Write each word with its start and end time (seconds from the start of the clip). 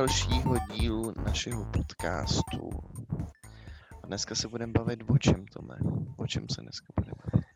dalšího 0.00 0.56
dílu 0.72 1.12
našeho 1.24 1.64
podcastu. 1.64 2.70
A 4.02 4.06
dneska 4.06 4.34
se 4.34 4.48
budeme 4.48 4.72
bavit 4.72 5.04
o 5.08 5.18
čem, 5.18 5.44
Tome? 5.52 5.78
O 6.16 6.26
čem 6.26 6.46
se 6.48 6.62
dneska 6.62 6.86
budeme 6.96 7.16
bavit? 7.24 7.46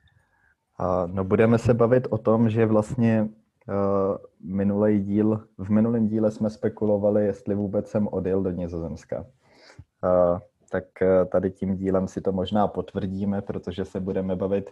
A, 0.78 1.06
no, 1.06 1.24
budeme 1.24 1.58
se 1.58 1.74
bavit 1.74 2.06
o 2.10 2.18
tom, 2.18 2.50
že 2.50 2.66
vlastně 2.66 3.22
uh, 3.22 4.16
minulý 4.40 5.00
díl, 5.00 5.44
v 5.58 5.70
minulém 5.70 6.08
díle 6.08 6.30
jsme 6.30 6.50
spekulovali, 6.50 7.26
jestli 7.26 7.54
vůbec 7.54 7.88
jsem 7.88 8.08
odjel 8.08 8.42
do 8.42 8.50
Nizozemska. 8.50 9.20
Uh, 9.20 10.38
tak 10.70 10.84
uh, 11.02 11.28
tady 11.28 11.50
tím 11.50 11.76
dílem 11.76 12.08
si 12.08 12.20
to 12.20 12.32
možná 12.32 12.68
potvrdíme, 12.68 13.42
protože 13.42 13.84
se 13.84 14.00
budeme 14.00 14.36
bavit 14.36 14.70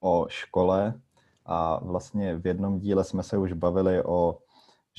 o 0.00 0.26
škole 0.28 0.94
a 1.46 1.84
vlastně 1.84 2.36
v 2.36 2.46
jednom 2.46 2.78
díle 2.78 3.04
jsme 3.04 3.22
se 3.22 3.38
už 3.38 3.52
bavili 3.52 4.04
o 4.04 4.38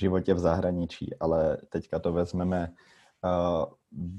životě 0.01 0.33
v 0.33 0.39
zahraničí, 0.39 1.15
ale 1.19 1.57
teďka 1.69 1.99
to 1.99 2.13
vezmeme 2.13 2.73
uh, 3.23 3.65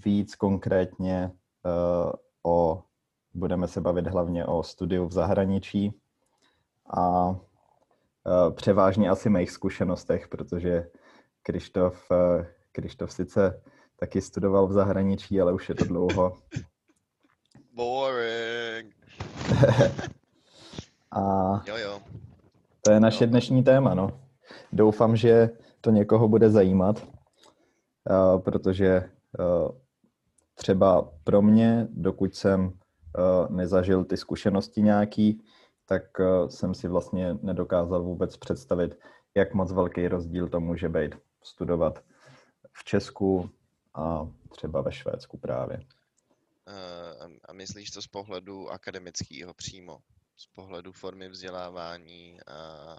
víc 0.04 0.34
konkrétně 0.34 1.30
uh, 1.64 2.12
o, 2.42 2.82
budeme 3.34 3.68
se 3.68 3.80
bavit 3.80 4.06
hlavně 4.06 4.46
o 4.46 4.62
studiu 4.62 5.06
v 5.06 5.12
zahraničí 5.12 6.00
a 6.96 7.28
uh, 7.30 7.36
převážně 8.54 9.10
asi 9.10 9.30
mých 9.30 9.50
zkušenostech, 9.50 10.28
protože 10.28 10.86
Krištof, 11.42 12.10
uh, 12.10 12.44
Krištof 12.72 13.12
sice 13.12 13.62
taky 13.96 14.20
studoval 14.20 14.66
v 14.66 14.72
zahraničí, 14.72 15.40
ale 15.40 15.52
už 15.52 15.68
je 15.68 15.74
to 15.74 15.84
dlouho. 15.84 16.36
Boring. 17.74 18.94
A 21.12 21.20
Jo, 21.66 21.76
jo. 21.76 22.00
to 22.82 22.92
je 22.92 23.00
naše 23.00 23.24
Jo. 23.24 23.30
dnešní 23.30 23.64
téma, 23.64 23.94
no. 23.94 24.20
Doufám, 24.72 25.16
že 25.16 25.50
to 25.82 25.90
někoho 25.90 26.28
bude 26.28 26.50
zajímat, 26.50 27.06
uh, 27.06 28.40
protože 28.42 29.10
uh, 29.38 29.78
třeba 30.54 31.12
pro 31.24 31.42
mě, 31.42 31.88
dokud 31.90 32.34
jsem 32.34 32.64
uh, 32.64 33.56
nezažil 33.56 34.04
ty 34.04 34.16
zkušenosti 34.16 34.82
nějaký, 34.82 35.42
tak 35.86 36.02
jsem 36.48 36.74
si 36.74 36.88
vlastně 36.88 37.34
nedokázal 37.42 38.02
vůbec 38.02 38.36
představit, 38.36 38.98
jak 39.34 39.54
moc 39.54 39.72
velký 39.72 40.08
rozdíl 40.08 40.48
to 40.48 40.60
může 40.60 40.88
být 40.88 41.14
studovat 41.42 42.04
v 42.72 42.84
Česku 42.84 43.50
a 43.94 44.28
třeba 44.50 44.80
ve 44.80 44.92
Švédsku 44.92 45.38
právě. 45.38 45.80
A 47.48 47.52
myslíš 47.52 47.90
to 47.90 48.02
z 48.02 48.06
pohledu 48.06 48.70
akademického 48.70 49.54
přímo? 49.54 49.98
Z 50.36 50.46
pohledu 50.46 50.92
formy 50.92 51.28
vzdělávání 51.28 52.38
a 52.46 52.96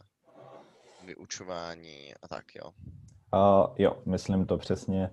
vyučování 1.05 2.13
a 2.21 2.27
tak, 2.27 2.55
jo? 2.55 2.71
A 3.31 3.73
jo, 3.77 4.01
myslím 4.05 4.45
to 4.45 4.57
přesně 4.57 5.09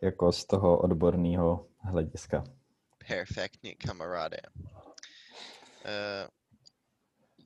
jako 0.00 0.32
z 0.32 0.44
toho 0.44 0.78
odborného 0.78 1.66
hlediska. 1.78 2.44
Perfektně, 3.08 3.74
kamaráde. 3.74 4.36
Uh, 4.64 6.28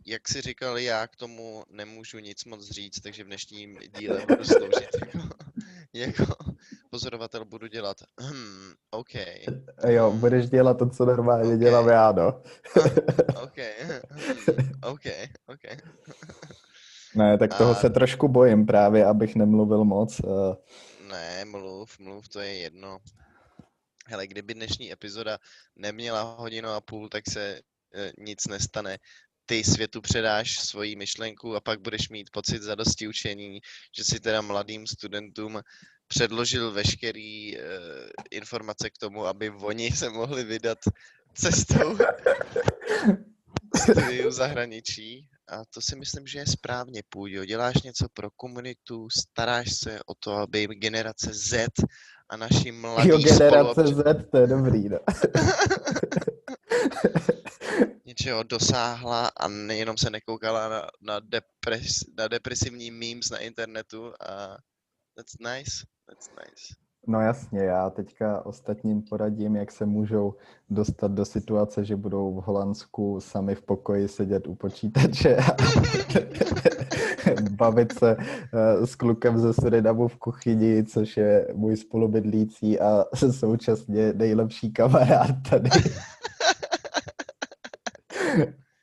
jak 0.06 0.28
jsi 0.28 0.40
říkal, 0.40 0.78
já 0.78 1.06
k 1.06 1.16
tomu 1.16 1.64
nemůžu 1.70 2.18
nic 2.18 2.44
moc 2.44 2.70
říct, 2.70 3.00
takže 3.00 3.24
v 3.24 3.26
dnešním 3.26 3.78
díle 3.98 4.26
budu 4.28 4.44
sloužit 4.44 4.88
jako, 5.00 5.28
jako 5.92 6.34
pozorovatel 6.90 7.44
budu 7.44 7.66
dělat 7.66 7.96
hmm, 8.20 8.72
OK, 8.90 9.14
Jo, 9.88 10.12
budeš 10.12 10.50
dělat 10.50 10.78
to, 10.78 10.90
co 10.90 11.04
normálně 11.04 11.54
Ok. 11.54 11.60
dělám 11.60 11.88
já, 11.88 12.12
no. 12.12 12.42
OK, 13.42 13.56
OK, 14.82 15.04
OK. 15.46 15.62
Ne, 17.14 17.38
tak 17.38 17.58
toho 17.58 17.70
A- 17.70 17.74
se 17.74 17.90
trošku 17.90 18.28
bojím 18.28 18.66
právě, 18.66 19.06
abych 19.06 19.36
nemluvil 19.36 19.84
moc. 19.84 20.20
eh, 20.20 20.56
Ne, 21.10 21.44
mluv, 21.44 21.98
mluv, 21.98 22.28
to 22.28 22.40
je 22.40 22.54
jedno. 22.54 22.98
Hele, 24.06 24.26
kdyby 24.26 24.54
dnešní 24.54 24.92
epizoda 24.92 25.38
neměla 25.76 26.22
hodinu 26.38 26.68
a 26.68 26.80
půl, 26.80 27.08
tak 27.08 27.24
se 27.30 27.60
e, 27.94 28.12
nic 28.18 28.46
nestane. 28.46 28.98
Ty 29.46 29.64
světu 29.64 30.00
předáš 30.00 30.58
svoji 30.58 30.96
myšlenku 30.96 31.56
a 31.56 31.60
pak 31.60 31.80
budeš 31.80 32.08
mít 32.08 32.30
pocit 32.30 32.62
zadosti 32.62 33.08
učení, 33.08 33.60
že 33.96 34.04
si 34.04 34.20
teda 34.20 34.40
mladým 34.42 34.86
studentům 34.86 35.60
předložil 36.08 36.72
veškerý 36.72 37.58
e, 37.58 37.60
informace 38.30 38.90
k 38.90 38.98
tomu, 38.98 39.26
aby 39.26 39.50
oni 39.50 39.90
se 39.90 40.10
mohli 40.10 40.44
vydat 40.44 40.78
cestou 41.34 41.98
studiu 43.76 44.30
zahraničí. 44.30 45.28
A 45.50 45.64
to 45.74 45.80
si 45.80 45.96
myslím, 45.96 46.26
že 46.26 46.38
je 46.38 46.46
správně, 46.46 47.02
Půjdo. 47.08 47.44
Děláš 47.44 47.82
něco 47.82 48.06
pro 48.14 48.30
komunitu, 48.30 49.08
staráš 49.10 49.74
se 49.74 50.00
o 50.06 50.14
to, 50.14 50.32
aby 50.32 50.66
generace 50.66 51.30
Z 51.32 51.68
a 52.28 52.36
naši 52.36 52.72
mladí 52.72 53.08
Jo, 53.08 53.18
generace 53.18 53.72
spoluobčané 53.72 53.94
Z, 53.94 54.30
to 54.30 54.38
je 54.38 54.46
dobrý, 54.46 54.88
no. 54.88 54.98
něčeho 58.06 58.42
dosáhla 58.42 59.30
a 59.36 59.48
nejenom 59.48 59.98
se 59.98 60.10
nekoukala 60.10 60.68
na, 60.68 60.86
na, 61.00 61.20
depres, 61.20 62.04
na 62.16 62.28
depresivní 62.28 62.90
memes 62.90 63.30
na 63.30 63.38
internetu 63.38 64.12
a 64.20 64.56
that's 65.16 65.38
nice, 65.40 65.86
that's 66.06 66.28
nice. 66.28 66.74
No 67.06 67.20
jasně, 67.20 67.60
já 67.60 67.90
teďka 67.90 68.46
ostatním 68.46 69.02
poradím, 69.02 69.56
jak 69.56 69.72
se 69.72 69.86
můžou 69.86 70.34
dostat 70.70 71.10
do 71.10 71.24
situace, 71.24 71.84
že 71.84 71.96
budou 71.96 72.34
v 72.34 72.44
Holandsku 72.44 73.20
sami 73.20 73.54
v 73.54 73.62
pokoji 73.62 74.08
sedět 74.08 74.46
u 74.46 74.54
počítače 74.54 75.36
a 75.36 75.56
bavit 77.50 77.98
se 77.98 78.16
eh, 78.18 78.86
s 78.86 78.94
klukem 78.94 79.38
ze 79.38 79.54
Surinamu 79.54 80.08
v 80.08 80.16
kuchyni, 80.16 80.84
což 80.84 81.16
je 81.16 81.48
můj 81.54 81.76
spolubydlící 81.76 82.80
a 82.80 83.04
současně 83.30 84.12
nejlepší 84.12 84.72
kamarád 84.72 85.30
tady. 85.50 85.70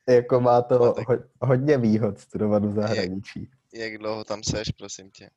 jako 0.09 0.41
má 0.41 0.61
to 0.61 0.79
No, 0.79 0.95
hodně 1.41 1.77
výhod 1.77 2.19
studovat 2.19 2.65
v 2.65 2.73
zahraničí. 2.73 3.49
Jak 3.73 3.97
dlouho 3.97 4.23
tam 4.23 4.43
seš, 4.43 4.71
prosím 4.71 5.11
tě? 5.11 5.29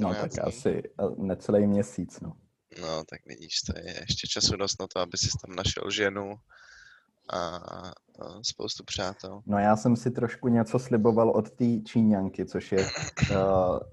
No 0.00 0.14
14 0.14 0.20
tak 0.20 0.30
dní? 0.30 0.40
asi 0.40 0.82
necelý 1.16 1.66
měsíc, 1.66 2.20
no. 2.20 2.32
No, 2.80 3.04
tak 3.10 3.20
vidíš, 3.26 3.60
to 3.60 3.78
je 3.78 4.00
ještě 4.00 4.26
času 4.26 4.56
dost 4.56 4.80
na 4.80 4.86
to, 4.86 5.00
aby 5.00 5.18
si 5.18 5.28
tam 5.46 5.56
našel 5.56 5.90
ženu 5.90 6.34
a, 7.32 7.60
spoustu 8.42 8.84
přátel. 8.84 9.42
No 9.46 9.58
já 9.58 9.76
jsem 9.76 9.96
si 9.96 10.10
trošku 10.10 10.48
něco 10.48 10.78
sliboval 10.78 11.30
od 11.30 11.50
té 11.50 11.80
Číňanky, 11.80 12.46
což 12.46 12.72
je 12.72 12.86
uh, 13.30 13.36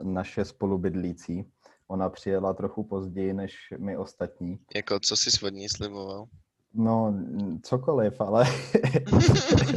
naše 0.14 0.46
spolubydlící. 0.46 1.52
Ona 1.88 2.10
přijela 2.10 2.54
trochu 2.54 2.84
později 2.84 3.34
než 3.34 3.56
my 3.78 3.98
ostatní. 3.98 4.60
Jako, 4.76 5.00
co 5.00 5.18
jsi 5.18 5.32
svodní 5.32 5.70
sliboval? 5.70 6.26
No, 6.74 7.14
cokoliv, 7.64 8.22
ale 8.22 8.46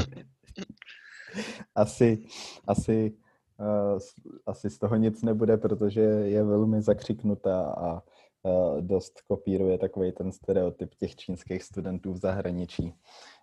asi, 1.74 2.24
asi, 2.66 3.12
asi 4.46 4.70
z 4.70 4.78
toho 4.78 4.96
nic 4.96 5.22
nebude, 5.22 5.56
protože 5.56 6.00
je 6.00 6.44
velmi 6.44 6.82
zakřiknutá 6.82 7.62
a 7.62 8.02
uh, 8.42 8.80
dost 8.80 9.20
kopíruje 9.20 9.78
takový 9.78 10.12
ten 10.12 10.32
stereotyp 10.32 10.94
těch 10.94 11.16
čínských 11.16 11.62
studentů 11.62 12.12
v 12.12 12.18
zahraničí, 12.18 12.94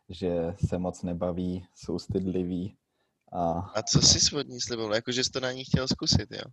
že 0.09 0.55
se 0.67 0.77
moc 0.77 1.03
nebaví, 1.03 1.65
jsou 1.75 1.99
stydliví 1.99 2.75
a 3.31 3.51
A 3.75 3.81
co 3.81 4.01
jsi 4.01 4.19
svodní 4.19 4.61
sliboval? 4.61 4.95
Jako, 4.95 5.11
že 5.11 5.23
jsi 5.23 5.29
to 5.29 5.39
na 5.39 5.51
ní 5.51 5.63
chtěl 5.63 5.87
zkusit, 5.87 6.31
jo? 6.31 6.51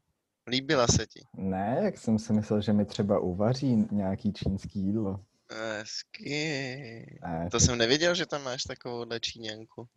Líbila 0.48 0.86
se 0.86 1.06
ti? 1.06 1.20
Ne, 1.36 1.80
jak 1.82 1.98
jsem 1.98 2.18
si 2.18 2.32
myslel, 2.32 2.60
že 2.60 2.72
mi 2.72 2.84
třeba 2.84 3.18
uvaří 3.18 3.86
nějaký 3.90 4.32
čínský 4.32 4.80
jídlo. 4.80 5.20
Hezky. 5.50 7.18
Ne. 7.22 7.48
To 7.50 7.60
jsem 7.60 7.78
nevěděl, 7.78 8.14
že 8.14 8.26
tam 8.26 8.42
máš 8.42 8.62
takovouhle 8.62 9.20
číňanku. 9.20 9.88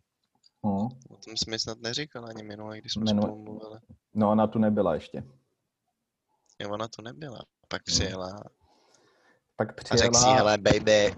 Hm. 0.66 0.86
O 1.10 1.16
tom 1.24 1.36
jsi 1.36 1.50
mi 1.50 1.58
snad 1.58 1.78
neříkal 1.80 2.26
ani 2.26 2.42
minule, 2.42 2.78
když 2.78 2.92
jsme 2.92 3.04
Minule- 3.04 3.28
spolu 3.28 3.42
mluvili. 3.42 3.80
No, 4.14 4.30
ona 4.30 4.46
tu 4.46 4.58
nebyla 4.58 4.94
ještě. 4.94 5.24
Jo, 6.62 6.70
ona 6.70 6.88
to 6.88 7.02
nebyla. 7.02 7.38
Pak 7.68 7.80
No. 7.80 7.84
přijela 7.94 8.42
Pak 9.56 9.68
a 9.92 9.96
řekl 9.96 10.14
si, 10.14 10.20
přijela... 10.20 10.36
hele 10.36 10.58
baby, 10.58 11.14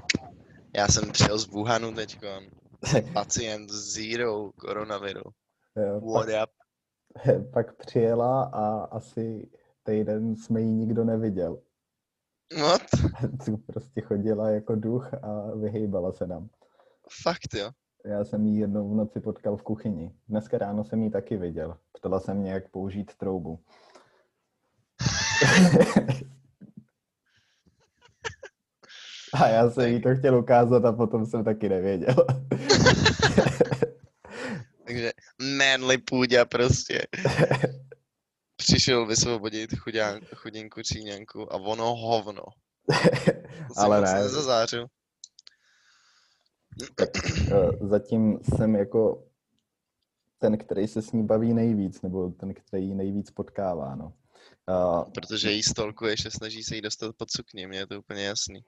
já 0.76 0.88
jsem 0.88 1.12
přijel 1.12 1.38
z 1.38 1.46
Wuhanu 1.46 1.94
teďkon. 1.94 2.44
Jsem 2.86 3.04
pacient 3.14 3.70
zero 3.70 4.52
koronaviru. 4.52 5.22
jo, 5.76 6.00
What 6.00 6.26
pak, 6.26 6.48
up? 6.48 6.50
pak 7.52 7.76
přijela 7.76 8.42
a 8.44 8.84
asi 8.84 9.50
týden 9.82 10.36
jsme 10.36 10.60
ji 10.60 10.66
nikdo 10.66 11.04
neviděl. 11.04 11.62
What? 12.60 12.82
Tu 13.44 13.56
prostě 13.56 14.00
chodila 14.00 14.50
jako 14.50 14.74
duch 14.74 15.14
a 15.14 15.54
vyhejbala 15.56 16.12
se 16.12 16.26
nám. 16.26 16.48
Fakt 17.22 17.54
jo? 17.54 17.70
Já 18.04 18.24
jsem 18.24 18.46
ji 18.46 18.60
jednou 18.60 18.90
v 18.90 18.96
noci 18.96 19.20
potkal 19.20 19.56
v 19.56 19.62
kuchyni. 19.62 20.12
Dneska 20.28 20.58
ráno 20.58 20.84
jsem 20.84 21.02
ji 21.02 21.10
taky 21.10 21.36
viděl. 21.36 21.78
Ptala 21.92 22.20
se 22.20 22.34
mě, 22.34 22.52
jak 22.52 22.70
použít 22.70 23.16
troubu. 23.16 23.60
a 29.34 29.48
já 29.48 29.70
jsem 29.70 29.92
jí 29.92 30.02
to 30.02 30.16
chtěl 30.16 30.38
ukázat 30.38 30.84
a 30.84 30.92
potom 30.92 31.26
jsem 31.26 31.44
taky 31.44 31.68
nevěděl. 31.68 32.14
Takže 34.86 35.12
manly 35.58 35.98
půďa 35.98 36.44
prostě. 36.44 37.02
přišel 38.56 39.06
vysvobodit 39.06 39.70
chudinku 40.34 40.82
Číňanku 40.82 41.52
a 41.52 41.56
ono 41.56 41.96
hovno. 41.96 42.42
To 43.74 43.80
Ale 43.80 44.00
ne. 44.00 44.14
nezazářil. 44.14 44.86
Eh, 47.52 47.86
Zatím 47.86 48.38
jsem 48.42 48.76
jako 48.76 49.24
ten, 50.38 50.58
který 50.58 50.88
se 50.88 51.02
s 51.02 51.12
ní 51.12 51.22
baví 51.26 51.54
nejvíc, 51.54 52.02
nebo 52.02 52.30
ten, 52.30 52.54
který 52.54 52.88
ji 52.88 52.94
nejvíc 52.94 53.30
potkává, 53.30 53.94
no. 53.94 54.12
A 54.66 55.04
Protože 55.04 55.50
jí 55.50 55.62
stolkuješ 55.62 56.26
a 56.26 56.30
snaží 56.30 56.62
se 56.62 56.74
jí 56.74 56.80
dostat 56.80 57.16
pod 57.16 57.30
sukni, 57.30 57.66
mně 57.66 57.78
je 57.78 57.86
to 57.86 57.98
úplně 57.98 58.24
jasný. 58.24 58.60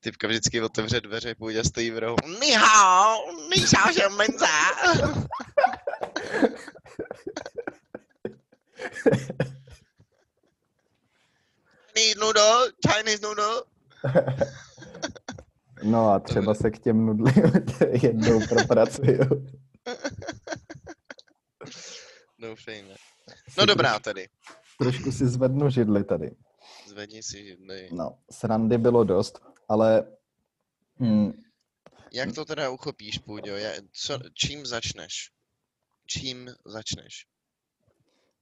Typka 0.00 0.28
vždycky 0.28 0.62
otevře 0.62 1.00
dveře, 1.00 1.34
půjde 1.34 1.60
a 1.60 1.64
stojí 1.64 1.90
v 1.90 1.98
rohu. 1.98 2.16
Ni 2.40 2.52
hao, 2.52 3.32
ni 3.32 3.64
hao 3.76 3.92
že 3.92 4.08
menza. 4.08 4.46
Chinese 11.94 12.18
noodle, 12.20 12.72
Chinese 12.88 13.22
noodle. 13.22 13.62
No 15.86 16.08
a 16.08 16.20
třeba 16.20 16.54
se 16.54 16.70
k 16.70 16.78
těm 16.78 17.06
nudlím 17.06 17.52
jednou 18.02 18.40
propracuju. 18.48 19.18
Doufejme. 22.38 22.94
No 23.58 23.66
dobrá 23.66 23.98
tedy. 23.98 24.28
Trošku 24.78 25.12
si 25.12 25.28
zvednu 25.28 25.70
židli 25.70 26.04
tady. 26.04 26.36
Zvedni 26.88 27.22
si 27.22 27.44
židli. 27.44 27.88
No, 27.92 28.18
srandy 28.30 28.78
bylo 28.78 29.04
dost, 29.04 29.40
ale 29.68 30.06
hm, 31.00 31.32
Jak 32.12 32.34
to 32.34 32.44
teda 32.44 32.70
uchopíš, 32.70 33.18
Půďo? 33.18 33.52
Co, 33.92 34.18
čím 34.34 34.66
začneš? 34.66 35.30
Čím 36.06 36.50
začneš? 36.64 37.26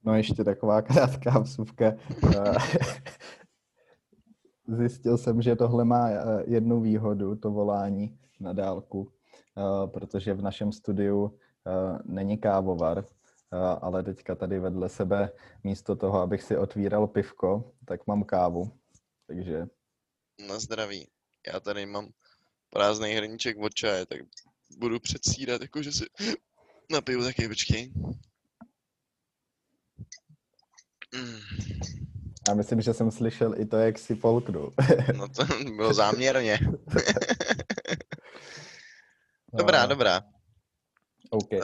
no 0.05 0.15
ještě 0.15 0.43
taková 0.43 0.81
krátká 0.81 1.39
vsuvka. 1.39 1.93
Zjistil 4.67 5.17
jsem, 5.17 5.41
že 5.41 5.55
tohle 5.55 5.85
má 5.85 6.09
eh, 6.09 6.43
jednu 6.47 6.81
výhodu, 6.81 7.35
to 7.35 7.51
volání 7.51 8.19
na 8.39 8.53
dálku, 8.53 9.11
eh, 9.57 9.87
protože 9.87 10.33
v 10.33 10.41
našem 10.41 10.71
studiu 10.71 11.39
eh, 11.67 11.99
není 12.05 12.37
kávovar, 12.37 13.05
ale 13.81 14.03
teďka 14.03 14.35
tady 14.35 14.59
vedle 14.59 14.89
sebe 14.89 15.31
místo 15.63 15.95
toho, 15.95 16.19
abych 16.19 16.43
si 16.43 16.57
otvíral 16.57 17.07
pivko, 17.07 17.71
tak 17.85 18.07
mám 18.07 18.23
kávu. 18.23 18.71
Takže 19.27 19.67
Na 20.47 20.59
zdraví. 20.59 21.07
Já 21.53 21.59
tady 21.59 21.85
mám 21.85 22.09
prázdný 22.69 23.13
hrníček 23.13 23.57
od 23.57 23.73
čaje, 23.73 24.05
tak 24.05 24.19
budu 24.77 24.99
předstírat, 24.99 25.61
jako 25.61 25.83
že 25.83 25.91
si 25.91 26.05
napiju 26.91 27.23
taky, 27.23 27.47
počkej. 27.47 27.91
Mm, 31.15 32.04
já 32.47 32.53
myslím, 32.53 32.81
že 32.81 32.93
jsem 32.93 33.11
slyšel 33.11 33.59
i 33.59 33.65
to, 33.65 33.77
jak 33.77 33.99
si 33.99 34.15
polknul. 34.15 34.73
no 35.17 35.27
to 35.27 35.45
bylo 35.75 35.93
záměrně. 35.93 36.59
Dobrá, 39.53 39.83
Eh, 39.83 39.87
dobrá. 39.87 40.21
OK. 41.29 41.51
Uh, 41.51 41.59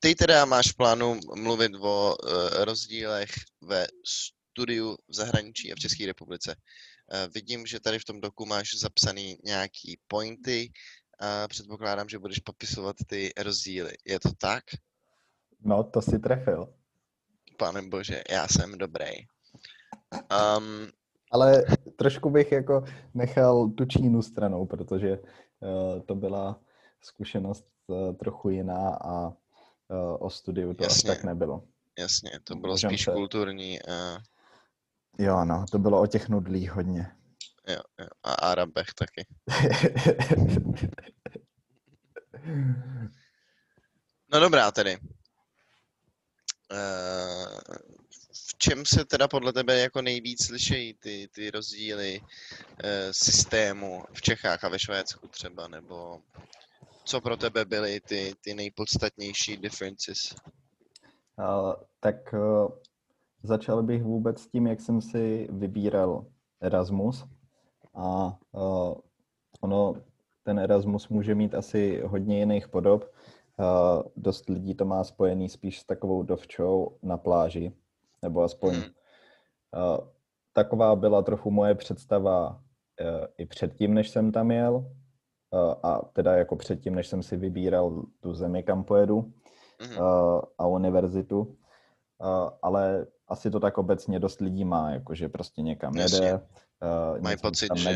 ty 0.00 0.14
teda 0.14 0.44
máš 0.44 0.72
v 0.72 0.76
plánu 0.76 1.20
mluvit 1.34 1.72
o 1.80 2.16
uh, 2.16 2.64
rozdílech 2.64 3.30
ve 3.60 3.86
studiu 4.06 4.96
v 5.08 5.14
zahraničí 5.14 5.72
a 5.72 5.74
v 5.74 5.78
České 5.78 6.06
republice. 6.06 6.56
Uh, 6.56 7.32
vidím, 7.34 7.66
že 7.66 7.80
tady 7.80 7.98
v 7.98 8.04
tom 8.04 8.20
doku 8.20 8.46
máš 8.46 8.70
zapsaný 8.74 9.36
nějaký 9.44 9.98
pointy 10.08 10.72
a 11.20 11.48
předpokládám, 11.48 12.08
že 12.08 12.18
budeš 12.18 12.38
popisovat 12.38 12.96
ty 13.06 13.32
rozdíly. 13.38 13.92
Je 14.04 14.20
to 14.20 14.30
tak? 14.38 14.64
No, 15.60 15.84
to 15.84 16.02
si 16.02 16.18
trefil. 16.18 16.79
Pane 17.60 17.82
bože, 17.82 18.22
já 18.30 18.48
jsem 18.48 18.78
dobrý. 18.78 19.06
Um, 20.58 20.88
Ale 21.32 21.64
trošku 21.96 22.30
bych 22.30 22.52
jako 22.52 22.84
nechal 23.14 23.68
tu 23.68 23.84
Čínu 23.84 24.22
stranou, 24.22 24.66
protože 24.66 25.18
uh, 25.18 26.00
to 26.06 26.14
byla 26.14 26.60
zkušenost 27.02 27.66
uh, 27.86 28.14
trochu 28.14 28.50
jiná 28.50 28.88
a 28.94 29.28
uh, 29.28 29.34
o 30.18 30.30
studiu 30.30 30.74
to 30.74 30.84
Jasně. 30.84 31.10
až 31.10 31.16
tak 31.16 31.24
nebylo. 31.24 31.64
jasně, 31.98 32.30
to 32.44 32.54
bylo 32.54 32.72
Můžem 32.74 32.90
spíš 32.90 33.04
se- 33.04 33.12
kulturní 33.12 33.78
uh, 33.88 34.18
Jo, 35.18 35.44
no, 35.44 35.64
to 35.70 35.78
bylo 35.78 36.00
o 36.00 36.06
těch 36.06 36.28
nudlích 36.28 36.72
hodně. 36.72 37.12
jo, 37.68 37.80
jo, 38.00 38.06
a 38.22 38.32
Arabech 38.32 38.86
taky. 38.94 39.26
No 44.32 44.40
dobrá 44.40 44.70
tedy. 44.70 44.98
Eh, 46.72 47.60
V 48.32 48.58
čem 48.58 48.86
se 48.86 49.04
teda 49.04 49.28
podle 49.28 49.52
tebe 49.52 49.78
jako 49.78 50.02
nejvíc 50.02 50.48
liší 50.50 50.94
ty, 50.94 51.28
ty 51.34 51.50
rozdíly 51.50 52.20
eh, 52.84 53.08
systému 53.12 54.04
v 54.12 54.22
Čechách 54.22 54.64
a 54.64 54.68
ve 54.68 54.78
Švédsku 54.78 55.28
třeba, 55.28 55.68
nebo 55.68 56.20
co 57.04 57.20
pro 57.20 57.36
tebe 57.36 57.64
byly 57.64 58.00
ty, 58.00 58.34
ty 58.40 58.54
nejpodstatnější 58.54 59.56
differences? 59.56 60.34
Uh, 61.38 61.74
tak 62.00 62.34
začal 63.42 63.82
bych 63.82 64.02
vůbec 64.02 64.40
s 64.40 64.46
tím, 64.46 64.66
jak 64.66 64.80
jsem 64.80 65.00
si 65.00 65.48
vybíral 65.50 66.26
Erasmus. 66.60 67.24
A 67.94 68.38
ono, 69.60 69.94
ten 70.42 70.58
Erasmus 70.58 71.08
může 71.08 71.34
mít 71.34 71.54
asi 71.54 72.02
hodně 72.04 72.38
jiných 72.38 72.68
podob. 72.68 73.14
Uh, 73.60 74.02
dost 74.16 74.48
lidí 74.48 74.74
to 74.74 74.84
má 74.84 75.04
spojený 75.04 75.48
spíš 75.48 75.80
s 75.80 75.84
takovou 75.84 76.22
dovčou 76.22 76.96
na 77.02 77.16
pláži, 77.16 77.72
nebo 78.22 78.42
aspoň 78.42 78.74
Mhm. 78.74 78.82
uh, 78.82 80.08
taková 80.52 80.96
byla 80.96 81.22
trochu 81.22 81.50
moje 81.50 81.74
představa 81.74 82.50
uh, 82.50 83.26
i 83.38 83.46
předtím, 83.46 83.94
než 83.94 84.10
jsem 84.10 84.32
tam 84.32 84.50
jel. 84.50 84.74
Uh, 84.76 85.74
a 85.82 85.98
teda 86.12 86.36
jako 86.36 86.56
předtím, 86.56 86.94
než 86.94 87.06
jsem 87.08 87.22
si 87.22 87.36
vybíral 87.36 88.02
tu 88.20 88.34
zemi, 88.34 88.62
kam 88.62 88.84
pojedu 88.84 89.16
uh, 89.96 90.40
a 90.58 90.66
univerzitu, 90.66 91.40
uh, 91.40 92.50
ale 92.62 93.06
asi 93.28 93.50
to 93.50 93.60
tak 93.60 93.78
obecně 93.78 94.20
dost 94.20 94.40
lidí 94.40 94.64
má, 94.64 94.90
jakože 94.90 95.28
prostě 95.28 95.62
někam 95.62 95.96
Jasně. 95.96 96.16
jede, 96.26 96.34
uh, 97.14 97.20
Mají 97.22 97.36
pocit, 97.36 97.68
tam 97.68 97.76
že- 97.76 97.88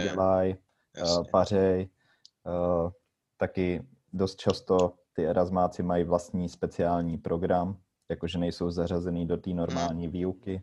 uh, 1.02 1.24
pařej, 1.30 1.88
uh, 2.46 2.90
taky 3.36 3.86
dost 4.12 4.36
často 4.38 4.92
ty 5.16 5.26
Erasmáci 5.26 5.82
mají 5.82 6.04
vlastní 6.04 6.48
speciální 6.48 7.18
program, 7.18 7.78
jakože 8.10 8.38
nejsou 8.38 8.70
zařazený 8.70 9.26
do 9.26 9.36
té 9.36 9.50
normální 9.50 10.08
výuky. 10.08 10.62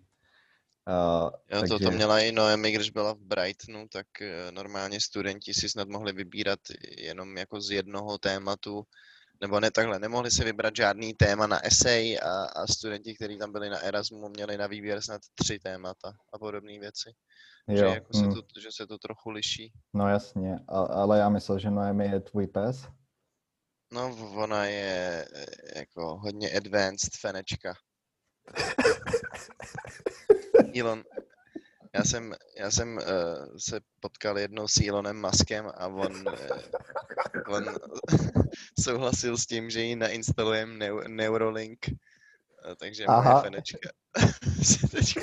Uh, 0.87 1.29
Jo, 1.51 1.67
to, 1.67 1.79
to 1.79 1.91
měla 1.91 2.19
i 2.19 2.31
Noemi, 2.31 2.71
když 2.71 2.89
byla 2.89 3.13
v 3.13 3.19
Brightonu, 3.19 3.87
tak 3.93 4.05
eh, 4.21 4.51
normálně 4.51 5.01
studenti 5.01 5.53
si 5.53 5.69
snad 5.69 5.87
mohli 5.87 6.13
vybírat 6.13 6.59
jenom 6.97 7.37
jako 7.37 7.61
z 7.61 7.71
jednoho 7.71 8.17
tématu, 8.17 8.83
nebo 9.41 9.59
ne 9.59 9.71
takhle, 9.71 9.99
nemohli 9.99 10.31
si 10.31 10.43
vybrat 10.43 10.75
žádný 10.75 11.13
téma 11.13 11.47
na 11.47 11.65
esej 11.65 12.19
a, 12.19 12.45
a 12.45 12.67
studenti, 12.67 13.15
kteří 13.15 13.37
tam 13.37 13.51
byli 13.51 13.69
na 13.69 13.79
Erasmu, 13.79 14.29
měli 14.29 14.57
na 14.57 14.67
výběr 14.67 15.01
snad 15.01 15.21
tři 15.35 15.59
témata 15.59 16.13
a 16.33 16.39
podobné 16.39 16.79
věci. 16.79 17.09
Že, 17.67 17.83
jo, 17.83 17.89
jako 17.89 18.13
se 18.13 18.25
hm, 18.25 18.33
to, 18.33 18.41
že 18.61 18.69
se 18.71 18.87
to 18.87 18.97
trochu 18.97 19.29
liší. 19.29 19.71
no 19.93 20.09
jasně, 20.09 20.59
a, 20.67 20.79
ale 20.79 21.19
já 21.19 21.29
myslel, 21.29 21.59
že 21.59 21.71
Noemi 21.71 22.05
je 22.05 22.19
tvůj 22.19 22.47
pes. 22.47 22.87
No, 23.93 24.17
ona 24.35 24.65
je 24.65 25.27
eh, 25.33 25.45
jako 25.79 26.17
hodně 26.17 26.51
advanced 26.51 27.13
fanečka. 27.21 27.73
Elon, 30.79 31.03
já 31.95 32.03
jsem, 32.03 32.35
já 32.57 32.71
jsem 32.71 32.97
uh, 32.97 33.03
se 33.57 33.79
potkal 33.99 34.39
jednou 34.39 34.67
s 34.67 34.87
Elonem 34.87 35.21
Muskem 35.21 35.71
a 35.75 35.87
on, 35.87 36.27
uh, 36.27 36.33
on 37.47 37.65
souhlasil 38.83 39.37
s 39.37 39.45
tím, 39.45 39.69
že 39.69 39.81
ji 39.81 39.95
nainstalujeme 39.95 40.77
neu, 40.77 41.01
Neurolink, 41.07 41.85
takže 42.79 43.05
moje 43.07 43.17
Aha. 43.17 43.41
fanečka 43.41 43.89
se 44.63 44.87
teď 44.87 45.13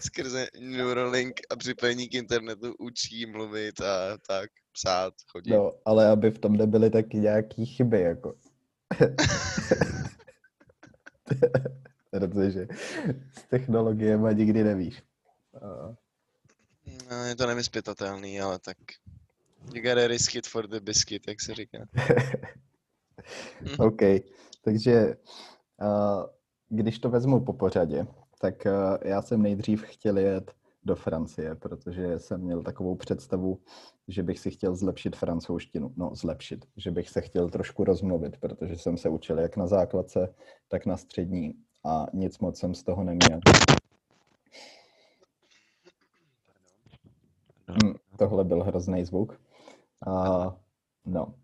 skrze 0.00 0.46
Neurolink 0.58 1.40
a 1.50 1.56
připojení 1.56 2.08
k 2.08 2.14
internetu 2.14 2.74
učí 2.78 3.26
mluvit 3.26 3.80
a 3.80 4.18
tak, 4.28 4.50
psát, 4.72 5.14
chodit. 5.32 5.50
No, 5.50 5.72
ale 5.84 6.06
aby 6.06 6.30
v 6.30 6.38
tom 6.38 6.56
nebyly 6.56 6.90
taky 6.90 7.16
nějaký 7.16 7.66
chyby, 7.66 8.00
jako. 8.00 8.34
Protože 12.10 12.66
s 13.38 13.42
technologiemi 13.50 14.34
nikdy 14.34 14.64
nevíš. 14.64 15.02
Uh, 15.52 15.94
No, 17.10 17.24
je 17.24 17.36
to 17.36 17.46
nevyspytatelný, 17.46 18.40
ale 18.40 18.58
tak 18.58 18.76
you 19.74 19.82
gotta 19.82 20.06
risk 20.06 20.34
it 20.34 20.46
for 20.46 20.66
the 20.66 20.80
biscuit, 20.80 21.28
jak 21.28 21.40
se 21.40 21.54
říká. 21.54 21.78
OK, 23.78 24.00
takže 24.64 25.16
uh, 25.82 26.26
když 26.68 26.98
to 26.98 27.10
vezmu 27.10 27.40
po 27.40 27.52
pořadě, 27.52 28.06
tak 28.40 28.66
uh, 28.66 28.96
já 29.04 29.22
jsem 29.22 29.42
nejdřív 29.42 29.82
chtěl 29.82 30.18
jet 30.18 30.52
do 30.84 30.96
Francie, 30.96 31.54
protože 31.54 32.18
jsem 32.18 32.40
měl 32.40 32.62
takovou 32.62 32.94
představu, 32.94 33.58
že 34.08 34.22
bych 34.22 34.38
si 34.38 34.50
chtěl 34.50 34.76
zlepšit 34.76 35.16
francouzštinu. 35.16 35.92
No, 35.96 36.14
zlepšit, 36.14 36.64
že 36.76 36.90
bych 36.90 37.10
se 37.10 37.20
chtěl 37.20 37.50
trošku 37.50 37.84
rozmluvit, 37.84 38.36
protože 38.36 38.76
jsem 38.76 38.96
se 38.96 39.08
učil 39.08 39.38
jak 39.38 39.56
na 39.56 39.66
základce, 39.66 40.34
tak 40.68 40.86
na 40.86 40.96
střední 40.96 41.54
a 41.84 42.06
nic 42.12 42.38
moc 42.38 42.58
jsem 42.58 42.74
z 42.74 42.82
toho 42.82 43.04
neměl. 43.04 43.40
Hm, 47.68 47.94
tohle 48.18 48.44
byl 48.44 48.64
hrozný 48.64 49.04
zvuk. 49.04 49.40
A, 50.06 50.56
no, 51.06 51.34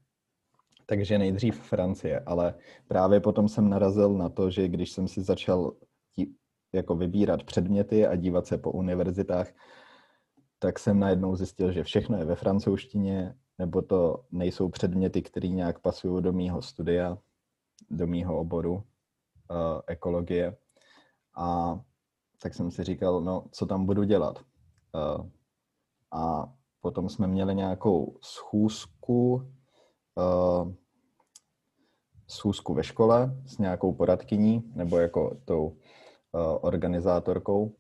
takže 0.87 1.19
nejdřív 1.19 1.61
Francie, 1.61 2.21
ale 2.21 2.55
právě 2.89 3.21
potom 3.21 3.49
jsem 3.49 3.69
narazil 3.69 4.15
na 4.15 4.29
to, 4.29 4.51
že 4.51 4.69
když 4.69 4.91
jsem 4.91 5.09
si 5.09 5.23
začal 5.23 5.73
jako 6.75 6.97
vybírat 6.97 7.43
předměty 7.43 8.07
a 8.07 8.17
dívat 8.17 8.47
se 8.47 8.59
po 8.59 8.73
univerzitách, 8.73 9.49
tak 10.59 10.79
jsem 10.79 10.99
najednou 10.99 11.37
zjistil, 11.37 11.73
že 11.73 11.83
všechno 11.85 12.19
je 12.19 12.25
ve 12.25 12.35
francouzštině, 12.35 13.35
nebo 13.59 13.83
to 13.83 14.25
nejsou 14.33 14.69
předměty, 14.69 15.23
které 15.23 15.49
nějak 15.49 15.79
pasují 15.79 16.23
do 16.23 16.33
mýho 16.33 16.63
studia, 16.63 17.19
do 17.91 18.07
mýho 18.07 18.39
oboru 18.39 18.75
uh, 18.75 18.83
ekologie. 19.87 20.57
A 21.37 21.81
tak 22.43 22.55
jsem 22.55 22.71
si 22.71 22.85
říkal, 22.85 23.21
no, 23.21 23.45
co 23.51 23.67
tam 23.67 23.87
budu 23.87 24.05
dělat. 24.05 24.39
Uh, 24.95 25.27
a 26.13 26.53
potom 26.81 27.09
jsme 27.09 27.27
měli 27.27 27.55
nějakou 27.55 28.19
schůzku, 28.21 29.54
uh, 30.15 30.73
schůzku 32.29 32.75
ve 32.75 32.85
škole 32.85 33.43
s 33.47 33.59
nějakou 33.59 33.93
poradkyní 33.93 34.73
nebo 34.75 34.99
jako 34.99 35.41
tou 35.45 35.67
uh, 35.67 35.77
organizátorkou. 36.61 37.77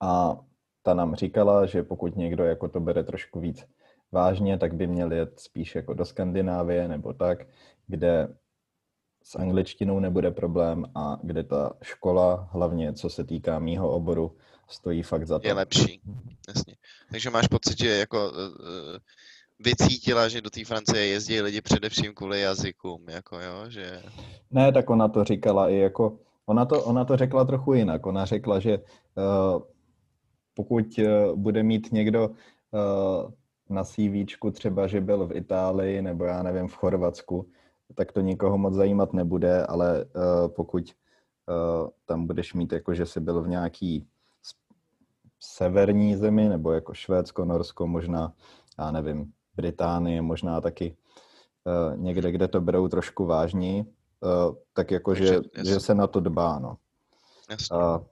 A 0.00 0.38
ta 0.82 0.94
nám 0.94 1.14
říkala, 1.14 1.66
že 1.66 1.82
pokud 1.82 2.16
někdo 2.16 2.44
jako 2.44 2.68
to 2.68 2.80
bere 2.80 3.04
trošku 3.04 3.40
víc 3.40 3.66
vážně, 4.12 4.58
tak 4.58 4.74
by 4.74 4.86
měl 4.86 5.12
jet 5.12 5.40
spíš 5.40 5.74
jako 5.74 5.94
do 5.94 6.04
Skandinávie 6.04 6.88
nebo 6.88 7.12
tak, 7.12 7.38
kde 7.86 8.34
s 9.22 9.34
angličtinou 9.36 10.00
nebude 10.00 10.30
problém 10.30 10.84
a 10.94 11.18
kde 11.22 11.42
ta 11.42 11.72
škola, 11.82 12.48
hlavně 12.52 12.92
co 12.92 13.10
se 13.10 13.24
týká 13.24 13.58
mýho 13.58 13.90
oboru, 13.90 14.36
stojí 14.68 15.02
fakt 15.02 15.26
za 15.26 15.38
to. 15.38 15.46
Je 15.46 15.52
lepší, 15.52 16.00
jasně. 16.48 16.76
Takže 17.10 17.30
máš 17.30 17.48
pocit, 17.48 17.78
že 17.78 17.88
jako 17.88 18.30
uh, 18.30 18.36
vycítila, 19.58 20.28
že 20.28 20.40
do 20.40 20.50
té 20.50 20.64
Francie 20.64 21.06
jezdí 21.06 21.40
lidi 21.40 21.60
především 21.60 22.14
kvůli 22.14 22.40
jazykům, 22.40 23.08
jako 23.08 23.40
jo, 23.40 23.64
že... 23.68 24.02
Ne, 24.50 24.72
tak 24.72 24.90
ona 24.90 25.08
to 25.08 25.24
říkala 25.24 25.68
i 25.68 25.76
jako, 25.76 26.18
ona 26.46 26.64
to, 26.64 26.84
ona 26.84 27.04
to 27.04 27.16
řekla 27.16 27.44
trochu 27.44 27.74
jinak. 27.74 28.06
Ona 28.06 28.24
řekla, 28.24 28.58
že 28.60 28.78
uh, 28.78 29.62
pokud 30.54 30.86
uh, 30.98 31.38
bude 31.38 31.62
mít 31.62 31.92
někdo 31.92 32.28
uh, 32.28 33.30
na 33.68 33.84
CV 33.84 34.26
třeba, 34.52 34.86
že 34.86 35.00
byl 35.00 35.26
v 35.26 35.36
Itálii 35.36 36.02
nebo 36.02 36.24
já 36.24 36.42
nevím, 36.42 36.68
v 36.68 36.76
Chorvatsku, 36.76 37.48
tak 37.94 38.12
to 38.12 38.20
nikoho 38.20 38.58
moc 38.58 38.74
zajímat 38.74 39.12
nebude, 39.12 39.66
ale 39.66 40.04
uh, 40.04 40.48
pokud 40.48 40.84
uh, 41.48 41.88
tam 42.06 42.26
budeš 42.26 42.54
mít 42.54 42.72
jako, 42.72 42.94
že 42.94 43.06
jsi 43.06 43.20
byl 43.20 43.42
v 43.42 43.48
nějaký 43.48 44.06
severní 45.40 46.16
zemi, 46.16 46.48
nebo 46.48 46.72
jako 46.72 46.94
Švédsko, 46.94 47.44
Norsko, 47.44 47.86
možná, 47.86 48.32
já 48.78 48.90
nevím, 48.90 49.32
Británie, 49.56 50.22
možná 50.22 50.60
taky 50.60 50.96
uh, 51.64 51.96
někde, 51.96 52.32
kde 52.32 52.48
to 52.48 52.60
berou 52.60 52.88
trošku 52.88 53.26
vážní, 53.26 53.84
uh, 54.20 54.54
tak 54.72 54.90
jako, 54.90 55.14
že, 55.14 55.40
že 55.64 55.80
se 55.80 55.94
na 55.94 56.06
to 56.06 56.20
dbá, 56.20 56.58
no. 56.58 56.76
Uh, 57.72 58.04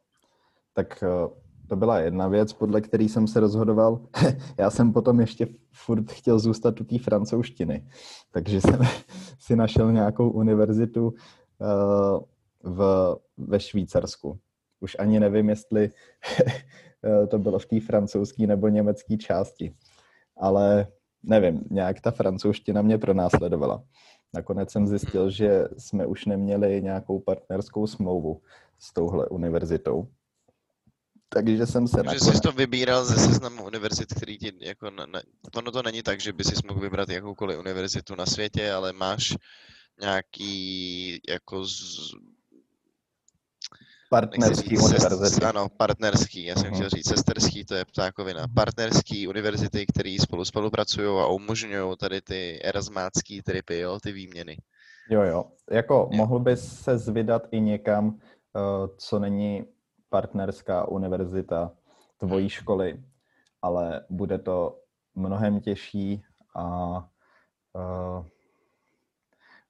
tak 0.72 1.04
uh, 1.06 1.32
to 1.68 1.76
byla 1.76 1.98
jedna 1.98 2.28
věc, 2.28 2.52
podle 2.52 2.80
který 2.80 3.08
jsem 3.08 3.26
se 3.26 3.40
rozhodoval. 3.40 4.00
Já 4.58 4.70
jsem 4.70 4.92
potom 4.92 5.20
ještě 5.20 5.46
furt 5.72 6.10
chtěl 6.10 6.38
zůstat 6.38 6.80
u 6.80 6.84
té 6.84 6.98
francouzštiny, 6.98 7.88
takže 8.30 8.60
jsem 8.60 8.80
si 9.38 9.56
našel 9.56 9.92
nějakou 9.92 10.30
univerzitu 10.30 11.14
v, 12.62 13.16
ve 13.36 13.60
Švýcarsku. 13.60 14.38
Už 14.80 14.96
ani 14.98 15.20
nevím, 15.20 15.48
jestli 15.48 15.90
to 17.28 17.38
bylo 17.38 17.58
v 17.58 17.66
té 17.66 17.80
francouzské 17.80 18.46
nebo 18.46 18.68
německé 18.68 19.16
části. 19.16 19.74
Ale 20.36 20.86
nevím, 21.22 21.64
nějak 21.70 22.00
ta 22.00 22.10
francouzština 22.10 22.82
mě 22.82 22.98
pronásledovala. 22.98 23.82
Nakonec 24.34 24.70
jsem 24.72 24.86
zjistil, 24.86 25.30
že 25.30 25.64
jsme 25.78 26.06
už 26.06 26.24
neměli 26.24 26.82
nějakou 26.82 27.20
partnerskou 27.20 27.86
smlouvu 27.86 28.42
s 28.78 28.92
touhle 28.92 29.28
univerzitou. 29.28 30.08
Takže 31.28 31.66
jsem 31.66 31.88
se 31.88 31.96
Takže 31.96 32.14
nakonec... 32.14 32.34
jsi 32.34 32.40
to 32.40 32.52
vybíral 32.52 33.04
ze 33.04 33.14
seznamu 33.14 33.64
univerzit, 33.64 34.14
který 34.14 34.38
ti 34.38 34.52
jako... 34.60 34.90
Na, 34.90 35.06
na, 35.06 35.20
ono 35.54 35.72
to 35.72 35.82
není 35.82 36.02
tak, 36.02 36.20
že 36.20 36.32
by 36.32 36.44
si 36.44 36.54
mohl 36.68 36.80
vybrat 36.80 37.08
jakoukoliv 37.08 37.58
univerzitu 37.58 38.14
na 38.14 38.26
světě, 38.26 38.72
ale 38.72 38.92
máš 38.92 39.34
nějaký 40.00 41.20
jako 41.28 41.66
z, 41.66 41.74
Partnerský 44.10 44.78
univerzity. 44.78 45.44
Ano, 45.44 45.68
partnerský, 45.76 46.44
já 46.44 46.54
jsem 46.54 46.70
uh-huh. 46.70 46.74
chtěl 46.74 46.88
říct 46.88 47.08
sesterský, 47.08 47.64
to 47.64 47.74
je 47.74 47.84
ptákovina. 47.84 48.46
Partnerský 48.54 49.28
univerzity, 49.28 49.86
které 49.86 50.16
spolu 50.20 50.44
spolupracují 50.44 51.20
a 51.20 51.26
umožňují 51.26 51.96
tady 51.96 52.20
ty 52.20 52.62
erasmácký 52.62 53.42
tripy, 53.42 53.78
jo, 53.78 53.98
ty 54.02 54.12
výměny. 54.12 54.56
Jo, 55.10 55.22
jo. 55.22 55.44
Jako 55.70 55.94
jo. 55.94 56.16
mohl 56.16 56.38
bys 56.38 56.82
se 56.82 56.98
zvydat 56.98 57.42
i 57.50 57.60
někam, 57.60 58.06
uh, 58.08 58.12
co 58.96 59.18
není 59.18 59.64
partnerská 60.08 60.88
univerzita 60.88 61.72
tvojí 62.18 62.42
hmm. 62.42 62.48
školy, 62.48 63.00
ale 63.62 64.04
bude 64.10 64.38
to 64.38 64.78
mnohem 65.14 65.60
těžší 65.60 66.22
a 66.54 66.96
uh, 67.72 68.26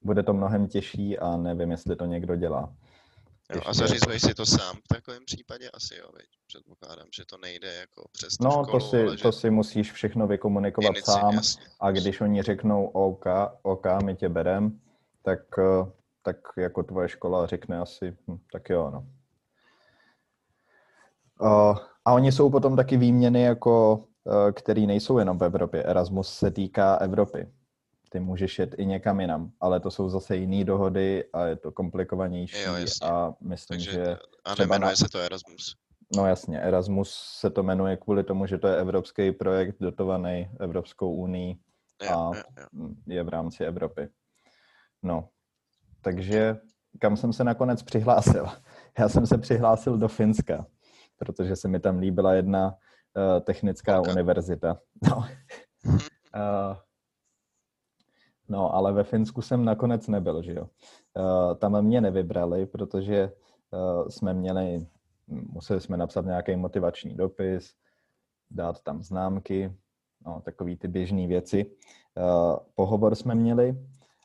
bude 0.03 0.23
to 0.23 0.35
mnohem 0.35 0.67
těžší 0.67 1.19
a 1.19 1.37
nevím, 1.37 1.71
jestli 1.71 1.97
to 1.97 2.07
někdo 2.07 2.37
dělá. 2.37 2.75
Jo, 3.55 3.61
a 3.67 3.75
zařizuješ 3.75 4.23
si 4.23 4.35
to 4.35 4.47
sám 4.47 4.77
v 4.77 4.89
takovém 4.89 5.25
případě? 5.25 5.71
Asi 5.71 5.95
jo, 5.95 6.09
veď. 6.15 6.27
Předpokládám, 6.47 7.07
že 7.17 7.25
to 7.25 7.37
nejde 7.39 7.75
jako 7.75 8.09
přes 8.13 8.37
tu 8.37 8.45
No, 8.45 8.51
školu, 8.51 8.67
to, 8.67 8.81
si, 8.81 9.23
to 9.23 9.33
si 9.33 9.51
musíš 9.51 9.93
všechno 9.93 10.27
vykomunikovat 10.27 10.91
Inici, 10.91 11.11
sám 11.11 11.35
jasně. 11.35 11.63
a 11.81 11.91
když 11.91 12.21
oni 12.21 12.43
řeknou 12.43 12.87
OK, 12.87 13.25
OK, 13.63 13.87
my 14.05 14.17
tě 14.17 14.29
berem, 14.29 14.81
tak, 15.23 15.41
eh, 15.59 15.91
tak 16.23 16.37
jako 16.57 16.83
tvoje 16.83 17.09
škola 17.09 17.47
řekne 17.47 17.79
asi, 17.79 18.17
hm, 18.29 18.39
tak 18.53 18.71
jo, 18.71 18.91
no. 18.91 19.07
Uh, 21.41 21.79
a 22.05 22.13
oni 22.13 22.33
jsou 22.33 22.51
potom 22.51 22.77
taky 22.77 22.97
výměny, 22.97 23.43
jako, 23.43 24.05
uh, 24.25 24.53
který 24.53 24.87
nejsou 24.87 25.19
jenom 25.19 25.39
v 25.39 25.45
Evropě. 25.45 25.83
Erasmus 25.83 26.35
se 26.35 26.51
týká 26.51 26.95
Evropy 26.95 27.49
ty 28.13 28.21
můžeš 28.21 28.59
jet 28.59 28.75
i 28.79 28.87
někam 28.87 29.21
jinam, 29.21 29.53
ale 29.61 29.81
to 29.81 29.91
jsou 29.91 30.09
zase 30.09 30.37
jiné 30.37 30.65
dohody 30.65 31.25
a 31.33 31.47
je 31.47 31.57
to 31.57 31.73
komplikovanější 31.73 32.63
jo, 32.63 32.75
a 33.03 33.35
myslím, 33.41 33.79
Takže, 33.79 33.93
že... 33.93 34.17
A 34.45 34.55
nemenuje 34.59 34.91
na... 34.91 34.97
se 34.97 35.09
to 35.09 35.19
Erasmus. 35.19 35.77
No 36.17 36.27
jasně, 36.27 36.61
Erasmus 36.61 37.11
se 37.39 37.51
to 37.51 37.63
jmenuje 37.63 37.97
kvůli 37.97 38.25
tomu, 38.25 38.47
že 38.47 38.59
to 38.59 38.69
je 38.69 38.77
evropský 38.77 39.33
projekt 39.33 39.77
dotovaný 39.81 40.51
Evropskou 40.61 41.15
unii 41.15 41.57
a 42.01 42.05
jo, 42.05 42.33
jo. 42.35 42.89
je 43.07 43.23
v 43.23 43.29
rámci 43.29 43.65
Evropy. 43.65 44.09
No, 45.03 45.29
takže 46.01 46.57
kam 46.99 47.17
jsem 47.17 47.33
se 47.33 47.45
nakonec 47.45 47.83
přihlásil? 47.83 48.47
Já 48.99 49.09
jsem 49.09 49.27
se 49.27 49.39
přihlásil 49.39 49.99
do 49.99 50.09
Finska, 50.09 50.67
protože 51.17 51.57
se 51.57 51.69
mi 51.69 51.81
tam 51.81 51.99
líbila 51.99 52.35
jedna 52.35 52.67
uh, 52.67 53.41
technická 53.41 54.01
okay. 54.01 54.13
univerzita. 54.13 54.81
No. 55.11 55.17
uh, 56.35 56.77
No, 58.51 58.75
ale 58.75 58.93
ve 58.93 59.05
Finsku 59.05 59.43
jsem 59.43 59.65
nakonec 59.65 60.09
nebyl, 60.09 60.43
že 60.43 60.53
jo. 60.53 60.63
Uh, 60.63 61.55
tam 61.55 61.83
mě 61.83 62.01
nevybrali, 62.01 62.67
protože 62.67 63.33
uh, 63.71 64.09
jsme 64.09 64.35
měli, 64.35 64.87
museli 65.27 65.81
jsme 65.81 65.97
napsat 65.97 66.25
nějaký 66.25 66.57
motivační 66.57 67.15
dopis, 67.15 67.75
dát 68.51 68.83
tam 68.83 69.03
známky, 69.03 69.73
no, 70.27 70.43
takový 70.45 70.77
ty 70.77 70.89
běžné 70.89 71.27
věci. 71.27 71.67
Uh, 71.67 72.57
pohovor 72.75 73.15
jsme 73.15 73.35
měli 73.35 73.79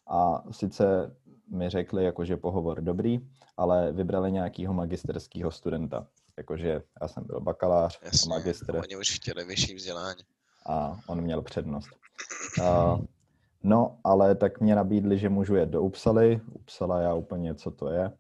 a 0.08 0.44
sice 0.52 1.16
mi 1.52 1.70
řekli, 1.70 2.04
jakože 2.04 2.38
pohovor 2.38 2.82
dobrý, 2.82 3.20
ale 3.58 3.92
vybrali 3.92 4.32
nějakého 4.32 4.74
magisterského 4.74 5.52
studenta. 5.52 6.08
Jakože 6.38 6.82
já 7.02 7.08
jsem 7.08 7.24
byl 7.24 7.42
bakalář 7.42 8.00
Jasně, 8.04 8.36
a 8.36 8.38
magistr. 8.38 8.76
Oni 8.76 8.98
už 8.98 9.16
chtěli 9.16 9.46
vyšší 9.46 9.76
vzdělání. 9.76 10.22
A 10.66 11.00
on 11.08 11.22
měl 11.22 11.42
přednost. 11.42 11.90
Uh, 12.60 13.00
No, 13.68 13.98
ale 14.04 14.36
tak 14.36 14.62
mě 14.62 14.76
nabídli, 14.76 15.18
že 15.18 15.30
můžu 15.30 15.56
jet 15.56 15.70
do 15.70 15.82
Upsaly. 15.82 16.42
Upsala 16.54 17.02
já 17.02 17.14
úplně, 17.14 17.56
co 17.56 17.72
to 17.72 17.90
je. 17.90 18.12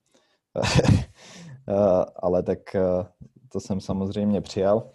Eh, 1.70 2.06
ale 2.16 2.44
tak 2.44 2.75
eh, 2.75 2.82
to 3.52 3.60
jsem 3.60 3.82
samozřejmě 3.82 4.42
přijal 4.42 4.90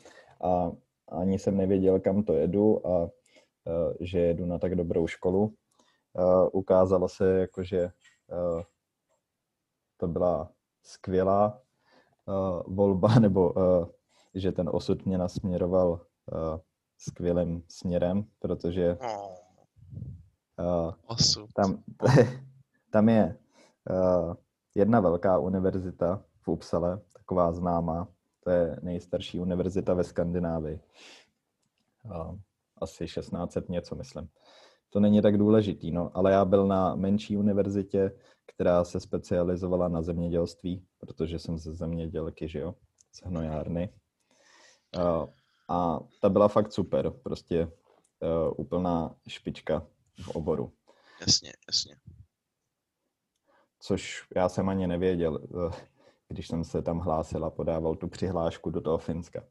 a 0.44 0.72
ani 1.08 1.38
jsem 1.38 1.56
nevěděl, 1.56 2.00
kam 2.00 2.22
to 2.22 2.32
jedu 2.32 2.86
a 2.86 3.10
eh, 3.68 3.94
že 4.00 4.18
jedu 4.18 4.46
na 4.46 4.58
tak 4.58 4.74
dobrou 4.74 5.06
školu. 5.06 5.54
Ukázalo 6.52 7.08
se, 7.08 7.38
jako, 7.38 7.62
že 7.62 7.90
to 9.96 10.08
byla 10.08 10.50
skvělá 10.82 11.62
volba, 12.66 13.08
nebo 13.20 13.54
že 14.34 14.52
ten 14.52 14.70
osud 14.72 15.06
mě 15.06 15.18
nasměroval 15.18 16.00
skvělým 16.98 17.62
směrem, 17.68 18.24
protože 18.38 18.98
uh. 20.60 20.92
Tam, 21.54 21.82
tam 22.90 23.08
je 23.08 23.38
uh, 23.90 24.34
jedna 24.74 25.00
velká 25.00 25.38
univerzita 25.38 26.24
v 26.40 26.48
Upsale, 26.48 27.00
taková 27.12 27.52
známá, 27.52 28.08
to 28.44 28.50
je 28.50 28.78
nejstarší 28.82 29.40
univerzita 29.40 29.94
ve 29.94 30.04
Skandinávii. 30.04 30.80
Uh, 32.04 32.36
asi 32.80 33.04
1600 33.04 33.68
něco, 33.68 33.94
myslím. 33.94 34.28
To 34.90 35.00
není 35.00 35.22
tak 35.22 35.38
důležitý, 35.38 35.92
no, 35.92 36.10
ale 36.14 36.32
já 36.32 36.44
byl 36.44 36.66
na 36.66 36.94
menší 36.94 37.36
univerzitě, 37.36 38.12
která 38.46 38.84
se 38.84 39.00
specializovala 39.00 39.88
na 39.88 40.02
zemědělství, 40.02 40.84
protože 40.98 41.38
jsem 41.38 41.58
ze 41.58 41.74
zemědělky, 41.74 42.48
že 42.48 42.58
jo, 42.58 42.74
z 43.12 43.22
hnojárny. 43.22 43.88
Uh, 44.96 45.26
a 45.68 46.00
ta 46.20 46.28
byla 46.28 46.48
fakt 46.48 46.72
super, 46.72 47.10
prostě 47.10 47.66
uh, 47.66 47.70
úplná 48.56 49.14
špička 49.28 49.86
v 50.22 50.28
oboru. 50.28 50.72
Jasně, 51.20 51.52
jasně. 51.68 51.96
Což 53.80 54.26
já 54.36 54.48
jsem 54.48 54.68
ani 54.68 54.86
nevěděl, 54.86 55.40
uh, 55.48 55.72
když 56.28 56.48
jsem 56.48 56.64
se 56.64 56.82
tam 56.82 56.98
hlásil 56.98 57.44
a 57.44 57.50
podával 57.50 57.96
tu 57.96 58.08
přihlášku 58.08 58.70
do 58.70 58.80
toho 58.80 58.98
Finska 58.98 59.42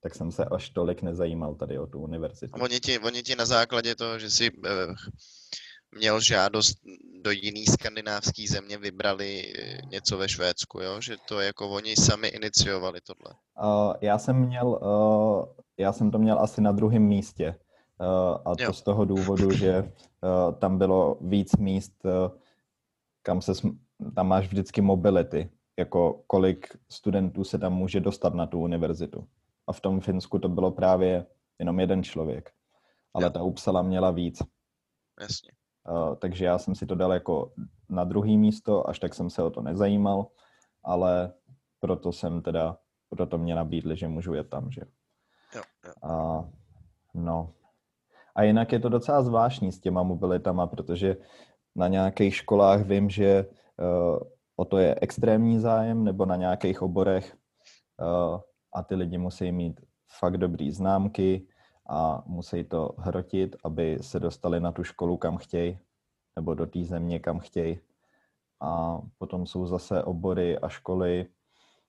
tak 0.00 0.14
jsem 0.14 0.32
se 0.32 0.44
až 0.44 0.70
tolik 0.70 1.02
nezajímal 1.02 1.54
tady 1.54 1.78
o 1.78 1.86
tu 1.86 2.00
univerzitu. 2.00 2.56
A 2.56 2.62
oni 2.62 2.80
ti, 2.80 2.98
oni 2.98 3.22
ti 3.22 3.36
na 3.36 3.46
základě 3.46 3.94
toho, 3.94 4.18
že 4.18 4.30
jsi 4.30 4.50
uh, 4.52 4.94
měl 5.98 6.20
žádost 6.20 6.78
do 7.22 7.30
jiný 7.30 7.66
skandinávský 7.66 8.46
země, 8.46 8.78
vybrali 8.78 9.42
eh, 9.42 9.78
něco 9.90 10.18
ve 10.18 10.28
Švédsku, 10.28 10.80
jo? 10.80 11.00
Že 11.00 11.16
to 11.28 11.40
jako 11.40 11.68
oni 11.68 11.96
sami 11.96 12.28
iniciovali 12.28 13.00
tohle. 13.00 13.34
Uh, 13.62 13.94
já 14.00 14.18
jsem 14.18 14.36
měl, 14.36 14.66
uh, 14.66 15.46
já 15.78 15.92
jsem 15.92 16.10
to 16.10 16.18
měl 16.18 16.38
asi 16.40 16.60
na 16.60 16.72
druhém 16.72 17.02
místě. 17.02 17.54
Uh, 18.00 18.52
a 18.52 18.56
to 18.56 18.62
jo. 18.62 18.72
z 18.72 18.82
toho 18.82 19.04
důvodu, 19.04 19.52
že 19.52 19.92
tam 20.58 20.78
bylo 20.78 21.18
víc 21.20 21.56
míst, 21.56 22.04
uh, 22.04 22.38
kam 23.22 23.42
se, 23.42 23.52
tam 24.14 24.28
máš 24.28 24.46
vždycky 24.46 24.80
mobility, 24.80 25.50
jako 25.78 26.22
kolik 26.26 26.76
studentů 26.88 27.44
se 27.44 27.58
tam 27.58 27.74
může 27.74 28.00
dostat 28.00 28.34
na 28.34 28.46
tu 28.46 28.60
univerzitu 28.60 29.28
a 29.66 29.72
v 29.72 29.80
tom 29.80 30.00
Finsku 30.00 30.38
to 30.38 30.48
bylo 30.48 30.70
právě 30.70 31.26
jenom 31.58 31.80
jeden 31.80 32.02
člověk. 32.02 32.50
Ale 33.14 33.24
jo. 33.24 33.30
ta 33.30 33.42
Uppsala 33.42 33.82
měla 33.82 34.10
víc. 34.10 34.42
Jasně. 35.20 35.50
Uh, 35.90 36.14
takže 36.14 36.44
já 36.44 36.58
jsem 36.58 36.74
si 36.74 36.86
to 36.86 36.94
dal 36.94 37.12
jako 37.12 37.52
na 37.88 38.04
druhý 38.04 38.38
místo, 38.38 38.88
až 38.88 38.98
tak 38.98 39.14
jsem 39.14 39.30
se 39.30 39.42
o 39.42 39.50
to 39.50 39.62
nezajímal, 39.62 40.26
ale 40.84 41.32
proto 41.80 42.12
jsem 42.12 42.42
teda, 42.42 42.78
proto 43.08 43.38
mě 43.38 43.54
nabídli, 43.54 43.96
že 43.96 44.08
můžu 44.08 44.34
jet 44.34 44.48
tam, 44.48 44.70
že 44.70 44.80
jo. 45.54 45.62
jo. 45.86 45.92
A, 46.10 46.44
no. 47.14 47.54
A 48.38 48.42
jinak 48.42 48.72
je 48.72 48.78
to 48.78 48.88
docela 48.88 49.22
zvláštní 49.22 49.72
s 49.72 49.80
těma 49.80 50.02
mobilitama, 50.02 50.66
protože 50.66 51.16
na 51.76 51.88
nějakých 51.88 52.34
školách 52.34 52.86
vím, 52.86 53.10
že 53.10 53.46
uh, 53.46 54.18
o 54.56 54.64
to 54.64 54.78
je 54.78 54.94
extrémní 55.00 55.58
zájem, 55.58 56.04
nebo 56.04 56.26
na 56.26 56.36
nějakých 56.36 56.82
oborech 56.82 57.36
uh, 58.00 58.40
a 58.74 58.82
ty 58.82 58.94
lidi 58.94 59.18
musí 59.18 59.52
mít 59.52 59.80
fakt 60.18 60.36
dobrý 60.36 60.72
známky 60.72 61.46
a 61.88 62.22
musí 62.26 62.64
to 62.64 62.94
hrotit, 62.98 63.56
aby 63.64 63.98
se 64.00 64.20
dostali 64.20 64.60
na 64.60 64.72
tu 64.72 64.84
školu, 64.84 65.16
kam 65.16 65.36
chtějí, 65.36 65.78
nebo 66.36 66.54
do 66.54 66.66
té 66.66 66.84
země, 66.84 67.18
kam 67.18 67.38
chtějí. 67.38 67.80
A 68.60 69.00
potom 69.18 69.46
jsou 69.46 69.66
zase 69.66 70.02
obory 70.02 70.58
a 70.58 70.68
školy, 70.68 71.26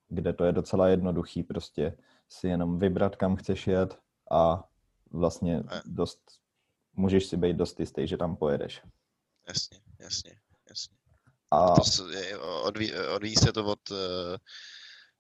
kde 0.08 0.34
to 0.34 0.44
je 0.44 0.52
docela 0.52 0.88
jednoduchý, 0.88 1.44
prostě 1.44 1.98
si 2.30 2.48
jenom 2.48 2.80
vybrat, 2.80 3.16
kam 3.16 3.36
chceš 3.36 3.68
jet 3.68 3.98
a 4.32 4.64
vlastně 5.12 5.64
dost, 5.86 6.20
můžeš 6.94 7.26
si 7.26 7.38
být 7.38 7.56
dost 7.56 7.80
jistý, 7.80 8.08
že 8.08 8.18
tam 8.18 8.36
pojedeš. 8.36 8.82
Jasně, 9.48 9.80
jasně, 10.00 10.40
jasně. 10.70 10.98
A 11.52 11.76
to 11.76 11.82
odvíjí, 12.64 12.94
odvíjí 12.94 13.36
se 13.36 13.54
to 13.54 13.66
od 13.66 13.92
uh 13.92 14.38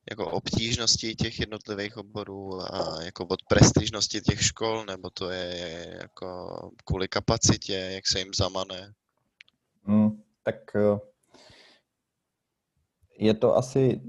jako 0.10 0.32
obtížnosti 0.32 1.16
těch 1.16 1.40
jednotlivých 1.40 1.98
oborů 1.98 2.62
a 2.74 3.04
jako 3.04 3.26
od 3.26 3.40
prestižnosti 3.50 4.22
těch 4.22 4.44
škol, 4.44 4.86
nebo 4.86 5.10
to 5.10 5.30
je 5.30 5.98
jako 6.02 6.72
kvůli 6.86 7.08
kapacitě, 7.08 7.74
jak 7.74 8.08
se 8.08 8.20
jim 8.20 8.34
zamane? 8.34 8.94
Hmm, 9.84 10.24
tak 10.44 10.76
eh, 10.76 11.00
je 13.20 13.34
to 13.34 13.56
asi, 13.56 14.02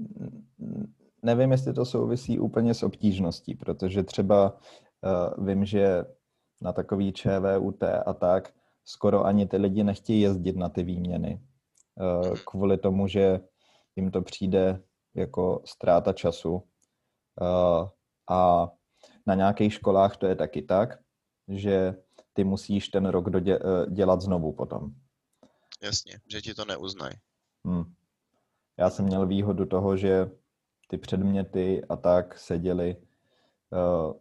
nevím, 1.23 1.51
jestli 1.51 1.73
to 1.73 1.85
souvisí 1.85 2.39
úplně 2.39 2.73
s 2.73 2.83
obtížností, 2.83 3.55
protože 3.55 4.03
třeba 4.03 4.59
vím, 5.37 5.65
že 5.65 6.05
na 6.61 6.73
takový 6.73 7.13
ČVUT 7.13 7.83
a 7.83 8.13
tak 8.13 8.53
skoro 8.85 9.25
ani 9.25 9.47
ty 9.47 9.57
lidi 9.57 9.83
nechtějí 9.83 10.21
jezdit 10.21 10.55
na 10.55 10.69
ty 10.69 10.83
výměny. 10.83 11.41
Uh, 11.95 12.37
kvůli 12.45 12.77
tomu, 12.77 13.07
že 13.07 13.39
jim 13.95 14.11
to 14.11 14.21
přijde 14.21 14.83
jako 15.15 15.61
ztráta 15.65 16.13
času. 16.13 16.53
Uh, 16.53 17.89
a 18.29 18.71
na 19.27 19.35
nějakých 19.35 19.73
školách 19.73 20.17
to 20.17 20.27
je 20.27 20.35
taky 20.35 20.61
tak, 20.61 20.99
že 21.47 21.95
ty 22.33 22.43
musíš 22.43 22.89
ten 22.89 23.05
rok 23.05 23.29
dodě, 23.29 23.59
dělat 23.89 24.21
znovu 24.21 24.53
potom. 24.53 24.91
Jasně, 25.83 26.19
že 26.31 26.41
ti 26.41 26.53
to 26.53 26.65
neuznají. 26.65 27.13
Hmm. 27.65 27.93
Já 28.77 28.89
jsem 28.89 29.05
měl 29.05 29.27
výhodu 29.27 29.65
toho, 29.65 29.97
že 29.97 30.31
ty 30.87 30.97
předměty 30.97 31.85
a 31.89 31.95
tak 31.95 32.39
seděly, 32.39 32.97
uh, 33.71 34.13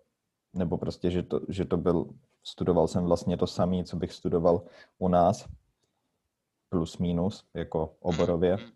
nebo 0.53 0.79
prostě, 0.79 1.11
že 1.11 1.23
to, 1.23 1.41
že 1.49 1.65
to 1.65 1.77
byl, 1.77 2.07
studoval 2.45 2.89
jsem 2.89 3.05
vlastně 3.05 3.37
to 3.37 3.47
samé, 3.47 3.85
co 3.85 3.97
bych 3.97 4.13
studoval 4.13 4.63
u 4.99 5.09
nás, 5.09 5.49
plus 6.69 6.99
minus, 6.99 7.45
jako 7.55 7.95
oborově. 8.01 8.55
Hmm 8.57 8.71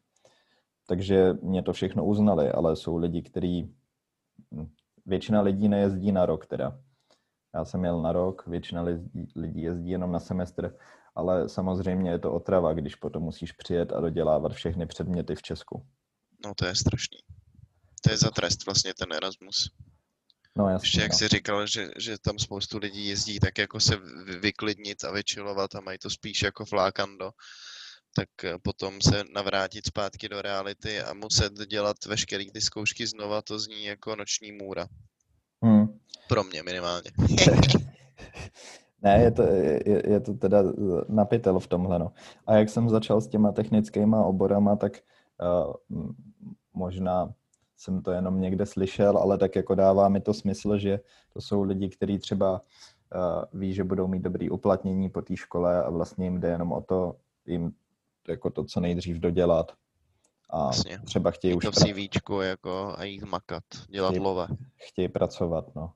takže 0.87 1.33
mě 1.43 1.63
to 1.63 1.73
všechno 1.73 2.05
uznali, 2.05 2.51
ale 2.51 2.77
jsou 2.77 2.97
lidi, 2.97 3.23
kteří, 3.23 3.75
hm, 4.55 4.69
většina 5.07 5.41
lidí 5.41 5.69
nejezdí 5.69 6.13
na 6.13 6.27
rok 6.27 6.47
teda. 6.47 6.81
Já 7.55 7.65
jsem 7.65 7.85
jel 7.85 8.03
na 8.03 8.13
rok, 8.13 8.47
většina 8.47 8.83
lidí, 8.83 9.29
lidí 9.37 9.63
jezdí 9.63 9.91
jenom 9.91 10.13
na 10.13 10.21
semestr, 10.21 10.77
ale 11.15 11.49
samozřejmě 11.49 12.11
je 12.11 12.19
to 12.19 12.33
otrava, 12.33 12.73
když 12.73 12.95
potom 12.95 13.23
musíš 13.23 13.53
přijet 13.53 13.93
a 13.93 14.01
dodělávat 14.01 14.53
všechny 14.53 14.87
předměty 14.87 15.35
v 15.35 15.43
Česku. 15.43 15.87
No 16.45 16.55
to 16.55 16.67
je 16.67 16.75
strašný. 16.75 17.19
To 18.05 18.11
je 18.11 18.17
za 18.17 18.31
trest 18.31 18.67
vlastně 18.67 18.95
ten 18.99 19.13
Erasmus. 19.13 19.71
No 20.59 20.69
jasně, 20.69 20.87
Ještě 20.87 21.01
jak 21.01 21.13
no. 21.13 21.19
jsi 21.19 21.29
říkal, 21.29 21.67
že, 21.67 21.89
že 21.99 22.19
tam 22.19 22.39
spoustu 22.39 22.79
lidí 22.79 23.09
jezdí 23.09 23.41
tak 23.41 23.59
jako 23.59 23.81
se 23.81 23.97
vyklidnit 24.41 25.05
a 25.05 25.13
vyčilovat 25.13 25.75
a 25.75 25.81
mají 25.81 25.99
to 25.99 26.11
spíš 26.11 26.43
jako 26.43 26.65
flákando, 26.65 27.31
tak 28.17 28.29
eh, 28.45 28.59
potom 28.63 29.01
se 29.01 29.25
navrátit 29.35 29.87
zpátky 29.87 30.29
do 30.29 30.43
reality 30.43 31.01
a 31.01 31.15
muset 31.15 31.53
dělat 31.53 31.97
veškeré 32.07 32.45
ty 32.53 32.61
zkoušky 32.61 33.07
znova, 33.07 33.43
to 33.43 33.59
zní 33.59 33.85
jako 33.85 34.17
noční 34.17 34.53
můra. 34.53 34.87
Hmm. 35.63 35.99
Pro 36.29 36.45
mě 36.45 36.63
minimálně. 36.63 37.11
ne, 39.03 39.21
je 39.23 39.31
to, 39.31 39.43
je, 39.43 40.03
je 40.11 40.21
to 40.21 40.35
teda 40.35 40.63
napitel 41.09 41.61
v 41.61 41.67
tomhle. 41.67 41.99
No. 41.99 42.13
A 42.47 42.55
jak 42.55 42.69
jsem 42.69 42.89
začal 42.89 43.21
s 43.21 43.29
těma 43.29 43.53
technickýma 43.53 44.25
oborama, 44.25 44.77
tak 44.77 44.93
uh, 45.43 45.75
možná 46.75 47.35
jsem 47.85 48.03
to 48.03 48.11
jenom 48.11 48.41
někde 48.41 48.67
slyšel, 48.67 49.19
ale 49.19 49.39
tak 49.39 49.57
jako 49.57 49.75
dává 49.75 50.09
mi 50.09 50.21
to 50.21 50.35
smysl, 50.35 50.79
že 50.79 51.01
to 51.33 51.41
jsou 51.41 51.63
lidi, 51.63 51.89
kteří 51.89 52.19
třeba 52.19 52.53
uh, 52.53 53.61
ví, 53.61 53.75
že 53.75 53.85
budou 53.85 54.07
mít 54.07 54.23
dobrý 54.23 54.51
uplatnění 54.51 55.09
po 55.09 55.23
té 55.23 55.37
škole 55.37 55.85
a 55.85 55.91
vlastně 55.91 56.27
jim 56.27 56.41
jde 56.41 56.49
jenom 56.49 56.73
o 56.73 56.81
to, 56.81 57.17
jim 57.47 57.73
jako 58.29 58.51
to 58.51 58.65
co 58.65 58.81
nejdřív 58.81 59.17
dodělat. 59.17 59.73
A 60.51 60.67
Jasně. 60.67 60.99
třeba 60.99 61.31
chtějí 61.31 61.55
už... 61.55 61.65
To 61.65 61.73
CVčku 61.73 62.41
jako 62.41 62.95
a 62.97 63.05
jít 63.05 63.25
makat, 63.25 63.65
dělat 63.89 64.09
chtějí, 64.09 64.25
love. 64.25 64.47
Chtějí 64.77 65.09
pracovat, 65.09 65.75
no. 65.75 65.93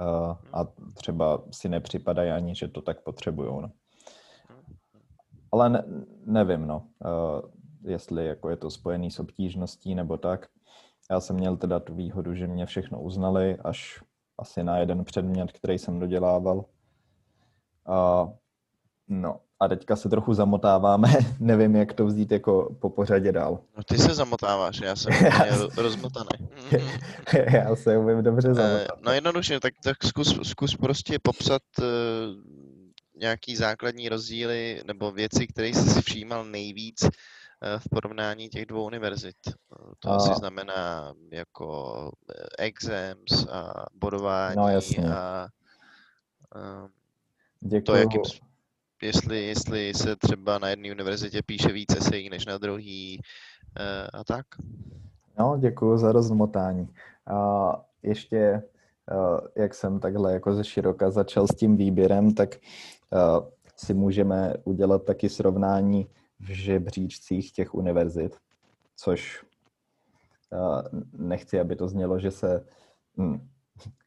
Uh, 0.00 0.36
a 0.52 0.66
třeba 0.94 1.42
si 1.50 1.68
nepřipadají 1.68 2.30
ani, 2.30 2.54
že 2.54 2.68
to 2.68 2.82
tak 2.82 3.00
potřebují, 3.02 3.62
no. 3.62 3.70
Ale 5.52 5.70
ne, 5.70 5.84
nevím, 6.24 6.66
no, 6.66 6.86
uh, 7.04 7.50
jestli 7.90 8.26
jako 8.26 8.50
je 8.50 8.56
to 8.56 8.70
spojený 8.70 9.10
s 9.10 9.18
obtížností 9.18 9.94
nebo 9.94 10.16
tak. 10.16 10.48
Já 11.10 11.20
jsem 11.20 11.36
měl 11.36 11.56
teda 11.56 11.80
tu 11.80 11.94
výhodu, 11.94 12.34
že 12.34 12.46
mě 12.46 12.66
všechno 12.66 13.00
uznali, 13.00 13.56
až 13.64 14.02
asi 14.38 14.64
na 14.64 14.78
jeden 14.78 15.04
předmět, 15.04 15.52
který 15.52 15.78
jsem 15.78 15.98
dodělával. 15.98 16.56
Uh, 17.88 18.30
no 19.08 19.40
a 19.62 19.68
teďka 19.68 19.96
se 19.96 20.08
trochu 20.08 20.34
zamotáváme, 20.34 21.08
nevím, 21.40 21.76
jak 21.76 21.92
to 21.92 22.06
vzít 22.06 22.32
jako 22.32 22.76
po 22.80 22.90
pořadě 22.90 23.32
dál. 23.32 23.58
No 23.76 23.82
ty 23.84 23.98
se 23.98 24.14
zamotáváš, 24.14 24.80
já 24.80 24.96
jsem 24.96 25.12
já 25.24 25.68
rozmotaný. 25.76 26.28
já 27.52 27.76
se 27.76 27.98
umím 27.98 28.22
dobře 28.22 28.48
eh, 28.50 28.54
zamotat. 28.54 29.02
No 29.02 29.12
jednoduše, 29.12 29.60
tak, 29.60 29.74
tak 29.84 30.04
zkus, 30.04 30.38
zkus 30.42 30.76
prostě 30.76 31.18
popsat 31.22 31.62
uh, 31.80 31.86
nějaký 33.16 33.56
základní 33.56 34.08
rozdíly 34.08 34.82
nebo 34.86 35.12
věci, 35.12 35.46
které 35.46 35.68
jsi 35.68 35.90
si 35.90 36.02
všímal 36.02 36.44
nejvíc 36.44 37.06
v 37.78 37.88
porovnání 37.90 38.48
těch 38.48 38.66
dvou 38.66 38.86
univerzit? 38.86 39.36
To 39.98 40.10
A- 40.10 40.16
asi 40.16 40.34
znamená 40.34 41.12
jako 41.32 41.94
eh, 42.30 42.64
exams 42.64 43.46
a 43.50 43.86
bodování 43.94 44.56
No, 44.56 44.68
jasně. 44.68 45.14
a 45.14 45.48
eh, 46.56 46.88
Děkuju. 47.60 47.82
to, 47.82 47.94
jakým, 47.94 48.20
jestli, 49.02 49.42
jestli 49.46 49.94
se 49.94 50.16
třeba 50.16 50.58
na 50.58 50.68
jedné 50.68 50.90
univerzitě 50.92 51.42
píše 51.42 51.72
více 51.72 51.98
esej 51.98 52.30
než 52.30 52.46
na 52.46 52.58
druhý 52.58 53.20
eh, 53.78 54.06
a 54.12 54.24
tak. 54.24 54.46
No, 55.38 55.56
děkuji 55.60 55.98
za 55.98 56.12
rozmotání. 56.12 56.88
A 57.26 57.72
ještě, 58.02 58.38
eh, 58.38 58.62
jak 59.62 59.74
jsem 59.74 60.00
takhle 60.00 60.32
jako 60.32 60.54
ze 60.54 60.64
široka 60.64 61.10
začal 61.10 61.46
s 61.46 61.54
tím 61.54 61.76
výběrem, 61.76 62.34
tak 62.34 62.54
eh, 62.56 63.52
si 63.76 63.94
můžeme 63.94 64.54
udělat 64.64 65.04
taky 65.04 65.28
srovnání 65.28 66.06
v 66.42 66.46
žebříčcích 66.46 67.52
těch 67.52 67.74
univerzit, 67.74 68.36
což 68.96 69.44
eh, 70.52 70.98
nechci, 71.12 71.60
aby 71.60 71.76
to 71.76 71.88
znělo, 71.88 72.18
že 72.18 72.30
se 72.30 72.64
hm, 73.16 73.48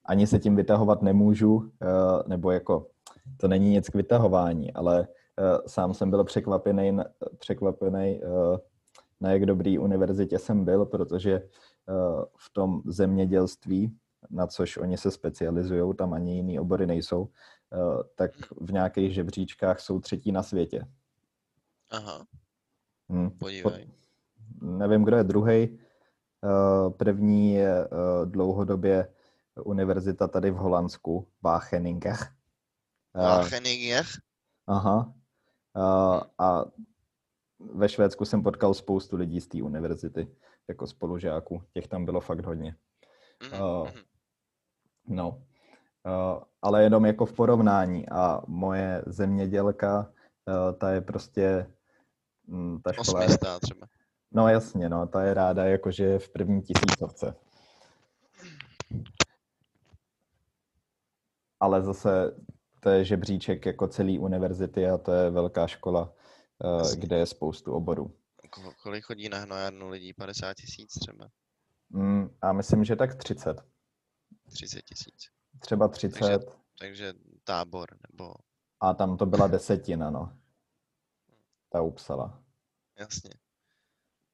ani 0.06 0.28
se 0.28 0.40
tím 0.40 0.56
vytahovat 0.56 1.02
nemůžu, 1.02 1.72
eh, 1.82 1.88
nebo 2.28 2.52
jako 2.52 2.88
to 3.38 3.48
není 3.48 3.70
nic 3.70 3.90
k 3.90 3.96
vytahování, 3.96 4.74
ale 4.74 5.08
eh, 5.40 5.44
sám 5.68 5.94
jsem 5.94 6.10
byl 6.10 6.24
překvapený, 6.24 6.98
překvapený 7.38 8.22
na 9.22 9.32
jak 9.32 9.46
dobrý 9.46 9.80
univerzitě 9.80 10.40
jsem 10.40 10.66
byl, 10.66 10.86
protože 10.86 11.42
v 12.38 12.54
tom 12.54 12.82
zemědělství, 12.86 13.98
na 14.30 14.48
což 14.48 14.78
oni 14.78 14.98
se 14.98 15.12
specializují, 15.12 15.96
tam 15.96 16.14
ani 16.14 16.36
jiný 16.36 16.60
obory 16.60 16.88
nejsou, 16.88 17.30
tak 18.16 18.32
v 18.62 18.72
nějakých 18.72 19.14
žebříčkách 19.14 19.80
jsou 19.80 20.00
třetí 20.00 20.32
na 20.32 20.44
světě. 20.44 20.88
Aha, 21.90 22.26
Hm. 23.12 23.30
podívej. 23.30 23.90
Nevím, 24.62 25.04
kdo 25.04 25.18
je 25.18 25.24
druhý. 25.24 25.80
První 26.98 27.54
je 27.54 27.84
eh, 27.86 27.90
dlouhodobě 28.26 29.14
univerzita 29.64 30.28
tady 30.28 30.52
v 30.52 30.56
Holandsku, 30.56 31.28
Wageningen. 31.42 32.16
Eh, 33.16 33.22
Wageningen? 33.22 34.04
Aha. 34.68 35.14
A, 35.76 36.22
a 36.40 36.66
ve 37.60 37.90
Švédsku 37.90 38.26
jsem 38.26 38.44
potkal 38.44 38.74
spoustu 38.74 39.16
lidí 39.16 39.42
z 39.42 39.48
té 39.48 39.64
univerzity, 39.64 40.36
jako 40.68 40.88
spolužáků. 40.88 41.64
Těch 41.74 41.88
tam 41.88 42.06
bylo 42.06 42.22
fakt 42.22 42.46
hodně. 42.46 42.76
Mhm, 43.44 43.54
eh, 43.54 43.92
mhm. 43.92 44.04
No. 45.08 45.44
Ale 46.62 46.84
jenom 46.84 47.06
jako 47.06 47.26
v 47.26 47.34
porovnání. 47.34 48.10
A 48.10 48.42
moje 48.48 49.04
zemědělka, 49.06 50.12
ta 50.78 50.92
je 50.92 51.02
prostě, 51.02 51.72
ta 52.84 52.94
škola 52.94 53.20
Osmistá 53.24 53.60
třeba. 53.60 53.88
no 54.32 54.48
jasně, 54.48 54.90
no, 54.90 55.08
ta 55.08 55.24
je 55.24 55.34
ráda 55.34 55.66
jakože 55.66 56.20
v 56.20 56.30
první 56.30 56.62
tisícovce. 56.62 57.36
Ale 61.60 61.82
zase 61.82 62.36
to 62.80 62.90
je 62.90 63.06
žebříček 63.06 63.66
jako 63.66 63.88
celý 63.88 64.20
univerzity 64.20 64.88
a 64.88 64.98
to 64.98 65.12
je 65.12 65.30
velká 65.30 65.68
škola, 65.68 66.14
uh, 66.64 66.78
Jasně. 66.78 67.00
kde 67.02 67.18
je 67.18 67.26
spoustu 67.26 67.74
oborů. 67.74 68.16
Ko- 68.50 68.74
Kolik 68.84 69.04
chodí 69.06 69.30
na 69.30 69.38
hnojárnu 69.40 69.90
lidí? 69.90 70.14
50 70.14 70.54
tisíc 70.54 70.94
třeba? 71.00 71.28
Mm, 71.90 72.30
a 72.42 72.54
myslím, 72.54 72.84
že 72.84 72.96
tak 72.96 73.16
30. 73.16 73.62
30 74.54 74.82
tisíc. 74.82 75.16
Třeba 75.60 75.88
30 75.88 76.46
Takže 76.80 77.14
tábor 77.44 77.88
nebo 78.12 78.34
a 78.82 78.94
tam 78.94 79.18
to 79.18 79.26
byla 79.26 79.48
desetina, 79.48 80.10
no. 80.10 80.38
Ta 81.76 81.82
Upsala. 81.82 82.44
jasně. 83.00 83.30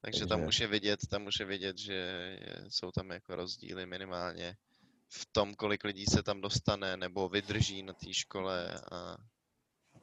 Takže 0.00 0.26
tam 0.26 0.38
Takže- 0.38 0.48
už 0.48 0.60
je 0.60 0.66
vidět, 0.66 1.00
tam 1.10 1.26
už 1.26 1.40
je 1.40 1.46
vidět, 1.46 1.78
že 1.78 1.92
je, 1.92 2.64
jsou 2.68 2.90
tam 2.90 3.10
jako 3.10 3.36
rozdíly 3.36 3.86
minimálně 3.86 4.56
v 5.08 5.26
tom, 5.32 5.54
kolik 5.54 5.84
lidí 5.84 6.06
se 6.06 6.22
tam 6.22 6.40
dostane 6.40 6.96
nebo 6.96 7.28
vydrží 7.28 7.82
na 7.82 7.92
té 7.92 8.14
škole 8.14 8.80
a 8.92 9.16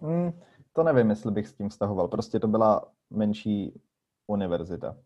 Hmm, 0.02 0.32
to 0.74 0.84
nevím, 0.84 1.10
jestli 1.10 1.32
bych 1.32 1.48
s 1.48 1.54
tím 1.54 1.70
vztahoval. 1.70 2.08
Prostě 2.08 2.40
to 2.40 2.48
byla 2.48 2.92
menší 3.10 3.82
univerzita. 4.28 4.98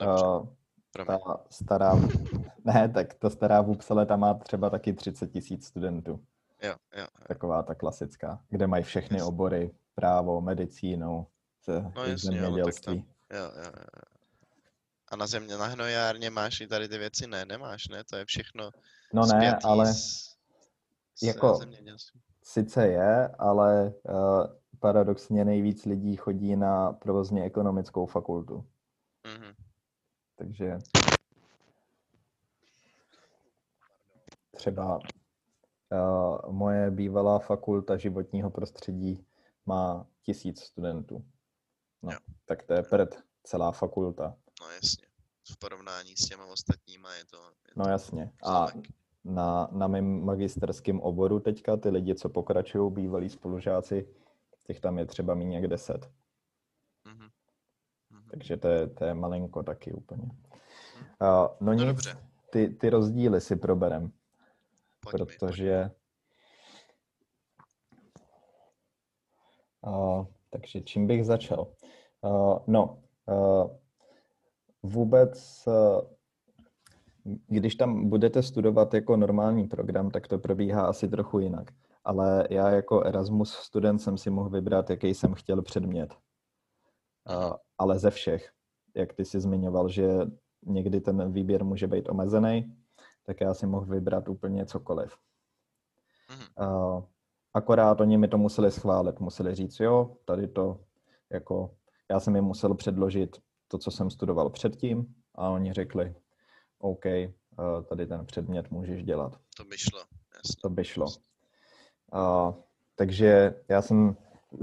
Dobře. 0.00 0.24
Uh, 0.24 0.48
promiň. 0.92 1.18
ta 1.26 1.44
stará, 1.50 1.92
ne, 2.64 2.88
tak 2.88 3.14
ta 3.14 3.30
stará 3.30 3.60
v 3.60 3.70
Upsale 3.70 4.06
tam 4.06 4.20
má 4.20 4.34
třeba 4.34 4.70
taky 4.70 4.92
30 4.92 5.32
tisíc 5.32 5.66
studentů. 5.66 6.24
Jo, 6.62 6.74
jo. 6.96 7.06
Taková 7.28 7.62
ta 7.62 7.74
klasická, 7.74 8.44
kde 8.48 8.66
mají 8.66 8.84
všechny 8.84 9.16
Jasně. 9.18 9.28
obory, 9.28 9.70
právo, 9.94 10.40
medicínu, 10.40 11.26
No 11.72 12.04
jasně, 12.04 12.04
ale 12.04 12.10
tak 12.10 12.18
zemědělství. 12.18 13.04
Jo, 13.30 13.40
jo, 13.40 13.50
jo. 13.56 13.72
jo. 13.96 14.02
A 15.08 15.16
na 15.16 15.26
země, 15.26 15.56
na 15.56 15.66
hnojárně 15.66 16.30
máš 16.30 16.60
i 16.60 16.66
tady 16.66 16.88
ty 16.88 16.98
věci? 16.98 17.26
Ne, 17.26 17.44
nemáš, 17.44 17.88
ne? 17.88 18.04
To 18.04 18.16
je 18.16 18.24
všechno 18.24 18.70
No 19.12 19.26
ne, 19.26 19.58
ale 19.64 19.94
s, 19.94 20.36
jako- 21.22 21.60
sice 22.42 22.86
je, 22.86 23.28
ale 23.28 23.92
uh, 24.02 24.46
paradoxně 24.78 25.44
nejvíc 25.44 25.84
lidí 25.84 26.16
chodí 26.16 26.56
na 26.56 26.92
provozně 26.92 27.44
ekonomickou 27.44 28.06
fakultu. 28.06 28.66
Mhm. 29.26 29.54
Takže 30.36 30.78
třeba 34.56 34.98
uh, 34.98 36.52
moje 36.52 36.90
bývalá 36.90 37.38
fakulta 37.38 37.96
životního 37.96 38.50
prostředí 38.50 39.26
má 39.66 40.06
tisíc 40.22 40.60
studentů. 40.60 41.24
No, 42.04 42.12
Jo. 42.12 42.18
tak 42.44 42.62
to 42.62 42.72
je 42.74 42.82
před 42.82 43.22
celá 43.44 43.72
fakulta. 43.72 44.36
No 44.60 44.70
jasně. 44.70 45.04
V 45.52 45.56
porovnání 45.58 46.16
s 46.16 46.28
těma 46.28 46.46
ostatníma 46.46 47.14
je 47.14 47.24
to... 47.24 47.36
Je 47.36 47.72
No 47.76 47.84
to 47.84 47.90
jasně. 47.90 48.32
A 48.42 48.64
vzomek. 48.66 48.88
na, 49.24 49.68
na 49.72 49.86
mém 49.86 50.24
magisterském 50.24 51.00
oboru 51.00 51.40
teďka 51.40 51.76
ty 51.76 51.88
lidi, 51.88 52.14
co 52.14 52.28
pokračují, 52.28 52.92
bývalí 52.92 53.30
spolužáci, 53.30 54.08
těch 54.66 54.80
tam 54.80 54.98
je 54.98 55.06
třeba 55.06 55.34
méně 55.34 55.56
jak 55.56 55.66
deset. 55.66 56.10
Mhm. 57.04 57.28
Mhm. 58.10 58.28
Takže 58.30 58.56
to 58.56 58.68
je, 58.68 58.86
to 58.86 59.04
je 59.04 59.14
malinko 59.14 59.62
taky 59.62 59.92
úplně. 59.92 60.22
Uh, 61.20 61.48
no 61.60 61.72
nic, 61.72 61.84
dobře. 61.86 62.18
ty, 62.50 62.68
ty 62.68 62.90
rozdíly 62.90 63.40
si 63.40 63.56
proberem. 63.56 64.12
Pojď 65.00 65.20
mi, 65.20 65.26
protože 65.26 65.90
uh, 69.86 70.26
takže 70.50 70.80
čím 70.80 71.06
bych 71.06 71.24
začal? 71.26 71.66
Uh, 72.24 72.58
no, 72.66 73.02
uh, 73.26 73.70
vůbec, 74.82 75.64
uh, 75.66 77.34
když 77.46 77.74
tam 77.74 78.08
budete 78.08 78.42
studovat 78.42 78.94
jako 78.94 79.16
normální 79.16 79.68
program, 79.68 80.10
tak 80.10 80.28
to 80.28 80.38
probíhá 80.38 80.86
asi 80.86 81.08
trochu 81.08 81.38
jinak. 81.38 81.70
Ale 82.04 82.46
já 82.50 82.70
jako 82.70 83.02
Erasmus 83.02 83.52
student 83.52 84.02
jsem 84.02 84.18
si 84.18 84.30
mohl 84.30 84.50
vybrat, 84.50 84.90
jaký 84.90 85.14
jsem 85.14 85.34
chtěl 85.34 85.62
předmět. 85.62 86.14
Uh, 87.30 87.52
ale 87.78 87.98
ze 87.98 88.10
všech, 88.10 88.50
jak 88.94 89.12
ty 89.12 89.24
si 89.24 89.40
zmiňoval, 89.40 89.88
že 89.88 90.08
někdy 90.66 91.00
ten 91.00 91.32
výběr 91.32 91.64
může 91.64 91.86
být 91.86 92.08
omezený, 92.08 92.76
tak 93.24 93.40
já 93.40 93.54
si 93.54 93.66
mohl 93.66 93.86
vybrat 93.86 94.28
úplně 94.28 94.66
cokoliv. 94.66 95.16
Mhm. 96.30 96.68
Uh, 96.68 97.02
akorát 97.54 98.00
oni 98.00 98.18
mi 98.18 98.28
to 98.28 98.38
museli 98.38 98.70
schválit, 98.70 99.20
museli 99.20 99.54
říct, 99.54 99.80
jo, 99.80 100.16
tady 100.24 100.48
to, 100.48 100.80
jako, 101.30 101.70
já 102.10 102.20
jsem 102.20 102.36
jim 102.36 102.44
musel 102.44 102.74
předložit 102.74 103.36
to, 103.68 103.78
co 103.78 103.90
jsem 103.90 104.10
studoval 104.10 104.50
předtím 104.50 105.06
a 105.34 105.48
oni 105.48 105.72
řekli, 105.72 106.14
OK, 106.78 107.04
uh, 107.04 107.84
tady 107.88 108.06
ten 108.06 108.26
předmět 108.26 108.70
můžeš 108.70 109.04
dělat. 109.04 109.38
To 109.56 109.64
by 109.64 109.78
šlo. 109.78 109.98
Jasně. 110.36 110.60
To 110.62 110.68
by 110.68 110.84
šlo. 110.84 111.06
Uh, 111.06 112.54
takže 112.96 113.54
já 113.68 113.82
jsem 113.82 114.16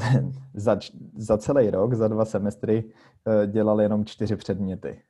za, 0.54 0.80
za 1.16 1.38
celý 1.38 1.70
rok, 1.70 1.94
za 1.94 2.08
dva 2.08 2.26
semestry 2.26 2.84
uh, 2.84 3.52
dělal 3.52 3.82
jenom 3.82 4.06
čtyři 4.06 4.36
předměty. 4.36 5.04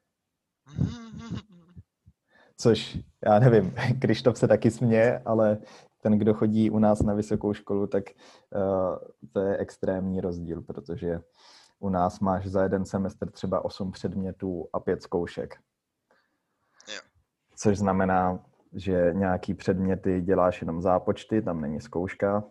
Což, 2.57 2.97
já 3.25 3.39
nevím, 3.39 3.75
Krištof 4.01 4.37
se 4.37 4.47
taky 4.47 4.71
směje, 4.71 5.21
ale 5.25 5.57
ten, 6.01 6.19
kdo 6.19 6.33
chodí 6.33 6.69
u 6.69 6.79
nás 6.79 7.01
na 7.01 7.13
vysokou 7.13 7.53
školu, 7.53 7.87
tak 7.87 8.03
uh, 8.55 8.97
to 9.33 9.39
je 9.39 9.57
extrémní 9.57 10.21
rozdíl, 10.21 10.61
protože 10.61 11.19
u 11.81 11.89
nás 11.89 12.19
máš 12.19 12.47
za 12.47 12.63
jeden 12.63 12.85
semestr 12.85 13.31
třeba 13.31 13.65
8 13.65 13.91
předmětů 13.91 14.69
a 14.73 14.79
5 14.79 15.01
zkoušek. 15.01 15.55
Jo. 16.87 17.01
Což 17.55 17.77
znamená, 17.77 18.45
že 18.73 19.11
nějaký 19.13 19.53
předměty 19.53 20.21
děláš 20.21 20.61
jenom 20.61 20.81
zápočty, 20.81 21.41
tam 21.41 21.61
není 21.61 21.81
zkouška, 21.81 22.43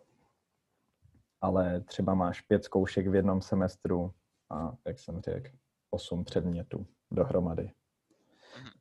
ale 1.41 1.81
třeba 1.81 2.15
máš 2.15 2.41
pět 2.41 2.65
zkoušek 2.65 3.07
v 3.07 3.15
jednom 3.15 3.43
semestru 3.43 4.13
a, 4.51 4.73
jak 4.87 4.99
jsem 4.99 5.21
řekl, 5.21 5.49
8 5.91 6.25
předmětů 6.25 6.87
dohromady. 7.11 7.73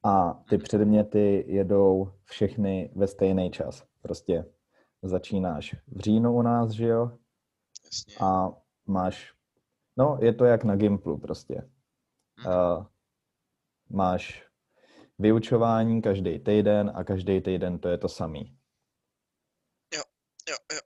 A 0.03 0.33
ty 0.33 0.57
předměty 0.57 1.45
jedou 1.47 2.11
všechny 2.23 2.91
ve 2.95 3.07
stejný 3.07 3.51
čas. 3.51 3.83
Prostě 4.01 4.45
začínáš 5.03 5.75
v 5.87 5.99
říjnu 5.99 6.33
u 6.33 6.41
nás, 6.41 6.71
že 6.71 6.87
jo? 6.87 7.11
Jasně. 7.85 8.25
A 8.25 8.49
máš, 8.87 9.33
no 9.99 10.17
je 10.21 10.33
to 10.33 10.45
jak 10.45 10.63
na 10.63 10.75
Gimplu 10.75 11.17
prostě. 11.17 11.69
Uh, 12.45 12.85
máš 13.89 14.49
vyučování 15.19 16.01
každý 16.01 16.39
týden 16.39 16.91
a 16.95 17.03
každý 17.03 17.41
týden 17.41 17.79
to 17.79 17.89
je 17.89 17.97
to 17.97 18.09
samý. 18.09 18.57
Jo, 19.95 20.01
jo, 20.49 20.55
jo. 20.73 20.79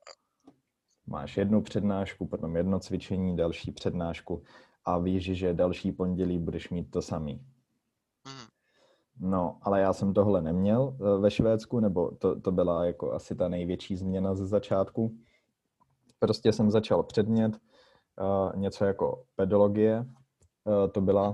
Máš 1.06 1.38
jednu 1.38 1.62
přednášku, 1.62 2.26
potom 2.26 2.56
jedno 2.56 2.80
cvičení, 2.80 3.38
další 3.38 3.72
přednášku 3.72 4.44
a 4.86 4.98
víš, 4.98 5.24
že 5.24 5.54
další 5.54 5.92
pondělí 5.92 6.40
budeš 6.40 6.70
mít 6.70 6.92
to 6.92 7.02
samý. 7.02 7.46
Mhm. 8.26 8.48
No, 9.20 9.60
ale 9.62 9.82
já 9.82 9.94
jsem 9.94 10.14
tohle 10.14 10.42
neměl 10.42 10.98
eh, 11.00 11.20
ve 11.20 11.32
Švédsku, 11.32 11.80
nebo 11.80 12.12
to, 12.12 12.42
to 12.42 12.52
byla 12.52 12.86
jako 12.86 13.12
asi 13.12 13.36
ta 13.36 13.48
největší 13.48 13.96
změna 13.96 14.36
ze 14.36 14.48
začátku. 14.48 15.18
Prostě 16.20 16.54
jsem 16.54 16.72
začal 16.72 17.04
předmět, 17.04 17.60
uh, 18.22 18.56
něco 18.56 18.86
jako 18.86 19.26
pedologie, 19.36 20.06
uh, 20.64 20.92
to 20.92 21.02
byla 21.02 21.30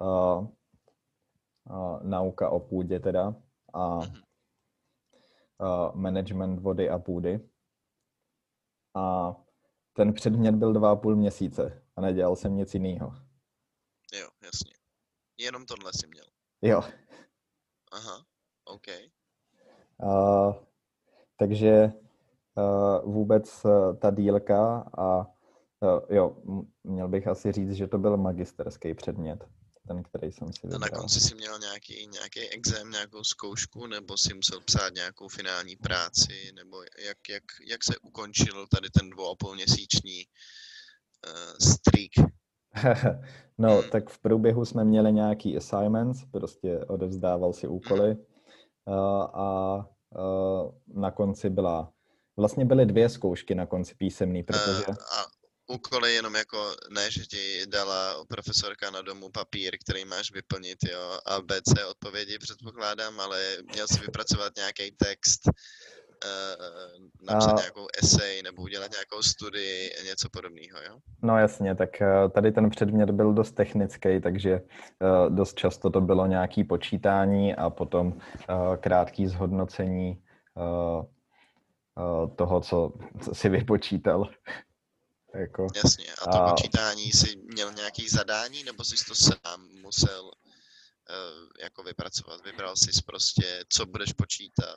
uh, 0.00 0.46
uh, 1.70 2.02
nauka 2.02 2.50
o 2.50 2.60
půdě 2.60 3.00
teda 3.00 3.34
a 3.74 3.96
uh, 3.96 4.04
management 5.94 6.60
vody 6.60 6.90
a 6.90 6.98
půdy. 6.98 7.48
A 8.94 9.36
ten 9.92 10.12
předmět 10.12 10.54
byl 10.54 10.72
dva 10.72 10.90
a 10.90 10.96
půl 10.96 11.16
měsíce 11.16 11.86
a 11.96 12.00
nedělal 12.00 12.36
jsem 12.36 12.56
nic 12.56 12.74
jiného. 12.74 13.14
Jo, 14.12 14.28
jasně. 14.44 14.72
Jenom 15.38 15.66
tohle 15.66 15.92
si 15.92 16.06
měl. 16.06 16.24
Jo. 16.62 16.82
Aha, 17.92 18.24
OK. 18.64 18.86
Uh, 20.02 20.54
takže 21.36 21.92
uh, 22.56 23.12
vůbec 23.12 23.64
uh, 23.64 23.96
ta 23.96 24.10
dílka 24.10 24.90
a 24.98 25.31
jo, 26.10 26.36
měl 26.84 27.08
bych 27.08 27.26
asi 27.26 27.52
říct, 27.52 27.72
že 27.72 27.86
to 27.86 27.98
byl 27.98 28.16
magisterský 28.16 28.94
předmět, 28.94 29.44
ten, 29.88 30.02
který 30.02 30.32
jsem 30.32 30.52
si 30.52 30.60
vybral. 30.62 30.80
Na 30.80 30.88
konci 30.88 31.20
si 31.20 31.34
měl 31.34 31.58
nějaký, 31.58 32.06
nějaký 32.12 32.40
exém, 32.48 32.90
nějakou 32.90 33.24
zkoušku, 33.24 33.86
nebo 33.86 34.16
si 34.18 34.34
musel 34.34 34.60
psát 34.60 34.94
nějakou 34.94 35.28
finální 35.28 35.76
práci, 35.76 36.52
nebo 36.54 36.82
jak, 36.82 37.18
jak, 37.30 37.42
jak 37.70 37.84
se 37.84 37.98
ukončil 38.02 38.66
tady 38.66 38.90
ten 38.90 39.10
dvou 39.10 39.30
a 39.30 39.34
půl 39.38 39.54
měsíční 39.54 40.24
uh, 41.26 41.72
streak? 41.72 42.30
no, 43.58 43.80
Hmm. 43.80 43.90
tak 43.90 44.10
v 44.10 44.18
průběhu 44.18 44.64
jsme 44.64 44.84
měli 44.84 45.12
nějaký 45.12 45.56
assignments, 45.56 46.24
prostě 46.32 46.78
odevzdával 46.78 47.52
si 47.52 47.66
úkoly 47.66 48.16
uh, 48.16 48.94
a 49.34 49.76
uh, 49.76 50.72
na 50.86 51.10
konci 51.10 51.50
byla, 51.50 51.92
vlastně 52.36 52.64
byly 52.64 52.86
dvě 52.86 53.08
zkoušky 53.08 53.54
na 53.54 53.66
konci 53.66 53.94
písemný, 53.94 54.42
protože... 54.42 54.86
Uh, 54.88 54.94
a 54.94 55.41
úkoly 55.72 56.14
jenom 56.14 56.34
jako, 56.34 56.74
ne, 56.90 57.10
že 57.10 57.26
ti 57.26 57.66
dala 57.66 58.24
profesorka 58.28 58.90
na 58.90 59.02
domu 59.02 59.28
papír, 59.28 59.76
který 59.84 60.04
máš 60.04 60.32
vyplnit, 60.32 60.78
jo, 60.92 61.18
a 61.26 61.40
BC 61.40 61.84
odpovědi 61.90 62.38
předpokládám, 62.38 63.20
ale 63.20 63.38
měl 63.72 63.86
si 63.88 64.00
vypracovat 64.00 64.52
nějaký 64.56 64.90
text, 64.90 65.40
uh, 65.48 67.26
napsat 67.26 67.52
A- 67.52 67.60
nějakou 67.60 67.86
esej 68.02 68.42
nebo 68.42 68.62
udělat 68.62 68.90
nějakou 68.90 69.22
studii, 69.22 69.90
něco 70.04 70.28
podobného, 70.32 70.78
jo? 70.88 70.98
No 71.22 71.38
jasně, 71.38 71.74
tak 71.74 72.02
eh, 72.02 72.28
tady 72.34 72.52
ten 72.52 72.70
předmět 72.70 73.10
byl 73.10 73.32
dost 73.32 73.52
technický, 73.52 74.20
takže 74.20 74.52
eh, 74.52 75.30
dost 75.30 75.56
často 75.56 75.90
to 75.90 76.00
bylo 76.00 76.26
nějaký 76.26 76.64
počítání 76.64 77.54
a 77.54 77.70
potom 77.70 78.18
eh, 78.18 78.54
krátký 78.76 79.26
zhodnocení 79.26 80.22
eh, 80.58 81.06
toho, 82.36 82.60
co, 82.60 82.92
co 83.20 83.34
si 83.34 83.48
vypočítal. 83.48 84.30
Jako, 85.34 85.66
Jasně. 85.84 86.04
A 86.22 86.30
to 86.30 86.38
A- 86.42 86.50
počítání 86.50 87.12
si 87.12 87.36
měl 87.36 87.72
nějaký 87.72 88.08
zadání, 88.08 88.64
nebo 88.64 88.84
jsi 88.84 89.04
to 89.08 89.14
sám 89.14 89.68
musel 89.82 90.24
uh, 90.24 90.30
jako 91.62 91.82
vypracovat? 91.82 92.40
Vybral 92.44 92.76
jsi 92.76 92.90
prostě, 93.06 93.64
co 93.68 93.86
budeš 93.86 94.12
počítat? 94.12 94.76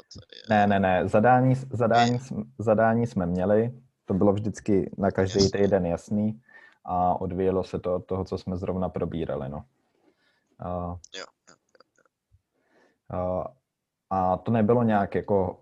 ne, 0.49 0.67
ne, 0.67 0.79
ne, 0.79 1.07
zadání, 1.07 1.55
zadání, 1.55 2.19
jsme- 2.19 2.43
zadání 2.59 3.07
jsme 3.07 3.25
měli, 3.25 3.71
to 4.05 4.13
bylo 4.13 4.33
vždycky 4.33 4.91
na 4.97 5.11
každý 5.11 5.43
Jasně. 5.43 5.59
týden 5.59 5.85
jasný 5.85 6.41
a 6.85 7.21
odvíjelo 7.21 7.63
se 7.63 7.79
to 7.79 7.95
od 7.95 8.05
toho, 8.05 8.25
co 8.25 8.37
jsme 8.37 8.57
zrovna 8.57 8.89
probírali. 8.89 9.49
No. 9.49 9.65
A, 10.59 10.69
Jo, 11.15 11.25
jo. 11.49 11.55
A, 13.09 13.45
a 14.09 14.37
to 14.37 14.51
nebylo 14.51 14.83
nějak 14.83 15.15
jako, 15.15 15.61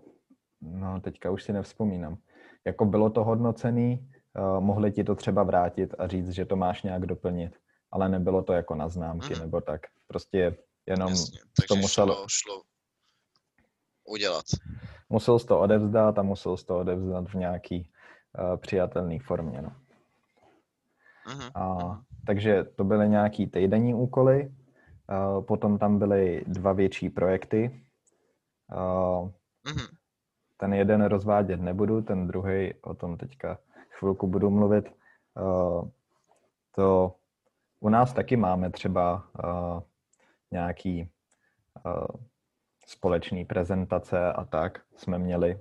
no 0.60 1.00
teďka 1.00 1.30
už 1.30 1.42
si 1.42 1.52
nevzpomínám, 1.52 2.16
jako 2.64 2.84
bylo 2.84 3.10
to 3.10 3.24
hodnocený, 3.24 3.98
uh, 4.00 4.13
mohli 4.60 4.92
ti 4.92 5.04
to 5.04 5.14
třeba 5.14 5.42
vrátit 5.42 5.94
a 5.98 6.06
říct, 6.08 6.30
že 6.30 6.44
to 6.44 6.56
máš 6.56 6.82
nějak 6.82 7.06
doplnit, 7.06 7.56
ale 7.90 8.08
nebylo 8.08 8.42
to 8.42 8.52
jako 8.52 8.74
na 8.74 8.88
známky 8.88 9.32
Mhm. 9.34 9.40
nebo 9.42 9.60
tak. 9.60 9.80
Prostě 10.06 10.56
jenom 10.86 11.08
Jasně. 11.08 11.38
to 11.68 11.76
muselo- 11.76 12.14
šlo, 12.14 12.26
šlo 12.28 12.62
udělat. 14.04 14.44
musel 15.08 15.38
jsi 15.38 15.46
to 15.46 15.60
odevzdat 15.60 16.18
a 16.18 16.22
musel 16.22 16.56
jsi 16.56 16.66
to 16.66 16.78
odevzdat 16.78 17.28
v 17.28 17.34
nějaký 17.34 17.90
uh, 18.38 18.56
přijatelný 18.56 19.18
formě. 19.18 19.62
No. 19.62 19.72
Mhm. 21.28 21.50
A, 21.54 22.00
takže 22.26 22.64
to 22.64 22.84
byly 22.84 23.08
nějaký 23.08 23.46
týdenní 23.46 23.94
úkoly, 23.94 24.48
uh, 24.48 25.44
potom 25.44 25.78
tam 25.78 25.98
byly 25.98 26.44
dva 26.46 26.72
větší 26.72 27.10
projekty. 27.10 27.80
Uh, 28.72 29.30
Mhm. 29.66 29.86
ten 30.56 30.74
jeden 30.74 31.04
rozvádět 31.04 31.60
nebudu, 31.60 32.02
ten 32.02 32.26
druhý 32.26 32.74
o 32.82 32.94
tom 32.94 33.16
teďka 33.16 33.58
chvilku 33.98 34.26
budu 34.26 34.50
mluvit. 34.50 34.94
Uh, 35.40 35.88
to 36.74 37.14
u 37.80 37.88
nás 37.88 38.12
taky 38.12 38.36
máme 38.36 38.70
třeba 38.70 39.24
uh, 39.44 39.80
nějaký 40.50 41.10
uh, 41.86 42.06
společný 42.86 43.44
prezentace 43.44 44.32
a 44.32 44.44
tak 44.44 44.80
jsme 44.96 45.18
měli, 45.18 45.60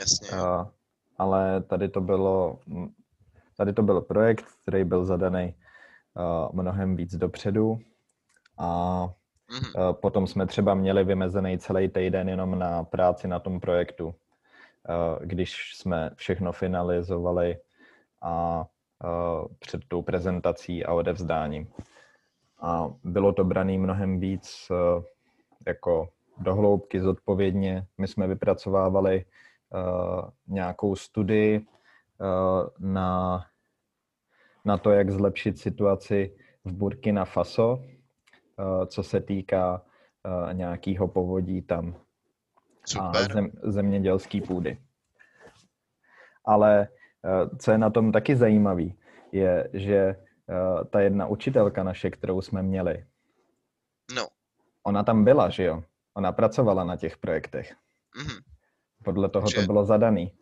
Jasně. 0.00 0.28
ale 1.18 1.62
tady 1.62 1.88
to 1.88 2.00
bylo 2.00 2.58
mm, 2.66 2.88
tady 3.56 3.72
to 3.72 3.82
byl 3.82 4.00
projekt, 4.00 4.44
který 4.62 4.84
byl 4.84 5.04
zadaný 5.04 5.54
mnohem 6.52 6.96
víc 6.96 7.16
dopředu 7.16 7.78
a 8.58 9.08
Mhm. 9.50 9.72
Eh, 9.76 9.92
Potom 9.92 10.26
jsme 10.26 10.46
třeba 10.46 10.74
měli 10.74 11.04
vymezený 11.04 11.58
celý 11.58 11.88
týden 11.88 12.28
jenom 12.28 12.58
na 12.58 12.84
práci 12.84 13.28
na 13.28 13.38
tom 13.38 13.60
projektu, 13.60 14.14
eh, 14.14 14.29
když 15.20 15.74
jsme 15.76 16.10
všechno 16.14 16.52
finalizovali 16.52 17.58
a 18.22 18.64
eh, 19.04 19.08
před 19.58 19.84
tou 19.88 20.02
prezentací 20.02 20.84
a 20.84 20.92
odevzdáním. 20.94 21.68
A 22.60 22.94
bylo 23.04 23.32
to 23.32 23.44
braný 23.44 23.78
mnohem 23.78 24.20
víc 24.20 24.68
eh, 24.70 25.02
jako 25.66 26.08
dohloubky 26.38 27.00
zodpovědně. 27.00 27.86
My 27.98 28.08
jsme 28.08 28.26
vypracovávali 28.26 29.24
eh, 29.24 30.30
nějakou 30.46 30.96
studii 30.96 31.56
eh, 31.60 32.24
na, 32.78 33.46
na 34.64 34.78
to, 34.78 34.90
jak 34.90 35.10
zlepšit 35.10 35.58
situaci 35.58 36.36
v 36.64 36.72
Burkina 36.72 37.24
Faso, 37.24 37.78
eh, 37.82 38.86
co 38.86 39.02
se 39.02 39.20
týká 39.20 39.82
eh, 40.24 40.54
nějakého 40.54 41.08
povodí 41.08 41.62
tam 41.62 41.94
a 42.96 43.12
Super. 43.14 43.32
zem, 43.32 43.50
zemědělské 43.62 44.40
půdy. 44.40 44.78
Ale 46.44 46.88
eh, 47.24 47.56
co 47.58 47.70
je 47.70 47.78
na 47.78 47.90
tom 47.90 48.12
taky 48.12 48.36
zajímavý, 48.36 48.98
je, 49.32 49.70
že 49.72 49.96
eh, 49.96 50.84
ta 50.90 51.00
jedna 51.00 51.26
učitelka 51.26 51.82
naše, 51.82 52.10
kterou 52.10 52.42
jsme 52.42 52.62
měli, 52.62 53.04
No. 54.14 54.28
ona 54.82 55.02
tam 55.02 55.24
byla, 55.24 55.50
že 55.50 55.64
jo? 55.64 55.84
Ona 56.14 56.32
pracovala 56.32 56.84
na 56.84 56.96
těch 56.96 57.16
projektech. 57.18 57.74
Mhm. 58.16 58.38
Podle 59.04 59.28
toho 59.28 59.50
to 59.50 59.60
Že- 59.60 59.66
bylo 59.66 59.84
zadaný. 59.84 60.32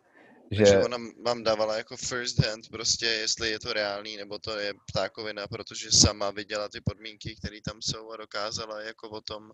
Že, 0.51 0.63
Takže 0.63 0.83
ona 0.85 0.97
vám 1.25 1.43
dávala 1.43 1.77
jako 1.77 1.97
first 1.97 2.45
hand 2.45 2.69
prostě, 2.71 3.05
jestli 3.05 3.49
je 3.51 3.59
to 3.59 3.73
reálný, 3.73 4.17
nebo 4.17 4.39
to 4.39 4.57
je 4.59 4.73
ptákovina, 4.91 5.47
protože 5.47 5.91
sama 5.91 6.31
viděla 6.31 6.69
ty 6.69 6.81
podmínky, 6.81 7.35
které 7.35 7.57
tam 7.65 7.81
jsou 7.81 8.11
a 8.11 8.17
dokázala 8.17 8.81
jako 8.81 9.09
o 9.09 9.21
tom 9.21 9.51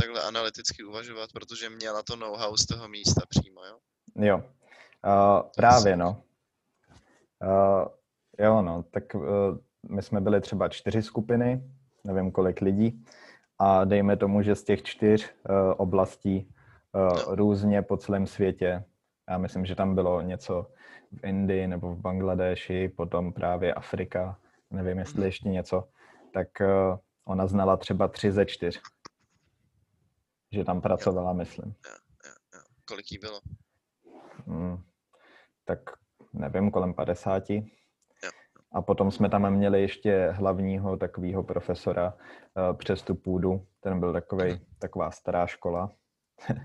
takhle 0.00 0.22
analyticky 0.22 0.84
uvažovat, 0.84 1.32
protože 1.32 1.70
měla 1.70 2.02
to 2.02 2.16
know-how 2.16 2.56
z 2.56 2.66
toho 2.66 2.88
místa 2.88 3.20
přímo, 3.28 3.64
jo? 3.64 3.78
jo. 4.16 4.36
Uh, 5.06 5.50
právě, 5.56 5.96
no. 5.96 6.22
Uh, 7.42 7.88
jo, 8.38 8.62
no, 8.62 8.82
tak 8.90 9.14
uh, 9.14 9.22
my 9.90 10.02
jsme 10.02 10.20
byli 10.20 10.40
třeba 10.40 10.68
čtyři 10.68 11.02
skupiny, 11.02 11.62
nevím 12.04 12.32
kolik 12.32 12.60
lidí, 12.60 13.04
a 13.58 13.84
dejme 13.84 14.16
tomu, 14.16 14.42
že 14.42 14.54
z 14.54 14.64
těch 14.64 14.82
čtyř 14.82 15.30
uh, 15.48 15.56
oblastí 15.76 16.54
uh, 16.94 17.34
různě 17.34 17.82
po 17.82 17.96
celém 17.96 18.26
světě, 18.26 18.84
já 19.30 19.38
myslím, 19.38 19.66
že 19.66 19.74
tam 19.74 19.94
bylo 19.94 20.20
něco 20.20 20.66
v 21.12 21.26
Indii 21.26 21.66
nebo 21.66 21.94
v 21.94 21.98
Bangladeši, 22.00 22.88
potom 22.96 23.32
právě 23.32 23.74
Afrika, 23.74 24.38
nevím, 24.70 24.98
jestli 24.98 25.18
Mhm. 25.18 25.26
ještě 25.26 25.48
něco, 25.48 25.88
tak 26.32 26.48
uh, 26.60 26.98
ona 27.24 27.46
znala 27.46 27.76
třeba 27.76 28.08
tři 28.08 28.32
ze 28.32 28.46
čtyř. 28.46 28.80
Že 30.52 30.64
tam 30.64 30.80
pracovala, 30.80 31.32
myslím. 31.32 31.74
Jo, 31.86 31.94
jo. 32.54 32.60
Kolik 32.88 33.12
jí 33.12 33.18
bylo? 33.18 33.40
Mm, 34.46 34.76
tak 35.64 35.78
nevím, 36.32 36.70
kolem 36.70 36.94
50. 36.94 37.42
a 38.72 38.82
potom 38.82 39.10
jsme 39.10 39.28
tam 39.28 39.50
měli 39.50 39.82
ještě 39.82 40.30
hlavního 40.30 40.96
takového 40.96 41.42
profesora 41.42 42.14
uh, 42.14 42.76
přes 42.76 43.02
tu 43.02 43.14
půdu. 43.14 43.66
Ten 43.80 44.00
byl 44.00 44.12
takový, 44.12 44.60
taková 44.78 45.10
stará 45.10 45.46
škola. 45.46 45.92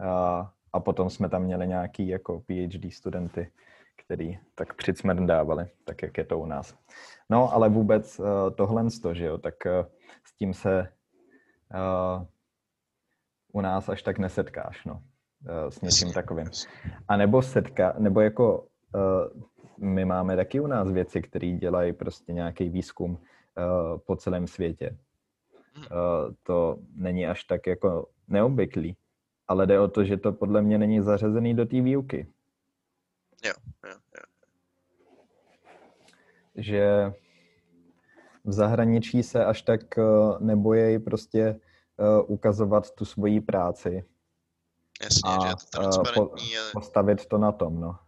a, 0.00 0.52
a 0.72 0.80
potom 0.80 1.10
jsme 1.10 1.28
tam 1.28 1.42
měli 1.42 1.68
nějaký 1.68 2.08
jako 2.08 2.40
PhD 2.40 2.92
studenty, 2.92 3.52
který 4.04 4.38
tak 4.54 4.74
přicmrdávali, 4.74 5.70
tak 5.84 6.02
jak 6.02 6.18
je 6.18 6.24
to 6.24 6.38
u 6.38 6.46
nás. 6.46 6.78
No, 7.30 7.52
ale 7.52 7.68
vůbec 7.68 8.18
uh, 8.18 8.26
tohle, 8.56 8.84
že 9.12 9.24
jo, 9.24 9.38
tak 9.38 9.54
uh, 9.66 9.86
s 10.24 10.36
tím 10.36 10.54
se 10.54 10.92
uh, 11.74 12.26
u 13.52 13.60
nás 13.60 13.88
až 13.88 14.02
tak 14.02 14.18
nesetkáš, 14.18 14.84
no, 14.84 14.92
uh, 14.94 15.70
s 15.70 15.80
něčím 15.80 16.12
takovým. 16.12 16.46
A 17.08 17.16
nebo 17.16 17.42
setka, 17.42 17.94
nebo 17.98 18.20
jako 18.20 18.60
uh, 18.94 19.42
my 19.78 20.04
máme 20.04 20.36
taky 20.36 20.60
u 20.60 20.66
nás 20.66 20.90
věci, 20.90 21.22
které 21.22 21.46
dělají 21.52 21.92
prostě 21.92 22.32
nějaký 22.32 22.68
výzkum 22.68 23.10
uh, 23.10 23.98
po 23.98 24.16
celém 24.16 24.46
světě. 24.46 24.96
Uh, 25.76 26.34
to 26.42 26.78
není 26.96 27.26
až 27.26 27.44
tak 27.44 27.66
jako 27.66 28.08
neobvyklý, 28.28 28.96
ale 29.48 29.66
jde 29.66 29.80
o 29.80 29.88
to, 29.88 30.04
že 30.04 30.16
to 30.16 30.32
podle 30.32 30.62
mě 30.62 30.78
není 30.78 31.00
zařazený 31.00 31.54
do 31.54 31.66
té 31.66 31.80
výuky. 31.80 32.26
Jo, 33.44 33.52
jo, 33.84 33.96
jo. 34.16 34.22
Že 36.54 37.12
v 38.44 38.52
zahraničí 38.52 39.22
se 39.22 39.44
až 39.44 39.62
tak 39.62 39.80
nebojí 40.40 40.98
prostě 40.98 41.60
uh, 42.00 42.24
ukazovat 42.26 42.90
tu 42.90 43.04
svoji 43.04 43.40
práci. 43.40 44.04
Jasně, 45.02 45.30
a, 45.30 45.42
že 45.42 45.48
je 45.48 45.56
to 45.56 45.78
transparentní. 45.78 46.50
Uh, 46.58 46.72
po, 46.72 46.80
postavit 46.80 47.26
to 47.26 47.38
na 47.38 47.52
tom, 47.52 47.80
no. 47.80 47.98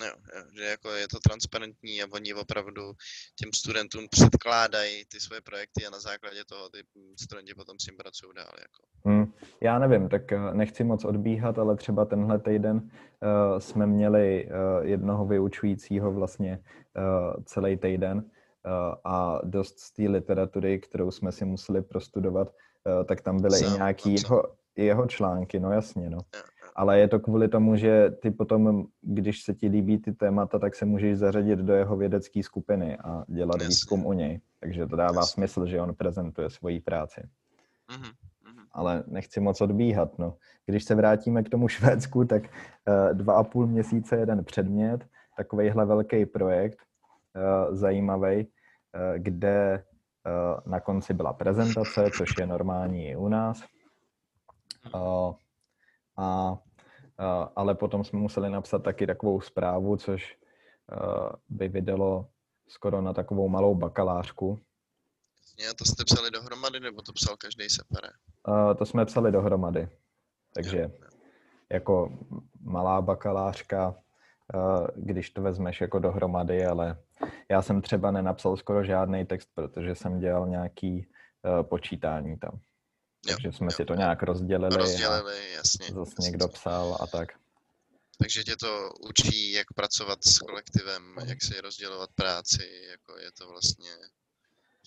Jo, 0.00 0.12
jo, 0.36 0.42
že 0.56 0.64
jako 0.64 0.90
je 0.90 1.08
to 1.08 1.18
transparentní 1.28 2.02
a 2.02 2.06
oni 2.12 2.34
opravdu 2.34 2.92
těm 3.36 3.50
studentům 3.54 4.08
předkládají 4.10 5.04
ty 5.04 5.20
svoje 5.20 5.40
projekty 5.40 5.86
a 5.86 5.90
na 5.90 6.00
základě 6.00 6.44
toho 6.44 6.68
ty 6.68 6.78
studenti 7.22 7.54
potom 7.54 7.78
s 7.78 7.84
tím 7.84 7.96
pracují 7.96 8.32
dál. 8.36 8.52
Jako. 8.60 8.82
Hmm, 9.04 9.32
já 9.60 9.78
nevím, 9.78 10.08
tak 10.08 10.32
eh, 10.32 10.54
nechci 10.54 10.84
moc 10.84 11.04
odbíhat, 11.04 11.58
ale 11.58 11.76
třeba 11.76 12.04
tenhle 12.04 12.38
týden 12.38 12.76
uh, 12.76 13.58
jsme 13.58 13.86
měli 13.86 14.46
uh, 14.46 14.86
jednoho 14.86 15.26
vyučujícího 15.26 16.12
vlastně 16.12 16.58
uh, 16.58 17.44
celý 17.44 17.76
týden 17.76 18.18
uh, 18.18 18.94
a 19.04 19.40
dost 19.44 19.78
z 19.78 19.90
té 19.90 20.02
literatury, 20.02 20.78
kterou 20.78 21.10
jsme 21.10 21.32
si 21.32 21.44
museli 21.44 21.82
prostudovat, 21.82 22.54
tak 23.04 23.20
tam 23.20 23.40
byly 23.40 23.58
Sám, 23.58 23.74
i 23.74 23.76
nějaký 23.76 24.14
jeho, 24.14 24.42
jeho 24.76 25.06
články, 25.06 25.60
no 25.60 25.72
jasně, 25.72 26.10
no. 26.10 26.18
Ale 26.76 26.98
je 26.98 27.08
to 27.08 27.20
kvůli 27.20 27.48
tomu, 27.48 27.76
že 27.76 28.10
ty 28.10 28.30
potom, 28.30 28.86
když 29.02 29.42
se 29.42 29.54
ti 29.54 29.68
líbí 29.68 29.98
ty 29.98 30.12
témata, 30.12 30.58
tak 30.58 30.74
se 30.74 30.84
můžeš 30.84 31.18
zařadit 31.18 31.58
do 31.58 31.74
jeho 31.74 31.96
vědecké 31.96 32.42
skupiny 32.42 32.98
a 32.98 33.24
dělat 33.28 33.54
Jasně. 33.54 33.68
výzkum 33.68 34.06
u 34.06 34.12
něj. 34.12 34.40
Takže 34.60 34.86
to 34.86 34.96
dává 34.96 35.20
Jasně. 35.20 35.32
smysl, 35.32 35.66
že 35.66 35.80
on 35.80 35.94
prezentuje 35.94 36.50
svoji 36.50 36.80
práci. 36.80 37.20
Mm-hmm. 37.90 38.12
Ale 38.72 39.04
nechci 39.06 39.40
moc 39.40 39.60
odbíhat. 39.60 40.18
No. 40.18 40.34
Když 40.66 40.84
se 40.84 40.94
vrátíme 40.94 41.42
k 41.42 41.48
tomu 41.48 41.68
Švédsku, 41.68 42.24
tak 42.24 42.42
uh, 42.42 43.14
dva 43.14 43.34
a 43.34 43.44
půl 43.44 43.66
měsíce 43.66 44.16
jeden 44.16 44.44
předmět, 44.44 45.06
takovýhle 45.36 45.86
velký 45.86 46.26
projekt, 46.26 46.78
uh, 47.36 47.76
zajímavý, 47.76 48.46
kde 49.16 49.84
na 50.66 50.80
konci 50.80 51.14
byla 51.14 51.32
prezentace, 51.32 52.10
což 52.16 52.30
je 52.38 52.46
normální 52.46 53.08
i 53.08 53.16
u 53.16 53.28
nás. 53.28 53.62
Uh, 54.94 55.34
a 56.16 56.58
ale 57.56 57.74
potom 57.74 58.04
jsme 58.04 58.18
museli 58.18 58.50
napsat 58.50 58.78
taky 58.78 59.06
takovou 59.06 59.40
zprávu, 59.40 59.96
což 59.96 60.38
by 61.48 61.68
vydalo 61.68 62.28
skoro 62.68 63.02
na 63.02 63.12
takovou 63.12 63.48
malou 63.48 63.74
bakalářku. 63.74 64.58
Jasně, 65.40 65.74
to 65.74 65.84
jste 65.84 66.04
psali 66.04 66.30
dohromady, 66.30 66.80
nebo 66.80 67.02
to 67.02 67.12
psal 67.12 67.36
každý 67.36 67.68
separé? 67.68 68.08
To 68.78 68.86
jsme 68.86 69.04
psali 69.04 69.32
dohromady. 69.32 69.88
Takže 70.54 70.90
jako 71.72 72.18
malá 72.60 73.02
bakalářka, 73.02 73.94
když 74.96 75.30
to 75.30 75.42
vezmeš 75.42 75.80
jako 75.80 75.98
dohromady, 75.98 76.66
ale 76.66 76.98
já 77.48 77.62
jsem 77.62 77.82
třeba 77.82 78.10
nenapsal 78.10 78.56
skoro 78.56 78.84
žádný 78.84 79.26
text, 79.26 79.48
protože 79.54 79.94
jsem 79.94 80.18
dělal 80.18 80.48
nějaký 80.48 81.06
počítání 81.62 82.38
tam. 82.38 82.60
Takže 83.26 83.52
jsme 83.52 83.66
jo. 83.66 83.70
si 83.70 83.84
to 83.84 83.94
nějak 83.94 84.22
rozdělili. 84.22 84.76
Rozdělili, 84.76 85.52
jasně. 85.52 85.86
Zase 85.86 86.22
někdo 86.22 86.48
psal 86.48 86.98
a 87.00 87.06
tak. 87.06 87.28
Takže 88.18 88.44
tě 88.44 88.56
to 88.56 88.90
učí, 89.10 89.52
jak 89.52 89.66
pracovat 89.74 90.24
s 90.24 90.38
kolektivem, 90.38 91.02
jak 91.26 91.42
si 91.42 91.60
rozdělovat 91.60 92.10
práci, 92.14 92.62
jako 92.90 93.18
je 93.18 93.32
to 93.32 93.48
vlastně 93.48 93.90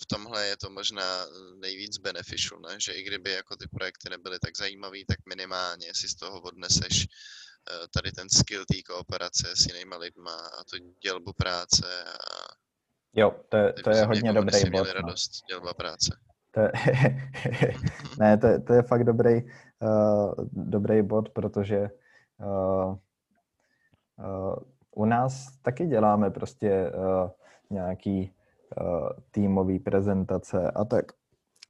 v 0.01 0.05
tomhle 0.05 0.47
je 0.47 0.57
to 0.57 0.69
možná 0.69 1.25
nejvíc 1.55 1.97
beneficial, 1.97 2.59
ne? 2.59 2.75
že 2.79 2.93
i 2.93 3.03
kdyby 3.03 3.31
jako 3.31 3.55
ty 3.55 3.67
projekty 3.67 4.09
nebyly 4.09 4.39
tak 4.39 4.57
zajímavý, 4.57 5.05
tak 5.05 5.17
minimálně 5.25 5.93
si 5.93 6.09
z 6.09 6.15
toho 6.15 6.41
odneseš 6.41 7.03
eh, 7.03 7.07
tady 7.93 8.11
ten 8.11 8.29
skill 8.29 8.65
té 8.65 8.81
kooperace 8.81 9.47
s 9.55 9.65
jinýma 9.65 9.97
lidma 9.97 10.35
a 10.35 10.63
tu 10.63 10.77
dělbu 11.03 11.33
práce 11.33 12.03
a 12.03 12.61
Jo, 13.13 13.31
to, 13.49 13.57
to 13.83 13.89
je 13.89 14.05
hodně 14.05 14.33
dobrý 14.33 14.69
bod. 14.69 14.87
No. 14.87 14.93
radost, 14.93 15.31
dělba 15.49 15.73
práce. 15.73 16.17
To 16.51 16.59
je, 16.59 16.71
ne, 18.19 18.37
to, 18.37 18.61
to 18.61 18.73
je 18.73 18.81
fakt 18.81 19.03
dobrý, 19.03 19.41
uh, 19.79 20.33
dobrý 20.51 21.01
bod, 21.01 21.29
protože 21.29 21.89
uh, 22.37 22.95
uh, 24.17 24.55
u 24.95 25.05
nás 25.05 25.57
taky 25.61 25.85
děláme 25.85 26.31
prostě 26.31 26.91
uh, 26.91 27.29
nějaký 27.69 28.33
uh, 28.81 29.09
týmový 29.31 29.79
prezentace 29.79 30.71
a 30.71 30.85
tak, 30.85 31.05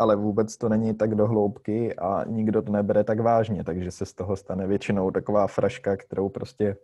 ale 0.01 0.15
vůbec 0.15 0.57
to 0.57 0.69
není 0.69 0.93
tak 0.93 1.15
do 1.15 1.27
hloubky 1.27 1.95
a 1.95 2.23
nikdo 2.23 2.61
to 2.61 2.71
nebere 2.71 3.03
tak 3.03 3.19
vážně, 3.19 3.63
takže 3.63 3.91
se 3.91 4.05
z 4.05 4.13
toho 4.13 4.35
stane 4.35 4.67
většinou 4.67 5.11
taková 5.11 5.47
fraška, 5.47 5.97
kterou 5.97 6.29
prostě 6.29 6.77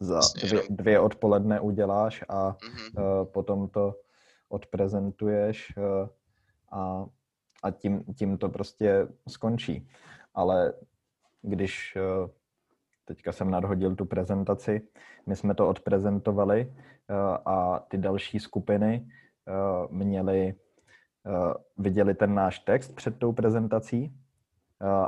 za 0.00 0.20
dvě, 0.42 0.62
dvě 0.70 1.00
odpoledne 1.00 1.60
uděláš 1.60 2.24
a 2.28 2.56
uh, 2.98 3.24
potom 3.24 3.68
to 3.68 3.94
odprezentuješ 4.48 5.74
uh, 5.76 6.08
a, 6.70 7.06
a 7.62 7.70
tím, 7.70 8.04
tím 8.14 8.38
to 8.38 8.48
prostě 8.48 9.08
skončí. 9.28 9.88
Ale 10.34 10.72
když 11.42 11.96
eh, 11.96 12.30
teďka 13.04 13.32
jsem 13.32 13.50
nadhodil 13.50 13.94
tu 13.94 14.04
prezentaci, 14.04 14.82
my 15.26 15.36
jsme 15.36 15.54
to 15.54 15.68
odprezentovali 15.68 16.72
eh, 16.72 17.14
a 17.46 17.78
ty 17.88 17.98
další 17.98 18.38
skupiny 18.40 19.06
eh, 19.06 19.52
měli, 19.90 20.54
viděli 21.76 22.14
ten 22.14 22.34
náš 22.34 22.58
text 22.58 22.94
před 22.94 23.18
tou 23.18 23.32
prezentací 23.32 24.16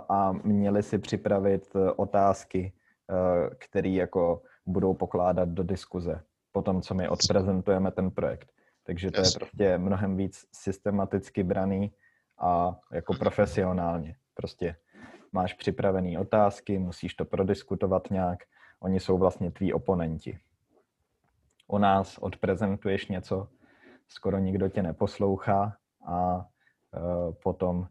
a 0.09 0.33
měli 0.33 0.83
si 0.83 0.99
připravit 0.99 1.77
otázky, 1.97 2.73
které 3.59 3.89
jako 3.89 4.43
budou 4.67 4.95
pokládat 4.95 5.49
do 5.49 5.63
diskuze 5.63 6.21
po 6.53 6.63
tom, 6.63 6.83
co 6.83 6.95
my 6.95 7.09
odprezentujeme 7.09 7.91
ten 7.91 8.11
projekt. 8.11 8.53
Takže 8.85 9.11
to 9.11 9.21
je 9.21 9.27
prostě 9.37 9.79
mnohem 9.79 10.17
víc 10.17 10.47
systematicky 10.53 11.43
braný 11.43 11.93
a 12.39 12.79
jako 12.93 13.15
profesionálně. 13.15 14.17
Prostě 14.35 14.77
máš 15.33 15.55
připravené 15.55 16.19
otázky, 16.19 16.79
musíš 16.79 17.15
to 17.15 17.25
prodiskutovat 17.25 18.11
nějak, 18.11 18.39
oni 18.81 19.01
jsou 19.01 19.19
vlastně 19.19 19.51
tví 19.51 19.73
oponenti. 19.73 20.39
U 21.67 21.79
nás 21.79 22.19
odprezentuješ 22.19 23.09
něco, 23.09 23.49
skoro 24.09 24.39
nikdo 24.39 24.69
tě 24.69 24.83
neposlouchá 24.83 25.77
a 26.09 26.37
uh, 26.37 27.35
potom 27.43 27.89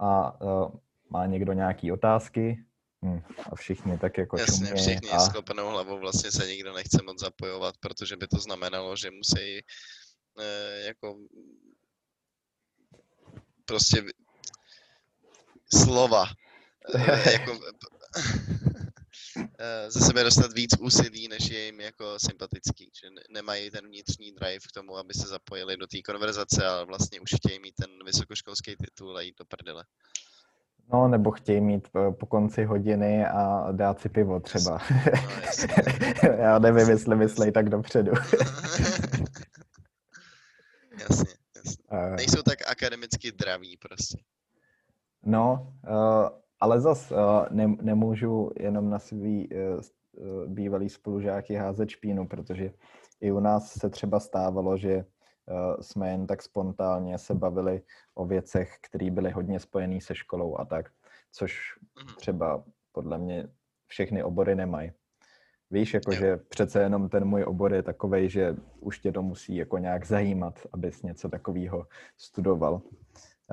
a 0.00 0.40
uh, 0.40 0.70
má 1.10 1.26
někdo 1.26 1.52
nějaký 1.52 1.92
otázky? 1.92 2.64
Hm, 3.04 3.20
a 3.52 3.54
všichni 3.54 3.98
tak 3.98 4.18
jako 4.18 4.38
Jasně, 4.38 4.74
všichni 4.74 5.10
a... 5.10 5.18
s 5.18 5.28
klopenou 5.28 5.68
hlavou 5.68 5.98
vlastně 5.98 6.30
se 6.30 6.46
nikdo 6.46 6.72
nechce 6.72 7.02
moc 7.06 7.20
zapojovat, 7.20 7.74
protože 7.80 8.16
by 8.16 8.26
to 8.26 8.38
znamenalo, 8.38 8.96
že 8.96 9.10
musí 9.10 9.62
Eh, 10.38 10.80
jako 10.86 11.18
prostě 13.64 14.02
slova 15.74 16.24
eh, 16.94 17.32
jako 17.32 17.60
ze 19.88 20.00
sebe 20.00 20.24
dostat 20.24 20.52
víc 20.52 20.70
úsilí, 20.80 21.28
než 21.28 21.50
je 21.50 21.64
jim 21.64 21.80
jako 21.80 22.18
sympatický, 22.18 22.90
že 23.02 23.08
nemají 23.30 23.70
ten 23.70 23.86
vnitřní 23.86 24.32
drive 24.32 24.60
k 24.68 24.72
tomu, 24.74 24.96
aby 24.96 25.14
se 25.14 25.28
zapojili 25.28 25.76
do 25.76 25.86
té 25.86 26.02
konverzace, 26.02 26.66
ale 26.66 26.84
vlastně 26.84 27.20
už 27.20 27.30
chtějí 27.36 27.60
mít 27.60 27.74
ten 27.74 27.90
vysokoškolský 28.04 28.76
titul 28.76 29.16
a 29.16 29.20
jít 29.20 29.38
do 29.38 29.44
prdele. 29.44 29.84
No, 30.92 31.08
nebo 31.08 31.30
chtějí 31.30 31.60
mít 31.60 31.88
po, 31.88 32.12
po 32.12 32.26
konci 32.26 32.64
hodiny 32.64 33.26
a 33.26 33.72
dát 33.72 34.00
si 34.00 34.08
pivo 34.08 34.40
třeba. 34.40 34.80
No, 36.24 36.30
Já 36.38 36.58
nevím, 36.58 36.88
jestli 36.88 37.16
myslej 37.16 37.52
tak 37.52 37.68
dopředu. 37.68 38.12
Jasně, 41.00 41.34
jasně. 41.56 41.84
Uh, 41.92 42.16
Nejsou 42.16 42.42
tak 42.42 42.58
akademicky 42.70 43.32
draví 43.32 43.76
prostě. 43.76 44.18
No, 45.24 45.72
uh, 45.90 46.28
ale 46.60 46.80
zas 46.80 47.10
uh, 47.10 47.18
ne, 47.50 47.76
nemůžu 47.82 48.50
jenom 48.60 48.90
na 48.90 48.98
svý 48.98 49.48
uh, 49.48 49.80
bývalý 50.46 50.88
spolužáky 50.88 51.54
házet 51.54 51.88
špínu, 51.88 52.28
protože 52.28 52.72
i 53.20 53.32
u 53.32 53.40
nás 53.40 53.72
se 53.72 53.90
třeba 53.90 54.20
stávalo, 54.20 54.76
že 54.76 55.04
jsme 55.80 56.10
jen 56.10 56.26
tak 56.26 56.42
spontánně 56.42 57.18
se 57.18 57.34
bavili 57.34 57.82
o 58.14 58.26
věcech, 58.26 58.76
které 58.82 59.10
byly 59.10 59.30
hodně 59.30 59.60
spojené 59.60 60.00
se 60.00 60.14
školou 60.14 60.56
a 60.58 60.64
tak, 60.64 60.90
což 61.32 61.78
mhm. 61.98 62.14
třeba 62.16 62.64
podle 62.92 63.18
mě 63.18 63.48
všechny 63.86 64.22
obory 64.22 64.54
nemají. 64.54 64.92
Víš, 65.70 65.94
jakože 65.94 66.36
přece 66.36 66.82
jenom 66.82 67.08
ten 67.08 67.24
můj 67.24 67.44
obor 67.44 67.74
je 67.74 67.82
takový, 67.82 68.30
že 68.30 68.56
už 68.80 68.98
tě 68.98 69.12
to 69.12 69.22
musí 69.22 69.56
jako 69.56 69.78
nějak 69.78 70.06
zajímat, 70.06 70.66
abys 70.72 71.02
něco 71.02 71.28
takového 71.28 71.86
studoval. 72.16 72.82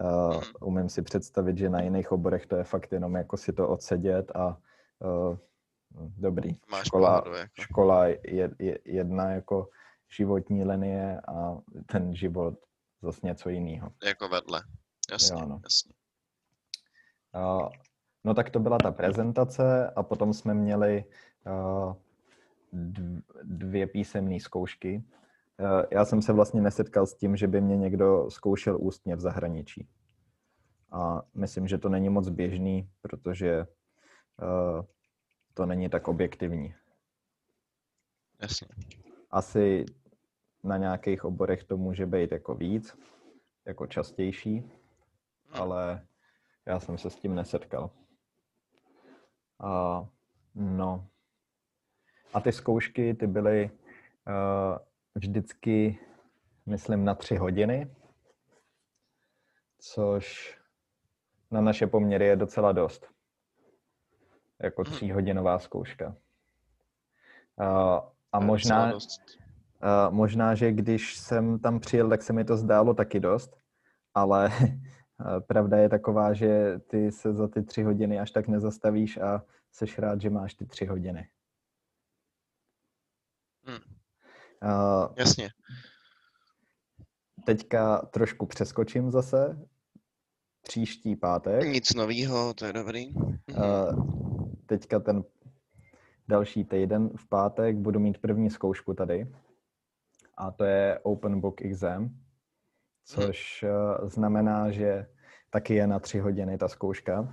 Uh, 0.03 0.43
umím 0.61 0.89
si 0.89 1.01
představit, 1.01 1.57
že 1.57 1.69
na 1.69 1.81
jiných 1.81 2.11
oborech 2.11 2.45
to 2.45 2.55
je 2.55 2.63
fakt 2.63 2.91
jenom 2.91 3.15
jako 3.15 3.37
si 3.37 3.53
to 3.53 3.69
odsedět 3.69 4.31
a 4.35 4.57
uh, 4.99 5.37
dobrý. 6.17 6.49
Máš 6.71 6.87
škola, 6.87 7.23
jako. 7.37 7.61
škola 7.61 8.07
je, 8.07 8.49
je 8.59 8.79
jedna 8.85 9.31
jako 9.31 9.69
životní 10.09 10.63
linie 10.63 11.21
a 11.21 11.57
ten 11.85 12.15
život 12.15 12.53
zase 13.01 13.19
něco 13.23 13.49
jiného. 13.49 13.91
Jako 14.03 14.29
vedle, 14.29 14.63
jasně, 15.11 15.41
jo, 15.41 15.47
no. 15.47 15.61
jasně. 15.63 15.93
Uh, 17.35 17.69
no 18.23 18.33
tak 18.33 18.49
to 18.49 18.59
byla 18.59 18.77
ta 18.77 18.91
prezentace 18.91 19.89
a 19.95 20.03
potom 20.03 20.33
jsme 20.33 20.53
měli 20.53 21.05
uh, 21.45 21.93
dvě 23.43 23.87
písemné 23.87 24.39
zkoušky. 24.39 25.03
Uh, 25.59 25.83
já 25.91 26.05
jsem 26.05 26.21
se 26.21 26.33
vlastně 26.33 26.61
nesetkal 26.61 27.05
s 27.05 27.15
tím, 27.15 27.35
že 27.35 27.47
by 27.47 27.61
mě 27.61 27.77
někdo 27.77 28.31
zkoušel 28.31 28.77
ústně 28.81 29.15
v 29.15 29.19
zahraničí. 29.19 29.87
A 30.91 31.21
myslím, 31.33 31.67
že 31.67 31.77
to 31.77 31.89
není 31.89 32.09
moc 32.09 32.29
běžný, 32.29 32.89
protože 33.01 33.67
uh, 34.41 34.85
to 35.53 35.65
není 35.65 35.89
tak 35.89 36.07
objektivní. 36.07 36.75
Jasně. 38.41 38.67
Asi 39.31 39.85
na 40.63 40.77
nějakých 40.77 41.25
oborech 41.25 41.63
to 41.63 41.77
může 41.77 42.05
být 42.05 42.31
jako 42.31 42.55
víc, 42.55 42.97
jako 43.65 43.87
častější, 43.87 44.57
hmm. 44.57 44.71
ale 45.53 46.07
já 46.65 46.79
jsem 46.79 46.97
se 46.97 47.09
s 47.09 47.15
tím 47.15 47.35
nesetkal. 47.35 47.91
A, 49.59 50.05
no. 50.55 51.07
A 52.33 52.41
ty 52.41 52.51
zkoušky, 52.51 53.13
ty 53.13 53.27
byly 53.27 53.71
uh, 54.27 54.77
vždycky, 55.15 55.99
myslím, 56.65 57.05
na 57.05 57.15
tři 57.15 57.35
hodiny, 57.35 57.95
což 59.79 60.55
na 61.51 61.61
naše 61.61 61.87
poměry 61.87 62.25
je 62.25 62.35
docela 62.35 62.71
dost. 62.71 63.07
Jako 64.63 64.83
hmm. 64.83 64.93
tříhodinová 64.93 65.59
zkouška. 65.59 66.15
A 68.31 68.39
možná, 68.39 68.91
možná, 70.09 70.55
že 70.55 70.71
když 70.71 71.15
jsem 71.17 71.59
tam 71.59 71.79
přijel, 71.79 72.09
tak 72.09 72.21
se 72.21 72.33
mi 72.33 72.45
to 72.45 72.57
zdálo 72.57 72.93
taky 72.93 73.19
dost, 73.19 73.57
ale 74.13 74.49
pravda 75.47 75.77
je 75.77 75.89
taková, 75.89 76.33
že 76.33 76.79
ty 76.79 77.11
se 77.11 77.33
za 77.33 77.47
ty 77.47 77.63
tři 77.63 77.83
hodiny 77.83 78.19
až 78.19 78.31
tak 78.31 78.47
nezastavíš 78.47 79.17
a 79.17 79.43
seš 79.71 79.99
rád, 79.99 80.21
že 80.21 80.29
máš 80.29 80.53
ty 80.53 80.65
tři 80.65 80.85
hodiny. 80.85 81.29
Hmm. 83.63 83.95
Uh, 84.65 85.07
Jasně. 85.17 85.49
Teďka 87.45 87.97
trošku 87.97 88.45
přeskočím 88.45 89.11
zase. 89.11 89.67
Příští 90.63 91.15
pátek. 91.15 91.63
Nic 91.63 91.93
novýho, 91.93 92.53
to 92.53 92.65
je 92.65 92.73
dobrý. 92.73 93.13
Uh, 93.13 93.25
teďka 94.65 94.99
ten 94.99 95.23
další 96.27 96.63
týden 96.63 97.09
v 97.17 97.29
pátek 97.29 97.75
budu 97.75 97.99
mít 97.99 98.17
první 98.17 98.49
zkoušku 98.49 98.93
tady. 98.93 99.31
A 100.37 100.51
to 100.51 100.63
je 100.63 100.99
Open 101.03 101.41
Book 101.41 101.61
Exam, 101.61 102.09
což 103.05 103.63
uh, 103.63 104.09
znamená, 104.09 104.71
že 104.71 105.07
taky 105.49 105.75
je 105.75 105.87
na 105.87 105.99
tři 105.99 106.19
hodiny 106.19 106.57
ta 106.57 106.67
zkouška. 106.67 107.21
Uh, 107.21 107.27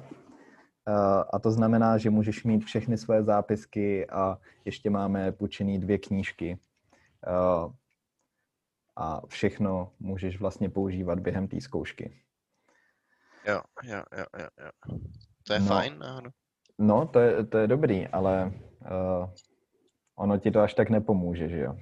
a 1.33 1.39
to 1.39 1.51
znamená, 1.51 1.99
že 1.99 2.11
můžeš 2.11 2.45
mít 2.45 2.65
všechny 2.65 2.99
své 2.99 3.23
zápisky 3.23 4.07
a 4.11 4.39
ještě 4.65 4.91
máme 4.91 5.33
půjčený 5.33 5.79
dvě 5.79 5.99
knížky. 5.99 6.59
Uh, 7.27 7.73
a 8.97 9.27
všechno 9.27 9.93
můžeš 10.01 10.41
vlastně 10.41 10.71
používat 10.71 11.21
během 11.21 11.49
té 11.49 11.61
zkoušky. 11.61 12.23
Jo, 13.47 13.61
jo, 13.83 14.03
jo, 14.19 14.25
jo, 14.39 14.49
jo. 14.65 14.99
To 15.47 15.53
je 15.53 15.61
no, 15.61 15.67
fajn 15.67 15.99
náhodou. 15.99 16.31
No, 16.79 17.07
to 17.07 17.21
je, 17.21 17.47
to 17.47 17.59
je 17.59 17.67
dobrý, 17.67 18.09
ale 18.09 18.53
uh, 18.81 19.31
ono 20.17 20.39
ti 20.39 20.51
to 20.51 20.61
až 20.61 20.75
tak 20.75 20.91
nepomůže, 20.91 21.49
že 21.49 21.59
jo? 21.59 21.77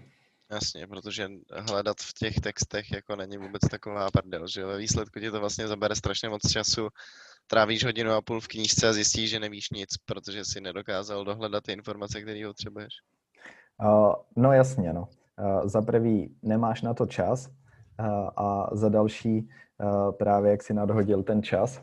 Jasně, 0.51 0.87
protože 0.87 1.29
hledat 1.53 1.97
v 2.01 2.15
těch 2.15 2.35
textech 2.35 2.93
jako 2.93 3.17
není 3.17 3.37
vůbec 3.37 3.61
taková 3.71 4.11
prdel, 4.11 4.47
že 4.47 4.65
ve 4.65 4.79
výsledku 4.79 5.21
ti 5.21 5.31
to 5.31 5.41
vlastně 5.41 5.69
zabere 5.69 5.95
strašně 5.95 6.29
moc 6.29 6.51
času, 6.53 6.89
trávíš 7.47 7.85
hodinu 7.85 8.13
a 8.13 8.23
půl 8.23 8.41
v 8.41 8.49
knížce 8.49 8.89
a 8.89 8.93
zjistíš, 8.93 9.31
že 9.31 9.41
nevíš 9.41 9.71
nic, 9.71 9.89
protože 10.05 10.45
si 10.45 10.61
nedokázal 10.61 11.25
dohledat 11.25 11.65
ty 11.65 11.73
informace, 11.73 12.23
které 12.23 12.47
potřebuješ. 12.47 12.93
Uh, 13.83 14.15
no 14.37 14.53
jasně, 14.53 14.93
no. 14.93 15.09
Za 15.65 15.83
prvý 15.83 16.37
nemáš 16.43 16.83
na 16.83 16.95
to 16.95 17.07
čas 17.07 17.51
a 18.37 18.71
za 18.73 18.89
další 18.89 19.49
právě 20.19 20.51
jak 20.51 20.63
si 20.63 20.75
nadhodil 20.75 21.23
ten 21.23 21.43
čas, 21.43 21.83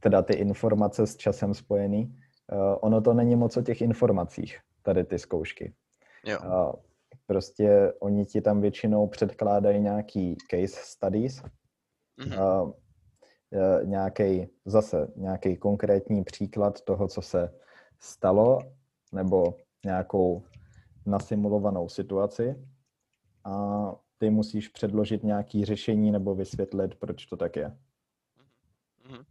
teda 0.00 0.22
ty 0.22 0.34
informace 0.34 1.06
s 1.06 1.16
časem 1.16 1.54
spojený, 1.54 2.16
ono 2.80 3.00
to 3.00 3.14
není 3.14 3.36
moc 3.36 3.56
o 3.56 3.62
těch 3.62 3.80
informacích, 3.80 4.58
tady 4.82 5.04
ty 5.04 5.18
zkoušky. 5.18 5.74
Jo. 6.26 6.72
Prostě 7.26 7.92
oni 8.00 8.24
ti 8.24 8.40
tam 8.40 8.60
většinou 8.60 9.06
předkládají 9.06 9.80
nějaký 9.80 10.36
case 10.50 10.80
studies, 10.82 11.42
mm-hmm. 12.20 12.74
nějaký 13.84 14.48
zase 14.64 15.08
nějaký 15.16 15.56
konkrétní 15.56 16.24
příklad 16.24 16.80
toho, 16.80 17.08
co 17.08 17.22
se 17.22 17.54
stalo, 18.00 18.58
nebo 19.12 19.54
nějakou 19.84 20.42
nasimulovanou 21.06 21.88
situaci 21.88 22.68
a 23.44 23.84
ty 24.18 24.30
musíš 24.30 24.68
předložit 24.68 25.22
nějaký 25.22 25.64
řešení 25.64 26.10
nebo 26.10 26.34
vysvětlit, 26.34 26.94
proč 26.94 27.26
to 27.26 27.36
tak 27.36 27.56
je. 27.56 27.78
Mm-hmm. 29.06 29.24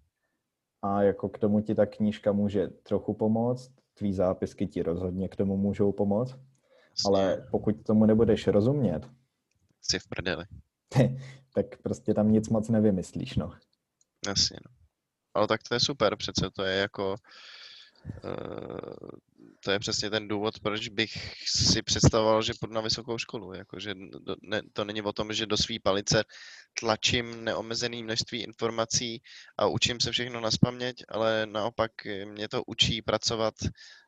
A 0.82 1.02
jako 1.02 1.30
k 1.30 1.38
tomu 1.38 1.62
ti 1.62 1.76
ta 1.76 1.86
knížka 1.86 2.32
může 2.32 2.68
trochu 2.68 3.14
pomoct, 3.14 3.72
tvý 3.94 4.14
zápisky 4.14 4.68
ti 4.68 4.84
rozhodně 4.84 5.30
k 5.30 5.36
tomu 5.36 5.58
můžou 5.58 5.92
pomoct. 5.92 6.36
Ale 7.06 7.48
pokud 7.52 7.84
tomu 7.84 8.06
nebudeš 8.06 8.48
rozumět, 8.48 9.10
si 9.84 10.00
v 10.00 10.08
prdeli. 10.08 10.46
tak 11.54 11.82
prostě 11.82 12.14
tam 12.14 12.32
nic 12.32 12.50
moc 12.50 12.70
nevymyslíš, 12.70 13.36
no. 13.36 13.54
Jasně, 14.28 14.58
no. 14.66 14.76
Ale 15.34 15.48
tak 15.48 15.64
to 15.64 15.76
je 15.76 15.80
super, 15.80 16.16
přece 16.16 16.50
to 16.50 16.64
je 16.64 16.78
jako 16.78 17.16
uh, 18.24 19.10
to 19.64 19.72
je 19.72 19.80
přesně 19.80 20.10
ten 20.10 20.28
důvod, 20.28 20.60
proč 20.60 20.88
bych 20.88 21.34
si 21.46 21.82
představoval, 21.82 22.42
že 22.42 22.54
půjdu 22.60 22.74
na 22.74 22.82
vysokou 22.82 23.18
školu. 23.18 23.54
Jako, 23.54 23.80
že 23.80 23.94
ne, 24.42 24.62
to 24.74 24.86
není 24.86 25.02
o 25.02 25.14
tom, 25.14 25.34
že 25.34 25.46
do 25.46 25.58
své 25.58 25.76
palice 25.84 26.24
tlačím 26.80 27.44
neomezené 27.44 28.04
množství 28.04 28.44
informací 28.44 29.22
a 29.58 29.68
učím 29.68 30.00
se 30.00 30.12
všechno 30.12 30.42
na 30.42 30.52
spaměť, 30.52 31.04
ale 31.10 31.46
naopak 31.46 31.92
mě 32.26 32.50
to 32.50 32.64
učí 32.68 33.02
pracovat 33.02 33.54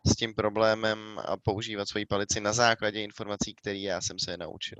s 0.05 0.15
tím 0.15 0.33
problémem 0.33 1.19
a 1.25 1.37
používat 1.37 1.89
svoji 1.89 2.05
palici 2.05 2.39
na 2.41 2.53
základě 2.53 3.03
informací, 3.03 3.55
které 3.55 3.77
já 3.77 4.01
jsem 4.01 4.19
se 4.19 4.37
naučil. 4.37 4.77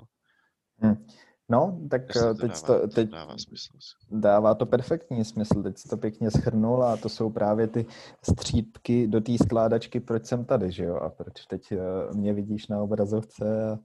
Hmm. 0.78 1.08
No, 1.50 1.80
tak 1.90 2.02
to 2.14 2.34
teď 2.34 2.52
dává, 2.52 2.62
to, 2.62 2.88
teď 2.88 3.10
dává, 3.10 3.38
smysl. 3.38 3.78
dává 4.12 4.56
to 4.56 4.66
perfektní 4.66 5.26
smysl, 5.26 5.64
teď 5.64 5.78
jsi 5.78 5.90
to 5.90 5.98
pěkně 5.98 6.32
schrnul 6.32 6.84
a 6.84 6.98
to 6.98 7.10
jsou 7.10 7.30
právě 7.30 7.68
ty 7.68 7.86
střípky 8.24 9.08
do 9.08 9.22
té 9.22 9.32
skládačky, 9.44 10.00
proč 10.00 10.26
jsem 10.26 10.46
tady, 10.46 10.72
že 10.72 10.84
jo, 10.84 10.96
a 10.96 11.10
proč 11.10 11.46
teď 11.46 11.72
uh, 11.72 11.78
mě 12.16 12.34
vidíš 12.34 12.68
na 12.68 12.82
obrazovce 12.82 13.72
a, 13.72 13.78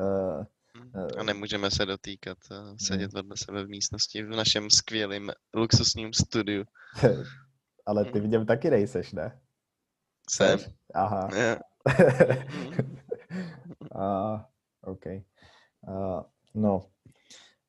uh, 0.00 0.44
a 1.18 1.22
nemůžeme 1.22 1.70
se 1.70 1.86
dotýkat 1.86 2.38
a 2.50 2.74
sedět 2.80 3.12
vedle 3.12 3.36
sebe 3.36 3.64
v 3.64 3.68
místnosti 3.68 4.22
v 4.22 4.28
našem 4.28 4.70
skvělém 4.70 5.30
luxusním 5.54 6.12
studiu. 6.12 6.64
Ale 7.86 8.04
ty 8.04 8.20
v 8.20 8.28
něm 8.28 8.46
taky 8.46 8.70
nejseš, 8.70 9.12
ne? 9.12 9.40
Jsem. 10.30 10.58
Aha. 10.94 11.28
Yeah. 11.34 11.58
a, 13.94 14.46
OK. 14.82 15.06
Uh, 15.06 16.22
no, 16.54 16.86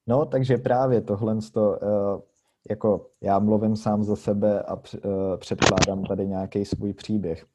No, 0.07 0.25
takže 0.25 0.57
právě 0.57 1.01
tohle, 1.01 1.37
to, 1.53 1.83
eh, 1.83 2.21
jako 2.69 3.09
já 3.21 3.39
mluvím 3.39 3.75
sám 3.75 4.03
za 4.03 4.15
sebe 4.15 4.63
a 4.63 4.81
eh, 4.95 5.37
předkládám 5.37 6.03
tady 6.03 6.27
nějaký 6.27 6.65
svůj 6.65 6.93
příběh, 6.93 7.45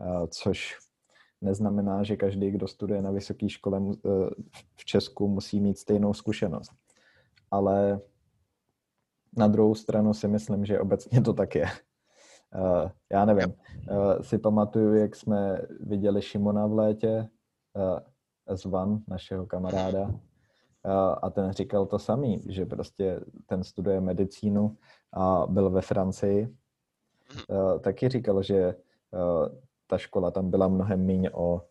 eh, 0.00 0.26
což 0.28 0.78
neznamená, 1.40 2.02
že 2.02 2.16
každý, 2.16 2.50
kdo 2.50 2.68
studuje 2.68 3.02
na 3.02 3.10
vysoké 3.10 3.48
škole 3.48 3.80
v 4.76 4.84
Česku, 4.84 5.28
musí 5.28 5.60
mít 5.60 5.78
stejnou 5.78 6.14
zkušenost. 6.14 6.70
Ale 7.50 8.00
na 9.36 9.48
druhou 9.48 9.74
stranu 9.74 10.14
si 10.14 10.28
myslím, 10.28 10.64
že 10.64 10.80
obecně 10.80 11.20
to 11.20 11.32
tak 11.32 11.54
je. 11.54 11.66
Já 13.12 13.24
nevím, 13.24 13.54
si 14.20 14.38
pamatuju, 14.38 14.94
jak 14.94 15.16
jsme 15.16 15.62
viděli 15.80 16.22
Šimona 16.22 16.66
v 16.66 16.72
létě, 16.72 17.28
Zvan, 18.54 19.02
našeho 19.08 19.46
kamaráda, 19.46 20.10
a, 20.84 21.10
a 21.10 21.30
ten 21.30 21.52
říkal 21.52 21.86
to 21.86 21.98
samý, 21.98 22.42
že 22.48 22.66
prostě 22.66 23.20
ten 23.46 23.64
studuje 23.64 24.00
medicínu 24.00 24.76
a 25.12 25.46
byl 25.46 25.70
ve 25.70 25.80
Francii. 25.80 26.56
A, 27.48 27.78
taky 27.78 28.08
říkal, 28.08 28.42
že 28.42 28.68
a, 28.68 28.74
ta 29.86 29.98
škola 29.98 30.30
tam 30.30 30.50
byla 30.50 30.68
mnohem 30.68 31.00
míň 31.00 31.28
o 31.32 31.62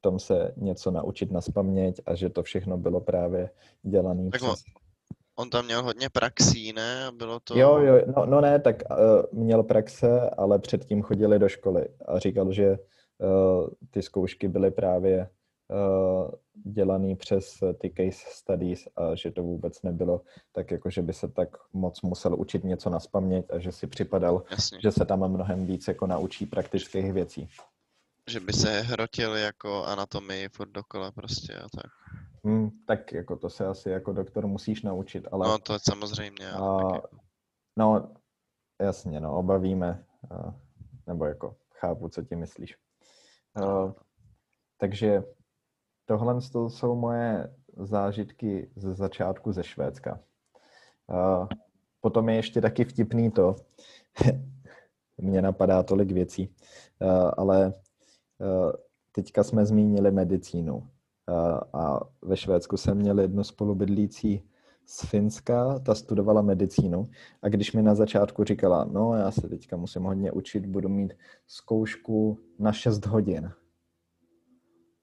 tom 0.00 0.18
se 0.18 0.52
něco 0.56 0.90
naučit 0.90 1.32
na 1.32 1.40
spaměť 1.40 2.00
a 2.06 2.14
že 2.14 2.28
to 2.28 2.42
všechno 2.42 2.76
bylo 2.76 3.00
právě 3.00 3.50
dělané 3.82 4.30
Tak 4.30 4.42
on, 4.42 4.54
on 5.36 5.50
tam 5.50 5.64
měl 5.64 5.82
hodně 5.82 6.08
praxí, 6.10 6.72
ne? 6.72 7.10
Bylo 7.16 7.40
to... 7.40 7.58
Jo, 7.58 7.78
jo, 7.78 8.00
no, 8.16 8.26
no 8.26 8.40
ne, 8.40 8.58
tak 8.58 8.82
uh, 8.90 9.42
měl 9.42 9.62
praxe, 9.62 10.30
ale 10.30 10.58
předtím 10.58 11.02
chodili 11.02 11.38
do 11.38 11.48
školy 11.48 11.88
a 12.06 12.18
říkal, 12.18 12.52
že 12.52 12.70
uh, 12.70 13.68
ty 13.90 14.02
zkoušky 14.02 14.48
byly 14.48 14.70
právě 14.70 15.28
dělaný 16.54 17.16
přes 17.16 17.58
ty 17.80 17.90
case 17.96 18.24
studies 18.30 18.88
a 18.96 19.14
že 19.14 19.30
to 19.30 19.42
vůbec 19.42 19.82
nebylo 19.82 20.22
tak, 20.52 20.70
jako 20.70 20.90
že 20.90 21.02
by 21.02 21.12
se 21.12 21.28
tak 21.28 21.48
moc 21.72 22.02
musel 22.02 22.40
učit 22.40 22.64
něco 22.64 22.90
na 22.90 23.00
spaměť 23.00 23.46
a 23.50 23.58
že 23.58 23.72
si 23.72 23.86
připadal, 23.86 24.42
Jasně. 24.50 24.80
že 24.82 24.92
se 24.92 25.04
tam 25.04 25.28
mnohem 25.28 25.66
víc 25.66 25.88
jako 25.88 26.06
naučí 26.06 26.46
praktických 26.46 27.12
věcí. 27.12 27.48
Že 28.30 28.40
by 28.40 28.52
se 28.52 28.80
hrotil 28.80 29.36
jako 29.36 29.84
anatomii 29.84 30.48
furt 30.48 30.70
dokola 30.70 31.10
prostě 31.10 31.54
a 31.54 31.66
tak. 31.76 31.90
Hmm, 32.44 32.70
tak 32.86 33.12
jako 33.12 33.36
to 33.36 33.50
se 33.50 33.66
asi 33.66 33.90
jako 33.90 34.12
doktor 34.12 34.46
musíš 34.46 34.82
naučit, 34.82 35.28
ale... 35.32 35.48
No 35.48 35.58
to 35.58 35.72
je 35.72 35.78
samozřejmě. 35.82 36.50
A, 36.50 36.78
no, 37.78 38.14
jasně, 38.82 39.20
no, 39.20 39.36
obavíme, 39.36 40.04
a, 40.30 40.54
nebo 41.06 41.24
jako 41.24 41.56
chápu, 41.72 42.08
co 42.08 42.22
ti 42.22 42.36
myslíš. 42.36 42.76
A, 43.62 43.92
takže 44.78 45.22
tohle 46.08 46.40
to 46.52 46.70
jsou 46.70 46.96
moje 46.96 47.54
zážitky 47.76 48.70
ze 48.76 48.94
začátku 48.94 49.52
ze 49.52 49.64
Švédska. 49.64 50.20
A, 51.08 51.48
potom 52.00 52.28
je 52.28 52.34
ještě 52.34 52.60
taky 52.60 52.84
vtipný 52.84 53.30
to, 53.30 53.56
mně 55.18 55.42
napadá 55.42 55.82
tolik 55.82 56.12
věcí, 56.12 56.54
a, 57.00 57.28
ale 57.28 57.66
a, 57.66 57.72
teďka 59.12 59.44
jsme 59.44 59.66
zmínili 59.66 60.10
medicínu. 60.10 60.88
A 61.72 62.00
ve 62.22 62.36
Švédsku 62.36 62.76
jsem 62.76 62.96
měl 62.96 63.20
jednu 63.20 63.44
spolubydlící 63.44 64.48
z 64.86 65.00
Finska, 65.06 65.78
ta 65.78 65.94
studovala 65.94 66.42
medicínu 66.42 67.10
a 67.42 67.48
když 67.48 67.72
mi 67.72 67.82
na 67.82 67.94
začátku 67.94 68.44
říkala, 68.44 68.84
no 68.84 69.14
já 69.14 69.30
se 69.30 69.48
teďka 69.48 69.76
musím 69.76 70.02
hodně 70.02 70.32
učit, 70.32 70.66
budu 70.66 70.88
mít 70.88 71.12
zkoušku 71.46 72.38
na 72.58 72.72
6 72.72 73.06
hodin. 73.06 73.52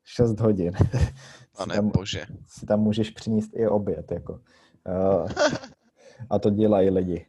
6 0.05 0.39
hodin. 0.39 0.73
si, 0.91 1.57
Pane 1.57 1.75
tam, 1.75 1.89
bože. 1.89 2.25
si 2.47 2.65
tam 2.65 2.79
můžeš 2.79 3.09
přinést 3.09 3.49
i 3.55 3.67
oběd, 3.67 4.11
jako. 4.11 4.33
Uh, 4.33 5.29
a 6.29 6.39
to 6.39 6.49
dělají 6.49 6.89
lidi. 6.89 7.27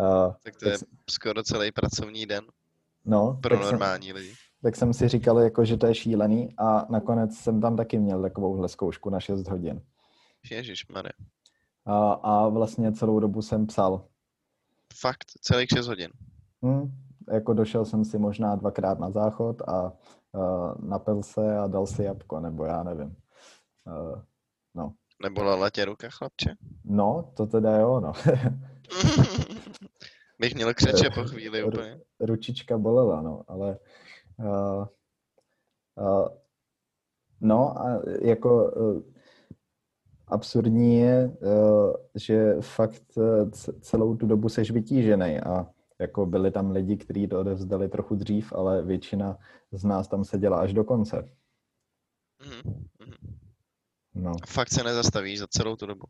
Uh, 0.00 0.32
Tak 0.44 0.56
to 0.56 0.68
je 0.68 0.78
s- 0.78 0.84
skoro 1.10 1.42
celý 1.42 1.72
pracovní 1.72 2.26
den 2.26 2.44
no, 3.04 3.38
pro 3.42 3.50
tak 3.56 3.64
jsem, 3.64 3.72
normální 3.72 4.12
lidi. 4.12 4.34
tak 4.62 4.76
jsem 4.76 4.92
si 4.94 5.08
říkal, 5.08 5.38
jako, 5.38 5.64
že 5.64 5.76
to 5.76 5.86
je 5.86 5.94
šílený 5.94 6.54
a 6.58 6.86
nakonec 6.92 7.34
jsem 7.36 7.60
tam 7.60 7.76
taky 7.76 7.98
měl 7.98 8.22
takovouhle 8.22 8.68
zkoušku 8.68 9.10
na 9.10 9.20
6 9.20 9.48
hodin. 9.48 9.82
Ježíš 10.50 10.86
A, 11.86 12.12
a 12.12 12.48
vlastně 12.48 12.92
celou 12.92 13.20
dobu 13.20 13.42
jsem 13.42 13.66
psal. 13.66 14.04
Fakt, 14.94 15.24
celých 15.40 15.68
6 15.68 15.86
hodin. 15.86 16.10
Hm, 16.64 16.90
jako 17.32 17.52
došel 17.54 17.84
jsem 17.84 18.04
si 18.04 18.18
možná 18.18 18.56
dvakrát 18.56 18.98
na 18.98 19.10
záchod 19.10 19.62
a 19.68 19.92
napil 20.82 21.22
se 21.22 21.58
a 21.58 21.66
dal 21.66 21.86
si 21.86 22.02
jabko, 22.04 22.40
nebo 22.40 22.64
já 22.64 22.82
nevím. 22.82 23.16
Uh, 23.86 24.22
no. 24.74 24.94
Nebolela 25.22 25.70
tě 25.70 25.84
ruka, 25.84 26.08
chlapče? 26.10 26.54
no, 26.84 27.32
to 27.36 27.46
teda 27.46 27.76
jo, 27.76 28.00
no. 28.00 28.12
Bych 30.38 30.54
měl 30.54 30.74
křeče 30.74 31.10
po 31.10 31.24
chvíli 31.24 31.64
úplně. 31.64 32.00
Ručička 32.20 32.78
bolela, 32.78 33.22
no, 33.22 33.42
ale 33.48 33.78
uh, 34.38 34.86
uh, 35.96 36.28
no 37.40 37.78
a 37.78 38.00
jako 38.22 38.72
uh, 38.72 39.02
absurdní 40.26 41.00
je, 41.00 41.36
uh, 41.40 41.92
že 42.14 42.56
fakt 42.60 43.18
celou 43.80 44.16
tu 44.16 44.26
dobu 44.26 44.48
seš 44.48 44.70
vytížený 44.70 45.40
a 45.40 45.66
jako 46.00 46.26
byli 46.26 46.50
tam 46.50 46.70
lidi, 46.70 46.96
kteří 46.96 47.28
to 47.28 47.40
odevzdali 47.40 47.88
trochu 47.88 48.14
dřív, 48.14 48.52
ale 48.52 48.82
většina 48.82 49.38
z 49.72 49.84
nás 49.84 50.08
tam 50.08 50.24
seděla 50.24 50.60
až 50.60 50.72
do 50.72 50.84
konce. 50.84 51.28
Mhm, 52.44 52.86
mhm. 53.00 53.38
No, 54.14 54.32
Fakt 54.48 54.70
se 54.72 54.82
nezastavíš 54.84 55.38
za 55.38 55.46
celou 55.46 55.76
tu 55.76 55.86
dobu. 55.86 56.06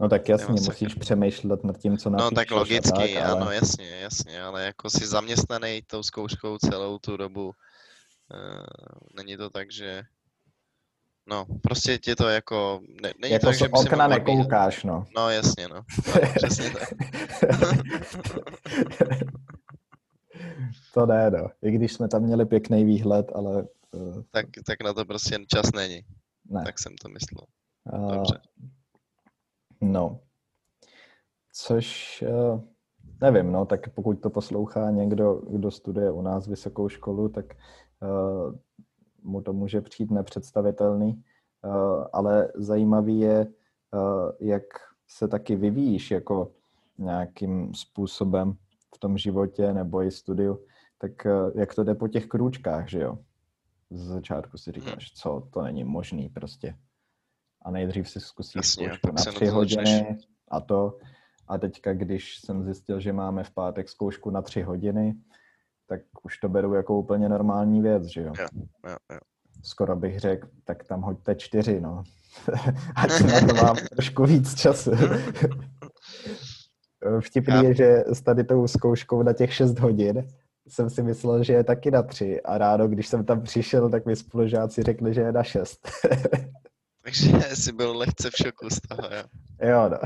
no 0.00 0.08
tak 0.08 0.28
jasně, 0.28 0.52
masakr. 0.52 0.70
musíš 0.70 0.94
přemýšlet 0.94 1.64
nad 1.64 1.78
tím, 1.78 1.98
co 1.98 2.10
No 2.10 2.16
napíšeš 2.16 2.34
tak 2.34 2.52
a 2.52 2.54
logicky, 2.54 3.14
tak, 3.14 3.24
ano, 3.24 3.42
ale, 3.42 3.54
jasně, 3.54 3.90
jasně, 3.90 4.42
ale 4.42 4.64
jako 4.64 4.90
si 4.90 5.06
zaměstnaný 5.06 5.82
tou 5.86 6.02
zkouškou 6.02 6.58
celou 6.58 6.98
tu 6.98 7.16
dobu. 7.16 7.46
Uh, 7.46 7.54
není 9.16 9.36
to 9.36 9.50
tak, 9.50 9.72
že... 9.72 10.02
No, 11.26 11.46
prostě 11.62 11.98
ti 11.98 12.14
to 12.14 12.28
jako... 12.28 12.80
Ne, 13.02 13.12
není 13.22 13.32
jako 13.32 13.46
to 13.46 13.48
tak, 13.50 13.58
že 13.58 13.64
by 13.64 13.70
okna 13.72 14.08
mohl 14.08 14.18
nekoukáš, 14.18 14.84
no. 14.84 15.06
No 15.16 15.30
jasně, 15.30 15.68
no. 15.68 15.74
no 15.74 15.82
přesně 16.34 16.70
tak. 16.70 16.88
to 20.94 21.06
ne, 21.06 21.30
no. 21.30 21.48
I 21.62 21.70
když 21.70 21.92
jsme 21.92 22.08
tam 22.08 22.22
měli 22.22 22.46
pěkný 22.46 22.84
výhled, 22.84 23.32
ale 23.34 23.66
uh, 23.92 24.22
tak. 24.30 24.46
Tak 24.66 24.82
na 24.82 24.92
to 24.92 25.04
prostě 25.04 25.38
čas 25.46 25.72
není. 25.72 26.00
ne. 26.50 26.62
Tak 26.64 26.78
jsem 26.78 26.92
to 27.02 27.08
myslel. 27.08 27.46
A, 27.86 28.14
Dobře. 28.14 28.38
No. 29.80 30.20
Což 31.52 32.24
uh, 32.28 32.60
nevím, 33.20 33.52
no, 33.52 33.66
tak 33.66 33.88
pokud 33.88 34.14
to 34.14 34.30
poslouchá 34.30 34.90
někdo, 34.90 35.34
kdo 35.34 35.70
studuje 35.70 36.10
u 36.10 36.22
nás 36.22 36.46
vysokou 36.46 36.88
školu, 36.88 37.28
tak 37.28 37.44
uh, 38.02 38.54
mu 39.24 39.42
to 39.42 39.52
může 39.52 39.80
přijít 39.80 40.10
nepředstavitelný, 40.10 41.24
uh, 41.64 42.04
ale 42.12 42.52
zajímavý 42.54 43.20
je, 43.20 43.46
uh, 43.46 44.30
jak 44.40 44.62
se 45.08 45.28
taky 45.28 45.56
vyvíjíš 45.56 46.10
jako 46.10 46.52
nějakým 46.98 47.74
způsobem 47.74 48.52
v 48.94 48.98
tom 48.98 49.18
životě 49.18 49.72
nebo 49.72 50.02
i 50.02 50.10
studiu, 50.10 50.60
tak 50.98 51.10
uh, 51.26 51.60
jak 51.60 51.74
to 51.74 51.84
jde 51.84 51.94
po 51.94 52.08
těch 52.08 52.26
krůčkách, 52.26 52.88
že 52.88 53.00
jo? 53.00 53.18
Z 53.90 54.06
začátku 54.06 54.58
si 54.58 54.72
říkáš, 54.72 55.12
co, 55.12 55.48
to 55.52 55.62
není 55.62 55.84
možný 55.84 56.28
prostě. 56.28 56.76
A 57.62 57.70
nejdřív 57.70 58.08
si 58.08 58.20
zkusíš 58.20 58.54
Jasně, 58.54 58.86
zkoušku 58.86 59.06
na 59.06 59.32
tři 59.32 59.46
hodiny 59.46 60.18
a 60.48 60.60
to. 60.60 60.98
A 61.48 61.58
teďka, 61.58 61.92
když 61.92 62.38
jsem 62.38 62.64
zjistil, 62.64 63.00
že 63.00 63.12
máme 63.12 63.44
v 63.44 63.50
pátek 63.50 63.88
zkoušku 63.88 64.30
na 64.30 64.42
tři 64.42 64.62
hodiny, 64.62 65.14
tak 65.94 66.02
už 66.22 66.38
to 66.38 66.48
beru 66.48 66.74
jako 66.74 66.98
úplně 66.98 67.28
normální 67.28 67.82
věc, 67.82 68.04
že 68.04 68.20
jo? 68.20 68.32
Jo, 68.38 68.46
jo, 68.86 68.96
jo. 69.12 69.18
Skoro 69.62 69.96
bych 69.96 70.20
řekl, 70.20 70.48
tak 70.64 70.84
tam 70.84 71.02
hoďte 71.02 71.34
čtyři, 71.34 71.80
no. 71.80 72.02
Ať 72.96 73.20
na 73.20 73.40
to 73.40 73.54
mám 73.54 73.76
trošku 73.76 74.24
víc 74.24 74.54
času. 74.54 74.90
Vtipný 77.20 77.64
je, 77.64 77.74
že 77.74 78.04
s 78.06 78.22
tady 78.22 78.44
tou 78.44 78.66
zkouškou 78.66 79.22
na 79.22 79.32
těch 79.32 79.54
6 79.54 79.78
hodin 79.78 80.28
jsem 80.68 80.90
si 80.90 81.02
myslel, 81.02 81.44
že 81.44 81.52
je 81.52 81.64
taky 81.64 81.90
na 81.90 82.02
tři 82.02 82.42
a 82.42 82.58
ráno, 82.58 82.88
když 82.88 83.06
jsem 83.06 83.24
tam 83.24 83.42
přišel, 83.42 83.90
tak 83.90 84.06
mi 84.06 84.16
spolužáci 84.16 84.82
řekli, 84.82 85.14
že 85.14 85.20
je 85.20 85.32
na 85.32 85.42
6. 85.42 85.88
Takže 87.02 87.28
jsi 87.54 87.72
byl 87.72 87.96
lehce 87.96 88.30
v 88.30 88.34
šoku 88.42 88.70
z 88.70 88.80
toho, 88.88 89.08
jo. 89.16 89.24
jo, 89.68 89.88
no. 89.88 89.98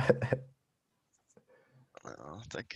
No, 2.04 2.38
tak. 2.52 2.66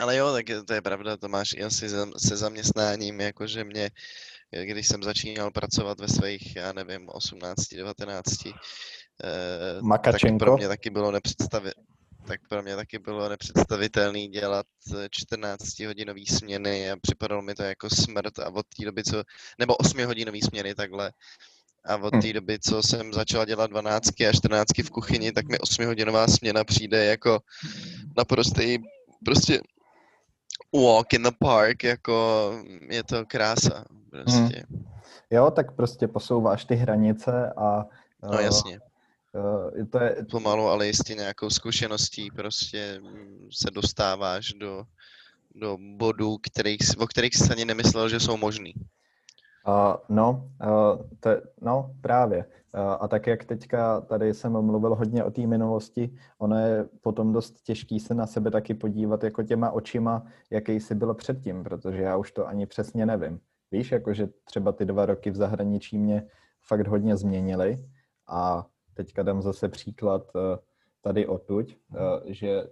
Ale 0.00 0.16
jo, 0.16 0.32
tak 0.32 0.46
to 0.66 0.74
je 0.74 0.82
pravda, 0.82 1.16
to 1.16 1.28
máš 1.28 1.52
i 1.52 1.62
asi 1.64 1.88
se 2.18 2.36
zaměstnáním, 2.36 3.20
jakože 3.20 3.64
mě, 3.64 3.90
když 4.62 4.88
jsem 4.88 5.02
začínal 5.02 5.50
pracovat 5.50 6.00
ve 6.00 6.08
svých, 6.08 6.56
já 6.56 6.72
nevím, 6.72 7.08
18, 7.08 7.74
19, 7.74 8.46
eh, 8.46 8.52
tak 9.74 9.82
Makačenko. 9.82 10.44
pro 10.44 10.56
mě 10.56 10.68
taky 10.68 10.90
bylo 10.90 11.12
nepředstavi- 11.12 11.72
tak 12.26 12.40
pro 12.48 12.62
mě 12.62 12.76
taky 12.76 12.98
bylo 12.98 13.28
nepředstavitelné 13.28 14.26
dělat 14.26 14.66
14-hodinové 15.10 16.26
směny 16.38 16.90
a 16.90 16.96
připadalo 17.02 17.42
mi 17.42 17.54
to 17.54 17.62
jako 17.62 17.90
smrt 17.90 18.38
a 18.38 18.48
od 18.50 18.66
té 18.78 18.84
doby, 18.84 19.04
co, 19.04 19.22
nebo 19.58 19.74
8-hodinové 19.74 20.38
směny 20.48 20.74
takhle, 20.74 21.12
a 21.88 21.96
od 21.96 22.14
Hm. 22.14 22.20
té 22.20 22.32
doby, 22.32 22.58
co 22.58 22.82
jsem 22.82 23.12
začal 23.12 23.46
dělat 23.46 23.70
12 23.70 24.20
a 24.28 24.32
14 24.32 24.82
v 24.82 24.90
kuchyni, 24.90 25.32
tak 25.32 25.48
mi 25.48 25.58
8-hodinová 25.58 26.26
směna 26.28 26.64
přijde 26.64 27.04
jako 27.04 27.38
naprostý 28.16 28.78
prostě 29.24 29.60
walk 30.74 31.12
in 31.12 31.22
the 31.22 31.30
park, 31.38 31.84
jako 31.84 32.52
je 32.90 33.04
to 33.04 33.26
krása, 33.26 33.84
prostě. 34.10 34.66
Jo, 35.30 35.50
tak 35.50 35.72
prostě 35.72 36.08
posouváš 36.08 36.64
ty 36.64 36.74
hranice 36.74 37.52
a 37.56 37.86
No 38.22 38.38
eh, 38.38 38.42
jasně, 38.42 38.80
eh, 39.80 39.84
to 39.84 39.98
je, 39.98 40.16
pomalu, 40.30 40.66
ale 40.66 40.86
jistě 40.86 41.14
nějakou 41.14 41.50
zkušeností 41.50 42.30
prostě 42.30 43.00
mm, 43.02 43.48
se 43.52 43.70
dostáváš 43.70 44.52
do, 44.52 44.84
do 45.54 45.78
bodů, 45.80 46.38
kterých, 46.38 46.78
o 46.98 47.06
kterých 47.06 47.36
jsi 47.36 47.52
ani 47.52 47.64
nemyslel, 47.64 48.08
že 48.08 48.20
jsou 48.20 48.36
možný. 48.36 48.74
Uh, 49.68 49.96
no, 50.08 50.50
uh, 50.62 51.06
to, 51.20 51.30
no, 51.60 51.90
právě. 52.00 52.44
Uh, 52.74 52.80
a 53.00 53.08
tak 53.08 53.26
jak 53.26 53.44
teďka 53.44 54.00
tady 54.00 54.34
jsem 54.34 54.52
mluvil 54.52 54.94
hodně 54.94 55.24
o 55.24 55.30
té 55.30 55.46
minulosti, 55.46 56.14
ono 56.38 56.58
je 56.58 56.88
potom 57.00 57.32
dost 57.32 57.62
těžký 57.62 58.00
se 58.00 58.14
na 58.14 58.26
sebe 58.26 58.50
taky 58.50 58.74
podívat 58.74 59.24
jako 59.24 59.42
těma 59.42 59.70
očima, 59.70 60.26
jaký 60.50 60.72
jsi 60.72 60.94
byl 60.94 61.14
předtím, 61.14 61.64
protože 61.64 62.02
já 62.02 62.16
už 62.16 62.32
to 62.32 62.46
ani 62.46 62.66
přesně 62.66 63.06
nevím. 63.06 63.40
Víš, 63.70 63.92
jakože 63.92 64.28
třeba 64.44 64.72
ty 64.72 64.84
dva 64.84 65.06
roky 65.06 65.30
v 65.30 65.36
zahraničí 65.36 65.98
mě 65.98 66.26
fakt 66.68 66.86
hodně 66.86 67.16
změnily 67.16 67.84
a 68.28 68.66
teďka 68.94 69.22
dám 69.22 69.42
zase 69.42 69.68
příklad 69.68 70.22
uh, 70.34 70.40
tady 71.02 71.26
odtuď, 71.26 71.76
uh, 71.90 71.98
že 72.24 72.64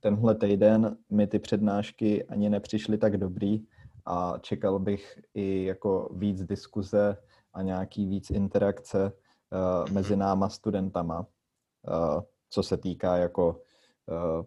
tenhle 0.00 0.34
týden 0.34 0.96
mi 1.10 1.26
ty 1.26 1.38
přednášky 1.38 2.24
ani 2.24 2.50
nepřišly 2.50 2.98
tak 2.98 3.16
dobrý, 3.16 3.64
a 4.06 4.38
čekal 4.40 4.78
bych 4.78 5.18
i 5.34 5.64
jako 5.64 6.08
víc 6.16 6.42
diskuze 6.42 7.16
a 7.52 7.62
nějaký 7.62 8.06
víc 8.06 8.30
interakce 8.30 9.04
uh, 9.04 9.92
mezi 9.92 10.16
náma 10.16 10.48
studentama, 10.48 11.20
uh, 11.20 12.22
co 12.50 12.62
se 12.62 12.76
týká 12.76 13.16
jako 13.16 13.62
uh, 14.06 14.44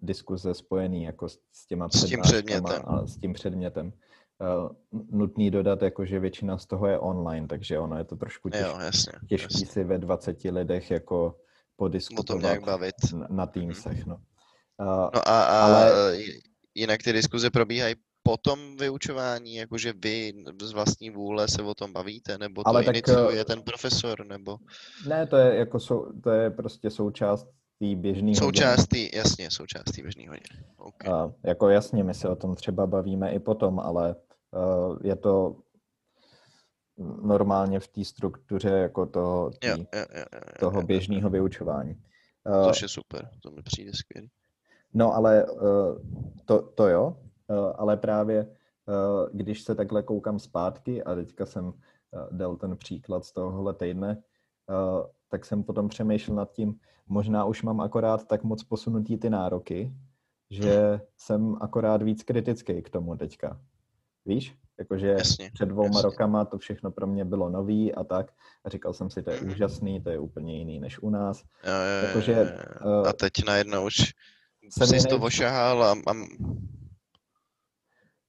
diskuze 0.00 0.54
spojený 0.54 1.02
jako 1.02 1.28
s, 1.28 1.38
s 1.52 1.66
těma 1.66 1.88
s 1.88 2.04
tím 2.04 2.20
předmětem. 2.20 2.82
a 2.84 3.06
s 3.06 3.16
tím 3.16 3.32
předmětem. 3.32 3.92
Uh, 4.40 4.70
nutný 5.10 5.50
dodat, 5.50 5.82
jako, 5.82 6.04
že 6.04 6.18
většina 6.18 6.58
z 6.58 6.66
toho 6.66 6.86
je 6.86 6.98
online, 6.98 7.46
takže 7.46 7.78
ono 7.78 7.98
je 7.98 8.04
to 8.04 8.16
trošku 8.16 8.48
těž, 8.48 8.60
jo, 8.60 8.78
jasně, 8.80 9.12
těžký 9.28 9.54
jasně. 9.54 9.66
si 9.66 9.84
ve 9.84 9.98
20 9.98 10.44
lidech 10.44 10.90
jako 10.90 11.36
podiskutovat 11.76 12.64
bavit. 12.64 12.94
na, 13.14 13.26
na 13.30 13.46
Teamsech. 13.46 14.06
No. 14.06 14.14
Uh, 14.14 15.10
no 15.14 15.28
a, 15.28 15.42
a 15.42 15.64
ale... 15.64 16.18
jinak 16.74 17.02
ty 17.02 17.12
diskuze 17.12 17.50
probíhají 17.50 17.94
po 18.22 18.36
tom 18.36 18.76
vyučování, 18.76 19.54
jakože 19.54 19.92
vy 19.92 20.32
z 20.62 20.72
vlastní 20.72 21.10
vůle 21.10 21.48
se 21.48 21.62
o 21.62 21.74
tom 21.74 21.92
bavíte, 21.92 22.38
nebo 22.38 22.62
to 22.62 22.68
Ale 22.68 22.84
iniciuje 22.84 23.44
tak, 23.44 23.46
ten 23.46 23.62
profesor, 23.62 24.26
nebo... 24.26 24.58
Ne, 25.08 25.26
to 25.26 25.36
je 25.36 25.56
jako 25.56 25.80
sou, 25.80 26.12
to 26.22 26.30
je 26.30 26.50
prostě 26.50 26.90
součást 26.90 27.48
té 27.78 27.94
běžné 27.94 28.34
Součást 28.34 28.86
tý, 28.86 29.10
jasně, 29.16 29.50
součást 29.50 29.84
té 29.84 30.02
běžné 30.02 30.28
hodiny. 30.28 30.64
Okay. 30.76 31.12
A, 31.12 31.32
jako 31.44 31.68
jasně, 31.68 32.04
my 32.04 32.14
se 32.14 32.28
o 32.28 32.36
tom 32.36 32.54
třeba 32.54 32.86
bavíme 32.86 33.32
i 33.32 33.38
potom, 33.38 33.80
ale 33.80 34.14
uh, 34.50 34.98
je 35.04 35.16
to 35.16 35.56
normálně 37.22 37.80
v 37.80 37.88
té 37.88 38.04
struktuře 38.04 38.68
jako 38.68 39.06
toho, 39.06 39.50
tý, 39.50 39.68
jo, 39.68 39.76
jo, 39.76 39.84
jo, 39.94 40.24
jo, 40.34 40.40
toho 40.60 40.82
běžného 40.82 41.30
vyučování. 41.30 41.94
Uh, 42.46 42.68
Což 42.68 42.82
je 42.82 42.88
super, 42.88 43.28
to 43.42 43.50
mi 43.50 43.62
přijde 43.62 43.92
skvělé. 43.94 44.28
No 44.94 45.14
ale 45.14 45.46
uh, 45.46 45.98
to, 46.44 46.62
to 46.62 46.88
jo, 46.88 47.16
Eh, 47.16 47.21
ale 47.74 47.96
právě 47.96 48.40
eh, 48.40 49.28
když 49.32 49.62
se 49.62 49.74
takhle 49.74 50.02
koukám 50.02 50.38
zpátky 50.38 51.02
a 51.02 51.14
teďka 51.14 51.46
jsem 51.46 51.72
eh, 51.72 52.26
dal 52.30 52.56
ten 52.56 52.76
příklad 52.76 53.24
z 53.24 53.32
tohohle 53.32 53.74
týdne, 53.74 54.22
tak 55.28 55.44
jsem 55.44 55.62
potom 55.62 55.88
přemýšlel 55.88 56.36
nad 56.36 56.52
tím, 56.52 56.74
možná 57.06 57.44
už 57.44 57.62
mám 57.62 57.80
akorát 57.80 58.26
tak 58.26 58.44
moc 58.44 58.64
posunutý 58.64 59.18
ty 59.18 59.30
nároky, 59.30 59.94
že 60.50 61.00
jsem 61.16 61.56
akorát 61.60 62.02
víc 62.02 62.22
kritický 62.22 62.82
k 62.82 62.90
tomu 62.90 63.16
teďka. 63.16 63.60
Víš? 64.24 64.56
Jakože 64.78 65.08
jasně, 65.08 65.50
před 65.54 65.66
dvouma 65.66 65.88
jasně. 65.88 66.02
rokama 66.02 66.44
to 66.44 66.58
všechno 66.58 66.90
pro 66.90 67.06
mě 67.06 67.24
bylo 67.24 67.50
nový 67.50 67.94
a 67.94 68.04
tak. 68.04 68.32
A 68.64 68.68
říkal 68.68 68.92
jsem 68.92 69.10
si, 69.10 69.22
to 69.22 69.30
je 69.30 69.40
mm. 69.40 69.50
úžasný, 69.50 70.02
to 70.02 70.10
je 70.10 70.18
úplně 70.18 70.58
jiný 70.58 70.80
než 70.80 71.02
u 71.02 71.10
nás. 71.10 71.42
Jo, 71.64 71.72
jo, 71.72 72.08
Jakože, 72.08 72.58
jo. 72.84 73.04
A 73.06 73.12
teď 73.12 73.32
najednou 73.46 73.84
už 73.84 73.96
jsi 74.70 75.08
to 75.08 75.18
ošahal 75.18 75.84
a, 75.84 75.92
a 75.92 76.12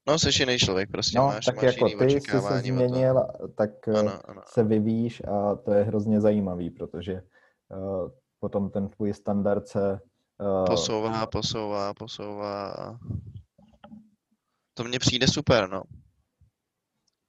No, 0.07 0.19
jsi 0.19 0.29
jiný 0.39 0.57
člověk, 0.57 0.91
prostě 0.91 1.19
no, 1.19 1.25
máš, 1.25 1.45
tak 1.45 1.55
máš 1.55 1.65
jako 1.65 1.87
ty 1.87 2.09
jsi 2.09 2.21
se 2.21 2.59
změnil, 2.59 3.27
tak 3.55 3.87
eh, 3.87 3.99
ano, 3.99 4.11
ano. 4.25 4.41
se 4.45 4.63
vyvíjíš 4.63 5.21
a 5.27 5.55
to 5.55 5.71
je 5.73 5.83
hrozně 5.83 6.21
zajímavý, 6.21 6.69
protože 6.69 7.21
uh, 7.69 8.11
potom 8.39 8.69
ten 8.69 8.89
tvůj 8.89 9.13
standard 9.13 9.67
se... 9.67 9.99
Uh, 10.41 10.65
posouvá, 10.65 11.25
posouvá, 11.25 11.93
posouvá. 11.93 12.75
To 14.73 14.83
mně 14.83 14.99
přijde 14.99 15.27
super, 15.27 15.69
no. 15.69 15.83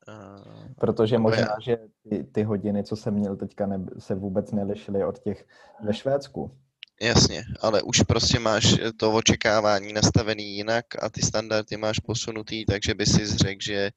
Uh, 0.09 0.73
protože 0.81 1.19
možná, 1.19 1.41
já... 1.41 1.57
že 1.61 1.79
ty, 2.09 2.25
ty 2.25 2.43
hodiny, 2.43 2.85
co 2.85 2.97
jsem 2.97 3.15
měl 3.15 3.37
teďka, 3.37 3.67
ne, 3.67 3.85
se 3.99 4.15
vůbec 4.15 4.53
nelišily 4.53 5.05
od 5.05 5.19
těch 5.19 5.47
ve 5.83 5.95
Švédsku. 5.95 6.59
Jasně, 7.01 7.45
ale 7.61 7.83
už 7.83 8.01
prostě 8.01 8.39
máš 8.39 8.75
to 8.97 9.13
očekávání 9.13 9.93
nastavený 9.93 10.57
jinak 10.57 10.85
a 11.03 11.11
ty 11.11 11.23
standardy 11.23 11.77
máš 11.77 11.99
posunutý, 11.99 12.67
takže 12.67 12.95
by 12.95 13.07
si 13.07 13.27
řekl, 13.27 13.61
že 13.63 13.91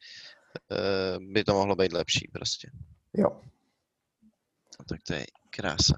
uh, 0.72 1.34
by 1.34 1.44
to 1.44 1.54
mohlo 1.54 1.76
být 1.76 1.94
lepší 1.94 2.30
prostě. 2.34 2.70
Jo. 3.14 3.42
No, 4.80 4.86
tak 4.90 5.00
to 5.08 5.14
je 5.14 5.26
krása. 5.50 5.96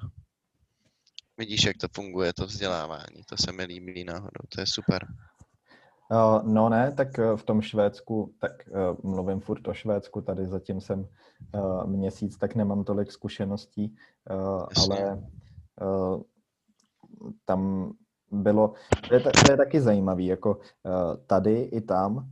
Vidíš, 1.38 1.64
jak 1.64 1.78
to 1.78 1.88
funguje, 1.96 2.34
to 2.34 2.46
vzdělávání. 2.46 3.24
To 3.30 3.38
se 3.38 3.52
mi 3.52 3.64
líbí 3.64 4.04
náhodou, 4.04 4.48
to 4.50 4.62
je 4.62 4.68
super. 4.68 5.08
Uh, 6.12 6.44
no 6.54 6.70
ne, 6.70 6.92
tak 6.92 7.18
v 7.36 7.44
tom 7.44 7.62
Švédsku, 7.62 8.34
tak 8.40 8.52
mluvím 9.04 9.40
furt 9.40 9.68
o 9.68 9.74
Švédsku, 9.74 10.22
tady 10.22 10.48
zatím 10.48 10.82
jsem 10.82 11.08
měsíc, 11.86 12.38
tak 12.38 12.56
nemám 12.56 12.84
tolik 12.84 13.12
zkušeností, 13.12 13.96
uh, 14.32 14.66
ale 14.76 15.24
tam 17.46 17.92
bylo, 18.32 18.74
to 19.08 19.14
je, 19.14 19.20
to 19.20 19.52
je 19.52 19.58
taky 19.58 19.82
zajímavý, 19.82 20.26
jako 20.26 20.56
uh, 20.56 20.62
tady 21.28 21.62
i 21.62 21.82
tam, 21.82 22.16
uh, 22.16 22.24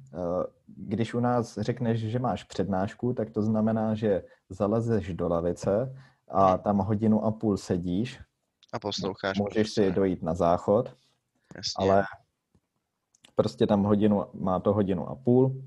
když 0.68 1.14
u 1.14 1.20
nás 1.20 1.58
řekneš, 1.58 2.00
že 2.00 2.20
máš 2.20 2.44
přednášku, 2.44 3.14
tak 3.14 3.30
to 3.30 3.42
znamená, 3.42 3.96
že 3.96 4.24
zalezeš 4.50 5.14
do 5.14 5.28
lavice 5.28 5.96
a 6.28 6.58
tam 6.58 6.78
hodinu 6.78 7.26
a 7.26 7.32
půl 7.32 7.58
sedíš. 7.58 8.20
A 8.74 8.80
posloucháš. 8.80 9.40
Můžeš 9.40 9.74
si 9.74 9.92
dojít 9.92 10.24
na 10.24 10.34
záchod, 10.34 10.94
Jasně. 11.56 11.74
ale 11.78 12.04
prostě 13.36 13.68
tam 13.68 13.84
hodinu, 13.84 14.26
má 14.34 14.60
to 14.60 14.74
hodinu 14.74 15.10
a 15.10 15.16
půl, 15.16 15.62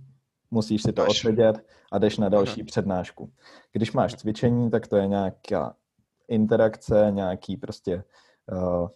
musíš 0.51 0.83
si 0.83 0.93
to 0.93 1.03
Až. 1.03 1.09
odsedět 1.09 1.67
a 1.93 1.99
jdeš 1.99 2.19
na 2.19 2.29
další 2.29 2.63
uh-huh. 2.63 2.67
přednášku. 2.67 3.33
Když 3.73 3.93
máš 3.93 4.15
cvičení, 4.15 4.71
tak 4.71 4.87
to 4.87 4.97
je 4.97 5.07
nějaká 5.07 5.75
interakce, 6.29 7.07
nějaký 7.11 7.57
prostě 7.57 8.05
uh, 8.53 8.89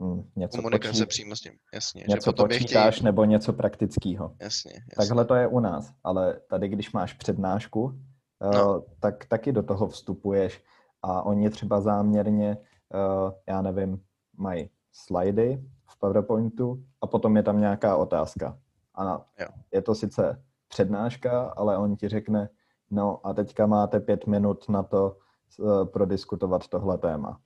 Hmm, 0.00 0.30
něco 0.36 0.58
Komunikace 0.58 0.92
počít, 0.92 1.08
přímo 1.08 1.36
s 1.36 1.44
ním, 1.44 1.52
jasně. 1.74 2.04
Něco 2.08 2.30
že 2.30 2.34
počítáš 2.42 2.94
chtějí... 2.94 3.04
nebo 3.04 3.24
něco 3.24 3.52
praktického. 3.52 4.36
Jasně, 4.40 4.72
jasně. 4.72 4.94
Takhle 4.96 5.24
to 5.24 5.34
je 5.34 5.46
u 5.46 5.60
nás, 5.60 5.92
ale 6.04 6.40
tady, 6.50 6.68
když 6.68 6.92
máš 6.92 7.12
přednášku, 7.12 8.00
eh, 8.42 8.58
no. 8.58 8.84
tak 9.00 9.24
taky 9.24 9.52
do 9.52 9.62
toho 9.62 9.88
vstupuješ 9.88 10.64
a 11.02 11.22
oni 11.22 11.50
třeba 11.50 11.80
záměrně, 11.80 12.56
eh, 12.94 13.32
já 13.48 13.62
nevím, 13.62 14.02
mají 14.36 14.70
slidy 14.92 15.64
v 15.90 15.98
PowerPointu 15.98 16.84
a 17.00 17.06
potom 17.06 17.36
je 17.36 17.42
tam 17.42 17.60
nějaká 17.60 17.96
otázka. 17.96 18.58
A 18.94 19.26
jo. 19.40 19.48
je 19.72 19.82
to 19.82 19.94
sice 19.94 20.44
přednáška, 20.68 21.42
ale 21.42 21.78
on 21.78 21.96
ti 21.96 22.08
řekne, 22.08 22.48
no 22.90 23.26
a 23.26 23.34
teďka 23.34 23.66
máte 23.66 24.00
pět 24.00 24.26
minut 24.26 24.68
na 24.68 24.82
to 24.82 25.16
uh, 25.58 25.84
prodiskutovat 25.84 26.68
tohle 26.68 26.98
téma. 26.98 27.40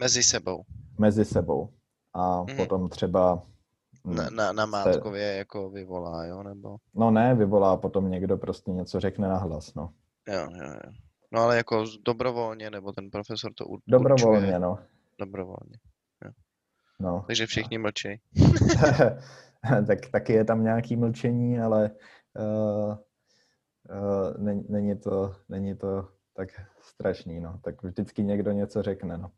Mezi 0.00 0.22
sebou 0.22 0.64
mezi 0.98 1.24
sebou. 1.24 1.68
A 2.14 2.40
mm. 2.40 2.56
potom 2.56 2.88
třeba... 2.88 3.42
Na, 4.04 4.30
na, 4.30 4.52
na 4.52 4.66
mátkově 4.66 5.30
se... 5.30 5.36
jako 5.36 5.70
vyvolá, 5.70 6.24
jo, 6.24 6.42
nebo? 6.42 6.76
No 6.94 7.10
ne, 7.10 7.34
vyvolá, 7.34 7.76
potom 7.76 8.10
někdo 8.10 8.36
prostě 8.36 8.70
něco 8.70 9.00
řekne 9.00 9.28
na 9.28 9.36
hlas, 9.36 9.74
no. 9.74 9.90
Jo, 10.28 10.48
jo, 10.50 10.72
jo. 10.72 10.92
No 11.32 11.40
ale 11.40 11.56
jako 11.56 11.84
dobrovolně, 12.04 12.70
nebo 12.70 12.92
ten 12.92 13.10
profesor 13.10 13.52
to 13.54 13.64
určuje? 13.64 13.98
Dobrovolně, 13.98 14.58
no. 14.58 14.78
Dobrovolně, 15.18 15.78
jo. 16.24 16.30
No. 17.00 17.24
Takže 17.26 17.46
všichni 17.46 17.78
mlčí. 17.78 18.20
tak 19.86 19.98
taky 20.12 20.32
je 20.32 20.44
tam 20.44 20.64
nějaký 20.64 20.96
mlčení, 20.96 21.60
ale 21.60 21.90
uh, 22.38 22.96
uh, 23.90 24.44
není, 24.44 24.64
není, 24.68 24.98
to, 24.98 25.36
není 25.48 25.76
to 25.76 26.08
tak 26.34 26.48
strašný, 26.80 27.40
no. 27.40 27.58
Tak 27.62 27.82
vždycky 27.82 28.24
někdo 28.24 28.52
něco 28.52 28.82
řekne, 28.82 29.18
no. 29.18 29.30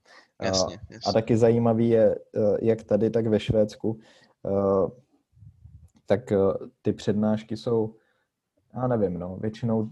Jasně, 0.42 0.78
jasně. 0.90 1.10
A 1.10 1.12
taky 1.12 1.36
zajímavý 1.36 1.88
je, 1.88 2.14
eh, 2.14 2.56
jak 2.62 2.82
tady, 2.82 3.10
tak 3.10 3.26
ve 3.26 3.40
Švédsku, 3.40 3.98
eh, 4.46 4.90
tak 6.06 6.32
eh, 6.32 6.36
ty 6.82 6.92
přednášky 6.92 7.56
jsou, 7.56 7.94
já 8.74 8.86
nevím, 8.86 9.18
no, 9.18 9.36
většinou 9.36 9.90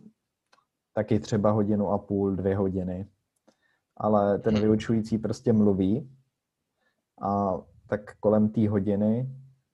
taky 0.92 1.20
třeba 1.20 1.50
hodinu 1.50 1.88
a 1.88 1.98
půl, 1.98 2.36
dvě 2.36 2.56
hodiny, 2.56 3.08
ale 3.96 4.38
ten 4.38 4.54
mhm. 4.54 4.62
vyučující 4.62 5.18
prostě 5.18 5.52
mluví 5.52 6.10
a 7.22 7.60
tak 7.86 8.16
kolem 8.20 8.48
té 8.48 8.68
hodiny, 8.68 9.28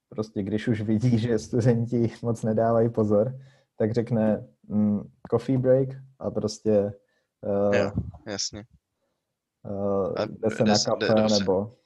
prostě 0.09 0.43
když 0.43 0.67
už 0.67 0.81
vidí, 0.81 1.17
že 1.19 1.39
studenti 1.39 2.11
moc 2.21 2.43
nedávají 2.43 2.89
pozor, 2.89 3.39
tak 3.75 3.91
řekne 3.91 4.47
mm, 4.67 5.01
coffee 5.31 5.57
break 5.57 5.89
a 6.19 6.31
prostě 6.31 6.93
Uh, 7.43 7.75
jo, 7.75 7.91
jasně. 8.27 8.63
Uh, 9.63 10.13
jde 10.25 10.55
se 10.55 10.63
na 10.63 10.75
kafe 10.85 11.13
jde, 11.13 11.39
nebo... 11.39 11.77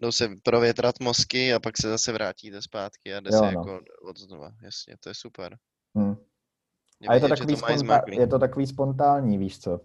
Jdou 0.00 0.12
se 0.12 0.28
provětrat 0.42 1.00
mozky 1.00 1.54
a 1.54 1.60
pak 1.60 1.76
se 1.76 1.88
zase 1.88 2.12
vrátíte 2.12 2.62
zpátky 2.62 3.14
a 3.14 3.20
jde 3.20 3.30
jo, 3.32 3.38
se 3.38 3.44
no. 3.44 3.60
jako 3.60 3.80
od 4.02 4.18
znova. 4.18 4.52
Jasně, 4.62 4.96
to 5.00 5.08
je 5.08 5.14
super. 5.14 5.58
Hmm. 5.94 6.14
Je 7.00 7.08
A 7.08 7.14
je 7.14 7.20
to, 7.20 7.26
vidět, 7.26 7.36
že 7.36 7.44
takový 7.46 7.60
mají 7.62 7.78
sponta- 7.78 8.20
je 8.20 8.26
to 8.26 8.38
takový 8.38 8.66
spontánní, 8.66 9.38
víš 9.38 9.60
co? 9.60 9.80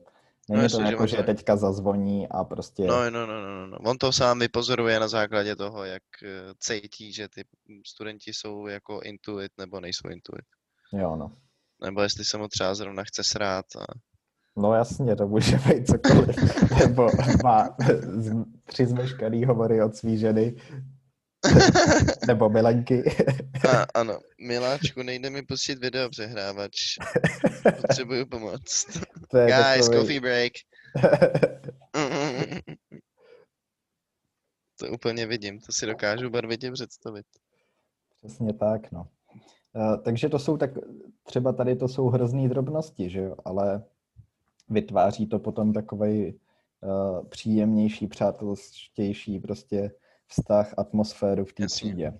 Není 0.49 0.63
No 0.63 0.69
to 0.69 0.75
jasně, 0.75 0.85
že 0.85 0.91
jako, 0.91 1.07
že 1.07 1.17
to- 1.17 1.23
teďka 1.23 1.55
zazvoní 1.55 2.27
a 2.27 2.43
prostě... 2.43 2.83
No, 2.83 3.09
no, 3.09 3.25
no, 3.27 3.41
no, 3.41 3.67
no. 3.67 3.77
On 3.77 3.97
to 3.97 4.11
sám 4.11 4.39
vypozoruje 4.39 4.99
na 4.99 5.07
základě 5.07 5.55
toho, 5.55 5.83
jak 5.83 6.03
eh, 6.23 6.53
cítí, 6.59 7.13
že 7.13 7.29
ty 7.29 7.43
studenti 7.87 8.33
jsou 8.33 8.67
jako 8.67 9.01
intuit 9.01 9.51
nebo 9.57 9.79
nejsou 9.79 10.09
intuit. 10.09 10.45
Jo, 10.93 11.15
no. 11.15 11.31
Nebo 11.83 12.01
jestli 12.01 12.25
se 12.25 12.37
mu 12.37 12.47
třeba 12.47 12.75
zrovna 12.75 13.03
chce 13.03 13.23
srát. 13.23 13.65
A... 13.79 13.85
No 14.57 14.73
jasně, 14.73 15.15
to 15.15 15.27
může 15.27 15.57
být 15.67 15.87
cokoliv. 15.87 16.35
Nebo 16.79 17.09
má 17.43 17.75
z, 18.17 18.45
tři 18.63 18.85
zmeškaný 18.85 19.45
hovory 19.45 19.83
od 19.83 19.95
svý 19.95 20.17
ženy. 20.17 20.55
Nebo 22.27 22.49
milenky. 22.49 23.03
a 23.69 23.85
ano, 23.93 24.19
miláčku, 24.41 25.03
nejde 25.03 25.29
mi 25.29 25.41
pustit 25.41 25.79
video 25.79 26.09
přehrávač. 26.09 26.71
Potřebuju 27.81 28.25
pomoc. 28.25 28.85
to 29.31 29.37
je 29.37 29.47
Guys, 29.47 29.85
takový... 29.85 29.99
coffee 29.99 30.19
break. 30.19 30.51
To 34.79 34.87
úplně 34.91 35.25
vidím, 35.25 35.59
to 35.59 35.71
si 35.71 35.85
dokážu 35.85 36.29
barvitě 36.29 36.71
představit. 36.71 37.25
Přesně 38.17 38.53
tak, 38.53 38.91
no. 38.91 39.07
Uh, 39.73 40.03
takže 40.03 40.29
to 40.29 40.39
jsou 40.39 40.57
tak, 40.57 40.71
třeba 41.23 41.53
tady 41.53 41.75
to 41.75 41.87
jsou 41.87 42.07
hrozný 42.07 42.49
drobnosti, 42.49 43.09
že 43.09 43.19
jo, 43.19 43.35
ale 43.45 43.83
vytváří 44.69 45.27
to 45.27 45.39
potom 45.39 45.73
takový 45.73 46.33
uh, 46.33 47.27
příjemnější, 47.27 48.07
přátelštější 48.07 49.39
prostě 49.39 49.91
vztah, 50.27 50.73
atmosféru 50.77 51.45
v 51.45 51.53
té 51.53 51.65
třídě. 51.65 52.13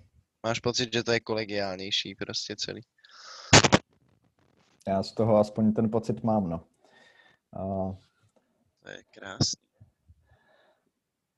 Máš 0.46 0.60
pocit, 0.60 0.92
že 0.92 1.02
to 1.02 1.12
je 1.12 1.20
kolegiálnější 1.20 2.14
prostě 2.14 2.56
celý. 2.56 2.80
Já 4.88 5.02
z 5.02 5.12
toho 5.12 5.36
aspoň 5.36 5.72
ten 5.72 5.90
pocit 5.90 6.22
mám, 6.22 6.48
no. 6.50 6.64
Uh, 7.56 7.94
To 8.82 8.90
je 8.90 9.02
krásný. 9.14 9.68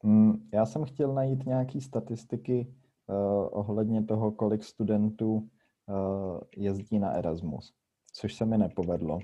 Mm, 0.02 0.48
Já 0.52 0.66
jsem 0.66 0.84
chtěl 0.84 1.14
najít 1.14 1.46
nějaké 1.46 1.80
statistiky 1.80 2.74
uh, 3.06 3.16
ohledně 3.50 4.04
toho, 4.04 4.32
kolik 4.32 4.64
studentů 4.64 5.34
uh, 5.34 6.40
jezdí 6.56 6.98
na 6.98 7.10
Erasmus, 7.10 7.72
což 8.12 8.34
se 8.34 8.44
mi 8.44 8.58
nepovedlo. 8.58 9.18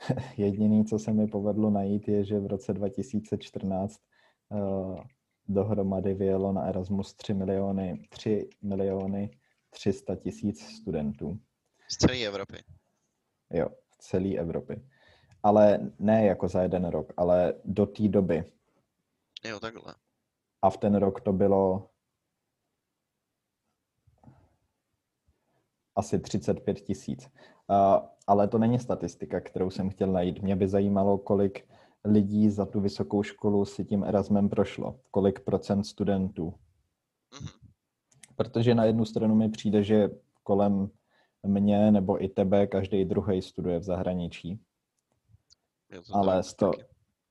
Jediný, 0.36 0.84
co 0.84 0.98
se 0.98 1.12
mi 1.12 1.26
povedlo 1.26 1.70
najít, 1.70 2.08
je, 2.08 2.24
že 2.24 2.40
v 2.40 2.46
roce 2.46 2.72
2014 2.72 4.00
uh, 4.48 5.00
dohromady 5.48 6.14
vyjelo 6.14 6.52
na 6.52 6.62
Erasmus 6.62 7.14
3 7.14 7.34
miliony, 7.34 8.06
3 8.08 8.48
miliony 8.62 9.30
300 9.70 10.16
tisíc 10.16 10.60
studentů. 10.60 11.38
Z 11.88 11.96
celé 11.96 12.26
Evropy. 12.26 12.56
Jo, 13.50 13.68
v 13.90 13.96
celé 13.98 14.34
Evropě. 14.34 14.76
Ale 15.42 15.92
ne 15.98 16.26
jako 16.26 16.48
za 16.48 16.62
jeden 16.62 16.84
rok, 16.84 17.12
ale 17.16 17.54
do 17.64 17.86
té 17.86 18.08
doby. 18.08 18.44
Jo, 19.44 19.60
takhle. 19.60 19.94
A 20.62 20.70
v 20.70 20.76
ten 20.76 20.94
rok 20.94 21.20
to 21.20 21.32
bylo 21.32 21.90
asi 25.96 26.18
35 26.18 26.80
tisíc. 26.80 27.30
Ale 28.26 28.48
to 28.48 28.58
není 28.58 28.78
statistika, 28.78 29.40
kterou 29.40 29.70
jsem 29.70 29.90
chtěl 29.90 30.12
najít. 30.12 30.42
Mě 30.42 30.56
by 30.56 30.68
zajímalo, 30.68 31.18
kolik 31.18 31.68
lidí 32.04 32.50
za 32.50 32.66
tu 32.66 32.80
vysokou 32.80 33.22
školu 33.22 33.64
si 33.64 33.84
tím 33.84 34.04
Erasmem 34.04 34.48
prošlo. 34.48 35.00
Kolik 35.10 35.40
procent 35.40 35.84
studentů. 35.84 36.54
Mhm. 37.40 37.48
Protože 38.36 38.74
na 38.74 38.84
jednu 38.84 39.04
stranu 39.04 39.34
mi 39.34 39.48
přijde, 39.48 39.84
že 39.84 40.10
kolem 40.42 40.90
mě 41.46 41.90
nebo 41.90 42.24
i 42.24 42.28
tebe 42.28 42.66
každý 42.66 43.04
druhý 43.04 43.42
studuje 43.42 43.78
v 43.78 43.82
zahraničí. 43.82 44.60
Ale 46.12 46.42
z, 46.42 46.54
to, 46.54 46.70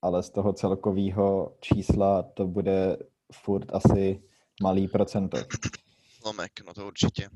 ale 0.01 0.23
z 0.23 0.29
toho 0.29 0.53
celkového 0.53 1.55
čísla 1.61 2.23
to 2.23 2.47
bude 2.47 2.97
furt 3.33 3.75
asi 3.75 4.23
malý 4.61 4.87
procento. 4.87 5.37
Lomek, 6.25 6.51
no 6.67 6.73
to 6.73 6.87
určitě. 6.87 7.29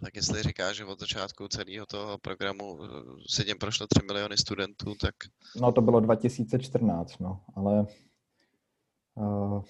Tak 0.00 0.16
jestli 0.16 0.42
říkáš, 0.42 0.76
že 0.76 0.84
od 0.84 1.00
začátku 1.00 1.48
celého 1.48 1.86
toho 1.86 2.18
programu 2.18 2.78
eh, 2.84 2.88
se 3.28 3.44
tím 3.44 3.58
prošlo 3.58 3.86
3 3.86 4.06
miliony 4.06 4.36
studentů, 4.36 4.94
tak 5.00 5.14
No 5.60 5.72
to 5.72 5.80
bylo 5.80 6.00
2014, 6.00 7.18
no, 7.18 7.40
ale 7.54 7.86
uh, 9.14 9.62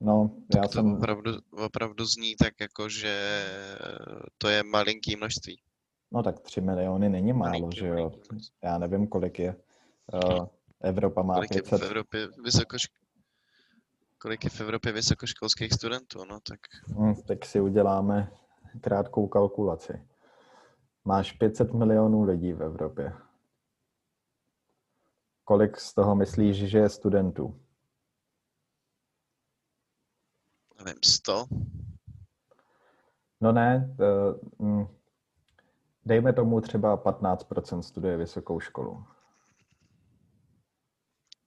no, 0.00 0.30
já 0.54 0.62
tak 0.62 0.70
to 0.70 0.78
jsem, 0.78 0.92
opravdu, 0.92 1.30
opravdu 1.50 2.04
zní 2.04 2.36
tak 2.36 2.54
jako, 2.60 2.88
že 2.88 3.44
to 4.38 4.48
je 4.48 4.62
malinký 4.62 5.16
množství. 5.16 5.62
no 6.12 6.22
tak 6.22 6.40
3 6.40 6.60
miliony 6.60 7.08
není 7.08 7.32
málo, 7.32 7.50
Malinký, 7.50 7.78
že 7.78 7.86
jo, 7.86 7.94
malinký 7.94 8.18
já 8.62 8.78
nevím, 8.78 9.06
kolik 9.06 9.38
je. 9.38 9.56
Uh, 10.12 10.46
Evropa 10.80 11.22
má 11.22 11.34
Kolik 11.34 11.54
je 11.54 11.62
500, 11.62 11.80
v 11.80 11.84
Evropě 11.84 12.28
vysokoš... 12.44 12.88
Kolik 14.18 14.44
je 14.44 14.50
v 14.50 14.60
Evropě 14.60 14.92
vysokoškolských 14.92 15.72
studentů, 15.72 16.24
no 16.24 16.40
tak 16.40 16.60
hm, 16.98 17.14
tak 17.26 17.44
si 17.44 17.60
uděláme 17.60 18.30
krátkou 18.80 19.28
kalkulaci. 19.28 20.06
Máš 21.04 21.32
500 21.32 21.74
milionů 21.74 22.22
lidí 22.22 22.52
v 22.52 22.62
Evropě. 22.62 23.12
Kolik 25.44 25.80
z 25.80 25.94
toho 25.94 26.14
myslíš, 26.16 26.56
že 26.56 26.78
je 26.78 26.88
studentů? 26.88 27.62
nevím, 30.84 31.00
100? 31.04 31.46
No 33.40 33.52
ne, 33.52 33.96
uh, 34.58 34.68
mm, 34.68 34.86
dejme 36.04 36.32
tomu 36.32 36.60
třeba 36.60 36.98
15% 36.98 37.80
studuje 37.80 38.16
vysokou 38.16 38.60
školu. 38.60 39.04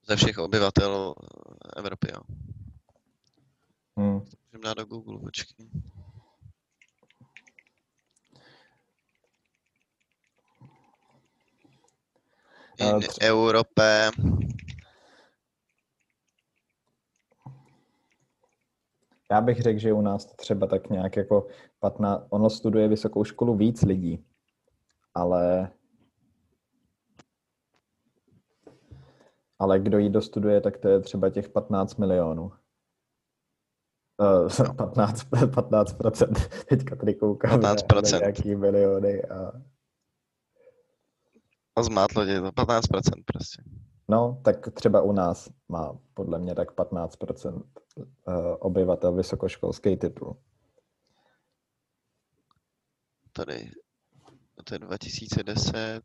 Ze 0.08 0.16
všech 0.16 0.38
obyvatel 0.38 1.14
eh, 1.16 1.78
Evropy, 1.78 2.08
jo. 2.12 2.20
Hmm. 3.96 4.14
Můžeme 4.14 4.64
dát 4.64 4.74
do 4.74 4.84
Google, 4.84 5.18
počkej. 5.18 5.66
In 12.80 12.98
tři- 13.00 13.30
Europe, 13.30 14.10
Já 19.30 19.40
bych 19.40 19.60
řekl, 19.62 19.78
že 19.78 19.92
u 19.92 20.00
nás 20.00 20.26
to 20.26 20.34
třeba 20.36 20.66
tak 20.66 20.90
nějak 20.90 21.16
jako 21.16 21.46
15, 21.80 22.26
ono 22.30 22.50
studuje 22.50 22.88
vysokou 22.88 23.24
školu 23.24 23.56
víc 23.56 23.82
lidí, 23.82 24.24
ale 25.14 25.72
ale 29.58 29.78
kdo 29.78 29.98
jí 29.98 30.10
dostuduje, 30.10 30.60
tak 30.60 30.76
to 30.78 30.88
je 30.88 31.00
třeba 31.00 31.30
těch 31.30 31.48
15 31.48 31.96
milionů. 31.96 32.52
Uh, 34.18 34.74
15, 34.76 35.24
15%, 35.30 36.64
teďka 36.68 36.96
tady 36.96 37.14
koukám 37.14 37.60
na- 37.60 37.74
15%. 37.74 38.12
na 38.12 38.18
nějaký 38.18 38.54
miliony 38.56 39.22
a 39.24 39.52
a 41.76 41.82
zmátlo 41.82 42.24
tě 42.24 42.40
to, 42.40 42.50
15% 42.50 43.22
prostě. 43.24 43.62
No, 44.08 44.40
tak 44.44 44.72
třeba 44.74 45.02
u 45.02 45.12
nás 45.12 45.50
má 45.68 45.98
podle 46.14 46.38
mě 46.38 46.54
tak 46.54 46.72
15% 46.72 47.62
eh, 47.98 48.32
obyvatel 48.58 49.12
vysokoškolský 49.12 49.96
titul. 49.96 50.36
Tady, 53.32 53.70
to 54.64 54.74
je 54.74 54.78
2010, 54.78 56.02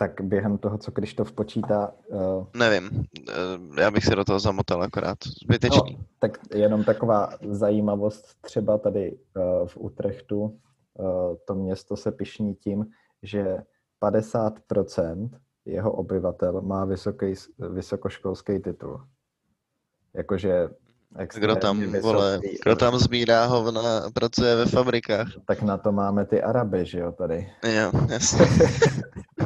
Tak 0.00 0.20
během 0.20 0.58
toho, 0.58 0.78
co 0.78 0.92
Krištof 0.92 1.32
počítá, 1.32 1.92
eh, 2.12 2.58
nevím, 2.58 3.04
eh, 3.28 3.82
já 3.82 3.90
bych 3.90 4.04
se 4.04 4.16
do 4.16 4.24
toho 4.24 4.38
zamotal 4.38 4.82
akorát, 4.82 5.18
zbytečný. 5.42 5.96
no, 5.98 6.04
tak 6.18 6.38
jenom 6.54 6.84
taková 6.84 7.30
zajímavost 7.50 8.26
třeba 8.40 8.78
tady 8.78 9.18
eh, 9.36 9.40
v 9.66 9.76
Utrechtu, 9.76 10.58
eh, 11.00 11.36
to 11.46 11.54
město 11.54 11.96
se 11.96 12.12
pišní 12.12 12.54
tím, 12.54 12.86
že 13.22 13.56
50% 14.00 15.30
jeho 15.64 15.92
obyvatel 15.92 16.62
má 16.62 16.84
vysoký, 16.84 17.34
vysokoškolský 17.58 18.58
titul. 18.58 19.04
Jakože 20.14 20.68
Kdo 21.34 21.56
tam, 21.56 21.76
extrémně 21.76 22.00
vole, 22.00 22.38
vysoký, 22.38 22.58
kdo 22.64 22.76
tam 22.76 22.98
sbírá 22.98 23.46
hovna 23.46 23.98
a 23.98 24.10
pracuje 24.10 24.56
ve 24.56 24.66
fabrikách. 24.66 25.28
Tak 25.46 25.62
na 25.62 25.76
to 25.78 25.92
máme 25.92 26.26
ty 26.26 26.42
Araby, 26.42 26.86
že 26.86 26.98
jo, 26.98 27.12
tady. 27.12 27.52
Jo, 27.64 27.92
jasně. 28.10 28.46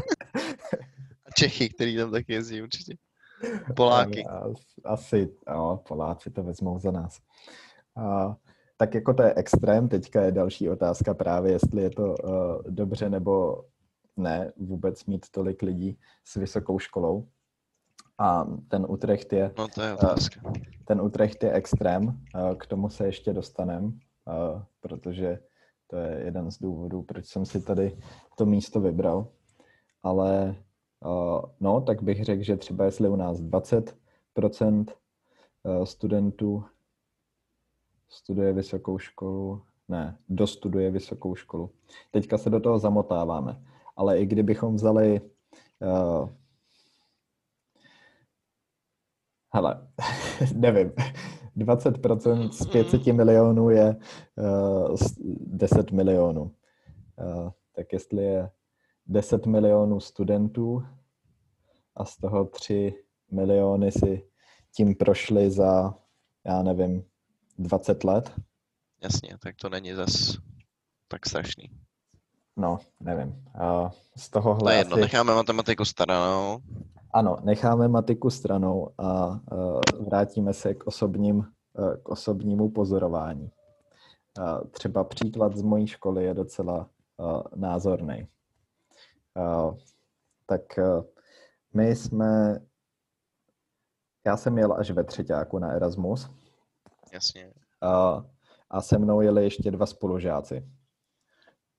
Čechy, 1.43 1.69
který 1.69 1.97
tam 1.97 2.11
taky 2.11 2.33
jezdí 2.33 2.63
určitě. 2.63 2.95
Poláky. 3.77 4.25
As- 4.27 4.79
Asi, 4.85 5.29
no, 5.49 5.83
Poláci 5.89 6.31
to 6.31 6.43
vezmou 6.43 6.79
za 6.79 6.91
nás. 6.91 7.19
A, 7.97 8.37
tak 8.77 8.95
jako 8.95 9.15
to 9.15 9.23
je 9.23 9.35
extrém, 9.35 9.89
teďka 9.89 10.23
je 10.23 10.33
další 10.33 10.71
otázka 10.71 11.15
právě, 11.15 11.53
jestli 11.53 11.83
je 11.83 11.91
to 11.91 12.15
uh, 12.15 12.63
dobře 12.69 13.11
nebo 13.11 13.65
ne 14.17 14.53
vůbec 14.57 15.05
mít 15.07 15.27
tolik 15.31 15.63
lidí 15.63 15.99
s 16.25 16.35
vysokou 16.37 16.79
školou. 16.79 17.29
A 18.19 18.45
ten 18.69 18.87
Utrecht 18.89 19.33
je, 19.33 19.55
No 19.59 19.69
to 19.69 19.83
je 19.83 19.93
otázka. 19.95 20.41
ten 20.85 21.01
Utrecht 21.01 21.43
je 21.43 21.53
extrém, 21.53 22.05
uh, 22.07 22.55
k 22.55 22.67
tomu 22.67 22.89
se 22.89 23.07
ještě 23.07 23.33
dostaneme. 23.33 23.87
uh, 23.87 24.63
protože 24.81 25.39
to 25.87 25.97
je 25.97 26.21
jeden 26.25 26.51
z 26.51 26.59
důvodů, 26.59 27.03
proč 27.03 27.27
jsem 27.27 27.47
si 27.47 27.63
tady 27.63 27.99
to 28.39 28.47
místo 28.47 28.81
vybral. 28.81 29.27
Ale 30.03 30.45
uh, 30.49 30.55
no, 31.61 31.81
tak 31.81 32.03
bych 32.03 32.25
řekl, 32.25 32.43
že 32.43 32.57
třeba 32.57 32.85
jestli 32.85 33.09
u 33.09 33.17
nás 33.17 33.41
20% 33.41 34.85
studentů 35.85 36.65
studuje 38.09 38.53
vysokou 38.53 38.99
školu, 38.99 39.63
ne, 39.89 40.19
dostuduje 40.29 40.91
vysokou 40.91 41.35
školu. 41.35 41.71
Teďka 42.11 42.39
se 42.39 42.51
do 42.51 42.61
toho 42.61 42.79
zamotáváme. 42.79 43.63
Ale 43.97 44.19
i 44.19 44.27
kdybychom 44.27 44.75
vzali 44.75 45.21
uh, 45.81 46.29
hele, 49.55 49.89
nevím, 50.55 50.93
20% 51.57 52.51
z 52.51 52.67
500 52.67 53.07
milionů 53.07 53.71
je 53.71 53.97
uh, 54.37 54.95
eh, 54.95 54.97
10 55.47 55.93
milionů. 55.93 56.43
Uh, 56.43 57.51
tak 57.73 57.93
jestli 57.93 58.25
je 58.25 58.51
10 59.07 59.47
milionů 59.47 60.01
studentů 60.01 60.83
a 61.97 62.05
z 62.05 62.17
toho 62.17 62.45
3 62.45 63.05
miliony 63.31 63.93
si 63.93 64.29
tím 64.77 64.95
prošli 64.95 65.51
za, 65.51 65.95
já 66.47 66.63
nevím, 66.63 67.05
20 67.59 68.05
let. 68.05 68.33
Jasně, 69.03 69.39
tak 69.39 69.57
to 69.57 69.69
není 69.69 69.93
zas 69.93 70.39
tak 71.09 71.27
strašný. 71.27 71.71
No, 72.57 72.79
nevím. 73.01 73.45
Z 74.17 74.31
tohohle 74.31 74.63
to 74.63 74.71
je 74.71 74.79
jedno, 74.79 74.95
asi... 74.95 75.01
necháme 75.01 75.35
matematiku 75.35 75.85
stranou. 75.85 76.59
Ano, 77.15 77.37
necháme 77.43 77.89
matiku 77.89 78.31
stranou 78.31 78.91
a 78.99 79.41
vrátíme 80.01 80.53
se 80.53 80.75
k, 80.75 80.87
osobním, 80.87 81.37
uh, 81.39 81.97
k 82.03 82.09
osobnímu 82.09 82.71
pozorování. 82.71 83.51
Uh, 84.39 84.69
třeba 84.71 85.05
příklad 85.05 85.57
z 85.57 85.63
mojí 85.63 85.87
školy 85.87 86.25
je 86.25 86.35
docela 86.35 86.89
uh, 87.17 87.43
názorný. 87.57 88.29
Uh, 89.37 89.79
tak 90.47 90.61
uh, 90.79 91.05
my 91.75 91.97
jsme, 91.97 92.61
já 94.27 94.37
jsem 94.37 94.59
jel 94.59 94.73
až 94.73 94.91
ve 94.91 95.05
třetíku 95.05 95.59
na 95.59 95.73
Erasmus. 95.73 96.31
Jasně. 97.13 97.53
Uh, 97.83 98.25
a 98.71 98.81
se 98.81 98.99
mnou 98.99 99.21
jeli 99.21 99.45
ještě 99.45 99.71
dva 99.71 99.87
spolužáci, 99.87 100.69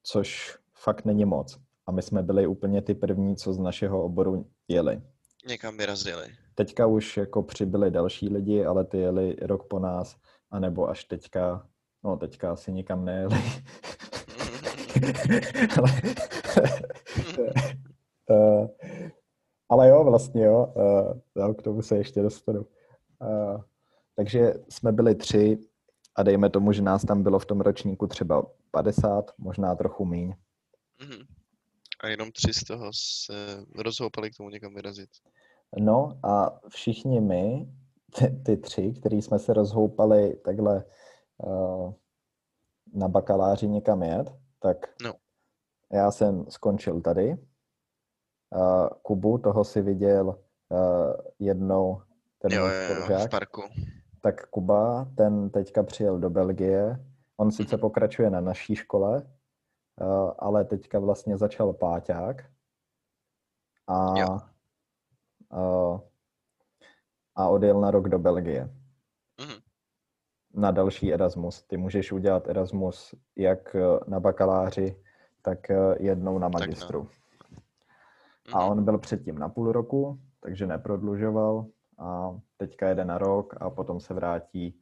což 0.03 0.57
fakt 0.73 1.05
není 1.05 1.25
moc. 1.25 1.59
A 1.87 1.91
my 1.91 2.01
jsme 2.01 2.23
byli 2.23 2.47
úplně 2.47 2.81
ty 2.81 2.95
první, 2.95 3.35
co 3.35 3.53
z 3.53 3.59
našeho 3.59 4.03
oboru 4.03 4.49
jeli. 4.67 5.01
Někam 5.47 5.77
vyrazili. 5.77 6.35
Teďka 6.55 6.85
už 6.85 7.17
jako 7.17 7.43
přibyli 7.43 7.91
další 7.91 8.29
lidi, 8.29 8.65
ale 8.65 8.85
ty 8.85 8.97
jeli 8.97 9.35
rok 9.41 9.67
po 9.67 9.79
nás, 9.79 10.15
anebo 10.51 10.89
až 10.89 11.03
teďka, 11.03 11.67
no 12.03 12.17
teďka 12.17 12.51
asi 12.51 12.71
nikam 12.71 13.05
nejeli. 13.05 13.35
ale, 15.77 16.01
uh, 18.29 18.67
ale 19.69 19.89
jo, 19.89 20.03
vlastně 20.03 20.43
jo, 20.43 20.73
uh, 21.35 21.53
k 21.53 21.61
tomu 21.61 21.81
se 21.81 21.97
ještě 21.97 22.21
dostanu. 22.21 22.65
Uh, 23.21 23.61
takže 24.15 24.53
jsme 24.69 24.91
byli 24.91 25.15
tři 25.15 25.57
a 26.15 26.23
dejme 26.23 26.49
tomu, 26.49 26.71
že 26.71 26.81
nás 26.81 27.01
tam 27.01 27.23
bylo 27.23 27.39
v 27.39 27.45
tom 27.45 27.61
ročníku 27.61 28.07
třeba 28.07 28.43
50, 28.71 29.31
možná 29.37 29.75
trochu 29.75 30.05
míň. 30.05 30.33
Mm-hmm. 30.99 31.25
A 32.03 32.07
jenom 32.07 32.31
tři 32.31 32.53
z 32.53 32.63
toho 32.63 32.91
se 32.93 33.65
rozhoupali 33.75 34.31
k 34.31 34.37
tomu 34.37 34.49
někam 34.49 34.75
vyrazit. 34.75 35.09
No 35.79 36.19
a 36.23 36.59
všichni 36.69 37.21
my, 37.21 37.67
ty, 38.19 38.29
ty 38.45 38.57
tři, 38.57 38.93
který 38.99 39.21
jsme 39.21 39.39
se 39.39 39.53
rozhoupali 39.53 40.35
takhle 40.45 40.83
uh, 41.37 41.93
na 42.93 43.07
bakaláři 43.07 43.67
někam 43.67 44.03
jet, 44.03 44.33
tak 44.63 44.77
no. 45.03 45.13
já 45.91 46.11
jsem 46.11 46.45
skončil 46.49 47.01
tady. 47.01 47.35
Uh, 48.55 48.87
Kubu, 49.01 49.37
toho 49.37 49.63
si 49.63 49.81
viděl 49.81 50.27
uh, 50.27 51.13
jednou 51.39 52.01
ten 52.37 52.51
jo, 52.51 52.67
jo, 52.67 52.95
jo, 53.09 53.19
v 53.25 53.29
parku. 53.29 53.61
Tak 54.21 54.49
Kuba, 54.49 55.07
ten 55.17 55.49
teďka 55.49 55.83
přijel 55.83 56.19
do 56.19 56.29
Belgie. 56.29 57.05
On 57.37 57.51
sice 57.51 57.75
mhm. 57.75 57.81
pokračuje 57.81 58.29
na 58.29 58.41
naší 58.41 58.75
škole, 58.75 59.23
uh, 60.01 60.31
ale 60.39 60.65
teďka 60.65 60.99
vlastně 60.99 61.37
začal 61.37 61.73
páťák. 61.73 62.45
A 63.87 64.19
jo 64.19 64.39
a 67.35 67.47
odjel 67.49 67.81
na 67.81 67.91
rok 67.91 68.09
do 68.09 68.19
Belgie. 68.19 68.69
Na 70.53 70.71
další 70.71 71.13
Erasmus. 71.13 71.63
Ty 71.63 71.77
můžeš 71.77 72.11
udělat 72.11 72.47
Erasmus 72.47 73.15
jak 73.35 73.75
eh, 73.75 73.81
na 74.07 74.19
bakaláři, 74.19 74.95
tak 75.41 75.69
eh, 75.69 75.95
jednou 75.99 76.39
na 76.39 76.49
magistru. 76.49 76.99
no. 76.99 77.57
mm-hmm. 77.57 78.57
A 78.57 78.65
on 78.65 78.83
byl 78.83 78.97
předtím 78.97 79.39
na 79.39 79.49
půl 79.49 79.71
roku, 79.71 80.19
takže 80.39 80.67
neprodlužoval 80.67 81.65
a 81.99 82.39
teďka 82.57 82.89
jede 82.89 83.05
na 83.05 83.17
rok 83.17 83.53
a 83.59 83.69
potom 83.69 83.99
se 83.99 84.13
vrátí 84.13 84.79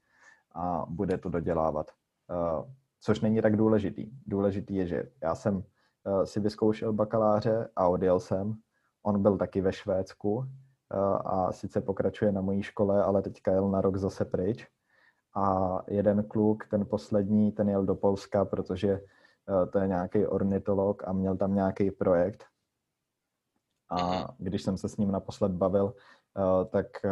a 0.51 0.85
bude 0.89 1.17
to 1.17 1.29
dodělávat. 1.29 1.91
Uh, 2.29 2.65
což 2.99 3.21
není 3.21 3.41
tak 3.41 3.57
důležitý. 3.57 4.11
Důležitý 4.27 4.75
je, 4.75 4.87
že 4.87 5.03
já 5.23 5.35
jsem 5.35 5.63
si 6.23 6.39
vyzkoušel 6.39 6.93
bakaláře 6.93 7.69
a 7.75 7.87
odjel 7.87 8.19
jsem. 8.19 8.53
On 9.03 9.21
byl 9.21 9.37
taky 9.37 9.61
ve 9.61 9.73
Švédsku 9.73 10.45
a 11.25 11.51
sice 11.51 11.81
pokračuje 11.81 12.31
na 12.31 12.41
mojí 12.41 12.63
škole, 12.63 13.03
ale 13.03 13.21
teďka 13.21 13.51
jel 13.51 13.69
na 13.69 13.81
rok 13.81 13.97
zase 13.97 14.25
pryč. 14.25 14.67
A 15.35 15.77
jeden 15.87 16.23
kluk, 16.23 16.67
ten 16.67 16.85
poslední, 16.85 17.51
ten 17.51 17.69
jel 17.69 17.85
do 17.85 17.95
Polska, 17.95 18.45
protože 18.45 18.89
e, 18.89 19.01
to 19.71 19.79
je 19.79 19.87
nějaký 19.87 20.25
ornitolog 20.25 21.03
a 21.07 21.13
měl 21.13 21.37
tam 21.37 21.55
nějaký 21.55 21.91
projekt. 21.91 22.45
A 23.89 24.05
mhm. 24.05 24.27
když 24.37 24.63
jsem 24.63 24.77
se 24.77 24.89
s 24.89 24.97
ním 24.97 25.11
naposled 25.11 25.51
bavil, 25.51 25.93
e, 25.93 26.65
tak 26.65 27.05
e, 27.05 27.09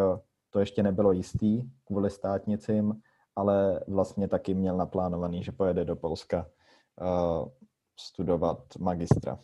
to 0.50 0.60
ještě 0.60 0.84
nebylo 0.84 1.12
jistý 1.12 1.62
kvůli 1.86 2.10
státnicím, 2.10 3.02
ale 3.36 3.84
vlastně 3.88 4.28
taky 4.28 4.54
měl 4.54 4.78
naplánovaný, 4.78 5.44
že 5.44 5.52
pojede 5.52 5.86
do 5.86 5.96
Polska 5.96 6.46
studovat 8.00 8.64
magistra. 8.80 9.40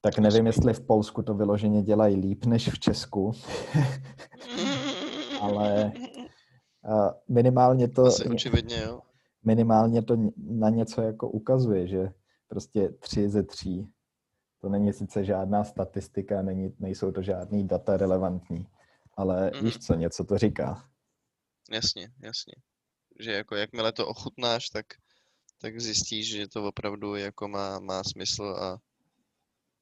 Tak 0.00 0.18
nevím, 0.18 0.46
jestli 0.46 0.74
v 0.74 0.86
Polsku 0.86 1.22
to 1.22 1.34
vyloženě 1.34 1.82
dělají 1.82 2.16
líp 2.16 2.44
než 2.44 2.68
v 2.68 2.78
Česku, 2.78 3.32
ale 5.40 5.92
minimálně 7.28 7.88
to... 7.88 8.02
Asi 8.02 8.28
očividně, 8.28 8.82
jo. 8.82 9.00
Minimálně 9.44 10.02
to 10.02 10.16
na 10.36 10.70
něco 10.70 11.02
jako 11.02 11.28
ukazuje, 11.28 11.88
že 11.88 12.12
prostě 12.48 12.88
tři 12.88 13.28
ze 13.28 13.42
tří. 13.42 13.88
To 14.60 14.68
není 14.68 14.92
sice 14.92 15.24
žádná 15.24 15.64
statistika, 15.64 16.42
není, 16.42 16.74
nejsou 16.78 17.12
to 17.12 17.22
žádný 17.22 17.68
data 17.68 17.96
relevantní, 17.96 18.66
ale 19.16 19.50
mm. 19.54 19.64
víš 19.64 19.78
co, 19.78 19.94
něco 19.94 20.24
to 20.24 20.38
říká. 20.38 20.88
Jasně, 21.70 22.08
jasně. 22.22 22.54
Že 23.20 23.32
jako 23.32 23.56
jakmile 23.56 23.92
to 23.92 24.08
ochutnáš, 24.08 24.68
tak, 24.68 24.86
tak 25.60 25.80
zjistíš, 25.80 26.30
že 26.30 26.48
to 26.48 26.68
opravdu 26.68 27.14
jako 27.14 27.48
má, 27.48 27.78
má 27.78 28.02
smysl 28.04 28.44
a 28.44 28.78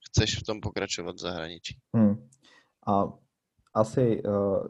chceš 0.08 0.38
v 0.38 0.42
tom 0.42 0.60
pokračovat 0.60 1.16
v 1.16 1.20
zahraničí. 1.20 1.78
Hmm. 1.96 2.28
A 2.86 3.04
asi 3.74 4.22
uh, 4.22 4.66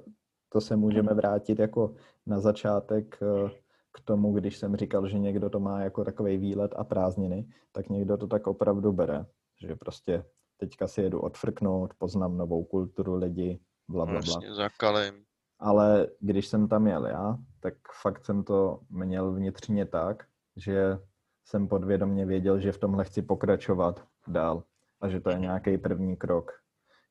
to 0.53 0.61
se 0.61 0.76
můžeme 0.76 1.14
vrátit 1.14 1.59
jako 1.59 1.94
na 2.26 2.40
začátek 2.40 3.18
uh, 3.20 3.50
k 3.92 4.00
tomu, 4.00 4.32
když 4.32 4.59
jsem 4.59 4.76
říkal, 4.76 5.09
že 5.09 5.18
někdo 5.18 5.50
to 5.50 5.61
má 5.61 5.80
jako 5.80 6.05
takový 6.05 6.36
výlet 6.36 6.74
a 6.76 6.84
prázdniny, 6.84 7.48
tak 7.72 7.88
někdo 7.88 8.16
to 8.16 8.26
tak 8.26 8.46
opravdu 8.46 8.92
bere, 8.92 9.26
že 9.61 9.76
prostě 9.76 10.24
teďka 10.57 10.88
si 10.88 11.03
jedu 11.03 11.20
odfrknout, 11.20 11.94
poznám 11.98 12.36
novou 12.36 12.64
kulturu 12.64 13.14
lidi, 13.14 13.61
bla, 13.88 14.07
bla, 14.07 14.20
bla. 14.20 14.55
Zakalím. 14.55 15.14
Ale 15.59 16.09
když 16.20 16.46
jsem 16.46 16.68
tam 16.68 16.86
jel 16.86 17.07
já, 17.07 17.38
tak 17.61 17.74
fakt 18.03 18.24
jsem 18.24 18.44
to 18.44 18.80
měl 18.90 19.32
vnitřně 19.32 19.86
tak, 19.86 20.26
že 20.57 20.98
jsem 21.44 21.68
podvědomně 21.68 22.26
věděl, 22.26 22.61
že 22.61 22.72
v 22.72 22.78
tomhle 22.78 23.05
chci 23.05 23.22
pokračovat 23.22 24.05
dál 24.28 24.62
a 25.00 25.09
že 25.09 25.20
to 25.20 25.30
je 25.30 25.38
nějaký 25.38 25.78
první 25.78 26.16
krok 26.16 26.53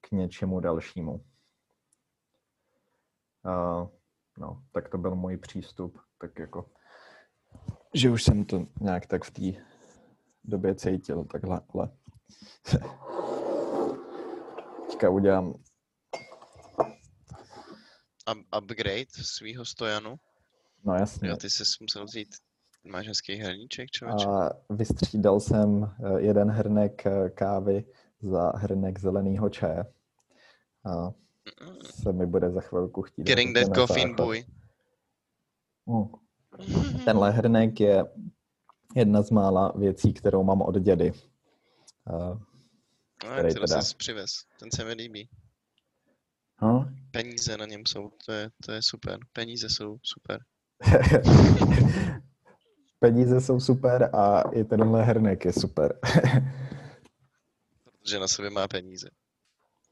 k 0.02 0.12
něčemu 0.12 0.60
dalšímu. 0.60 1.24
Uh, 3.46 3.88
no, 4.38 4.64
tak 4.72 4.90
to 4.90 4.98
byl 4.98 5.16
můj 5.16 5.38
přístup, 5.38 6.00
tak 6.18 6.40
jako, 6.40 6.66
že 7.94 8.10
už 8.10 8.24
jsem 8.24 8.46
to 8.46 8.68
nějak 8.82 9.06
tak 9.06 9.24
v 9.24 9.32
té 9.32 9.62
době 10.44 10.76
cítil, 10.76 11.24
takhle, 11.24 11.62
ale 11.74 11.90
teďka 14.88 15.10
udělám 15.10 15.54
upgrade 18.58 19.12
svého 19.12 19.66
stojanu. 19.66 20.16
No 20.84 20.94
jasně. 20.94 21.30
Jo, 21.30 21.38
ty 21.38 21.50
jsi 21.50 21.64
musel 21.82 22.06
vzít 22.06 22.36
Máš 22.84 23.08
hezký 23.08 23.36
hrníček, 23.36 23.92
člověče. 23.92 24.26
A 24.26 24.50
vystřídal 24.70 25.40
jsem 25.40 25.84
eh, 25.84 26.22
jeden 26.22 26.50
hrnek 26.50 27.06
eh, 27.06 27.30
kávy 27.30 27.86
za 28.22 28.52
hrnek 28.56 29.00
zeleného 29.00 29.50
čaje. 29.50 29.86
A 30.86 31.12
se 31.84 32.14
mi 32.14 32.26
bude 32.26 32.52
za 32.52 32.62
chvilku 32.62 33.02
chtít. 33.02 33.24
Getting 33.24 33.58
that 33.58 33.76
coffee 33.76 34.14
boy. 34.14 34.46
Uh. 35.86 36.08
tenhle 37.06 37.32
hrnek 37.32 37.80
je 37.80 38.04
jedna 38.96 39.22
z 39.22 39.32
mála 39.32 39.72
věcí, 39.76 40.14
kterou 40.14 40.44
mám 40.44 40.62
od 40.62 40.78
dědy. 40.80 41.12
Uh, 42.10 42.40
No, 43.24 43.30
který 43.32 43.54
teda- 43.54 43.82
jsi 43.82 43.96
přivez. 43.96 44.32
Ten 44.60 44.72
se 44.72 44.86
mi 44.86 44.94
líbí. 44.94 45.30
no? 46.62 46.90
Peníze 47.12 47.58
na 47.58 47.66
něm 47.66 47.86
jsou, 47.86 48.12
to 48.26 48.32
je, 48.32 48.50
to 48.66 48.72
je 48.72 48.80
super. 48.84 49.20
Peníze 49.34 49.70
jsou 49.70 49.98
super. 50.04 50.40
Peníze 53.00 53.42
jsou 53.42 53.60
super 53.60 54.10
a 54.16 54.42
i 54.42 54.64
tenhle 54.64 55.04
hrnek 55.04 55.46
je 55.46 55.54
super. 55.54 56.00
Protože 57.84 58.20
na 58.20 58.28
sobě 58.28 58.50
má 58.52 58.68
peníze. 58.68 59.10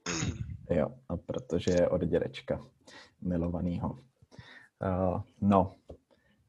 jo, 0.70 0.88
a 1.09 1.17
protože 1.17 1.72
je 1.72 1.89
od 1.89 2.01
dědečka 2.01 2.65
milovanýho. 3.22 3.89
Uh, 3.89 5.22
no, 5.41 5.76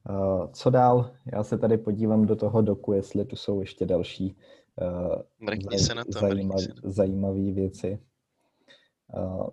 uh, 0.09 0.51
co 0.51 0.69
dál? 0.69 1.11
Já 1.33 1.43
se 1.43 1.57
tady 1.57 1.77
podívám 1.77 2.25
do 2.25 2.35
toho 2.35 2.61
doku, 2.61 2.93
jestli 2.93 3.25
tu 3.25 3.35
jsou 3.35 3.59
ještě 3.59 3.85
další 3.85 4.37
uh, 4.81 5.21
Mrkni 5.39 5.79
se 5.79 5.95
na 5.95 6.03
to, 6.03 6.25
mrkni 6.25 6.49
se 6.59 6.69
na 6.69 6.81
to. 6.81 6.89
zajímavé 6.89 7.51
věci. 7.51 7.99
Uh, 9.17 9.47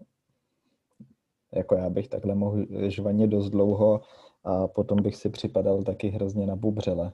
jako 1.54 1.74
já 1.74 1.90
bych 1.90 2.08
takhle 2.08 2.34
mohl 2.34 2.66
žvaně 2.88 3.26
dost 3.26 3.50
dlouho 3.50 4.00
a 4.44 4.68
potom 4.68 5.02
bych 5.02 5.16
si 5.16 5.30
připadal 5.30 5.82
taky 5.82 6.08
hrozně 6.08 6.46
na 6.46 6.56
bubřele. 6.56 7.12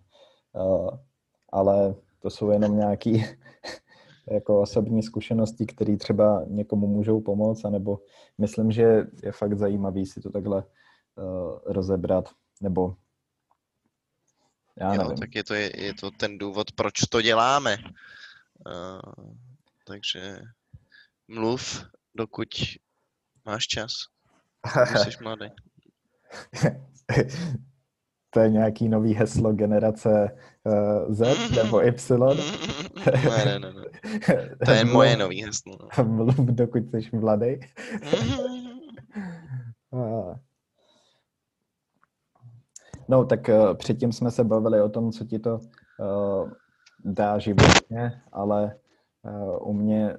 Uh, 0.53 0.89
ale 1.53 1.95
to 2.19 2.31
jsou 2.31 2.51
jenom 2.51 2.77
nějaký 2.77 3.25
jako 4.31 4.61
osobní 4.61 5.03
zkušenosti, 5.03 5.67
které 5.67 5.97
třeba 5.97 6.45
někomu 6.47 6.87
můžou 6.87 7.21
pomoct, 7.21 7.65
anebo 7.65 8.01
myslím, 8.39 8.73
že 8.73 9.07
je 9.23 9.33
fakt 9.33 9.59
zajímavý 9.59 10.07
si 10.07 10.21
to 10.21 10.31
takhle 10.31 10.63
uh, 10.63 11.59
rozebrat, 11.65 12.29
nebo 12.61 12.97
já 14.81 14.95
Jo, 14.95 15.03
nevím. 15.03 15.17
tak 15.17 15.35
je 15.35 15.45
to, 15.45 15.55
je, 15.55 15.85
je 15.85 15.95
to 15.95 16.11
ten 16.11 16.39
důvod, 16.39 16.73
proč 16.73 16.93
to 17.11 17.23
děláme. 17.23 17.77
Uh, 18.67 19.35
takže 19.87 20.39
mluv, 21.29 21.85
dokud 22.15 22.49
máš 23.45 23.67
čas. 23.67 23.93
Jsi 24.97 25.11
mladý. 25.23 25.47
to 28.31 28.41
je 28.41 28.51
nějaký 28.51 28.89
nový 28.89 29.15
heslo 29.15 29.53
generace 29.53 30.39
Z 31.09 31.51
nebo 31.51 31.83
Y. 31.83 32.19
ne, 33.15 33.45
ne, 33.45 33.59
ne, 33.59 33.73
ne. 33.73 33.85
To 34.65 34.71
je 34.71 34.85
moje 34.93 35.17
nový 35.17 35.45
heslo. 35.45 35.73
no. 35.99 36.05
Mluv, 36.05 36.37
dokud 36.37 36.83
jsi 36.95 37.17
mladý. 37.17 37.61
No, 43.09 43.25
tak 43.25 43.49
uh, 43.49 43.75
předtím 43.75 44.13
jsme 44.13 44.31
se 44.31 44.45
bavili 44.45 44.81
o 44.81 44.89
tom, 44.89 45.13
co 45.13 45.25
ti 45.25 45.39
to 45.39 45.59
uh, 45.59 46.51
dá 47.05 47.39
životně, 47.39 48.23
ale 48.33 48.77
uh, 49.23 49.69
u 49.69 49.73
mě, 49.73 50.19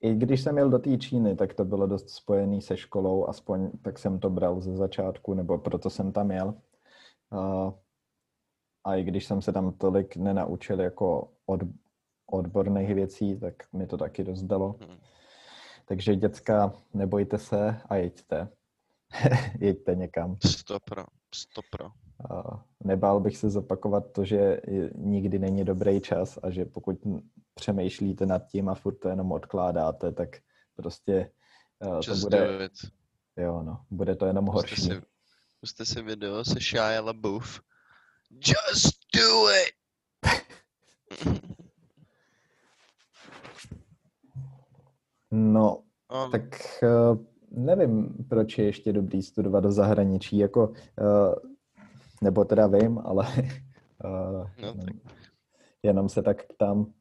i 0.00 0.14
když 0.14 0.40
jsem 0.40 0.58
jel 0.58 0.70
do 0.70 0.78
té 0.78 0.98
Číny, 0.98 1.36
tak 1.36 1.54
to 1.54 1.64
bylo 1.64 1.86
dost 1.86 2.10
spojený 2.10 2.62
se 2.62 2.76
školou, 2.76 3.26
aspoň 3.28 3.70
tak 3.82 3.98
jsem 3.98 4.18
to 4.18 4.30
bral 4.30 4.60
ze 4.60 4.76
začátku, 4.76 5.34
nebo 5.34 5.58
proto 5.58 5.90
jsem 5.90 6.12
tam 6.12 6.30
jel. 6.30 6.54
Uh, 7.32 7.72
a 8.86 8.94
i 8.96 9.04
když 9.04 9.24
jsem 9.26 9.42
se 9.42 9.52
tam 9.52 9.72
tolik 9.72 10.16
nenaučil 10.16 10.80
jako 10.80 11.28
od, 11.46 11.60
odborných 12.26 12.94
věcí, 12.94 13.40
tak 13.40 13.54
mi 13.72 13.86
to 13.86 13.96
taky 13.98 14.24
dost 14.24 14.42
dalo. 14.42 14.76
Mhm. 14.80 14.98
Takže 15.84 16.16
děcka, 16.16 16.72
nebojte 16.94 17.38
se 17.38 17.80
a 17.88 17.96
jeďte. 17.96 18.48
jeďte 19.60 19.94
někam. 19.94 20.36
Stopro, 20.46 21.04
stopro. 21.34 21.90
Nebál 22.84 23.20
bych 23.20 23.36
se 23.36 23.50
zopakovat 23.50 24.12
to, 24.12 24.24
že 24.24 24.60
nikdy 24.94 25.38
není 25.38 25.64
dobrý 25.64 26.00
čas 26.00 26.38
a 26.42 26.50
že 26.50 26.64
pokud 26.64 26.96
přemýšlíte 27.54 28.26
nad 28.26 28.46
tím 28.46 28.68
a 28.68 28.74
furt 28.74 28.94
to 28.94 29.08
jenom 29.08 29.32
odkládáte, 29.32 30.12
tak 30.12 30.28
prostě 30.76 31.30
eh, 31.82 31.86
to 32.04 32.10
Just 32.10 32.22
bude, 32.22 32.46
do 32.58 32.64
it. 32.64 32.72
jo 33.36 33.62
no, 33.62 33.84
bude 33.90 34.16
to 34.16 34.26
jenom 34.26 34.44
Puste 34.44 34.58
horší. 34.60 34.82
si, 34.82 35.02
puste 35.60 35.84
si 35.84 36.02
video 36.02 36.44
se 36.44 36.60
Shia 36.60 37.00
LaBeouf. 37.00 37.60
Just 38.30 38.98
do 39.14 39.48
it! 39.48 39.72
No, 45.30 45.82
On, 46.08 46.30
tak 46.30 46.42
eh, 46.82 46.88
nevím, 47.50 48.26
proč 48.28 48.58
je 48.58 48.64
ještě 48.64 48.92
dobrý 48.92 49.22
studovat 49.22 49.60
do 49.60 49.72
zahraničí, 49.72 50.38
jako, 50.38 50.72
eh, 51.00 51.34
nebo 52.22 52.44
teda 52.44 52.66
vím, 52.66 52.98
ale 52.98 53.26
eh, 53.38 54.62
No 54.62 54.74
tak. 54.74 54.94
jenom 55.82 56.08
se 56.08 56.22
tak 56.22 56.46
ptám 56.46 56.92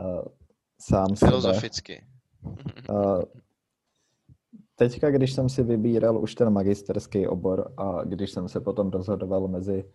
eh, 0.00 0.22
sám 0.80 1.16
sebe. 1.16 1.30
Filozoficky. 1.30 2.06
Uh, 2.90 3.22
teďka, 4.74 5.10
když 5.10 5.32
jsem 5.32 5.48
si 5.48 5.62
vybíral 5.62 6.18
už 6.18 6.34
ten 6.34 6.50
magisterský 6.50 7.26
obor 7.26 7.72
a 7.76 8.04
když 8.04 8.30
jsem 8.30 8.48
se 8.48 8.60
potom 8.60 8.90
rozhodoval 8.90 9.48
mezi 9.48 9.84
uh, 9.84 9.90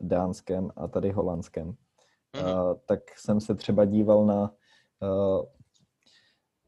Dánskem 0.00 0.70
a 0.76 0.88
tady 0.88 1.10
Holandskem, 1.10 1.74
Mhm. 2.36 2.44
uh, 2.44 2.74
tak 2.86 3.18
jsem 3.18 3.40
se 3.40 3.54
třeba 3.54 3.84
díval 3.84 4.26
na 4.26 4.54
uh, 5.02 5.44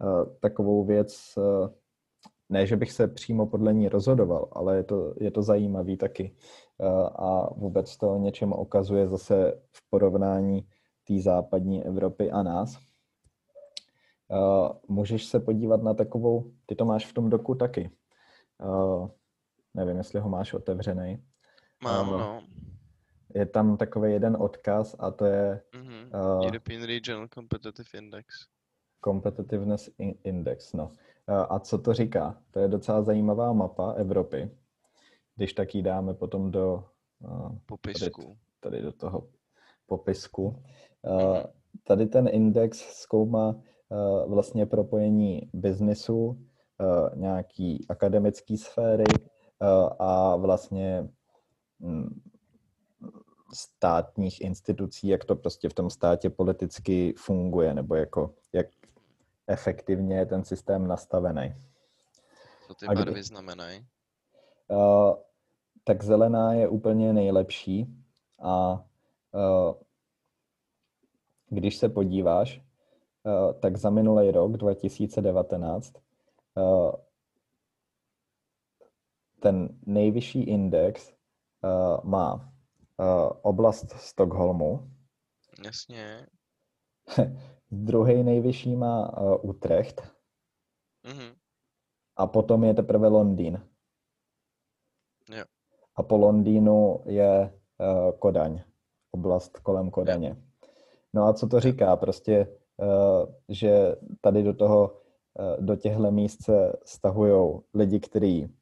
uh, 0.02 0.24
takovou 0.40 0.84
věc, 0.84 1.34
uh, 1.36 1.68
ne, 2.48 2.66
že 2.66 2.76
bych 2.76 2.92
se 2.92 3.08
přímo 3.08 3.46
podle 3.46 3.72
ní 3.72 3.88
rozhodoval, 3.88 4.48
ale 4.52 4.76
je 4.76 4.84
to, 4.84 5.14
je 5.20 5.30
to 5.30 5.42
zajímavý 5.42 5.96
taky. 5.96 6.36
Uh, 6.78 7.08
a 7.14 7.54
vůbec 7.54 7.96
to 7.96 8.16
něčem 8.16 8.52
ukazuje 8.52 9.08
zase 9.08 9.60
v 9.72 9.90
porovnání 9.90 10.68
té 11.04 11.20
západní 11.20 11.84
Evropy 11.84 12.30
a 12.30 12.42
nás. 12.42 12.78
Uh, 14.28 14.68
můžeš 14.88 15.26
se 15.26 15.40
podívat 15.40 15.82
na 15.82 15.94
takovou, 15.94 16.52
ty 16.66 16.74
to 16.74 16.84
máš 16.84 17.06
v 17.06 17.12
tom 17.14 17.30
doku 17.30 17.54
taky. 17.54 17.90
Uh, 18.64 19.08
nevím, 19.74 19.96
jestli 19.96 20.20
ho 20.20 20.28
máš 20.28 20.54
otevřený. 20.54 21.24
Mám, 21.84 22.08
Ano. 22.08 22.18
no. 22.18 22.42
Je 23.34 23.46
tam 23.46 23.76
takový 23.76 24.12
jeden 24.12 24.36
odkaz 24.40 24.96
a 24.98 25.10
to 25.10 25.24
je 25.24 25.60
Mhm. 25.74 26.10
uh, 26.14 26.44
European 26.46 26.82
Regional 26.82 27.28
Competitive 27.34 27.98
Index. 27.98 28.26
Competitiveness 29.04 29.90
In- 29.98 30.14
Index. 30.24 30.72
No. 30.72 30.84
Uh, 30.84 31.46
a 31.50 31.58
co 31.60 31.78
to 31.78 31.94
říká? 31.94 32.38
To 32.50 32.58
je 32.60 32.68
docela 32.68 33.02
zajímavá 33.02 33.52
mapa 33.52 33.92
Evropy. 33.92 34.50
Když 35.36 35.52
tak 35.52 35.74
ji 35.74 35.82
dáme 35.82 36.14
potom 36.14 36.50
do, 36.50 36.84
uh, 37.18 37.58
Popisku. 37.66 38.36
tady 38.60 38.82
do 38.82 38.92
toho 38.92 39.28
popisku. 39.86 40.62
Uh, 41.02 41.38
tady 41.84 42.06
ten 42.06 42.28
index 42.28 42.78
zkoumá 42.78 43.48
uh, 43.48 44.30
vlastně 44.32 44.66
propojení 44.66 45.50
biznisu, 45.52 46.26
uh, 46.26 46.38
nějaký 47.14 47.86
akademické 47.88 48.56
sféry 48.56 49.04
uh, 49.60 49.88
a 49.98 50.36
vlastně 50.36 51.08
státních 53.54 54.40
institucí, 54.40 55.08
jak 55.08 55.24
to 55.24 55.36
prostě 55.36 55.68
v 55.68 55.74
tom 55.74 55.90
státě 55.90 56.30
politicky 56.30 57.14
funguje, 57.18 57.74
nebo 57.74 57.94
jako 57.94 58.34
jak 58.52 58.66
efektivně 59.46 60.16
je 60.18 60.26
ten 60.26 60.44
systém 60.44 60.86
nastavený. 60.86 61.54
Co 62.66 62.74
ty 62.74 62.86
A 62.86 62.92
kdy- 62.94 63.04
barvy 63.04 63.22
znamenají? 63.22 63.86
Uh, 64.68 65.14
tak 65.84 66.02
zelená 66.02 66.52
je 66.52 66.68
úplně 66.68 67.12
nejlepší 67.12 67.86
a 68.42 68.84
uh, 69.32 69.74
když 71.48 71.76
se 71.76 71.88
podíváš, 71.88 72.62
uh, 73.22 73.60
tak 73.60 73.76
za 73.76 73.90
minulý 73.90 74.30
rok 74.30 74.52
2019 74.56 75.94
uh, 76.54 76.92
ten 79.40 79.68
nejvyšší 79.86 80.42
index 80.42 81.12
uh, 81.64 82.04
má 82.10 82.34
uh, 82.34 83.30
oblast 83.42 83.90
Stockholmu, 83.90 84.90
Jasně. 85.64 86.26
druhý 87.70 88.22
nejvyšší 88.22 88.76
má 88.76 89.18
uh, 89.20 89.50
Utrecht 89.50 90.14
Mhm. 91.06 91.34
a 92.16 92.26
potom 92.26 92.64
je 92.64 92.74
teprve 92.74 93.08
Londýn. 93.08 93.68
Jo. 95.30 95.44
A 95.96 96.02
po 96.02 96.16
Londýnu 96.16 97.02
je 97.06 97.52
uh, 97.78 98.12
Kodaň, 98.18 98.62
oblast 99.10 99.58
kolem 99.58 99.90
Kodaně. 99.90 100.36
No 101.12 101.24
a 101.24 101.32
co 101.32 101.48
to 101.48 101.60
říká? 101.60 101.96
Prostě, 101.96 102.48
uh, 102.76 103.34
že 103.48 103.96
tady 104.20 104.42
do 104.42 104.54
toho, 104.54 105.00
uh, 105.38 105.64
do 105.64 105.76
těchto 105.76 106.10
míst 106.10 106.42
se 106.42 106.72
stahují 106.84 107.60
lidi, 107.74 108.00
kteří 108.00 108.56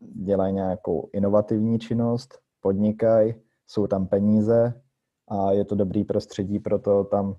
dělají 0.00 0.54
nějakou 0.54 1.10
inovativní 1.12 1.78
činnost, 1.78 2.38
podnikají, 2.60 3.34
jsou 3.66 3.86
tam 3.86 4.06
peníze 4.06 4.82
a 5.28 5.52
je 5.52 5.64
to 5.64 5.74
dobrý 5.74 6.04
prostředí 6.04 6.58
pro 6.58 6.78
to 6.78 7.04
tam 7.04 7.36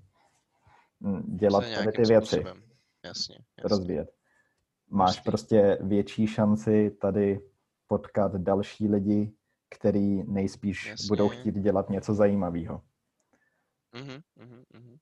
hm, 1.00 1.36
dělat 1.36 1.64
tady 1.74 1.92
ty 1.92 2.02
věci 2.02 2.26
způsobem. 2.26 2.62
Jasně, 3.04 3.34
jasně. 3.34 3.68
rozvíjet. 3.68 4.10
Máš 4.90 5.10
Hustý. 5.10 5.22
prostě 5.22 5.78
větší 5.80 6.26
šanci 6.26 6.90
tady 7.00 7.40
potkat 7.86 8.36
další 8.36 8.88
lidi, 8.88 9.32
který 9.70 10.22
nejspíš 10.22 10.86
Jasně. 10.86 11.06
budou 11.08 11.28
chtít 11.28 11.54
dělat 11.54 11.90
něco 11.90 12.14
zajímavého. 12.14 12.82
Mhm, 13.94 14.20
mhm, 14.36 14.64
mhm. 14.74 14.96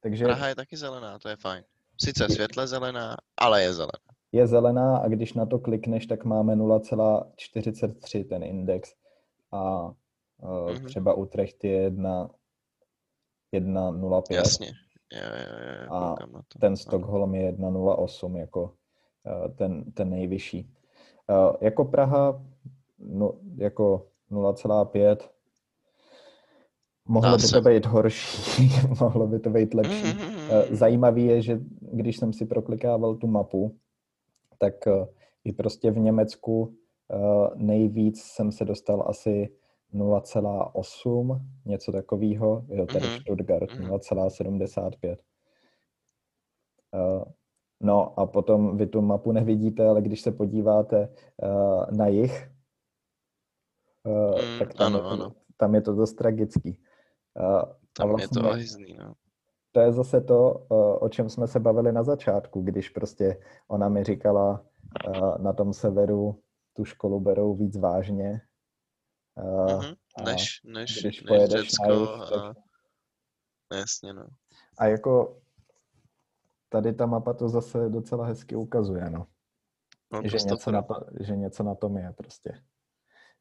Takže 0.00 0.24
Praha 0.24 0.48
je 0.48 0.54
taky 0.54 0.76
zelená, 0.76 1.18
to 1.18 1.28
je 1.28 1.36
fajn. 1.36 1.64
Sice 2.00 2.28
světle 2.28 2.66
zelená, 2.66 3.16
ale 3.36 3.62
je 3.62 3.74
zelená. 3.74 4.07
Je 4.32 4.46
zelená 4.46 4.96
a 4.96 5.08
když 5.08 5.34
na 5.34 5.46
to 5.46 5.58
klikneš, 5.58 6.06
tak 6.06 6.24
máme 6.24 6.56
0,43 6.56 8.28
ten 8.28 8.42
index 8.42 8.94
a 9.52 9.84
uh, 9.86 10.70
Mhm. 10.72 10.84
třeba 10.84 11.14
Utrecht 11.14 11.64
je 11.64 11.72
1, 11.82 12.30
1,05. 13.54 14.34
Jasně. 14.34 14.66
Jo, 15.12 15.20
jo, 15.22 15.58
jo, 15.84 15.94
A 15.94 16.14
to. 16.48 16.58
ten 16.58 16.66
Ano. 16.66 16.76
Stockholm 16.76 17.34
je 17.34 17.52
1,08 17.52 18.36
jako 18.36 18.72
eh, 19.26 19.48
ten, 19.48 19.92
ten 19.92 20.10
nejvyšší. 20.10 20.70
Eh, 21.30 21.56
Jako 21.64 21.84
Praha 21.84 22.42
no, 22.98 23.34
jako 23.56 24.06
0,5 24.30 25.16
mohlo 27.08 27.36
by 27.36 27.42
to 27.52 27.60
být 27.60 27.86
horší, 27.86 28.70
mohlo 29.00 29.26
by 29.26 29.38
to 29.38 29.50
být 29.50 29.74
lepší. 29.74 30.04
Mhm, 30.06 30.38
Eh, 30.50 30.76
Zajímavý 30.76 31.26
je, 31.26 31.42
že 31.42 31.60
když 31.92 32.16
jsem 32.16 32.32
si 32.32 32.46
proklikával 32.46 33.14
tu 33.16 33.26
mapu, 33.26 33.76
tak 34.58 34.86
eh, 34.86 35.06
i 35.44 35.52
prostě 35.52 35.90
v 35.90 35.98
Německu 35.98 36.74
eh, 37.12 37.16
nejvíc 37.54 38.20
jsem 38.22 38.52
se 38.52 38.64
dostal 38.64 39.04
asi 39.08 39.54
0,8, 39.94 41.40
něco 41.66 41.92
takového, 41.92 42.64
jo, 42.68 42.86
tady 42.86 43.06
Mhm, 43.06 43.16
Stuttgart 43.20 43.70
mhm. 43.78 43.88
0,75. 43.90 45.16
Eh, 46.94 47.24
No 47.80 48.20
a 48.20 48.26
potom 48.26 48.76
vy 48.76 48.86
tu 48.86 49.00
mapu 49.00 49.32
nevidíte, 49.32 49.86
ale 49.88 50.02
když 50.02 50.20
se 50.20 50.32
podíváte 50.32 51.14
na 51.96 52.06
jih, 52.06 52.50
eh, 54.06 54.52
Mm, 54.52 54.58
tak 54.58 54.74
tam, 54.74 54.86
ano, 54.86 54.96
je 54.98 55.02
to, 55.02 55.08
ano. 55.08 55.32
tam 55.56 55.74
je 55.74 55.80
to 55.82 55.92
dost 55.94 56.12
tragický. 56.14 56.80
Eh, 57.36 57.62
Tam 57.92 58.08
je 58.08 58.14
vlastně- 58.16 58.42
to 58.42 58.48
ohýzný, 58.48 58.94
no. 58.98 59.14
To 59.72 59.80
je 59.80 59.92
zase 59.92 60.20
to, 60.20 60.66
eh, 60.72 60.98
o 60.98 61.08
čem 61.08 61.28
jsme 61.28 61.46
se 61.46 61.60
bavili 61.60 61.92
na 61.92 62.02
začátku, 62.02 62.62
když 62.62 62.88
prostě 62.88 63.40
ona 63.68 63.88
mi 63.88 64.04
říkala, 64.04 64.64
eh, 65.06 65.42
na 65.42 65.52
tom 65.52 65.72
severu 65.72 66.42
tu 66.72 66.84
školu 66.84 67.20
berou 67.20 67.54
víc 67.54 67.76
vážně. 67.76 68.40
A 70.16 70.22
Než, 70.24 70.60
než, 70.64 70.92
Když 70.92 71.04
než 71.04 71.20
pojedeš 71.20 71.54
na 71.54 71.62
Řecko 71.62 71.92
jih, 71.92 72.08
a... 72.08 72.26
tak, 72.30 72.56
Jasně, 73.74 74.12
no. 74.12 74.26
a 74.78 74.86
jako 74.86 75.40
tady 76.68 76.92
ta 76.92 77.06
mapa 77.06 77.32
to 77.34 77.48
zase 77.48 77.88
docela 77.88 78.26
hezky 78.26 78.56
ukazuje, 78.56 79.10
no. 79.10 79.26
no 80.12 80.22
to 80.22 80.28
že, 80.28 80.36
něco 80.36 80.70
na 80.70 80.82
to, 80.82 80.94
že 81.20 81.36
něco 81.36 81.62
na 81.62 81.74
tom 81.74 81.96
je 81.96 82.12
prostě. 82.16 82.62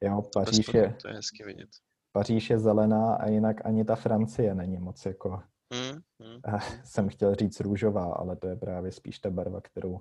Jo, 0.01 0.21
To 0.21 0.39
Paříž 0.39 0.65
sporu, 0.65 0.77
je, 0.77 0.95
to 1.01 1.07
je 1.07 1.13
hezky 1.13 1.43
vidět. 1.43 1.69
Paříž 2.11 2.49
je 2.49 2.59
zelená 2.59 3.15
a 3.15 3.27
jinak 3.27 3.65
ani 3.65 3.85
ta 3.85 3.95
Francie 3.95 4.55
není 4.55 4.77
moc 4.77 5.05
jako, 5.05 5.43
Mm, 5.73 6.27
mm, 6.27 6.41
jsem 6.85 7.09
chtěl 7.09 7.35
říct 7.35 7.59
růžová, 7.59 8.13
ale 8.13 8.35
to 8.35 8.47
je 8.47 8.55
právě 8.55 8.91
spíš 8.91 9.19
ta 9.19 9.29
barva, 9.29 9.61
kterou 9.61 9.99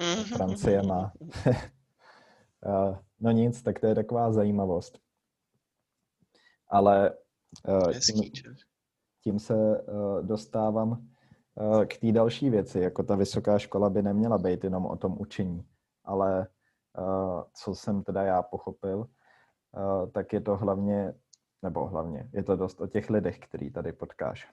mm. 0.00 0.24
Francie 0.24 0.82
má. 0.82 1.12
No 3.20 3.30
nic, 3.30 3.62
tak 3.62 3.78
to 3.78 3.86
je 3.86 3.94
taková 3.94 4.32
zajímavost. 4.32 4.98
Ale 6.68 7.10
eh, 7.68 8.00
tím, 8.00 8.30
tím 9.22 9.38
se 9.38 9.54
eh, 9.54 9.82
dostávám 10.22 11.06
eh, 11.82 11.86
k 11.86 12.00
té 12.00 12.12
další 12.12 12.50
věci. 12.50 12.80
Jako 12.80 13.02
ta 13.02 13.16
vysoká 13.16 13.58
škola 13.58 13.90
by 13.90 14.02
neměla 14.02 14.38
být 14.38 14.64
jenom 14.64 14.86
o 14.86 14.96
tom 14.96 15.16
učení, 15.18 15.68
ale 16.04 16.46
co 17.52 17.74
jsem 17.74 18.02
teda 18.02 18.22
já 18.22 18.42
pochopil, 18.42 19.06
tak 20.12 20.32
je 20.32 20.40
to 20.40 20.56
hlavně, 20.56 21.14
nebo 21.62 21.86
hlavně, 21.86 22.30
je 22.32 22.42
to 22.42 22.56
dost 22.56 22.80
o 22.80 22.86
těch 22.86 23.10
lidech, 23.10 23.38
který 23.38 23.70
tady 23.70 23.92
potkáš. 23.92 24.52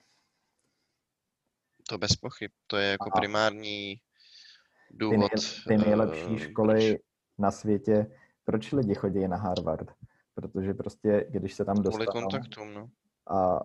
To 1.88 1.98
bez 1.98 2.16
pochyb. 2.16 2.50
To 2.66 2.76
je 2.76 2.90
jako 2.90 3.10
A- 3.14 3.20
primární 3.20 3.96
Ty, 3.96 4.96
důvod. 4.96 5.16
nej, 5.18 5.28
ty 5.78 5.84
nejlepší 5.86 6.34
eh, 6.34 6.38
školy 6.38 6.74
proč- 6.94 7.00
na 7.38 7.50
světě, 7.50 8.06
proč 8.44 8.72
lidi 8.72 8.94
chodí 8.94 9.28
na 9.28 9.36
Harvard? 9.36 9.90
Protože 10.34 10.74
prostě, 10.74 11.26
když 11.30 11.54
se 11.54 11.64
tam 11.64 11.74
Kvůli 11.76 11.88
dostanou, 12.06 12.12
kontaktům, 12.22 12.74
no. 12.74 12.90
a 13.26 13.60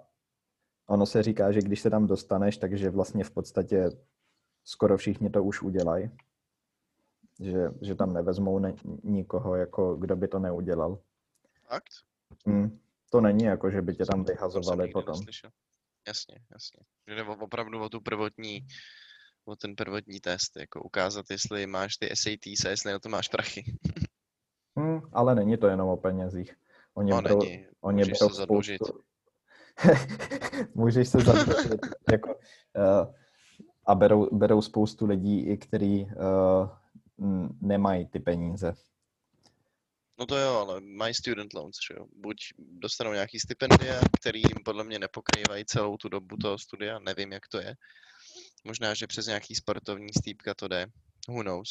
ono 0.88 1.06
se 1.06 1.24
říká, 1.24 1.52
že 1.52 1.60
když 1.62 1.82
se 1.82 1.90
tam 1.90 2.08
dostaneš, 2.08 2.58
takže 2.58 2.90
vlastně 2.90 3.24
v 3.24 3.32
podstatě 3.32 3.90
skoro 4.64 4.98
všichni 4.98 5.30
to 5.30 5.44
už 5.44 5.62
udělají. 5.62 6.12
Že, 7.40 7.72
že 7.82 7.96
tam 7.96 8.14
nevezmou 8.14 8.60
ne, 8.60 8.74
nikoho, 9.04 9.56
jako 9.56 9.96
kdo 9.96 10.16
by 10.16 10.28
to 10.28 10.40
neudělal. 10.40 11.00
Fakt? 11.68 11.90
Hmm. 12.46 12.80
To 13.12 13.22
není 13.22 13.44
jako, 13.44 13.72
že 13.72 13.82
by 13.82 13.96
tě 13.96 14.06
tam 14.06 14.24
vyhazovali 14.24 14.88
potom. 14.92 15.20
neslyšel. 15.20 15.50
Jasně, 16.10 16.36
jasně. 16.52 16.80
Že 17.08 17.16
jde 17.16 17.24
opravdu 17.24 17.82
o 17.82 17.90
tu 17.90 18.02
prvotní, 18.02 18.68
o 19.46 19.56
ten 19.56 19.76
prvotní 19.76 20.20
test, 20.20 20.58
jako 20.60 20.84
ukázat, 20.84 21.26
jestli 21.32 21.68
máš 21.68 21.98
ty 21.98 22.10
SATs 22.14 22.66
a 22.66 22.70
jestli 22.70 22.92
na 22.92 23.00
to 23.00 23.10
máš 23.10 23.28
prachy. 23.28 23.64
Hmm, 24.78 25.02
ale 25.14 25.36
není 25.36 25.58
to 25.58 25.68
jenom 25.68 25.90
o 25.90 25.98
penězích. 25.98 26.56
Oni 26.94 27.12
No 27.12 27.22
berou, 27.22 27.40
není, 27.40 27.68
oni 27.82 27.98
můžeš 27.98 28.20
berou 28.20 28.30
se 28.30 28.36
zadlužit. 28.36 28.82
spoustu... 28.86 29.04
Můžeš 30.76 31.10
se 31.10 31.20
zadlužit. 31.20 31.82
jako, 32.12 32.36
uh, 32.36 33.14
a 33.86 33.96
berou, 33.96 34.38
berou 34.38 34.62
spoustu 34.62 35.06
lidí, 35.06 35.40
i 35.46 35.58
který 35.58 36.06
uh, 36.06 37.50
nemají 37.62 38.06
ty 38.06 38.20
peníze. 38.20 38.74
No 40.20 40.26
to 40.26 40.38
jo, 40.38 40.54
ale 40.54 40.82
mají 40.82 41.14
student 41.14 41.54
loans, 41.54 41.76
že 41.88 41.94
jo. 41.98 42.06
Buď 42.16 42.38
dostanou 42.58 43.14
nějaký 43.14 43.40
stipendia, 43.40 44.00
který 44.20 44.40
jim 44.40 44.64
podle 44.66 44.84
mě 44.84 45.00
nepokrývají 45.00 45.66
celou 45.66 45.98
tu 45.98 46.10
dobu 46.10 46.38
toho 46.38 46.58
studia, 46.58 47.00
nevím, 47.00 47.32
jak 47.32 47.48
to 47.48 47.58
je. 47.60 47.76
Možná, 48.64 48.94
že 48.94 49.08
přes 49.08 49.26
nějaký 49.28 49.56
sportovní 49.56 50.08
stýpka 50.20 50.54
to 50.54 50.68
jde, 50.68 50.86
who 51.28 51.44
knows. 51.44 51.70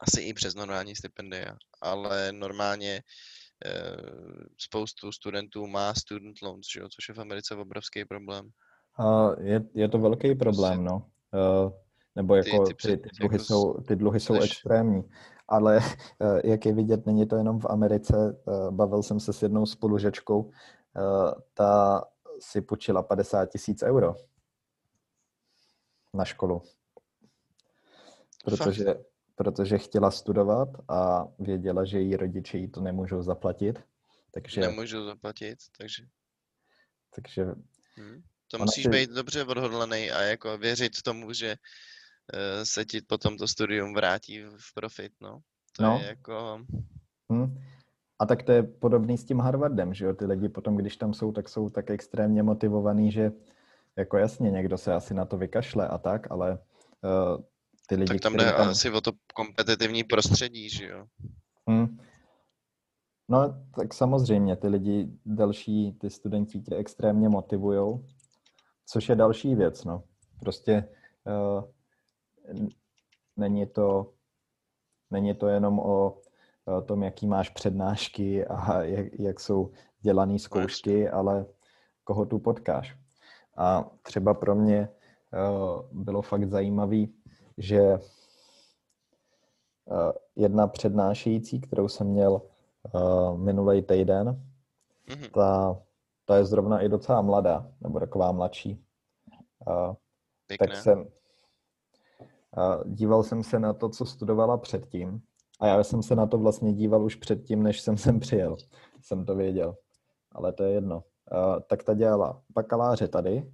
Asi 0.00 0.20
i 0.20 0.34
přes 0.34 0.54
normální 0.54 0.96
stipendia, 0.96 1.56
ale 1.82 2.32
normálně 2.32 3.02
eh, 3.66 3.96
spoustu 4.58 5.12
studentů 5.12 5.66
má 5.66 5.94
student 5.94 6.42
loans, 6.42 6.66
že 6.74 6.80
jo, 6.80 6.88
což 6.88 7.08
je 7.08 7.14
v 7.14 7.20
Americe 7.20 7.54
obrovský 7.54 8.04
problém. 8.04 8.50
Uh, 8.98 9.46
je, 9.46 9.60
je 9.74 9.88
to 9.88 9.98
velký 9.98 10.34
problém, 10.34 10.84
no. 10.84 10.96
Uh, 10.96 11.72
nebo 12.14 12.42
Ty- 12.42 12.50
jako 12.50 12.64
ty 12.66 12.74
ty, 12.74 12.82
ty, 12.82 12.90
jako 12.90 13.08
dluhy, 13.18 13.38
s- 13.38 13.46
jsou, 13.46 13.74
ty 13.74 13.96
dluhy 13.96 14.20
jsou 14.20 14.34
extrémní. 14.34 15.02
Ale 15.48 15.76
uh, 15.76 16.40
jak 16.44 16.66
je 16.66 16.72
vidět, 16.72 17.06
není 17.06 17.26
to 17.26 17.36
jenom 17.36 17.60
v 17.60 17.66
Americe. 17.68 18.14
Uh, 18.44 18.70
bavil 18.70 19.02
jsem 19.02 19.20
se 19.20 19.32
s 19.32 19.42
jednou 19.42 19.66
spolužečkou. 19.66 20.42
Uh, 20.42 20.52
ta 21.54 22.04
si 22.40 22.60
půjčila 22.60 23.02
50 23.02 23.46
tisíc 23.46 23.82
euro 23.82 24.14
na 26.14 26.24
školu. 26.24 26.62
Protože, 28.44 28.94
protože 29.34 29.78
chtěla 29.78 30.10
studovat 30.10 30.68
a 30.88 31.28
věděla, 31.38 31.84
že 31.84 32.00
její 32.00 32.16
rodiče 32.16 32.58
jí 32.58 32.68
to 32.68 32.80
nemůžou 32.80 33.22
zaplatit. 33.22 33.80
Takže, 34.30 34.60
Nemůžu 34.60 35.04
zaplatit, 35.04 35.58
takže 35.78 36.04
takže 37.14 37.44
hm. 37.96 38.22
to 38.48 38.58
musíš 38.58 38.84
si- 38.84 38.90
být 38.90 39.10
dobře 39.10 39.44
odhodlaný 39.44 40.10
a 40.10 40.22
jako 40.22 40.58
věřit 40.58 41.02
tomu, 41.02 41.32
že 41.32 41.50
eh, 41.50 41.56
se 42.62 42.84
ti 42.84 43.00
potom 43.00 43.36
to 43.36 43.48
studium 43.48 43.94
vrátí 43.94 44.42
v 44.42 44.74
profit, 44.74 45.12
no. 45.20 45.38
To 45.76 45.82
No. 45.82 45.98
je 46.02 46.06
jako, 46.06 46.60
Hm. 47.32 47.58
A 48.20 48.26
tak 48.26 48.42
to 48.42 48.52
je 48.52 48.62
podobný 48.62 49.18
s 49.18 49.24
tím 49.24 49.40
Harvardem, 49.40 49.94
že 49.94 50.04
jo? 50.04 50.14
Ty 50.14 50.24
lidi 50.24 50.48
potom, 50.48 50.76
když 50.76 50.96
tam 50.96 51.14
jsou, 51.14 51.32
tak 51.32 51.48
jsou 51.48 51.70
tak 51.70 51.90
extrémně 51.90 52.42
motivovaný, 52.42 53.12
že 53.12 53.32
jako 53.96 54.16
jasně, 54.16 54.50
někdo 54.50 54.78
se 54.78 54.94
asi 54.94 55.14
na 55.14 55.24
to 55.24 55.36
vykašle 55.36 55.88
a 55.88 55.98
tak, 55.98 56.30
ale 56.30 56.58
uh, 57.02 57.44
ty 57.88 57.94
lidi, 57.94 58.08
tak 58.08 58.20
tam 58.20 58.36
jde 58.36 58.52
asi 58.52 58.90
o 58.90 59.00
to 59.00 59.12
kompetitivní 59.34 60.04
prostředí, 60.04 60.70
že 60.70 60.86
jo. 60.86 61.06
Hm. 61.70 61.98
No, 63.28 63.64
tak 63.76 63.94
samozřejmě, 63.94 64.56
ty 64.56 64.68
lidi 64.68 65.08
další, 65.26 65.92
ty 65.92 66.10
studenti 66.10 66.60
tě 66.60 66.76
extrémně 66.76 67.28
motivujou, 67.28 68.06
což 68.86 69.08
je 69.08 69.16
další 69.16 69.54
věc, 69.54 69.84
no. 69.84 70.02
Prostě 70.40 70.88
uh, 71.26 71.64
není 73.36 73.66
to, 73.66 74.12
není 75.10 75.34
to 75.34 75.48
jenom 75.48 75.78
o 75.78 76.20
tom, 76.86 77.02
jaký 77.02 77.26
máš 77.26 77.48
přednášky 77.48 78.46
a 78.46 78.82
jak, 78.82 79.06
jak 79.18 79.40
jsou 79.40 79.72
dělané 80.00 80.38
zkoušky, 80.38 81.08
ale 81.08 81.46
koho 82.04 82.26
tu 82.26 82.38
potkáš. 82.38 82.96
A 83.56 83.90
třeba 84.02 84.34
pro 84.34 84.54
mě 84.54 84.88
uh, 85.32 86.02
bylo 86.02 86.22
fakt 86.22 86.48
zajímavý, 86.48 87.14
že 87.58 87.98
uh, 89.84 90.12
jedna 90.36 90.66
přednášející, 90.66 91.60
kterou 91.60 91.88
jsem 91.88 92.06
měl 92.06 92.42
uh, 92.94 93.38
minulý 93.38 93.82
týden, 93.82 94.44
Mhm. 95.08 95.24
ta, 95.34 95.82
ta 96.24 96.36
je 96.36 96.44
zrovna 96.44 96.80
i 96.80 96.88
docela 96.88 97.22
mladá, 97.22 97.72
nebo 97.80 98.00
taková 98.00 98.32
mladší. 98.32 98.84
Tak 100.58 100.76
jsem 100.76 101.08
díval 102.84 103.22
jsem 103.22 103.42
se 103.42 103.58
na 103.58 103.72
to, 103.72 103.88
co 103.88 104.06
studovala 104.06 104.56
předtím 104.58 105.20
A 105.60 105.66
já 105.66 105.84
jsem 105.84 106.02
se 106.02 106.16
na 106.16 106.26
to 106.26 106.38
vlastně 106.38 106.72
díval 106.72 107.04
už 107.04 107.14
předtím, 107.14 107.62
než 107.62 107.80
jsem 107.80 107.96
sem 107.96 108.20
přijel. 108.20 108.56
Jsem 109.02 109.24
to 109.24 109.36
věděl. 109.36 109.76
Ale 110.32 110.52
to 110.52 110.62
je 110.62 110.72
jedno. 110.72 111.04
Tak 111.66 111.82
ta 111.82 111.94
dělala 111.94 112.42
bakaláře 112.54 113.08
tady, 113.08 113.52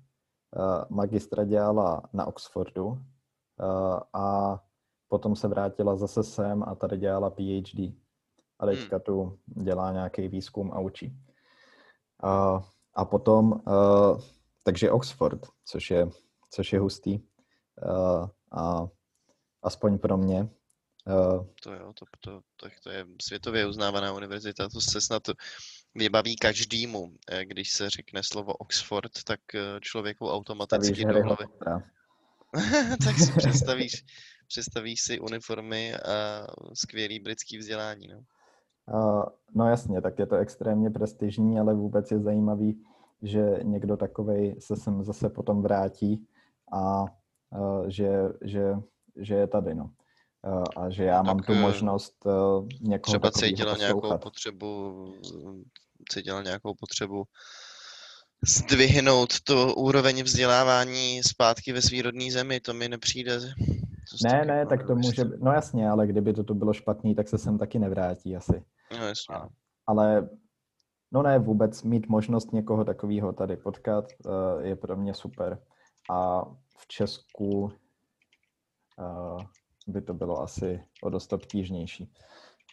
magistra 0.88 1.44
dělala 1.44 2.02
na 2.12 2.26
Oxfordu 2.26 2.98
a 4.12 4.58
potom 5.08 5.36
se 5.36 5.48
vrátila 5.48 5.96
zase 5.96 6.22
sem 6.22 6.62
a 6.62 6.74
tady 6.74 6.96
dělala 6.96 7.30
PhD. 7.30 7.94
A 8.58 8.66
teďka 8.66 8.96
Hmm. 8.96 9.02
tu 9.02 9.38
dělá 9.46 9.92
nějaký 9.92 10.28
výzkum 10.28 10.72
a 10.72 10.80
učí. 10.80 11.16
Uh, 12.24 12.62
a 12.94 13.04
potom, 13.04 13.52
uh, 13.52 14.20
takže 14.64 14.90
Oxford, 14.90 15.46
což 15.64 15.90
je, 15.90 16.08
což 16.50 16.72
je 16.72 16.80
hustý. 16.80 17.20
A 18.52 18.88
aspoň 19.62 19.98
pro 19.98 20.16
mě. 20.16 20.48
Uh, 21.06 21.46
To 21.62 21.72
jo, 21.72 21.92
to, 21.92 22.04
to, 22.20 22.40
to, 22.56 22.68
to 22.82 22.90
je 22.90 23.06
světově 23.22 23.66
uznávaná 23.66 24.12
univerzita, 24.12 24.68
to 24.68 24.80
se 24.80 25.00
snad 25.00 25.22
vybaví 25.94 26.36
každému. 26.36 27.12
Eh, 27.30 27.44
Když 27.44 27.72
se 27.72 27.90
řekne 27.90 28.20
slovo 28.22 28.52
Oxford, 28.52 29.24
tak 29.24 29.40
eh, 29.54 29.80
člověku 29.80 30.30
automaticky 30.30 31.04
do 31.04 31.22
hlavy. 31.22 31.44
Tak 33.04 33.16
si 33.18 33.32
představíš, 33.36 34.04
představíš 34.48 35.02
si 35.02 35.20
uniformy 35.20 35.94
a 35.94 36.46
skvělý 36.74 37.20
britský 37.20 37.58
vzdělání. 37.58 38.08
No. 38.08 38.18
Uh, 38.94 39.24
no 39.54 39.68
jasně, 39.68 40.00
tak 40.00 40.18
je 40.18 40.26
to 40.26 40.36
extrémně 40.36 40.90
prestižní, 40.90 41.60
ale 41.60 41.74
vůbec 41.74 42.10
je 42.10 42.20
zajímavý, 42.20 42.84
že 43.22 43.58
někdo 43.62 43.96
takovej 43.96 44.56
se 44.58 44.76
sem 44.76 45.04
zase 45.04 45.28
potom 45.28 45.62
vrátí 45.62 46.26
a 46.72 47.04
že, 47.88 48.10
že, 48.44 48.74
že 49.16 49.34
je 49.34 49.46
tady, 49.46 49.74
no. 49.74 49.90
Uh, 50.46 50.64
a 50.76 50.90
že 50.90 51.04
já 51.04 51.22
mám 51.22 51.36
Tak, 51.36 51.46
tu 51.46 51.52
eh, 51.52 51.60
možnost 51.60 52.26
někoho 52.80 53.12
Třeba 53.12 53.30
cítila 53.30 53.76
nějakou 53.76 54.00
poslouchat. 54.00 54.22
potřebu, 54.22 55.12
cítila 56.08 56.42
nějakou 56.42 56.74
potřebu 56.74 57.24
zdvihnout 58.48 59.40
tu 59.40 59.72
úroveň 59.72 60.22
vzdělávání 60.22 61.22
zpátky 61.22 61.72
ve 61.72 61.82
svý 61.82 62.02
rodné 62.02 62.30
zemi, 62.30 62.60
to 62.60 62.74
mi 62.74 62.88
nepřijde. 62.88 63.40
dost 64.12 64.22
Ne, 64.24 64.44
ne, 64.44 64.58
jako 64.58 64.68
tak 64.68 64.86
to 64.86 64.96
může, 64.96 65.24
no 65.24 65.52
jasně, 65.52 65.90
ale 65.90 66.06
kdyby 66.06 66.32
to 66.32 66.44
tu 66.44 66.54
bylo 66.54 66.72
špatný, 66.72 67.14
tak 67.14 67.28
se 67.28 67.38
sem 67.38 67.58
taky 67.58 67.78
nevrátí 67.78 68.36
asi. 68.36 68.62
No 68.98 69.06
jasně. 69.06 69.34
no. 69.34 69.48
Ale 69.86 70.28
no 71.12 71.22
ne, 71.22 71.38
vůbec 71.38 71.82
mít 71.82 72.08
možnost 72.08 72.52
někoho 72.52 72.84
takového 72.84 73.32
tady 73.32 73.56
potkat 73.56 74.04
je 74.60 74.76
pro 74.76 74.96
mě 74.96 75.14
super. 75.14 75.58
A 76.10 76.44
v 76.78 76.86
Česku 76.88 77.48
uh, 77.60 77.70
by 79.86 80.02
to 80.02 80.14
bylo 80.14 80.40
asi 80.42 80.84
o 81.02 81.10
dost 81.10 81.32
obtížnější. 81.32 82.12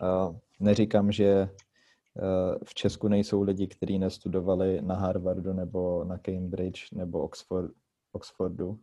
Uh, 0.01 0.35
neříkám, 0.59 1.11
že 1.11 1.43
uh, 1.43 2.57
v 2.65 2.73
Česku 2.73 3.07
nejsou 3.07 3.41
lidi, 3.41 3.67
kteří 3.67 3.99
nestudovali 3.99 4.81
na 4.81 4.95
Harvardu 4.95 5.53
nebo 5.53 6.03
na 6.03 6.17
Cambridge 6.17 6.91
nebo 6.91 7.21
Oxford, 7.21 7.71
Oxfordu, 8.11 8.79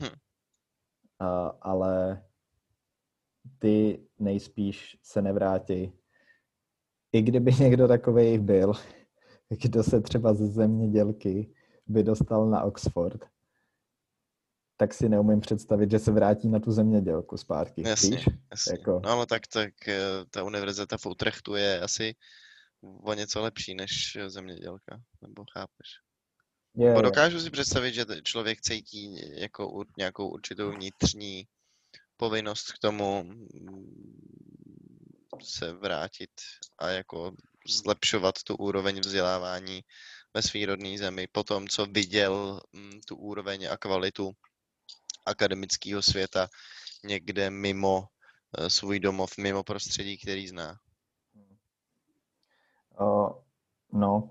Mhm. 0.00 0.08
uh, 0.08 1.50
ale 1.60 2.24
ty 3.58 4.06
nejspíš 4.18 4.98
se 5.02 5.22
nevrátí. 5.22 5.92
I 7.12 7.22
kdyby 7.22 7.52
někdo 7.60 7.88
takový 7.88 8.38
byl, 8.38 8.72
kdo 9.62 9.82
se 9.82 10.00
třeba 10.00 10.34
ze 10.34 10.46
zemědělky 10.46 11.54
by 11.86 12.02
dostal 12.02 12.46
na 12.50 12.62
Oxford, 12.62 13.24
tak 14.80 14.94
si 14.94 15.08
neumím 15.08 15.40
představit, 15.40 15.90
že 15.90 15.98
se 15.98 16.12
vrátí 16.12 16.48
na 16.48 16.60
tu 16.60 16.72
zemědělku 16.72 17.36
zpátky. 17.36 17.82
Jasně, 17.88 18.16
Víš? 18.16 18.24
jasně. 18.50 18.72
Jako- 18.78 19.00
No 19.04 19.10
ale 19.10 19.26
tak, 19.26 19.46
tak 19.46 19.88
eh, 19.88 20.00
ta 20.30 20.42
univerzita 20.44 20.98
v 20.98 21.06
Utrechtu 21.06 21.54
je 21.54 21.80
asi 21.80 22.14
o 22.80 23.14
něco 23.14 23.42
lepší 23.42 23.74
než 23.74 24.18
zemědělka, 24.26 25.00
nebo 25.22 25.44
chápeš? 25.52 25.88
Je, 26.74 26.92
Bo 26.92 26.98
je. 26.98 27.02
dokážu 27.02 27.40
si 27.40 27.50
představit, 27.50 27.94
že 27.94 28.04
člověk 28.22 28.60
cítí 28.60 29.20
jako 29.40 29.84
nějakou 29.98 30.28
určitou 30.28 30.70
vnitřní 30.72 31.44
povinnost 32.16 32.72
k 32.72 32.78
tomu 32.78 33.22
mm, 33.22 34.20
se 35.42 35.72
vrátit 35.72 36.30
a 36.78 36.88
jako 36.88 37.32
zlepšovat 37.68 38.34
tu 38.44 38.56
úroveň 38.56 39.00
vzdělávání 39.00 39.80
ve 40.34 40.42
své 40.42 40.66
rodné 40.66 40.98
zemi 40.98 41.28
po 41.32 41.44
tom, 41.44 41.68
co 41.68 41.86
viděl 41.86 42.60
mm, 42.72 43.00
tu 43.08 43.16
úroveň 43.16 43.68
a 43.70 43.76
kvalitu 43.76 44.32
akademického 45.26 46.02
světa 46.02 46.48
někde 47.04 47.50
mimo 47.50 48.04
eh, 48.58 48.70
svůj 48.70 49.00
domov, 49.00 49.38
mimo 49.38 49.62
prostředí, 49.62 50.18
který 50.18 50.48
zná. 50.48 50.76
No, 53.92 54.30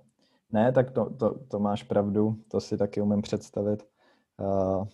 ne, 0.51 0.71
tak 0.71 0.91
to, 0.91 1.09
to, 1.09 1.39
to 1.39 1.59
máš 1.59 1.83
pravdu, 1.83 2.43
to 2.47 2.61
si 2.61 2.77
taky 2.77 3.01
umím 3.01 3.21
představit. 3.21 3.83
Uh, 4.37 4.87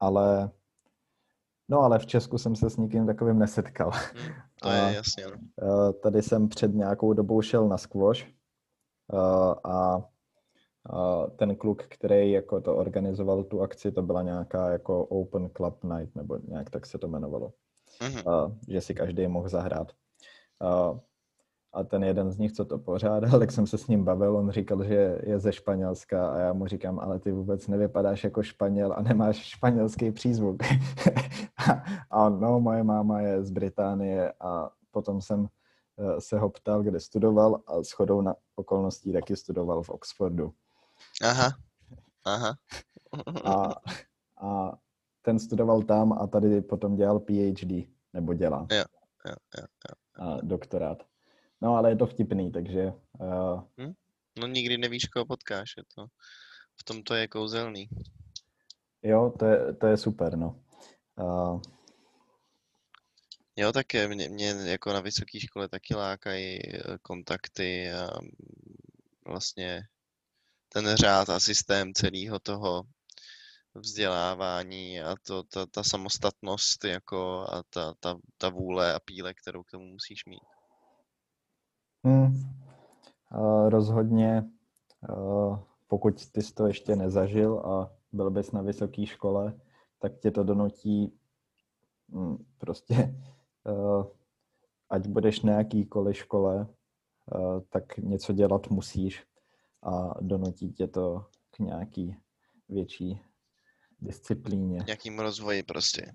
ale 0.00 0.50
no, 1.68 1.80
ale 1.80 1.98
v 1.98 2.06
Česku 2.06 2.38
jsem 2.38 2.56
se 2.56 2.70
s 2.70 2.76
nikým 2.76 3.06
takovým 3.06 3.38
nesetkal. 3.38 3.90
Hm, 3.90 4.32
to 4.62 4.68
je 4.68 4.94
jasně. 4.94 5.26
Uh, 5.26 5.92
tady 6.02 6.22
jsem 6.22 6.48
před 6.48 6.74
nějakou 6.74 7.12
dobou 7.12 7.42
šel 7.42 7.68
na 7.68 7.78
squash 7.78 8.26
uh, 9.12 9.54
a 9.72 10.08
uh, 10.92 11.30
ten 11.36 11.56
kluk, 11.56 11.82
který 11.82 12.32
jako 12.32 12.60
to 12.60 12.76
organizoval 12.76 13.44
tu 13.44 13.60
akci, 13.60 13.92
to 13.92 14.02
byla 14.02 14.22
nějaká 14.22 14.70
jako 14.70 15.04
Open 15.04 15.50
Club 15.56 15.84
Night, 15.84 16.16
nebo 16.16 16.38
nějak 16.48 16.70
tak 16.70 16.86
se 16.86 16.98
to 16.98 17.06
jmenovalo. 17.06 17.52
Mhm. 18.02 18.22
uh, 18.26 18.52
že 18.68 18.80
si 18.80 18.94
každý 18.94 19.26
mohl 19.26 19.48
zahrát. 19.48 19.92
Uh, 20.62 20.98
a 21.72 21.84
ten 21.84 22.04
jeden 22.04 22.30
z 22.30 22.38
nich, 22.38 22.52
co 22.52 22.64
to 22.64 22.78
pořádal, 22.78 23.30
tak 23.38 23.52
jsem 23.52 23.66
se 23.66 23.78
s 23.78 23.86
ním 23.86 24.04
bavil, 24.04 24.36
on 24.36 24.50
říkal, 24.50 24.84
že 24.84 25.18
je 25.22 25.38
ze 25.38 25.52
Španělska 25.52 26.28
a 26.28 26.38
já 26.38 26.52
mu 26.52 26.66
říkám, 26.66 27.00
ale 27.00 27.18
ty 27.18 27.32
vůbec 27.32 27.68
nevypadáš 27.68 28.24
jako 28.24 28.42
Španěl 28.42 28.92
a 28.92 29.02
nemáš 29.02 29.36
španělský 29.36 30.10
přízvuk. 30.10 30.56
a 32.10 32.26
on, 32.26 32.40
no, 32.40 32.60
moje 32.60 32.82
máma 32.82 33.20
je 33.20 33.44
z 33.44 33.50
Británie 33.50 34.32
a 34.40 34.70
potom 34.90 35.20
jsem 35.20 35.40
uh, 35.40 35.48
se 36.18 36.38
ho 36.38 36.50
ptal, 36.50 36.82
kde 36.82 37.00
studoval 37.00 37.60
a 37.66 37.82
shodou 37.82 38.20
na 38.20 38.34
okolností 38.56 39.12
taky 39.12 39.36
studoval 39.36 39.82
v 39.82 39.90
Oxfordu. 39.90 40.52
Aha. 41.22 41.58
Aha. 42.24 42.58
A, 43.44 43.74
a 44.46 44.78
ten 45.22 45.38
studoval 45.38 45.82
tam 45.82 46.12
a 46.12 46.26
tady 46.26 46.60
potom 46.60 46.96
dělal 46.96 47.20
PhD, 47.20 47.88
nebo 48.12 48.34
dělá. 48.34 48.66
Jo, 48.72 48.84
jo, 49.26 49.34
jo, 49.58 49.66
A 50.26 50.38
doktorát. 50.42 51.02
No, 51.60 51.76
ale 51.76 51.90
je 51.90 51.96
to 51.96 52.06
vtipný, 52.06 52.52
takže 52.52 52.92
uh, 53.20 53.62
No 54.38 54.46
nikdy 54.46 54.78
nevíš, 54.78 55.04
koho 55.04 55.26
potkáš. 55.26 55.74
Je 55.76 55.82
to, 55.94 56.06
v 56.80 56.84
tom 56.84 57.02
to 57.02 57.14
je 57.14 57.28
kouzelný. 57.28 57.88
jo, 59.02 59.34
to 59.38 59.46
je, 59.46 59.74
to 59.74 59.86
je 59.86 59.96
super, 59.96 60.36
no. 60.36 60.60
Uh, 61.20 61.60
Jo, 63.56 63.72
tak 63.72 63.94
je, 63.94 64.08
mě, 64.08 64.28
mě 64.28 64.48
jako 64.48 64.92
na 64.92 65.00
vysoké 65.00 65.40
škole 65.40 65.68
taky 65.68 65.94
lákají 65.94 66.58
eh, 66.66 66.98
kontakty 67.02 67.92
a 67.92 68.20
mm, 68.20 68.30
vlastně 69.26 69.82
ten 70.72 70.96
řád 70.96 71.28
a 71.28 71.40
systém 71.40 71.92
celého 71.94 72.38
toho 72.38 72.82
vzdělávání 73.74 75.00
a 75.00 75.14
to, 75.26 75.42
ta, 75.42 75.66
ta 75.66 75.82
samostatnost 75.82 76.84
jako 76.84 77.46
a 77.48 77.62
ta, 77.70 77.94
ta, 78.00 78.18
ta 78.38 78.48
vůle 78.48 78.94
a 78.94 79.00
píle, 79.00 79.34
kterou 79.34 79.62
k 79.62 79.70
tomu 79.70 79.84
musíš 79.84 80.26
mít. 80.26 80.42
hm, 82.06 82.42
uh, 83.34 83.68
rozhodně, 83.68 84.50
pokud 85.88 86.30
ty 86.30 86.42
jsi 86.42 86.54
to 86.54 86.66
ještě 86.66 86.96
nezažil 86.96 87.58
a 87.58 87.92
byl 88.12 88.30
bys 88.30 88.52
na 88.52 88.62
vysoké 88.62 89.06
škole, 89.06 89.60
tak 89.98 90.18
tě 90.18 90.30
to 90.30 90.44
donutí 90.44 91.18
hm, 92.08 92.44
prostě, 92.58 93.14
ať 94.90 95.06
budeš 95.06 95.40
na 95.40 95.52
jakýkoliv 95.52 96.16
škole, 96.16 96.66
tak 97.68 97.98
něco 97.98 98.32
dělat 98.32 98.70
musíš 98.70 99.26
a 99.82 100.14
donutí 100.20 100.72
tě 100.72 100.86
to 100.86 101.26
k 101.50 101.58
nějaký 101.58 102.16
větší 102.68 103.20
disciplíně. 104.00 104.78
Nějakým 104.86 105.18
rozvoji 105.18 105.62
prostě. 105.62 106.12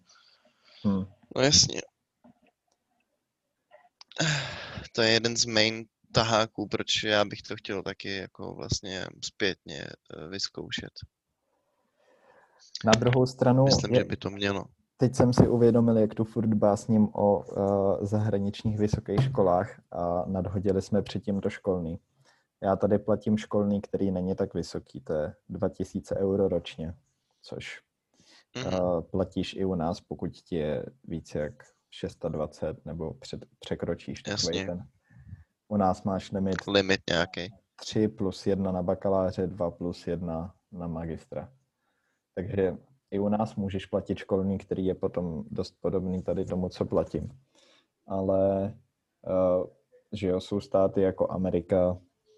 Hm. 0.87 1.05
No 1.35 1.41
jasně. 1.41 1.81
To 4.95 5.01
je 5.01 5.09
jeden 5.09 5.37
z 5.37 5.45
main 5.45 5.85
taháků, 6.11 6.67
proč 6.67 7.03
já 7.03 7.25
bych 7.25 7.41
to 7.41 7.55
chtěl 7.55 7.83
taky 7.83 8.15
jako 8.15 8.55
vlastně 8.55 9.05
zpětně 9.25 9.83
eh, 9.83 10.27
vyzkoušet. 10.27 10.91
Na 12.85 12.91
druhou 12.91 13.25
stranu, 13.25 13.63
Myslím, 13.63 13.93
je, 13.93 13.99
že 13.99 14.03
by 14.05 14.17
to 14.17 14.29
mělo. 14.29 14.65
teď 14.97 15.15
jsem 15.15 15.33
si 15.33 15.47
uvědomil, 15.47 15.97
jak 15.97 16.13
tu 16.13 16.23
furt 16.23 16.53
básním 16.53 17.07
o 17.13 17.39
uh, 17.39 18.05
zahraničních 18.05 18.77
vysokých 18.77 19.23
školách 19.23 19.81
a 19.91 20.25
nadhodili 20.27 20.81
jsme 20.81 21.01
předtím 21.01 21.41
to 21.41 21.49
školný. 21.49 21.99
Já 22.63 22.75
tady 22.75 22.99
platím 22.99 23.37
školný, 23.37 23.81
který 23.81 24.11
není 24.11 24.35
tak 24.35 24.53
vysoký, 24.53 25.01
to 25.01 25.13
je 25.13 25.35
2000 25.49 26.15
euro 26.17 26.47
ročně, 26.47 26.93
což 27.41 27.81
Mhm. 28.57 28.73
uh, 28.79 29.01
platíš 29.01 29.53
i 29.55 29.65
u 29.65 29.75
nás, 29.75 30.01
pokud 30.01 30.27
ti 30.31 30.55
je 30.55 30.85
více 31.03 31.39
jak 31.39 31.53
620 31.89 32.85
nebo 32.85 33.13
před, 33.13 33.45
překročíš 33.59 34.21
takový 34.23 34.57
Jasně. 34.57 34.65
ten. 34.65 34.87
U 35.67 35.77
nás 35.77 36.03
máš 36.03 36.31
limit 36.31 36.55
Limit 36.67 37.01
nějaký. 37.09 37.53
3 37.75 38.07
plus 38.07 38.47
1 38.47 38.71
na 38.71 38.83
bakaláře, 38.83 39.47
2 39.47 39.71
plus 39.71 40.07
1 40.07 40.55
na 40.71 40.87
magistra. 40.87 41.53
Takže 42.35 42.77
i 43.11 43.19
u 43.19 43.29
nás 43.29 43.55
můžeš 43.55 43.85
platit 43.85 44.17
školní, 44.17 44.57
který 44.57 44.85
je 44.85 44.95
potom 44.95 45.43
dost 45.51 45.75
podobný 45.81 46.23
tady 46.23 46.45
tomu, 46.45 46.69
co 46.69 46.85
platím. 46.85 47.39
Ale 48.07 48.73
uh, 49.27 49.67
že 50.13 50.27
jo, 50.27 50.39
jsou 50.39 50.59
státy 50.59 51.01
jako 51.01 51.31
Amerika 51.31 51.97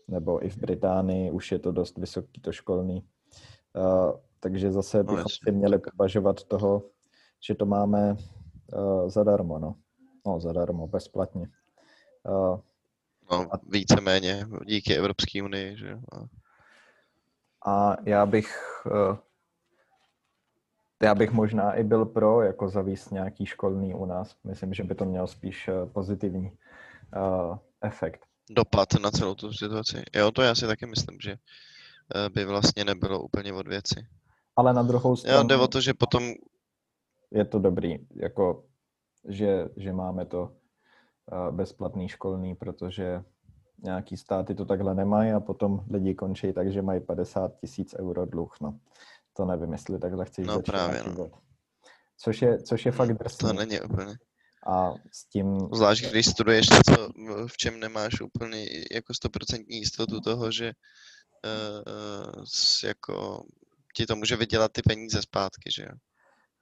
nebo 0.09 0.45
i 0.45 0.49
v 0.49 0.57
Británii 0.57 1.31
už 1.31 1.51
je 1.51 1.59
to 1.59 1.71
dost 1.71 1.97
vysoký 1.97 2.41
to 2.41 2.51
školní. 2.51 3.03
Uh, 3.75 4.11
takže 4.39 4.71
zase 4.71 4.97
No, 4.97 5.03
bychom 5.03 5.29
si 5.43 5.51
měli 5.51 5.79
považovat 5.79 6.43
toho, 6.43 6.83
že 7.39 7.55
to 7.55 7.65
máme 7.65 8.15
uh, 8.73 9.09
zadarmo, 9.09 9.59
no. 9.59 9.75
No, 10.27 10.39
zadarmo, 10.39 10.87
bezplatně. 10.87 11.49
Uh, 12.29 12.59
No, 13.31 13.47
víceméně 13.69 14.45
díky 14.65 14.95
Evropské 14.95 15.43
unii, 15.43 15.77
že 15.77 15.89
jo. 15.89 15.99
A- 17.65 17.97
já 18.05 18.25
bych, 18.25 18.55
eh, 18.87 19.17
já 21.03 21.15
bych 21.15 21.31
možná 21.31 21.73
i 21.73 21.83
byl 21.83 22.05
pro, 22.05 22.41
jako 22.41 22.69
zavíst 22.69 23.11
nějaký 23.11 23.45
školný 23.45 23.93
u 23.93 24.05
nás. 24.05 24.35
Myslím, 24.43 24.73
že 24.73 24.83
by 24.83 24.95
to 24.95 25.05
měl 25.05 25.27
spíš 25.27 25.67
eh, 25.67 25.85
pozitivní 25.85 26.57
eh, 27.15 27.57
efekt. 27.81 28.25
Dopad 28.49 28.93
na 28.93 29.11
celou 29.11 29.35
tu 29.35 29.53
situaci. 29.53 30.03
Jo, 30.15 30.31
to 30.31 30.41
já 30.41 30.55
si 30.55 30.67
taky 30.67 30.85
myslím, 30.85 31.17
že 31.21 31.31
eh, 31.31 32.29
by 32.29 32.45
vlastně 32.45 32.85
nebylo 32.85 33.21
úplně 33.21 33.53
od 33.53 33.67
věci. 33.67 34.07
Ale 34.55 34.73
na 34.73 34.83
druhou 34.83 35.11
Jo, 35.11 35.15
stranu 35.15 35.47
jde 35.47 35.57
o 35.57 35.67
to, 35.67 35.81
že 35.81 35.93
potom 35.93 36.33
je 37.31 37.45
to 37.45 37.59
dobrý, 37.59 37.95
jako, 38.15 38.65
že, 39.27 39.65
že 39.77 39.93
máme 39.93 40.25
to 40.25 40.51
eh, 41.31 41.51
bezplatný 41.51 42.09
školný, 42.09 42.55
protože 42.55 43.23
nějaký 43.83 44.17
státy 44.17 44.55
to 44.55 44.65
takhle 44.65 44.95
nemají 44.95 45.31
a 45.31 45.39
potom 45.39 45.85
lidi 45.91 46.15
končí 46.15 46.53
tak, 46.53 46.71
že 46.71 46.81
mají 46.81 47.01
50 47.01 47.55
tisíc 47.55 47.95
euro 47.99 48.25
dluh. 48.25 48.55
No. 48.61 48.79
To 49.33 49.45
nevím, 49.45 49.71
jestli 49.71 49.99
takhle 49.99 50.25
chceš 50.25 50.47
No 50.47 50.53
začínat 50.53 50.65
právě, 50.65 51.03
no. 51.03 51.29
Což 52.17 52.41
je, 52.41 52.61
což 52.61 52.85
je 52.85 52.91
fakt 52.91 53.07
to 53.07 53.13
drsný. 53.13 53.53
není 53.57 53.81
úplně. 53.81 54.17
A 54.67 54.93
s 55.11 55.25
tím, 55.25 55.57
Zvlášť 55.73 56.11
když 56.11 56.25
studuješ 56.25 56.69
něco, 56.69 57.09
v 57.47 57.57
čem 57.57 57.79
nemáš 57.79 58.21
úplně 58.21 58.65
jako 58.91 59.13
stoprocentní 59.13 59.77
jistotu 59.77 60.21
toho, 60.21 60.51
že 60.51 60.71
uh, 61.45 62.43
jako 62.83 63.43
ti 63.95 64.05
to 64.05 64.15
může 64.15 64.35
vydělat 64.35 64.71
ty 64.71 64.81
peníze 64.81 65.21
zpátky, 65.21 65.71
že 65.75 65.83
jo. 65.83 65.91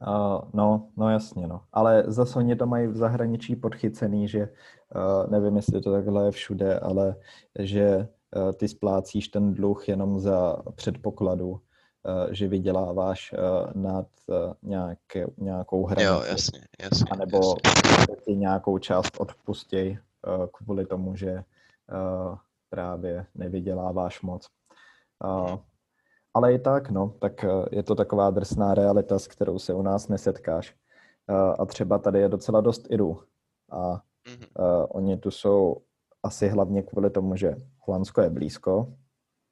Uh, 0.07 0.49
no, 0.53 0.89
no 0.97 1.09
jasně, 1.09 1.47
no. 1.47 1.61
Ale 1.73 2.03
zase 2.07 2.39
oni 2.39 2.55
to 2.55 2.65
mají 2.65 2.87
v 2.87 2.95
zahraničí 2.95 3.55
podchycený, 3.55 4.27
že 4.27 4.49
uh, 4.95 5.31
nevím, 5.31 5.55
jestli 5.55 5.81
to 5.81 5.91
takhle 5.91 6.25
je 6.25 6.31
všude, 6.31 6.79
ale 6.79 7.15
že 7.59 8.07
uh, 8.35 8.51
ty 8.51 8.67
splácíš 8.67 9.27
ten 9.27 9.53
dluh 9.53 9.89
jenom 9.89 10.19
za 10.19 10.55
předpokladu, 10.75 11.61
že 12.31 12.47
vyděláváš 12.47 13.33
uh, 13.33 13.81
nad 13.81 14.07
uh, 14.27 14.53
nějaké, 14.63 15.25
nějakou 15.37 15.85
hranici. 15.85 16.05
Jo, 16.13 16.21
jasně, 16.29 16.59
jasně. 16.81 17.05
anebo 17.11 17.37
jasně. 17.65 18.15
ti 18.25 18.35
nějakou 18.35 18.77
část 18.77 19.19
odpustěj 19.19 19.97
kvůli 20.53 20.85
tomu, 20.85 21.15
že 21.15 21.43
právě 22.69 23.25
nevyděláváš 23.35 24.21
moc. 24.21 24.47
Mhm. 25.23 25.57
ale 26.33 26.53
i 26.53 26.59
tak, 26.59 26.89
no, 26.89 27.13
tak 27.19 27.45
je 27.71 27.83
to 27.83 27.95
taková 27.95 28.29
drsná 28.29 28.73
realita, 28.73 29.19
s 29.19 29.27
kterou 29.27 29.59
se 29.59 29.73
u 29.73 29.81
nás 29.81 30.07
nesetkáš. 30.07 30.75
A 31.59 31.65
třeba 31.65 31.97
tady 31.97 32.19
je 32.19 32.29
docela 32.29 32.61
dost 32.61 32.87
Irů. 32.91 33.19
A 33.71 34.01
Mhm. 34.27 34.45
uh, 34.59 34.85
oni 34.89 35.17
tu 35.17 35.31
jsou 35.31 35.77
asi 36.23 36.47
hlavně 36.47 36.83
kvůli 36.83 37.09
tomu, 37.09 37.35
že 37.35 37.55
Holandsko 37.79 38.21
je 38.21 38.29
blízko, 38.29 38.93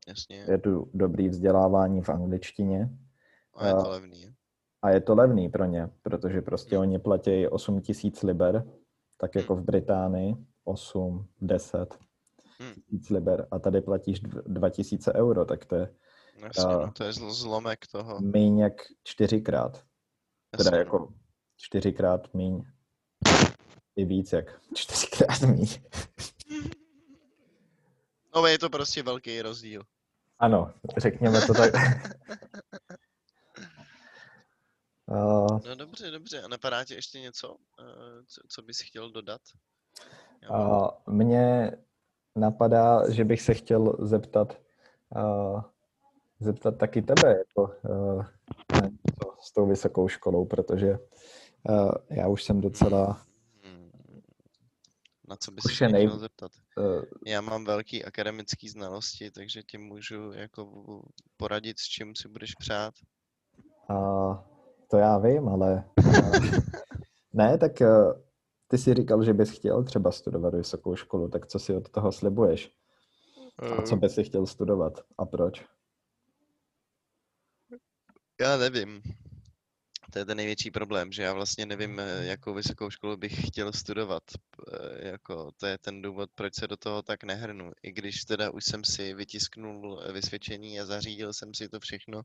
Jasně. 0.08 0.46
je 0.50 0.58
tu 0.58 0.92
dobrý 0.94 1.30
vzdělávání 1.30 2.02
v 2.02 2.10
angličtině 2.10 2.90
A 3.56 3.68
je 3.68 3.74
to 3.74 3.90
levný. 3.90 4.36
a 4.82 4.90
je 4.90 5.02
to 5.02 5.16
levný 5.16 5.50
pro 5.50 5.66
ně, 5.66 5.90
protože 6.02 6.42
prostě 6.42 6.78
oni 6.78 7.00
platí 7.00 7.48
8 7.48 7.82
tisíc 7.82 8.24
liber, 8.24 8.64
tak 9.18 9.36
jako 9.36 9.56
v 9.56 9.62
Británii 9.64 10.36
8, 10.64 11.28
10 11.42 11.98
Hmm. 12.60 12.74
tisíc 12.74 13.10
liber 13.10 13.48
a 13.52 13.60
tady 13.60 13.82
platíš 13.82 14.20
2 14.20 14.70
tisíce 14.70 15.14
euro, 15.14 15.46
tak 15.46 15.66
to 15.66 15.76
je 15.76 15.96
Jasně, 16.44 16.64
A- 16.64 16.86
no, 16.86 16.92
to 16.92 17.04
je 17.04 17.12
zl- 17.12 17.32
zlomek 17.34 17.88
toho. 17.88 18.20
míň 18.22 18.58
jak 18.60 18.74
čtyřikrát. 19.04 19.72
Teda 20.52 20.64
Jasně, 20.64 20.78
jako 20.78 21.14
čtyřikrát 21.58 22.34
míň. 22.34 22.64
I 23.96 24.06
víc 24.06 24.34
jak 24.34 24.62
čtyřikrát 24.76 25.42
míň. 25.42 25.68
No 28.36 28.48
je 28.48 28.60
to 28.60 28.70
prostě 28.70 29.04
velký 29.04 29.42
rozdíl. 29.42 29.82
Ano, 30.40 30.74
řekněme 30.98 31.42
to 31.42 31.54
tak. 31.54 31.74
Uh, 35.08 35.60
No 35.68 35.76
dobře, 35.76 36.12
dobře. 36.12 36.42
A 36.42 36.48
napadá 36.48 36.86
ti 36.86 36.94
ještě 36.94 37.20
něco, 37.20 37.56
eh, 37.80 38.24
co, 38.28 38.42
co 38.50 38.62
bys 38.62 38.82
chtěl 38.82 39.12
dodat? 39.12 39.42
A 40.54 40.88
mně 41.08 41.72
napadá, 42.36 43.10
že 43.10 43.24
bych 43.26 43.42
se 43.42 43.54
chtěl 43.54 43.96
zeptat, 44.00 44.62
uh, 45.16 45.62
zeptat 46.40 46.78
taky 46.78 47.02
tebe, 47.02 47.38
jako, 47.38 47.76
uh, 47.90 48.26
s 49.42 49.52
tou 49.52 49.68
vysokou 49.68 50.08
školou, 50.08 50.46
protože 50.46 51.00
uh, 51.70 51.92
já 52.10 52.28
už 52.28 52.44
jsem 52.44 52.62
docela. 52.62 53.26
Na 55.28 55.36
co 55.36 55.52
bys 55.52 55.64
se 55.78 55.88
nej- 55.88 56.08
chtěl 56.08 56.20
zeptat? 56.20 56.52
uh, 56.78 57.04
Já 57.26 57.42
mám 57.42 57.66
velký 57.66 58.06
akademický 58.06 58.70
znalosti, 58.70 59.32
takže 59.32 59.64
ti 59.64 59.78
můžu 59.78 60.32
jako 60.32 60.66
poradit, 61.38 61.80
s 61.80 61.84
čím 61.84 62.16
si 62.16 62.28
budeš 62.28 62.56
přát. 62.56 62.94
uh, 63.90 64.38
to 64.88 64.98
já 64.98 65.18
vím, 65.18 65.50
ale 65.50 65.90
uh, 66.06 66.32
ne, 67.34 67.58
tak 67.58 67.72
uh, 67.82 68.22
ty 68.68 68.78
si 68.78 68.94
říkal, 68.94 69.24
že 69.24 69.34
bys 69.34 69.50
chtěl 69.50 69.84
třeba 69.84 70.12
studovat 70.12 70.54
vysokou 70.54 70.96
školu, 70.96 71.30
tak 71.30 71.48
co 71.48 71.60
si 71.60 71.76
od 71.76 71.90
toho 71.90 72.12
slibuješ? 72.12 72.72
A 73.80 73.82
co 73.82 73.96
bys 73.96 74.14
si 74.14 74.24
chtěl 74.24 74.46
studovat 74.46 74.94
a 75.18 75.26
proč? 75.26 75.66
Já 78.42 78.58
nevím. 78.58 79.02
To 80.16 80.20
je 80.20 80.26
ten 80.26 80.38
největší 80.38 80.72
problém, 80.72 81.12
že 81.12 81.24
já 81.24 81.34
vlastně 81.34 81.66
nevím, 81.66 82.00
eh, 82.00 82.16
Mhm. 82.18 82.26
jakou 82.26 82.54
vysokou 82.54 82.90
školu 82.90 83.18
bych 83.18 83.48
chtěl 83.48 83.74
studovat. 83.74 84.24
Eh, 84.74 85.08
Jako, 85.08 85.52
to 85.58 85.66
je 85.68 85.78
ten 85.78 86.02
důvod, 86.02 86.30
proč 86.36 86.56
se 86.56 86.68
do 86.68 86.78
toho 86.78 87.02
tak 87.02 87.24
nehrnu. 87.24 87.72
I 87.84 87.92
když 87.92 88.26
teda 88.26 88.50
už 88.50 88.66
jsem 88.66 88.84
si 88.84 89.14
vytisknul 89.14 90.04
eh, 90.04 90.12
vysvědčení 90.12 90.80
a 90.80 90.86
zařídil 90.86 91.34
jsem 91.34 91.54
si 91.54 91.70
to 91.70 91.80
všechno 91.80 92.22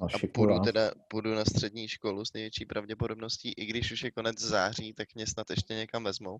No, 0.00 0.06
a 0.06 0.18
půjdu 0.34 0.60
teda 0.60 0.92
půjdu 1.08 1.34
na 1.34 1.44
střední 1.44 1.88
školu 1.88 2.24
s 2.24 2.32
největší 2.32 2.64
pravděpodobností, 2.64 3.52
i 3.52 3.66
když 3.66 3.92
už 3.92 4.02
je 4.02 4.10
konec 4.10 4.38
září, 4.38 4.94
tak 4.94 5.14
mě 5.14 5.26
snad 5.26 5.50
ještě 5.50 5.74
někam 5.74 6.04
vezmou. 6.04 6.38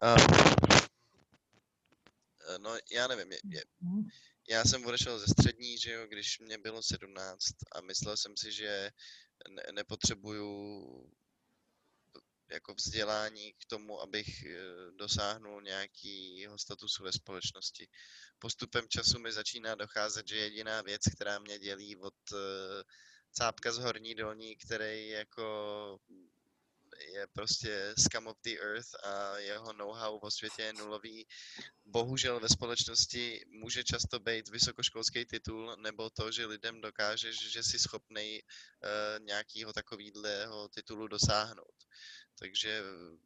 A, 0.00 0.14
no, 2.58 2.76
já 2.92 3.08
nevím, 3.08 3.32
je, 3.32 3.38
je, 3.48 3.62
já 4.50 4.64
jsem 4.64 4.86
odešel 4.86 5.18
ze 5.18 5.26
střední, 5.26 5.78
že 5.78 5.92
jo, 5.92 6.06
když 6.06 6.38
mě 6.38 6.58
bylo 6.58 6.82
17 6.82 7.44
a 7.72 7.80
myslel 7.80 8.16
jsem 8.16 8.36
si, 8.36 8.52
že 8.52 8.90
ne, 9.48 9.62
nepotřebuju 9.72 11.10
jako 12.50 12.74
vzdělání 12.74 13.52
k 13.52 13.64
tomu, 13.64 14.00
abych 14.00 14.44
eh, 14.44 14.56
dosáhnul 14.98 15.62
nějakého 15.62 16.58
statusu 16.58 17.02
ve 17.04 17.12
společnosti. 17.12 17.88
Postupem 18.38 18.88
času 18.88 19.18
mi 19.18 19.32
začíná 19.32 19.74
docházet, 19.74 20.28
že 20.28 20.36
jediná 20.36 20.82
věc, 20.82 21.02
která 21.14 21.38
mě 21.38 21.58
dělí 21.58 21.96
od 21.96 22.14
eh, 22.32 22.82
cápka 23.32 23.72
z 23.72 23.78
horní 23.78 24.14
dolní, 24.14 24.56
který 24.56 25.08
jako 25.08 25.42
je 27.00 27.26
prostě 27.26 27.94
scum 27.98 28.26
of 28.26 28.36
the 28.42 28.60
earth 28.60 28.94
a 29.04 29.38
jeho 29.38 29.72
know-how 29.72 30.18
o 30.18 30.30
světě 30.30 30.62
je 30.62 30.72
nulový. 30.72 31.26
Bohužel 31.84 32.40
ve 32.40 32.48
společnosti 32.48 33.44
může 33.48 33.84
často 33.84 34.18
být 34.18 34.48
vysokoškolský 34.48 35.24
titul 35.24 35.76
nebo 35.76 36.10
to, 36.10 36.30
že 36.30 36.46
lidem 36.46 36.80
dokážeš, 36.80 37.52
že 37.52 37.62
jsi 37.62 37.78
schopný 37.78 38.42
uh, 38.42 39.24
nějakého 39.24 39.72
takového 39.72 40.68
titulu 40.68 41.08
dosáhnout. 41.08 41.76
Takže 42.38 42.82
eh, 42.82 43.18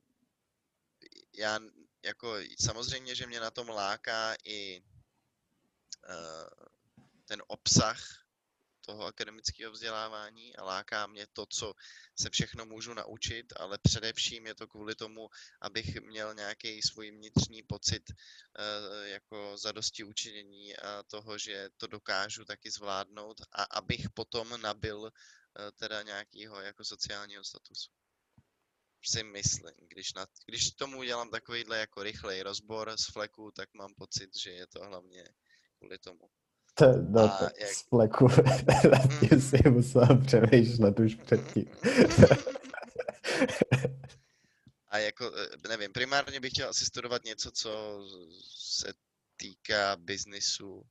já 1.34 1.58
jako 2.04 2.36
samozřejmě, 2.60 3.14
že 3.14 3.26
mě 3.26 3.40
na 3.40 3.50
tom 3.50 3.68
láká 3.68 4.34
i 4.44 4.80
uh, 4.80 6.66
ten 7.24 7.42
obsah 7.46 8.23
toho 8.86 9.04
akademického 9.04 9.72
vzdělávání 9.72 10.56
a 10.56 10.64
láká 10.64 11.06
mě 11.06 11.26
to, 11.32 11.46
co 11.46 11.74
se 12.18 12.30
všechno 12.30 12.66
můžu 12.66 12.94
naučit, 12.94 13.52
ale 13.56 13.78
především 13.78 14.46
je 14.46 14.54
to 14.54 14.66
kvůli 14.66 14.94
tomu, 14.94 15.28
abych 15.60 16.00
měl 16.00 16.34
nějaký 16.34 16.82
svůj 16.82 17.10
vnitřní 17.10 17.62
pocit 17.62 18.02
eh, 18.10 19.08
jako 19.08 19.56
zadosti 19.56 20.04
učinění 20.04 20.76
a 20.76 21.02
toho, 21.02 21.38
že 21.38 21.68
to 21.76 21.86
dokážu 21.86 22.44
taky 22.44 22.70
zvládnout 22.70 23.40
a 23.52 23.62
abych 23.62 24.10
potom 24.14 24.60
nabil 24.60 25.06
eh, 25.06 25.72
teda 25.72 26.02
nějakého 26.02 26.60
jako 26.60 26.84
sociálního 26.84 27.44
statusu. 27.44 27.90
si 29.04 29.22
myslím. 29.22 29.74
Když, 29.88 30.12
na, 30.12 30.26
když 30.46 30.70
tomu 30.70 30.98
udělám 30.98 31.30
takovýhle 31.30 31.78
jako 31.78 32.02
rychlej 32.02 32.42
rozbor 32.42 32.96
z 32.96 33.12
fleku, 33.12 33.50
tak 33.50 33.74
mám 33.74 33.94
pocit, 33.94 34.30
že 34.36 34.50
je 34.50 34.66
to 34.66 34.84
hlavně 34.84 35.24
kvůli 35.78 35.98
tomu. 35.98 36.30
To, 36.74 36.86
no, 37.08 37.20
a 37.20 37.28
to 37.28 37.44
jak... 37.44 37.70
z 37.70 37.82
fleku, 37.82 38.28
tím 39.20 39.40
si 39.50 39.70
musel 39.70 40.22
přemýšlet 40.26 41.00
už 41.00 41.14
předtím. 41.14 41.66
A 44.94 44.98
jako, 44.98 45.32
eh, 45.36 45.68
nevím, 45.68 45.92
primárně 45.92 46.40
bych 46.40 46.52
chtěl 46.52 46.68
asi 46.68 46.84
studovat 46.84 47.24
něco, 47.24 47.50
co 47.50 48.00
se 48.58 48.92
týká 49.36 49.96
biznisu, 49.96 50.74
uh, 50.74 50.82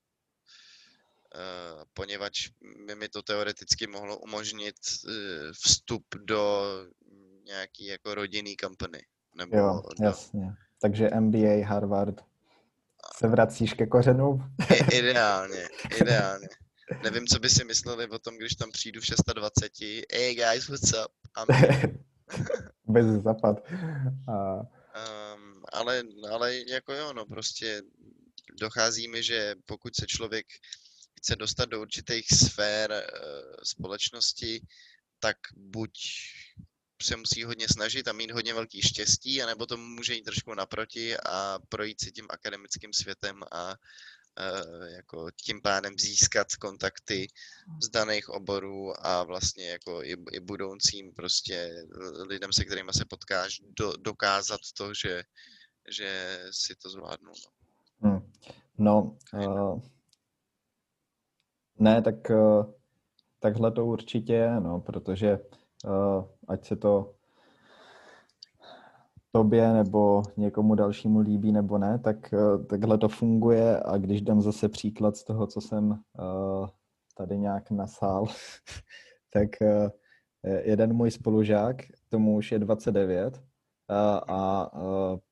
poněvadž 1.93 2.49
by 2.85 2.95
mi 2.95 3.09
to 3.09 3.21
teoreticky 3.21 3.87
mohlo 3.87 4.17
umožnit 4.17 4.75
uh, 5.05 5.11
vstup 5.63 6.05
do 6.15 6.63
nějaký 7.45 7.85
jako 7.85 8.15
rodinný 8.15 8.55
company. 8.61 9.05
Nebo 9.35 9.57
jo, 9.57 9.81
do... 9.99 10.05
jasně. 10.05 10.53
Takže 10.81 11.09
MBA, 11.19 11.65
Harvard, 11.65 12.21
se 13.17 13.27
vracíš 13.27 13.73
ke 13.73 13.87
kořenům? 13.87 14.43
Ideálně, 14.93 15.67
ideálně. 16.01 16.47
Nevím, 17.03 17.27
co 17.27 17.39
by 17.39 17.49
si 17.49 17.63
mysleli 17.65 18.09
o 18.09 18.19
tom, 18.19 18.37
když 18.37 18.55
tam 18.55 18.71
přijdu 18.71 19.01
v 19.01 19.33
26. 19.33 20.05
Hey 20.13 20.35
guys, 20.35 20.69
what's 20.69 20.93
up? 20.93 21.11
Bez 22.87 23.05
zapad. 23.05 23.57
A... 24.27 24.55
Um, 24.93 25.63
ale, 25.73 26.03
ale 26.31 26.55
jako 26.67 26.93
jo, 26.93 27.13
no 27.13 27.25
prostě 27.25 27.81
dochází 28.59 29.07
mi, 29.07 29.23
že 29.23 29.55
pokud 29.65 29.95
se 29.95 30.07
člověk 30.07 30.45
chce 31.17 31.35
dostat 31.35 31.69
do 31.69 31.81
určitých 31.81 32.25
sfér 32.27 32.91
uh, 32.91 32.97
společnosti, 33.63 34.61
tak 35.19 35.37
buď 35.55 35.91
se 37.03 37.17
musí 37.17 37.43
hodně 37.43 37.67
snažit 37.67 38.07
a 38.07 38.13
mít 38.13 38.31
hodně 38.31 38.53
velký 38.53 38.81
štěstí, 38.81 39.41
anebo 39.41 39.65
to 39.65 39.77
může 39.77 40.13
jít 40.13 40.23
trošku 40.23 40.53
naproti 40.53 41.17
a 41.17 41.59
projít 41.69 42.01
si 42.01 42.11
tím 42.11 42.25
akademickým 42.29 42.93
světem 42.93 43.43
a 43.51 43.69
uh, 43.69 44.87
jako 44.87 45.31
tím 45.31 45.61
pádem 45.61 45.93
získat 45.99 46.47
kontakty 46.55 47.27
z 47.83 47.89
daných 47.89 48.29
oborů 48.29 49.05
a 49.05 49.23
vlastně 49.23 49.69
jako 49.69 50.03
i, 50.03 50.15
i 50.31 50.39
budoucím 50.39 51.13
prostě 51.13 51.85
lidem, 52.27 52.53
se 52.53 52.65
kterými 52.65 52.93
se 52.93 53.05
potkáš, 53.05 53.61
do, 53.79 53.93
dokázat 53.97 54.61
to, 54.77 54.93
že, 54.93 55.23
že 55.97 56.39
si 56.51 56.75
to 56.75 56.89
zvládnou. 56.89 57.33
No, 58.01 58.09
hmm. 58.09 58.31
no 58.77 59.17
uh, 59.33 59.81
ne, 61.79 62.01
tak 62.01 62.29
uh, 62.29 62.73
takhle 63.39 63.71
to 63.71 63.85
určitě 63.85 64.33
je, 64.33 64.59
no, 64.59 64.79
protože 64.79 65.39
ať 66.47 66.65
se 66.65 66.75
to 66.75 67.13
tobě 69.35 69.73
nebo 69.73 70.23
někomu 70.37 70.75
dalšímu 70.75 71.19
líbí 71.19 71.51
nebo 71.51 71.77
ne, 71.77 71.99
tak 71.99 72.33
uh, 72.33 72.65
takhle 72.65 72.97
to 72.97 73.09
funguje. 73.09 73.79
A 73.79 73.97
když 73.97 74.21
dám 74.21 74.41
zase 74.41 74.69
příklad 74.69 75.17
z 75.17 75.23
toho, 75.23 75.47
co 75.47 75.61
jsem 75.61 75.89
uh, 75.89 76.67
tady 77.17 77.37
nějak 77.37 77.71
nasál, 77.71 78.25
tak 79.33 79.49
jeden 80.63 80.93
můj 80.93 81.11
spolužák, 81.11 81.75
tomu 82.09 82.35
už 82.35 82.51
je 82.51 82.59
29 82.59 83.37
uh, 83.37 83.95
a 84.27 84.71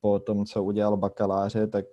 po 0.00 0.18
tom, 0.18 0.44
co 0.44 0.64
udělal 0.64 0.96
bakaláře, 0.96 1.66
tak 1.66 1.84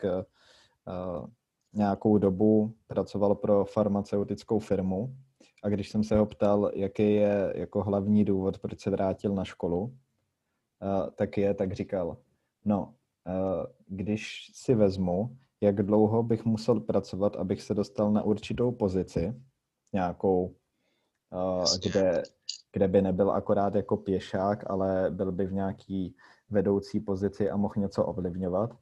nějakou 1.73 2.17
dobu 2.17 2.73
pracoval 2.87 3.35
pro 3.35 3.65
farmaceutickou 3.65 4.59
firmu 4.59 5.15
a 5.63 5.69
když 5.69 5.89
jsem 5.89 6.03
se 6.03 6.17
ho 6.17 6.25
ptal, 6.25 6.71
jaký 6.73 7.13
je 7.13 7.53
jako 7.55 7.83
hlavní 7.83 8.25
důvod, 8.25 8.59
proč 8.59 8.79
se 8.79 8.89
vrátil 8.89 9.35
na 9.35 9.45
školu, 9.45 9.81
uh, 9.81 9.91
tak 11.15 11.37
je, 11.37 11.53
tak 11.53 11.73
říkal, 11.73 12.17
no, 12.65 12.93
uh, 13.27 13.65
když 13.87 14.51
si 14.53 14.75
vezmu, 14.75 15.37
jak 15.61 15.83
dlouho 15.83 16.23
bych 16.23 16.45
musel 16.45 16.79
pracovat, 16.79 17.35
abych 17.35 17.61
se 17.61 17.73
dostal 17.73 18.11
na 18.11 18.23
určitou 18.23 18.71
pozici, 18.71 19.33
nějakou, 19.93 20.55
uh, 21.33 21.65
kde, 21.83 22.23
kde 22.73 22.87
by 22.87 23.01
nebyl 23.01 23.31
akorát 23.31 23.75
jako 23.75 23.97
pěšák, 23.97 24.71
ale 24.71 25.11
byl 25.11 25.31
by 25.31 25.45
v 25.45 25.53
nějaký 25.53 26.15
vedoucí 26.49 26.99
pozici 26.99 27.49
a 27.49 27.57
mohl 27.57 27.73
něco 27.77 28.05
ovlivňovat. 28.05 28.77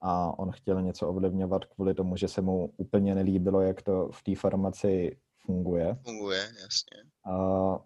A 0.00 0.38
on 0.38 0.50
chtěl 0.50 0.82
něco 0.82 1.08
ovlivňovat 1.08 1.64
kvůli 1.64 1.94
tomu, 1.94 2.16
že 2.16 2.28
se 2.28 2.40
mu 2.40 2.72
úplně 2.76 3.14
nelíbilo, 3.14 3.60
jak 3.60 3.82
to 3.82 4.08
v 4.12 4.22
té 4.22 4.34
farmaci 4.34 5.16
funguje. 5.46 5.98
Funguje, 6.04 6.40
jasně. 6.40 7.10
A, 7.32 7.78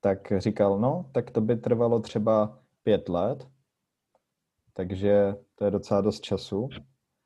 tak 0.00 0.32
říkal, 0.36 0.78
no, 0.78 1.10
tak 1.12 1.30
to 1.30 1.40
by 1.40 1.56
trvalo 1.56 2.00
třeba 2.00 2.58
pět 2.82 3.08
let, 3.08 3.48
takže 4.72 5.34
to 5.54 5.64
je 5.64 5.70
docela 5.70 6.00
dost 6.00 6.20
času. 6.20 6.68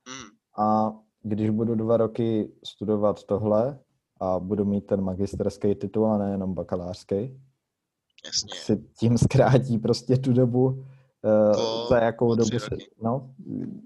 Mm. 0.08 0.64
A 0.64 0.92
když 1.22 1.50
budu 1.50 1.74
dva 1.74 1.96
roky 1.96 2.52
studovat 2.64 3.24
tohle 3.24 3.78
a 4.20 4.38
budu 4.38 4.64
mít 4.64 4.86
ten 4.86 5.00
magisterský 5.00 5.74
titul 5.74 6.06
a 6.06 6.18
nejenom 6.18 6.54
bakalářský, 6.54 7.40
Jasně. 8.24 8.54
si 8.54 8.76
tím 8.76 9.18
zkrátí 9.18 9.78
prostě 9.78 10.16
tu 10.16 10.32
dobu, 10.32 10.66
uh, 10.66 11.88
za 11.88 11.98
jakou 11.98 12.34
dobu 12.34 12.58
se, 12.58 12.76
no, 13.02 13.34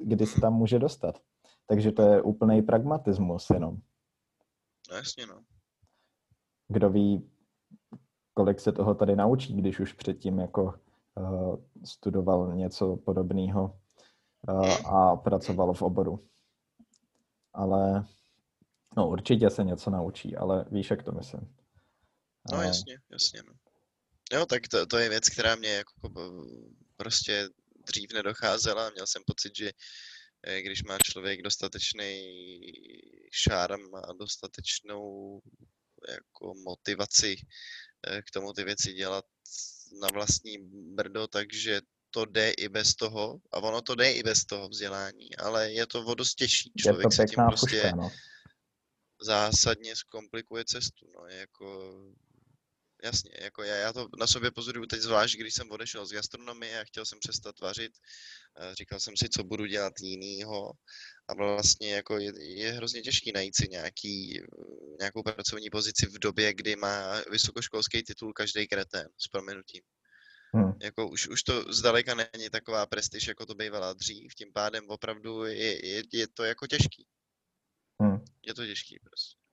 kdy 0.05 0.27
se 0.27 0.41
tam 0.41 0.55
může 0.55 0.79
dostat. 0.79 1.19
Takže 1.67 1.93
to 1.93 2.03
je 2.03 2.23
úplný 2.23 2.63
pragmatismus 2.63 3.51
jenom. 3.51 3.77
No 4.91 4.97
jasně, 4.97 5.27
no 5.27 5.41
kdo 6.69 6.91
ví, 6.91 7.31
kolik 8.35 8.61
se 8.61 8.73
toho 8.73 8.95
tady 8.95 9.17
naučí, 9.17 9.57
když 9.57 9.81
už 9.81 9.93
předtím 9.93 10.39
jako 10.39 10.75
uh, 11.15 11.57
studoval 11.85 12.57
něco 12.57 12.97
podobného 12.97 13.81
uh, 14.49 14.97
a 14.97 15.17
pracoval 15.17 15.75
v 15.75 15.83
oboru. 15.83 16.29
Ale 17.53 18.05
no 18.97 19.09
určitě 19.09 19.51
se 19.51 19.65
něco 19.65 19.91
naučí, 19.91 20.37
ale 20.37 20.65
víš, 20.71 20.91
jak 20.91 21.03
to 21.03 21.13
myslím. 21.13 21.57
No 22.53 22.63
jasně, 22.63 22.99
jasně. 23.13 23.43
No. 23.47 23.53
Jo, 24.33 24.47
tak 24.47 24.69
to, 24.69 24.87
to 24.87 24.99
je 24.99 25.09
věc, 25.09 25.29
která 25.29 25.57
mě 25.57 25.69
jako 25.69 25.93
prostě 26.97 27.49
dřív 27.87 28.13
nedocházela. 28.13 28.91
Měl 28.91 29.07
jsem 29.07 29.23
pocit, 29.27 29.57
že 29.57 29.71
eh, 30.47 30.63
když 30.63 30.83
má 30.83 30.99
člověk 30.99 31.43
dostatečný 31.43 32.23
šárm 33.33 33.95
a 33.95 34.13
dostatečnou 34.13 35.41
jako 36.09 36.55
motivaci 36.55 37.37
eh, 38.07 38.23
k 38.23 38.31
tomu 38.31 38.53
ty 38.53 38.65
věci 38.65 38.93
dělat 38.93 39.25
na 40.01 40.09
vlastní 40.13 40.59
brdo, 40.95 41.27
takže 41.27 41.81
to 42.11 42.25
jde 42.25 42.51
i 42.51 42.69
bez 42.69 42.95
toho, 42.95 43.41
a 43.53 43.59
ono 43.59 43.83
to 43.83 43.95
jde 43.95 44.13
i 44.13 44.23
bez 44.23 44.45
toho 44.45 44.69
vzdělání, 44.69 45.37
ale 45.37 45.73
je 45.73 45.87
to 45.87 46.05
o 46.05 46.15
dost 46.15 46.35
těžší. 46.35 46.73
Člověk 46.79 47.09
to 47.17 47.25
tím 47.25 47.45
prostě 47.49 47.81
puška, 47.81 47.97
no. 47.97 48.11
zásadně 49.23 49.97
zkomplikuje 49.97 50.65
cestu. 50.65 51.07
No, 51.15 51.27
jako, 51.27 51.93
jasně, 53.05 53.31
jako 53.41 53.63
já, 53.63 53.77
já 53.77 53.93
to 53.93 54.09
na 54.19 54.27
sobě 54.27 54.51
pozoruju 54.51 54.87
teď 54.87 55.01
zvlášť, 55.01 55.37
když 55.37 55.55
jsem 55.55 55.71
odešel 55.71 56.07
z 56.07 56.13
gastronomie 56.13 56.81
a 56.81 56.85
chtěl 56.85 57.05
jsem 57.05 57.19
přestat 57.19 57.61
vařit, 57.61 57.93
říkal 58.79 59.01
jsem 59.01 59.17
si, 59.17 59.29
co 59.29 59.45
budu 59.45 59.67
dělat 59.67 59.93
jinýho 60.01 60.73
a 61.29 61.35
vlastně 61.35 61.95
jako 61.95 62.19
je, 62.19 62.33
je 62.57 62.73
hrozně 62.73 63.03
těžký 63.03 63.33
najít 63.33 63.57
si 63.57 63.69
nějaký, 63.69 64.41
nějakou 65.01 65.23
pracovní 65.23 65.71
pozici 65.71 66.07
v 66.07 66.19
době, 66.19 66.55
kdy 66.55 66.77
má 66.77 67.21
vysokoškolský 67.31 68.03
titul 68.03 68.33
každý 68.33 68.69
kretén, 68.69 69.09
s 69.19 69.29
proměnutím. 69.29 69.83
Hmm. 70.55 70.73
Jako 70.83 71.09
už, 71.09 71.29
už 71.29 71.43
to 71.43 71.73
zdaleka 71.73 72.15
není 72.15 72.51
taková 72.51 72.87
prestiž, 72.87 73.27
jako 73.27 73.47
to 73.47 73.55
bývala 73.55 73.93
dřív, 73.93 74.35
tím 74.35 74.53
pádem 74.53 74.85
opravdu 74.89 75.45
je, 75.45 75.87
je, 75.87 76.03
je 76.13 76.29
to 76.29 76.45
jako 76.45 76.67
těžký. 76.67 77.07
Hmm. 78.03 78.25
Je 78.47 78.55
to 78.55 78.67
těžký 78.67 78.99
prostě. 79.05 79.44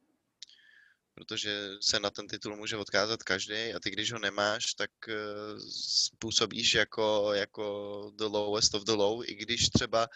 Protože 1.21 1.77
se 1.81 1.99
na 1.99 2.09
ten 2.09 2.27
titul 2.27 2.55
může 2.55 2.77
odkázat 2.77 3.23
každý 3.23 3.73
a 3.73 3.79
ty, 3.79 3.89
když 3.89 4.11
ho 4.11 4.19
nemáš, 4.19 4.73
tak 4.73 4.89
uh, 5.07 5.13
působíš 6.19 6.73
jako, 6.73 7.33
jako 7.33 7.65
the 8.17 8.23
lowest 8.23 8.73
of 8.73 8.83
the 8.83 8.91
low, 8.91 9.23
i 9.25 9.35
když 9.35 9.69
třeba 9.69 10.07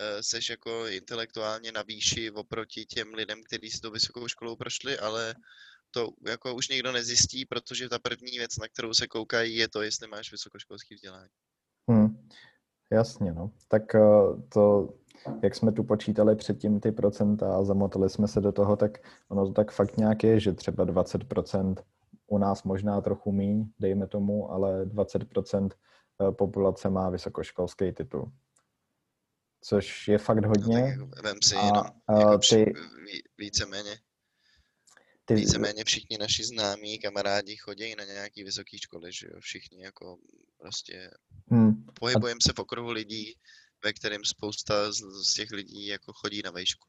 Eh, 0.00 0.22
seš 0.22 0.48
jako 0.48 0.86
intelektuálně 0.86 1.72
na 1.72 1.82
výši 1.82 2.30
oproti 2.30 2.86
těm 2.86 3.14
lidem, 3.14 3.42
kteří 3.42 3.70
si 3.70 3.80
to 3.80 3.90
vysokou 3.90 4.28
školou 4.28 4.56
prošli, 4.56 4.98
ale 4.98 5.34
to 5.90 6.08
jako 6.26 6.54
už 6.54 6.68
nikdo 6.68 6.92
nezjistí, 6.92 7.46
protože 7.46 7.88
ta 7.88 7.98
první 7.98 8.38
věc, 8.38 8.56
na 8.56 8.68
kterou 8.68 8.94
se 8.94 9.06
koukají, 9.06 9.56
je 9.56 9.68
to, 9.68 9.82
jestli 9.82 10.08
máš 10.08 10.32
vysokoškolský 10.32 10.94
vzdělání. 10.94 11.30
Hmm. 11.90 12.28
Jasně, 12.92 13.32
no. 13.32 13.52
Tak 13.68 13.94
eh, 13.94 14.00
to, 14.48 14.94
jak 15.42 15.54
jsme 15.54 15.72
tu 15.72 15.84
počítali 15.84 16.36
předtím 16.36 16.80
ty 16.80 16.92
procenta 16.92 17.56
a 17.56 17.64
zamotali 17.64 18.10
jsme 18.10 18.28
se 18.28 18.40
do 18.40 18.52
toho, 18.52 18.76
tak 18.76 18.98
ono 19.28 19.46
to 19.46 19.52
tak 19.52 19.72
fakt 19.72 19.96
nějak 19.96 20.24
je, 20.24 20.40
že 20.40 20.52
třeba 20.52 20.86
20% 20.86 21.74
u 22.26 22.38
nás 22.38 22.62
možná 22.62 23.00
trochu 23.00 23.32
míň, 23.32 23.66
dejme 23.80 24.06
tomu, 24.06 24.52
ale 24.52 24.86
20% 24.86 25.70
eh, 25.70 26.32
populace 26.32 26.90
má 26.90 27.10
vysokoškolský 27.10 27.92
titul 27.92 28.32
což 29.60 30.08
je 30.08 30.18
fakt 30.18 30.44
hodně. 30.44 30.96
No, 30.98 31.10
vem 31.22 31.36
si 31.44 31.54
a, 31.54 31.66
jenom, 31.66 31.86
jako 32.18 32.38
ty, 32.38 32.72
víceméně. 33.38 33.98
Ty, 35.24 35.34
Víceméně 35.34 35.84
všichni 35.84 36.18
naši 36.18 36.44
známí 36.44 36.98
kamarádi 36.98 37.56
chodí 37.56 37.94
na 37.94 38.04
nějaký 38.04 38.44
vysoký 38.44 38.78
školy, 38.78 39.12
že 39.12 39.26
jo, 39.26 39.40
všichni 39.40 39.82
jako 39.82 40.18
prostě 40.58 41.10
hm, 41.52 41.86
pohybujeme 42.00 42.40
se 42.42 42.52
v 42.52 42.58
okruhu 42.58 42.90
lidí, 42.90 43.38
ve 43.84 43.92
kterém 43.92 44.24
spousta 44.24 44.92
z, 44.92 44.96
z 45.30 45.34
těch 45.34 45.50
lidí 45.50 45.86
jako 45.86 46.12
chodí 46.12 46.42
na 46.44 46.50
vejšku. 46.50 46.86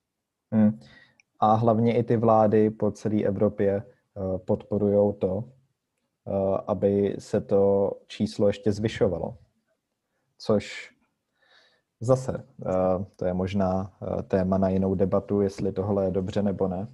hm. 0.55 0.79
A 1.39 1.53
hlavně 1.53 1.97
i 1.97 2.03
ty 2.03 2.17
vlády 2.17 2.69
po 2.69 2.91
celé 2.91 3.23
Evropě 3.23 3.83
podporují 4.45 5.13
to, 5.19 5.53
eh, 6.27 6.57
aby 6.67 7.15
se 7.19 7.41
to 7.41 7.91
číslo 8.07 8.47
ještě 8.47 8.71
zvyšovalo. 8.71 9.37
Což 10.37 10.91
zase, 11.99 12.47
eh, 12.65 13.05
to 13.15 13.25
je 13.25 13.33
možná 13.33 13.97
eh, 14.01 14.23
téma 14.23 14.57
na 14.57 14.69
jinou 14.69 14.95
debatu, 14.95 15.41
jestli 15.41 15.71
tohle 15.71 16.05
je 16.05 16.11
dobře 16.11 16.41
nebo 16.41 16.67
ne. 16.67 16.87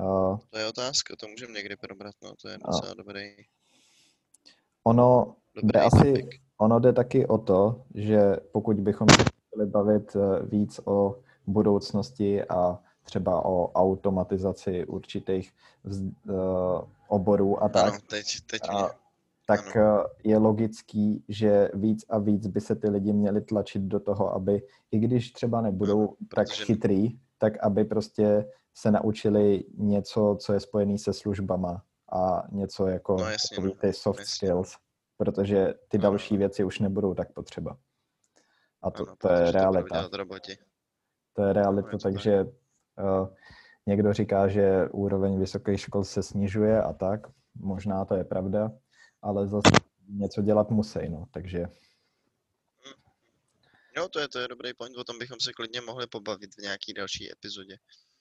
Eh, 0.00 0.38
To 0.50 0.58
je 0.58 0.66
otázka, 0.66 1.16
to 1.16 1.28
můžeme 1.28 1.52
někdy 1.52 1.76
probrat, 1.76 2.14
no, 2.22 2.34
to 2.42 2.48
je 2.48 2.58
docela 2.66 2.94
dobrý, 2.94 3.36
Ono 4.84 5.36
dobrý 5.54 5.72
jde 5.72 5.80
asi. 5.80 6.28
Ono 6.60 6.78
jde 6.80 6.92
taky 6.92 7.26
o 7.26 7.38
to, 7.38 7.82
že 7.94 8.36
pokud 8.52 8.80
bychom 8.80 9.08
se 9.08 9.22
chtěli 9.24 9.66
bavit 9.66 10.16
eh, 10.16 10.46
víc 10.46 10.80
o 10.84 11.16
budoucnosti 11.46 12.44
a 12.44 12.78
třeba 13.04 13.44
o 13.44 13.72
automatizaci 13.72 14.86
určitých 14.86 15.52
vz- 15.84 16.12
eh, 16.28 16.86
oborů 17.08 17.62
a 17.62 17.68
tak, 17.68 17.92
Ano, 17.92 17.98
teď, 18.10 18.26
teď 18.50 18.60
a, 18.70 18.90
tak 19.46 19.76
eh, 19.76 19.82
je 20.24 20.38
logický, 20.38 21.24
že 21.28 21.70
víc 21.74 22.04
a 22.08 22.18
víc 22.18 22.46
by 22.46 22.60
se 22.60 22.74
ty 22.76 22.88
lidi 22.90 23.12
měli 23.12 23.40
tlačit 23.40 23.82
do 23.82 24.00
toho, 24.00 24.34
aby 24.34 24.62
i 24.90 24.98
když 24.98 25.32
třeba 25.32 25.60
nebudou 25.60 26.00
Ano, 26.00 26.08
tak 26.34 26.46
protože- 26.48 26.64
chytrý, 26.64 27.18
tak 27.38 27.52
aby 27.64 27.84
prostě 27.84 28.46
se 28.74 28.90
naučili 28.90 29.64
něco, 29.78 30.36
co 30.40 30.52
je 30.52 30.60
spojený 30.60 30.98
se 30.98 31.12
službama 31.12 31.82
a 32.12 32.42
něco 32.52 32.86
jako 32.86 33.16
No 33.16 33.24
jasně, 33.30 33.64
no, 33.64 33.70
ty 33.70 33.92
soft 33.92 34.18
jasně. 34.18 34.34
skills, 34.48 34.76
protože 35.20 35.74
ty 35.88 35.98
Ano, 35.98 36.02
další 36.02 36.34
ano. 36.34 36.38
věci 36.38 36.64
už 36.64 36.78
nebudou 36.78 37.14
tak 37.14 37.32
potřeba. 37.32 37.78
A 38.82 38.90
to, 38.90 39.02
ano, 39.06 39.16
to 39.18 39.32
je 39.32 39.44
to 39.44 39.50
realita. 39.52 40.08
roboti. 40.12 40.58
To 41.32 41.42
je 41.42 41.52
realita, 41.52 41.90
to 41.90 41.98
takže 41.98 42.44
uh, 42.44 43.28
někdo 43.86 44.12
říká, 44.12 44.48
že 44.48 44.88
úroveň 44.92 45.38
vysokých 45.40 45.80
škol 45.80 46.04
se 46.04 46.22
snižuje 46.22 46.82
a 46.82 46.92
tak. 46.92 47.20
Možná 47.54 48.04
to 48.04 48.14
je 48.14 48.24
pravda, 48.24 48.72
ale 49.22 49.48
zase 49.48 49.70
něco 50.08 50.42
dělat 50.42 50.70
musí, 50.70 51.08
no. 51.08 51.26
Takže 51.30 51.64
Jo, 53.96 54.08
to 54.08 54.20
je, 54.20 54.28
to 54.28 54.38
je 54.38 54.48
dobrý 54.48 54.74
point, 54.74 54.96
o 54.96 55.04
tom 55.04 55.18
bychom 55.18 55.40
se 55.40 55.52
klidně 55.52 55.80
mohli 55.80 56.06
pobavit 56.06 56.54
v 56.54 56.58
nějaký 56.62 56.92
další 56.92 57.32
epizodě. 57.32 57.76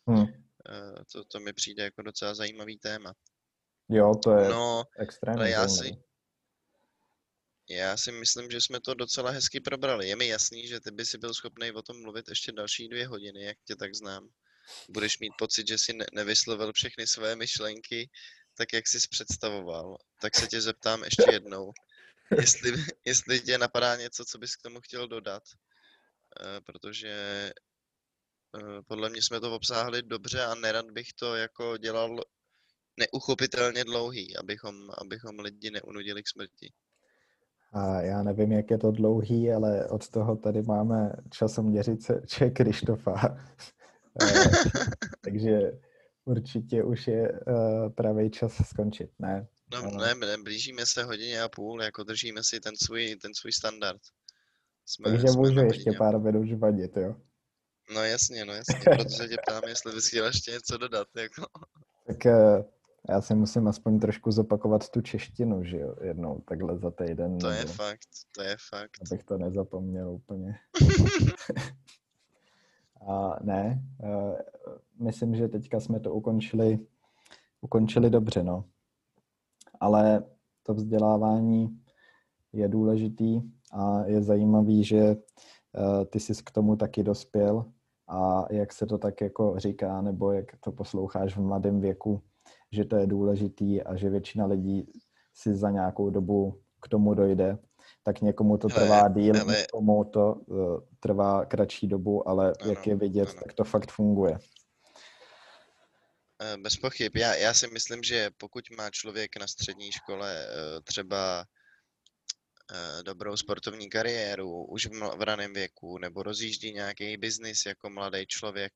hm, 0.10 0.26
Eh, 0.70 1.04
To, 1.14 1.24
to 1.24 1.40
mi 1.40 1.54
přijde 1.54 1.84
jako 1.84 2.02
docela 2.02 2.36
zajímavý 2.36 2.78
téma. 2.78 3.14
jo, 3.90 4.16
to 4.24 4.32
je 4.32 4.50
No, 4.50 4.84
extrémně 4.98 5.40
ale 5.40 5.50
já 5.50 5.68
zajímavý. 5.68 5.98
si, 5.98 6.04
já 7.70 7.98
si 7.98 8.12
myslím, 8.12 8.52
že 8.52 8.62
jsme 8.62 8.80
to 8.82 8.94
docela 8.94 9.32
hezky 9.32 9.60
probrali. 9.60 10.08
Je 10.08 10.16
mi 10.16 10.28
jasný, 10.28 10.68
že 10.68 10.80
ty 10.80 10.92
by 10.92 11.06
si 11.06 11.18
byl 11.18 11.34
schopný 11.34 11.72
o 11.72 11.82
tom 11.82 12.02
mluvit 12.02 12.30
ještě 12.30 12.52
další 12.52 12.88
dvě 12.88 13.08
hodiny, 13.08 13.44
jak 13.44 13.58
tě 13.66 13.76
tak 13.76 13.96
znám. 13.96 14.30
Budeš 14.90 15.20
mít 15.20 15.34
pocit, 15.38 15.68
že 15.68 15.78
si 15.78 15.94
ne- 15.94 16.06
nevyslovil 16.14 16.74
všechny 16.74 17.08
své 17.08 17.36
myšlenky 17.36 18.10
tak, 18.58 18.74
jak 18.74 18.88
jsi 18.88 18.98
představoval. 19.10 19.98
Tak 20.22 20.36
se 20.36 20.48
tě 20.48 20.62
zeptám 20.62 21.04
ještě 21.04 21.24
jednou, 21.32 21.72
jestli, 22.38 22.74
jestli 23.06 23.40
tě 23.40 23.58
napadá 23.58 23.96
něco, 23.96 24.26
co 24.26 24.38
bys 24.38 24.56
k 24.56 24.62
tomu 24.62 24.82
chtěl 24.82 25.08
dodat. 25.08 25.44
Eh, 26.40 26.62
Protože 26.62 27.10
eh, 28.58 28.82
podle 28.88 29.10
mě 29.10 29.22
jsme 29.22 29.40
to 29.40 29.56
obsáhli 29.56 30.04
dobře 30.04 30.44
a 30.44 30.56
nerad 30.56 30.92
bych 30.92 31.14
to 31.14 31.36
jako 31.36 31.78
dělal 31.78 32.24
neuchopitelně 32.98 33.84
dlouhý, 33.84 34.38
abychom, 34.38 34.92
abychom 34.98 35.40
lidi 35.40 35.72
neunudili 35.72 36.24
k 36.24 36.28
smrti. 36.28 36.74
A 37.72 38.02
já 38.02 38.24
nevím, 38.24 38.52
jak 38.52 38.72
je 38.72 38.78
to 38.78 38.92
dlouhý, 38.92 39.52
ale 39.52 39.88
od 39.88 40.10
toho 40.10 40.36
tady 40.36 40.62
máme 40.62 41.14
časoměřice 41.30 42.22
Če 42.28 42.50
Krištofa. 42.50 43.38
Eh, 44.22 44.50
Takže 45.22 45.72
určitě 46.26 46.84
už 46.84 47.08
je 47.08 47.32
uh, 47.32 47.90
pravý 47.90 48.30
čas 48.30 48.54
skončit, 48.68 49.10
ne? 49.20 49.48
No, 49.74 49.78
Ano. 49.78 49.98
ne, 49.98 50.16
ne, 50.16 50.38
blížíme 50.44 50.86
se 50.86 51.04
hodině 51.04 51.42
a 51.42 51.50
půl, 51.50 51.82
jako 51.84 52.04
držíme 52.04 52.44
si 52.44 52.60
ten 52.60 52.74
svůj, 52.78 53.16
ten 53.16 53.34
svůj 53.34 53.52
standard. 53.52 54.02
Jsme, 54.86 55.12
Takže 55.12 55.28
jsme 55.28 55.38
můžu 55.42 55.60
ještě 55.60 55.92
pár 55.92 56.20
minut 56.20 56.46
žvanit, 56.46 56.98
jo? 56.98 57.16
No 57.94 58.04
jasně, 58.04 58.46
no 58.46 58.54
jasně, 58.54 58.80
protože 58.98 59.28
tě 59.28 59.36
ptám, 59.48 59.64
jestli 59.68 59.92
bys 59.94 60.08
chtěl 60.08 60.26
ještě 60.26 60.52
něco 60.52 60.78
dodat, 60.78 61.08
jako. 61.18 61.46
Tak 62.08 62.26
eh, 62.26 62.64
já 63.10 63.22
si 63.22 63.36
musím 63.36 63.68
aspoň 63.68 64.00
trošku 64.00 64.32
zopakovat 64.32 64.90
tu 64.90 65.02
češtinu, 65.02 65.64
že 65.64 65.78
jo, 65.80 65.96
jednou 66.02 66.40
takhle 66.46 66.78
za 66.78 66.92
týden, 66.92 67.38
To 67.38 67.50
je 67.50 67.66
fakt, 67.66 68.08
to 68.36 68.42
je 68.42 68.56
fakt. 68.70 68.92
abych 69.06 69.24
to 69.24 69.38
nezapomněl 69.38 70.10
úplně. 70.12 70.56
A 73.08 73.36
ne, 73.42 73.84
eh, 74.04 74.44
myslím, 75.00 75.36
že 75.36 75.48
teďka 75.48 75.80
jsme 75.80 76.00
to 76.00 76.14
ukončili, 76.14 76.80
ukončili 77.62 78.10
dobře, 78.10 78.44
no. 78.44 78.66
Ale 79.80 80.24
to 80.64 80.74
vzdělávání 80.74 81.82
je 82.54 82.68
důležitý 82.68 83.42
a 83.72 84.04
je 84.06 84.22
zajímavý, 84.22 84.84
že 84.84 85.00
eh, 85.00 86.06
ty 86.06 86.20
jsi 86.20 86.34
k 86.44 86.52
tomu 86.52 86.76
taky 86.76 87.04
dospěl 87.04 87.66
a 88.08 88.46
jak 88.54 88.74
se 88.74 88.86
to 88.86 88.98
tak 88.98 89.22
jako 89.22 89.60
říká, 89.60 90.02
nebo 90.02 90.32
jak 90.32 90.46
to 90.60 90.72
posloucháš 90.72 91.38
v 91.38 91.42
mladém 91.42 91.82
věku, 91.82 92.22
že 92.72 92.86
to 92.86 92.96
je 92.96 93.08
důležitý 93.08 93.84
a 93.84 93.96
že 93.96 94.10
většina 94.10 94.46
lidí 94.46 94.92
si 95.34 95.56
za 95.56 95.70
nějakou 95.70 96.10
dobu 96.10 96.62
k 96.82 96.88
tomu 96.88 97.14
dojde, 97.14 97.58
tak 98.04 98.22
někomu 98.22 98.58
to 98.58 98.68
trvá 98.68 99.08
díl, 99.08 99.36
hele. 99.36 99.58
někomu 99.58 100.04
to 100.04 100.34
uh, 100.34 100.80
trvá 101.00 101.46
kratší 101.46 101.88
dobu, 101.88 102.30
ale 102.30 102.54
Ano, 102.62 102.72
jak 102.72 102.88
je 102.88 102.96
vidět, 102.96 103.30
ano. 103.30 103.40
tak 103.44 103.54
to 103.54 103.64
fakt 103.64 103.92
funguje. 103.92 104.38
Eh, 106.42 106.58
Bez 106.58 106.78
pochyb. 106.78 107.18
Já, 107.18 107.36
já 107.36 107.54
si 107.54 107.68
myslím, 107.68 108.04
že 108.04 108.30
pokud 108.38 108.64
má 108.78 108.90
člověk 108.90 109.38
na 109.38 109.48
střední 109.48 109.92
škole 109.92 110.46
eh, 110.46 110.82
třeba 110.84 111.46
dobrou 113.04 113.38
sportovní 113.38 113.90
kariéru 113.90 114.66
už 114.66 114.86
v, 115.18 115.22
raném 115.22 115.54
věku, 115.54 115.98
nebo 115.98 116.24
rozjíždí 116.24 116.74
nějaký 116.74 117.18
biznis 117.18 117.66
jako 117.66 117.90
mladý 117.90 118.26
člověk, 118.28 118.74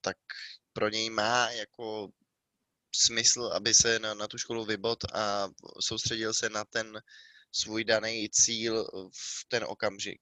tak 0.00 0.16
pro 0.72 0.88
něj 0.88 1.10
má 1.10 1.50
jako 1.50 2.08
smysl, 2.94 3.50
aby 3.54 3.74
se 3.74 3.98
na, 3.98 4.14
na 4.14 4.28
tu 4.28 4.38
školu 4.38 4.64
vybot 4.64 5.04
a 5.14 5.48
soustředil 5.80 6.34
se 6.34 6.48
na 6.48 6.64
ten 6.64 7.00
svůj 7.52 7.84
daný 7.84 8.28
cíl 8.30 8.84
v 9.14 9.48
ten 9.48 9.64
okamžik. 9.64 10.20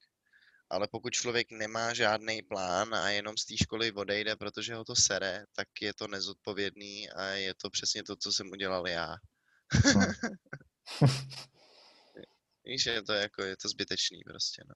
Ale 0.71 0.89
pokud 0.93 1.13
člověk 1.13 1.51
nemá 1.51 1.95
žádný 1.95 2.43
plán 2.43 2.95
a 2.95 3.11
jenom 3.11 3.37
z 3.37 3.45
té 3.45 3.57
školy 3.57 3.93
odejde, 3.93 4.37
protože 4.37 4.75
ho 4.75 4.85
to 4.85 4.97
sere, 4.97 5.45
tak 5.53 5.69
je 5.81 5.95
to 5.95 6.09
nezodpovědný 6.09 7.11
a 7.11 7.25
je 7.25 7.55
to 7.55 7.71
přesně 7.71 8.03
to, 8.03 8.17
co 8.17 8.33
jsem 8.33 8.51
udělal 8.51 8.89
já. 8.89 9.17
No. 9.95 10.01
Víš, 12.65 12.87
je 12.87 13.03
to 13.03 13.13
jako, 13.13 13.43
je 13.43 13.57
to 13.57 13.69
zbytečný 13.69 14.23
prostě, 14.25 14.63
no. 14.69 14.75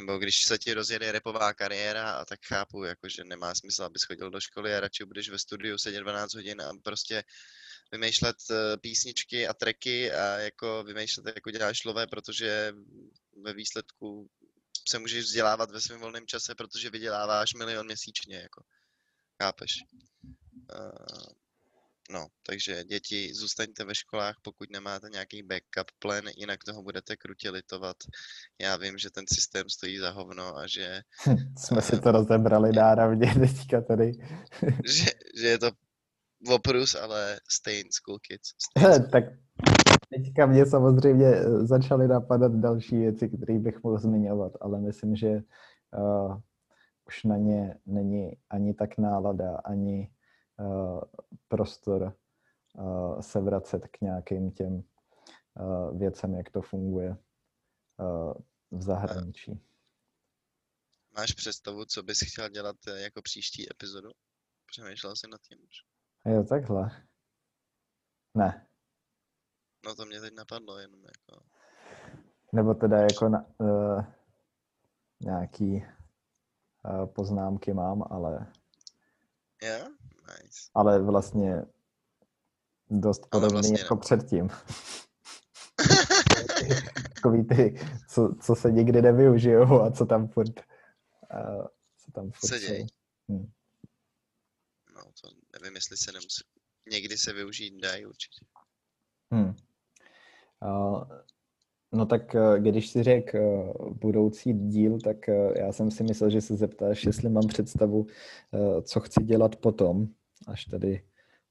Nebo 0.00 0.18
když 0.18 0.44
se 0.44 0.58
ti 0.58 0.74
rozjede 0.74 1.12
repová 1.12 1.54
kariéra, 1.54 2.10
a 2.12 2.24
tak 2.24 2.40
chápu, 2.46 2.84
jako, 2.84 3.08
že 3.08 3.24
nemá 3.24 3.54
smysl, 3.54 3.84
abys 3.84 4.04
chodil 4.04 4.30
do 4.30 4.40
školy 4.40 4.74
a 4.74 4.80
radši 4.80 5.04
budeš 5.04 5.28
ve 5.28 5.38
studiu 5.38 5.78
sedět 5.78 6.00
12 6.00 6.34
hodin 6.34 6.62
a 6.62 6.70
prostě 6.84 7.24
vymýšlet 7.92 8.36
eh, 8.50 8.76
písničky 8.76 9.48
a 9.48 9.54
tracky 9.54 10.12
a 10.12 10.38
jako 10.38 10.84
vymýšlet, 10.84 11.26
jako 11.26 11.50
děláš 11.50 11.78
slové, 11.78 12.06
protože 12.06 12.72
ve 13.42 13.52
výsledku 13.52 14.30
se 14.88 14.98
můžeš 14.98 15.24
vzdělávat 15.24 15.70
ve 15.70 15.80
svém 15.80 16.00
volném 16.00 16.26
čase, 16.26 16.54
protože 16.54 16.90
vyděláváš 16.90 17.54
milion 17.54 17.86
měsíčně, 17.86 18.36
jako. 18.36 18.62
Chápeš? 19.42 19.70
Uh, 20.24 21.47
no, 22.12 22.26
takže 22.46 22.84
děti, 22.84 23.34
zůstaňte 23.34 23.84
ve 23.84 23.94
školách, 23.94 24.36
pokud 24.42 24.70
nemáte 24.70 25.08
nějaký 25.12 25.42
backup 25.42 25.90
plan, 25.98 26.24
jinak 26.36 26.64
toho 26.64 26.82
budete 26.82 27.16
krutě 27.16 27.50
litovat. 27.50 27.96
Já 28.60 28.76
vím, 28.76 28.98
že 28.98 29.10
ten 29.10 29.24
systém 29.32 29.68
stojí 29.68 29.98
za 29.98 30.10
hovno 30.10 30.56
a 30.56 30.66
že, 30.66 31.00
Jsme 31.58 31.82
si 31.82 32.00
to 32.00 32.12
rozebrali 32.12 32.72
náravně 32.72 33.34
teďka 33.40 33.80
tady. 33.80 34.12
že, 34.84 35.10
že 35.40 35.46
je 35.48 35.58
to 35.58 35.70
oprus, 36.50 36.94
ale 36.94 37.40
stay 37.50 37.80
in 37.80 37.92
school, 37.92 38.18
kids. 38.18 38.48
Stay 38.58 38.84
in 38.84 38.94
school. 38.94 39.10
tak 39.10 39.24
teďka 40.10 40.46
mě 40.46 40.66
samozřejmě 40.66 41.26
eh, 41.26 41.66
začaly 41.66 42.08
napadat 42.08 42.52
další 42.52 42.96
věci, 42.96 43.28
které 43.28 43.58
bych 43.58 43.82
mohl 43.82 43.98
zmiňovat, 43.98 44.52
ale 44.60 44.80
myslím, 44.80 45.16
že 45.16 45.30
uh, 45.98 46.36
už 47.08 47.24
na 47.24 47.36
ně 47.36 47.74
není 47.86 48.32
ani 48.50 48.74
tak 48.74 48.98
nálada, 48.98 49.56
ani 49.64 50.10
prostor 51.48 52.16
uh, 52.74 53.20
se 53.20 53.40
vracet 53.40 53.88
k 53.88 54.00
nějakým 54.00 54.50
těm 54.50 54.74
uh, 54.74 55.98
věcem, 55.98 56.34
jak 56.34 56.50
to 56.50 56.62
funguje 56.62 57.10
uh, 57.10 58.32
v 58.70 58.82
zahraničí. 58.82 59.60
Máš 61.16 61.32
představu, 61.32 61.84
co 61.84 62.02
bys 62.02 62.20
chtěl 62.20 62.48
dělat 62.48 62.76
eh, 62.88 63.00
jako 63.00 63.22
příští 63.22 63.70
epizodu? 63.70 64.10
Přemýšlel 64.66 65.16
jsi 65.16 65.28
nad 65.28 65.40
tím 65.40 65.58
už? 65.64 65.76
Jo, 66.32 66.44
takhle. 66.44 67.06
Ne. 68.34 68.66
No 69.84 69.94
to 69.94 70.06
mě 70.06 70.20
teď 70.20 70.34
napadlo 70.34 70.78
jenom 70.78 71.00
jako. 71.04 71.44
Nebo 72.52 72.74
teda 72.74 72.96
jako 72.96 73.28
na, 73.28 73.46
uh, 73.58 74.04
nějaký 75.20 75.84
uh, 76.84 77.06
poznámky 77.06 77.72
mám, 77.72 78.04
ale, 78.10 78.52
Jo? 79.62 79.68
Yeah? 79.68 79.97
Nice. 80.28 80.70
ale 80.74 81.02
vlastně 81.02 81.62
dost 82.90 83.20
Ale 83.30 83.30
podobný 83.30 83.52
vlastně 83.52 83.78
jako 83.80 83.94
ne. 83.94 84.00
předtím. 84.00 84.48
Takový 87.14 87.44
ty, 87.44 87.80
co, 88.08 88.34
co 88.42 88.54
se 88.54 88.70
nikdy 88.72 89.02
nevyužijou 89.02 89.82
a 89.82 89.90
co 89.90 90.06
tam 90.06 90.28
furt, 90.28 90.60
uh, 91.34 91.66
co 91.98 92.12
tam 92.12 92.30
furt 92.30 92.48
Se 92.50 92.58
dějí. 92.60 92.80
jsou. 92.80 92.86
Hm. 93.34 93.50
No 94.94 95.02
to 95.22 95.28
nevím, 95.60 95.74
jestli 95.76 95.96
se 95.96 96.12
nemusí. 96.12 96.44
Někdy 96.90 97.18
se 97.18 97.32
využít 97.32 97.80
dají 97.80 98.06
určitě. 98.06 98.46
Hmm. 99.32 99.54
Uh, 100.62 101.04
no 101.92 102.06
tak 102.06 102.34
uh, 102.34 102.56
když 102.56 102.88
si 102.88 103.02
řekl 103.02 103.38
uh, 103.38 103.92
budoucí 103.92 104.52
díl, 104.52 105.00
tak 105.00 105.16
uh, 105.28 105.52
já 105.56 105.72
jsem 105.72 105.90
si 105.90 106.02
myslel, 106.02 106.30
že 106.30 106.40
se 106.40 106.56
zeptáš, 106.56 107.04
jestli 107.04 107.28
mám 107.28 107.46
představu, 107.46 108.06
co 108.82 109.00
chci 109.00 109.24
dělat 109.24 109.56
potom, 109.56 110.06
až 110.46 110.64
tady 110.64 111.04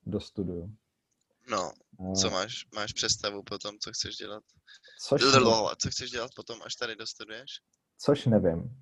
dostuduju. 0.05 0.72
No, 1.51 1.72
co 2.15 2.30
máš? 2.30 2.65
Máš 2.76 2.93
představu 2.93 3.43
potom, 3.43 3.76
co 3.80 3.91
chceš 3.91 4.15
dělat? 4.15 4.43
což, 5.01 5.22
Lolo, 5.23 5.72
co 5.81 5.89
chceš 5.89 6.11
dělat 6.11 6.31
potom, 6.35 6.59
až 6.65 6.76
tady 6.76 6.95
dostuduješ? 6.95 7.49
což 7.99 8.26
nevím. 8.26 8.77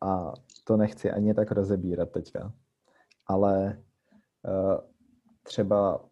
A 0.00 0.32
to 0.64 0.76
nechci 0.76 1.10
ani 1.10 1.34
tak 1.34 1.50
rozebírat 1.50 2.10
teďka. 2.10 2.52
Ale 3.26 3.82
třeba 5.42 6.08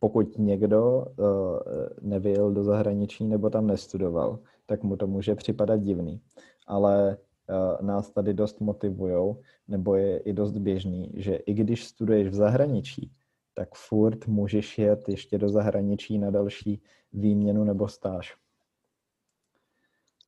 pokud 0.00 0.38
někdo 0.38 1.04
uh, 1.18 1.58
nevyjel 2.00 2.52
do 2.52 2.64
zahraničí 2.64 3.24
nebo 3.24 3.50
tam 3.50 3.66
nestudoval, 3.66 4.38
tak 4.66 4.82
mu 4.82 4.96
to 4.96 5.06
může 5.06 5.34
připadat 5.34 5.80
divný. 5.80 6.20
Ale 6.66 7.16
uh, 7.16 7.86
nás 7.86 8.10
tady 8.10 8.34
dost 8.34 8.60
motivujou, 8.60 9.42
nebo 9.68 9.94
je 9.96 10.18
i 10.18 10.32
dost 10.32 10.52
běžný, 10.52 11.12
že 11.16 11.34
i 11.34 11.54
když 11.54 11.84
studuješ 11.84 12.28
v 12.28 12.34
zahraničí, 12.34 13.12
tak 13.54 13.74
furt 13.74 14.26
můžeš 14.26 14.78
jet 14.78 15.08
ještě 15.08 15.38
do 15.38 15.48
zahraničí 15.48 16.18
na 16.18 16.30
další 16.30 16.82
výměnu 17.12 17.64
nebo 17.64 17.88
stáž. 17.88 18.36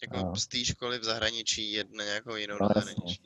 Jako 0.03 0.17
A- 0.29 0.35
z 0.37 0.47
té 0.47 0.65
školy 0.65 0.99
v 0.99 1.05
zahraničí 1.05 1.73
jet 1.73 1.87
na 1.97 2.05
nějakou 2.05 2.35
jinou 2.37 2.57
No, 2.61 2.69
do 2.69 2.75
zahraničí. 2.81 3.23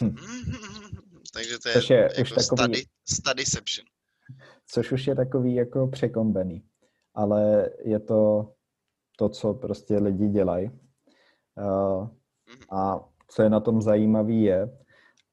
Hm. 0.00 0.16
Takže 1.32 1.58
to 1.58 1.68
je, 1.68 1.72
Což 1.74 1.90
je 1.90 1.96
jako 1.96 2.20
už 2.22 2.30
takový- 2.30 2.44
study, 2.62 2.82
studyception. 3.08 3.86
Což 4.72 4.92
už 4.92 5.06
je 5.06 5.14
takový 5.14 5.54
jako 5.54 5.86
překombený. 5.86 6.64
Ale 7.14 7.70
je 7.84 8.00
to 8.00 8.52
to, 9.18 9.28
co 9.28 9.54
prostě 9.54 9.98
lidi 9.98 10.28
dělají. 10.28 10.66
Mhm. 10.66 12.10
a 12.70 13.08
co 13.28 13.42
je 13.42 13.50
na 13.50 13.60
tom 13.60 13.82
zajímavý 13.82 14.42
je, 14.42 14.78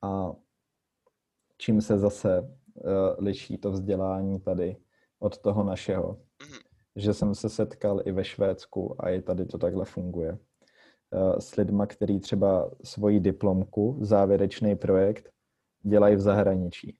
a 0.01 0.31
čím 1.57 1.81
se 1.81 1.99
zase 1.99 2.41
uh, 2.41 2.51
liší 3.17 3.57
to 3.57 3.71
vzdělání 3.71 4.39
tady 4.39 4.77
od 5.19 5.37
toho 5.37 5.63
našeho, 5.63 6.21
Mhm. 6.41 6.59
že 6.95 7.13
jsem 7.13 7.35
se 7.35 7.49
setkal 7.49 8.01
i 8.05 8.11
ve 8.11 8.23
Švédsku 8.23 8.95
a 9.05 9.09
i 9.09 9.21
tady 9.21 9.45
to 9.45 9.57
takhle 9.57 9.85
funguje. 9.85 10.31
Uh, 10.31 11.39
s 11.39 11.55
lidma, 11.55 11.87
který 11.87 12.19
třeba 12.19 12.71
svoji 12.83 13.19
diplomku, 13.19 13.97
závěrečný 14.01 14.75
projekt, 14.75 15.29
dělají 15.81 16.15
v 16.15 16.21
zahraničí. 16.21 16.97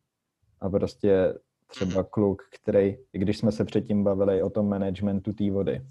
A 0.61 0.70
prostě 0.70 1.34
třeba 1.70 2.04
kluk, 2.04 2.41
který, 2.52 2.98
i 3.14 3.20
když 3.20 3.38
jsme 3.38 3.52
se 3.52 3.66
předtím 3.66 4.04
bavili 4.04 4.44
o 4.44 4.50
tom 4.50 4.70
managementu 4.70 5.34
té 5.34 5.52
vody, 5.52 5.86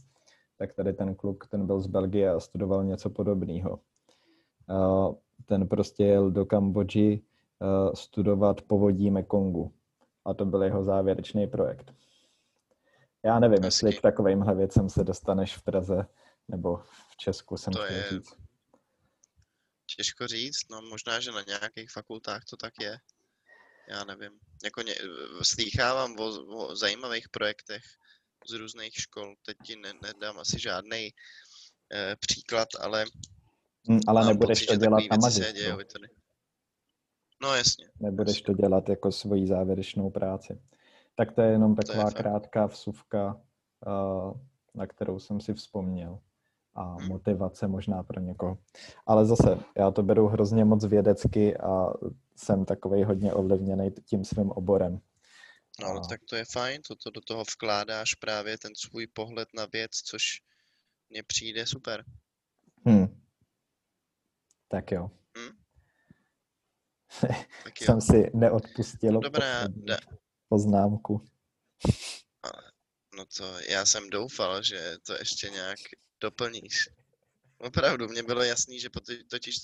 tak 0.57 0.73
tady 0.73 0.93
ten 0.93 1.15
kluk, 1.15 1.47
ten 1.47 1.67
byl 1.67 1.81
z 1.81 1.87
Belgie 1.87 2.31
a 2.31 2.41
studoval 2.41 2.85
něco 2.85 3.11
podobného. 3.11 3.81
Ten 5.47 5.69
prostě 5.69 6.05
jel 6.05 6.31
do 6.31 6.47
Kambodži 6.47 7.23
studovat 7.95 8.63
povodí 8.63 9.11
Mekongu. 9.11 9.75
A 10.25 10.35
to 10.35 10.45
byl 10.45 10.63
jeho 10.63 10.85
závěrečný 10.85 11.47
projekt. 11.47 11.95
Já 13.23 13.39
nevím, 13.39 13.63
Hezký. 13.63 13.67
jestli 13.87 13.99
k 13.99 14.03
takovýmhle 14.03 14.55
věcem 14.55 14.89
se 14.91 15.05
dostaneš 15.05 15.57
v 15.57 15.63
Praze 15.63 16.07
nebo 16.49 16.77
v 17.11 17.17
Česku, 17.17 17.57
jsem 17.57 17.73
To 17.73 17.83
je- 17.85 18.05
říct. 18.11 18.35
Těžko 19.97 20.27
říct, 20.27 20.71
no 20.71 20.83
možná, 20.83 21.21
že 21.21 21.33
na 21.33 21.43
nějakých 21.43 21.91
fakultách 21.91 22.45
to 22.45 22.57
tak 22.57 22.73
je. 22.81 22.99
Já 23.90 24.05
nevím. 24.05 24.32
Jako 24.65 24.82
ně, 24.82 24.94
slýchávám 25.43 26.19
o, 26.19 26.24
o 26.56 26.77
zajímavých 26.77 27.28
projektech 27.28 27.82
z 28.51 28.52
různých 28.52 28.94
škol. 28.94 29.35
Teď 29.47 29.56
ti 29.65 29.77
ne, 29.77 29.93
nedám 30.02 30.39
asi 30.39 30.60
žádný 30.60 31.10
eh, 31.93 32.16
příklad, 32.20 32.69
ale 32.81 33.05
Hm, 33.89 34.01
ale 34.06 34.27
nebudeš 34.27 34.59
pocit, 34.59 34.66
to 34.66 34.77
dělat 34.77 35.02
na 35.10 35.16
magistru. 35.16 36.06
No 37.43 37.55
jasně. 37.55 37.90
Nebudeš 38.01 38.43
to 38.43 38.52
dělat 38.52 38.89
jako 38.89 39.12
svoji 39.12 39.47
závěrečnou 39.47 40.10
práci. 40.10 40.60
Tak 41.15 41.32
to 41.32 41.43
je 41.43 41.51
jenom 41.51 41.70
je 41.70 41.77
taková 41.77 42.05
fakt. 42.05 42.16
krátká 42.16 42.66
vsuvka, 42.66 43.43
eh, 43.86 44.39
na 44.74 44.86
kterou 44.86 45.19
jsem 45.19 45.40
si 45.40 45.55
vzpomněl. 45.55 46.19
A 46.81 46.83
Hmm. 46.95 47.09
motivace 47.09 47.69
možná 47.69 48.03
pro 48.03 48.21
někoho. 48.21 48.59
Ale 49.07 49.27
zase, 49.27 49.59
já 49.77 49.91
to 49.91 50.03
beru 50.03 50.27
hrozně 50.27 50.65
moc 50.65 50.85
vědecky 50.85 51.57
a 51.57 51.87
jsem 52.37 52.65
takovej 52.65 53.03
hodně 53.05 53.33
ovlivněný 53.33 53.91
tím 53.91 54.25
svým 54.25 54.51
oborem. 54.51 55.01
No 55.81 55.89
ale 55.89 56.01
A- 56.05 56.09
tak 56.09 56.21
to 56.31 56.37
je 56.37 56.45
fajn, 56.45 56.83
toto 56.89 57.11
do 57.11 57.21
toho 57.21 57.45
vkládáš 57.45 58.15
právě 58.15 58.59
ten 58.59 58.73
svůj 58.77 59.07
pohled 59.07 59.49
na 59.55 59.67
věc, 59.73 59.91
což 59.91 60.23
mně 61.11 61.23
přijde 61.23 61.67
super. 61.67 62.05
Hm. 62.89 63.21
Tak 64.69 64.93
jo. 64.93 65.11
Tak 67.65 67.81
jo. 67.81 67.85
Jsem 67.87 68.01
si 68.01 68.31
neodpustil 68.35 69.13
No 69.13 69.21
dobrá, 69.21 69.69
da, 69.69 69.97
poznámku. 70.49 71.25
no 73.17 73.25
to 73.37 73.59
já 73.69 73.87
jsem 73.87 74.11
doufal, 74.11 74.63
že 74.63 74.95
to 75.07 75.13
ještě 75.15 75.51
nějak 75.51 75.79
doplníš. 76.20 76.89
Opravdu, 77.59 78.09
mně 78.09 78.23
bylo 78.23 78.43
jasný, 78.43 78.81
že 78.81 78.89
poti- 78.89 79.24
totiž 79.31 79.57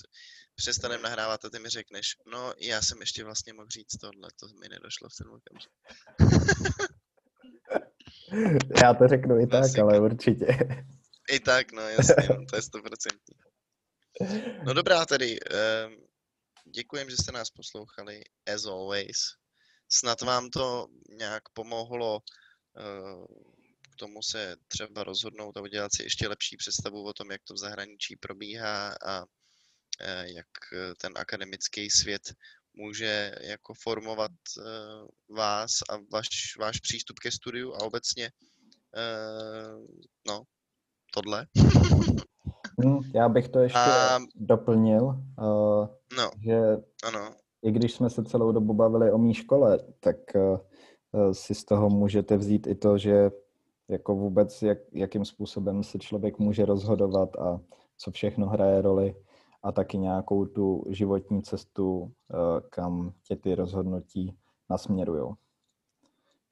přestanem 0.55 1.01
nahrávat 1.01 1.45
a 1.45 1.49
ty 1.49 1.59
mi 1.59 1.69
řekneš, 1.69 2.17
no 2.25 2.53
já 2.57 2.81
jsem 2.81 2.99
ještě 2.99 3.23
vlastně 3.23 3.53
mohl 3.53 3.69
říct 3.69 3.97
tohle, 4.01 4.29
to 4.39 4.47
mi 4.47 4.69
nedošlo 4.69 5.09
v 5.09 5.15
ten 5.15 5.27
okamžik. 5.27 5.71
Já 8.83 8.93
to 8.93 9.07
řeknu 9.07 9.39
i 9.39 9.47
tak, 9.47 9.61
Klasika. 9.61 9.81
ale 9.81 9.99
určitě. 9.99 10.45
I 11.31 11.39
tak, 11.39 11.71
no 11.71 11.81
jasně, 11.81 12.15
no, 12.29 12.45
to 12.45 12.55
je 12.55 12.61
stoprocentní. 12.71 13.35
No 14.65 14.73
dobrá 14.73 15.05
tedy, 15.05 15.39
um, 15.39 16.05
děkujem, 16.75 17.09
že 17.09 17.15
jste 17.15 17.31
nás 17.31 17.49
poslouchali, 17.49 18.21
as 18.55 18.65
always. 18.65 19.17
Snad 19.89 20.21
vám 20.21 20.49
to 20.49 20.87
nějak 21.17 21.43
pomohlo 21.53 22.19
uh, 22.19 23.25
k 23.95 23.99
tomu 23.99 24.21
se 24.21 24.55
třeba 24.67 25.03
rozhodnout 25.03 25.57
a 25.57 25.61
udělat 25.61 25.93
si 25.95 26.03
ještě 26.03 26.27
lepší 26.27 26.57
představu 26.57 27.03
o 27.03 27.13
tom, 27.13 27.31
jak 27.31 27.41
to 27.43 27.53
v 27.53 27.57
zahraničí 27.57 28.15
probíhá 28.15 28.95
a 29.05 29.21
uh, 29.21 30.25
jak 30.35 30.47
eh, 30.73 30.93
ten 31.01 31.13
akademický 31.15 31.89
svět 31.89 32.21
může 32.73 33.35
jako 33.41 33.73
formovat 33.73 34.31
uh, 34.57 35.35
vás 35.37 35.71
a 35.89 35.97
vaš, 36.13 36.27
váš 36.59 36.79
přístup 36.79 37.19
ke 37.19 37.31
studiu 37.31 37.73
a 37.73 37.81
obecně 37.83 38.31
no, 40.27 40.43
tohle. 41.13 41.47
Hm, 42.85 42.99
Já 43.15 43.29
bych 43.29 43.49
to 43.49 43.59
ještě 43.59 43.79
A- 43.79 44.19
doplnil, 44.35 45.15
No, 46.17 46.31
že 46.45 46.57
ano, 47.03 47.35
i 47.63 47.71
když 47.71 47.93
jsme 47.93 48.09
se 48.09 48.23
celou 48.23 48.51
dobu 48.51 48.73
bavili 48.73 49.11
o 49.11 49.17
mý 49.17 49.33
škole, 49.33 49.79
tak 49.99 50.15
si 51.31 51.55
z 51.55 51.65
toho 51.65 51.89
můžete 51.89 52.37
vzít 52.37 52.67
i 52.67 52.75
to, 52.75 52.97
že 52.97 53.31
jako 53.87 54.15
vůbec, 54.15 54.61
jak, 54.61 54.77
jakým 54.91 55.25
způsobem 55.25 55.83
se 55.83 55.99
člověk 55.99 56.39
může 56.39 56.65
rozhodovat 56.65 57.35
a 57.35 57.59
co 57.97 58.11
všechno 58.11 58.47
hraje 58.49 58.81
roli 58.81 59.15
a 59.63 59.71
taky 59.71 59.97
nějakou 59.97 60.45
tu 60.45 60.83
životní 60.89 61.43
cestu, 61.43 61.99
uh, 61.99 62.09
kam 62.69 63.13
tě 63.23 63.35
ty 63.35 63.55
rozhodnutí 63.55 64.37
nasměrujou. 64.69 65.35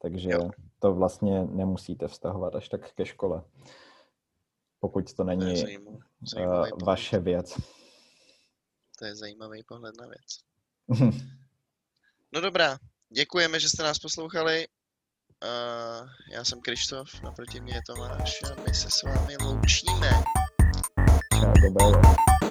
Takže 0.02 0.30
Jo. 0.30 0.50
to 0.78 0.94
vlastně 0.94 1.44
nemusíte 1.44 2.08
vztahovat 2.08 2.54
až 2.54 2.68
tak 2.68 2.92
ke 2.92 3.06
škole, 3.06 3.42
pokud 4.80 5.12
to 5.14 5.24
to 5.24 5.30
je 5.30 5.36
není 5.36 5.56
zajímavý, 5.56 5.98
zajímavý 6.34 6.70
pohled. 6.70 6.86
vaše 6.86 7.18
věc. 7.18 7.54
To 8.98 9.04
je 9.04 9.16
zajímavý 9.16 9.62
pohled 9.62 9.94
na 10.00 10.06
věc. 10.06 10.44
No 12.34 12.40
dobrá, 12.40 12.78
děkujeme, 13.10 13.60
že 13.60 13.68
jste 13.68 13.82
nás 13.82 13.98
poslouchali. 13.98 14.66
Uh, 15.42 16.08
já 16.32 16.44
jsem 16.44 16.60
Krištof, 16.60 17.22
naproti 17.22 17.60
mě 17.60 17.74
je 17.74 17.80
Tomáš 17.86 18.42
a 18.42 18.62
my 18.66 18.74
se 18.74 18.90
s 18.90 19.02
vámi 19.02 19.36
loučíme. 19.36 20.10
Čau, 21.34 21.52
dobré. 21.62 22.43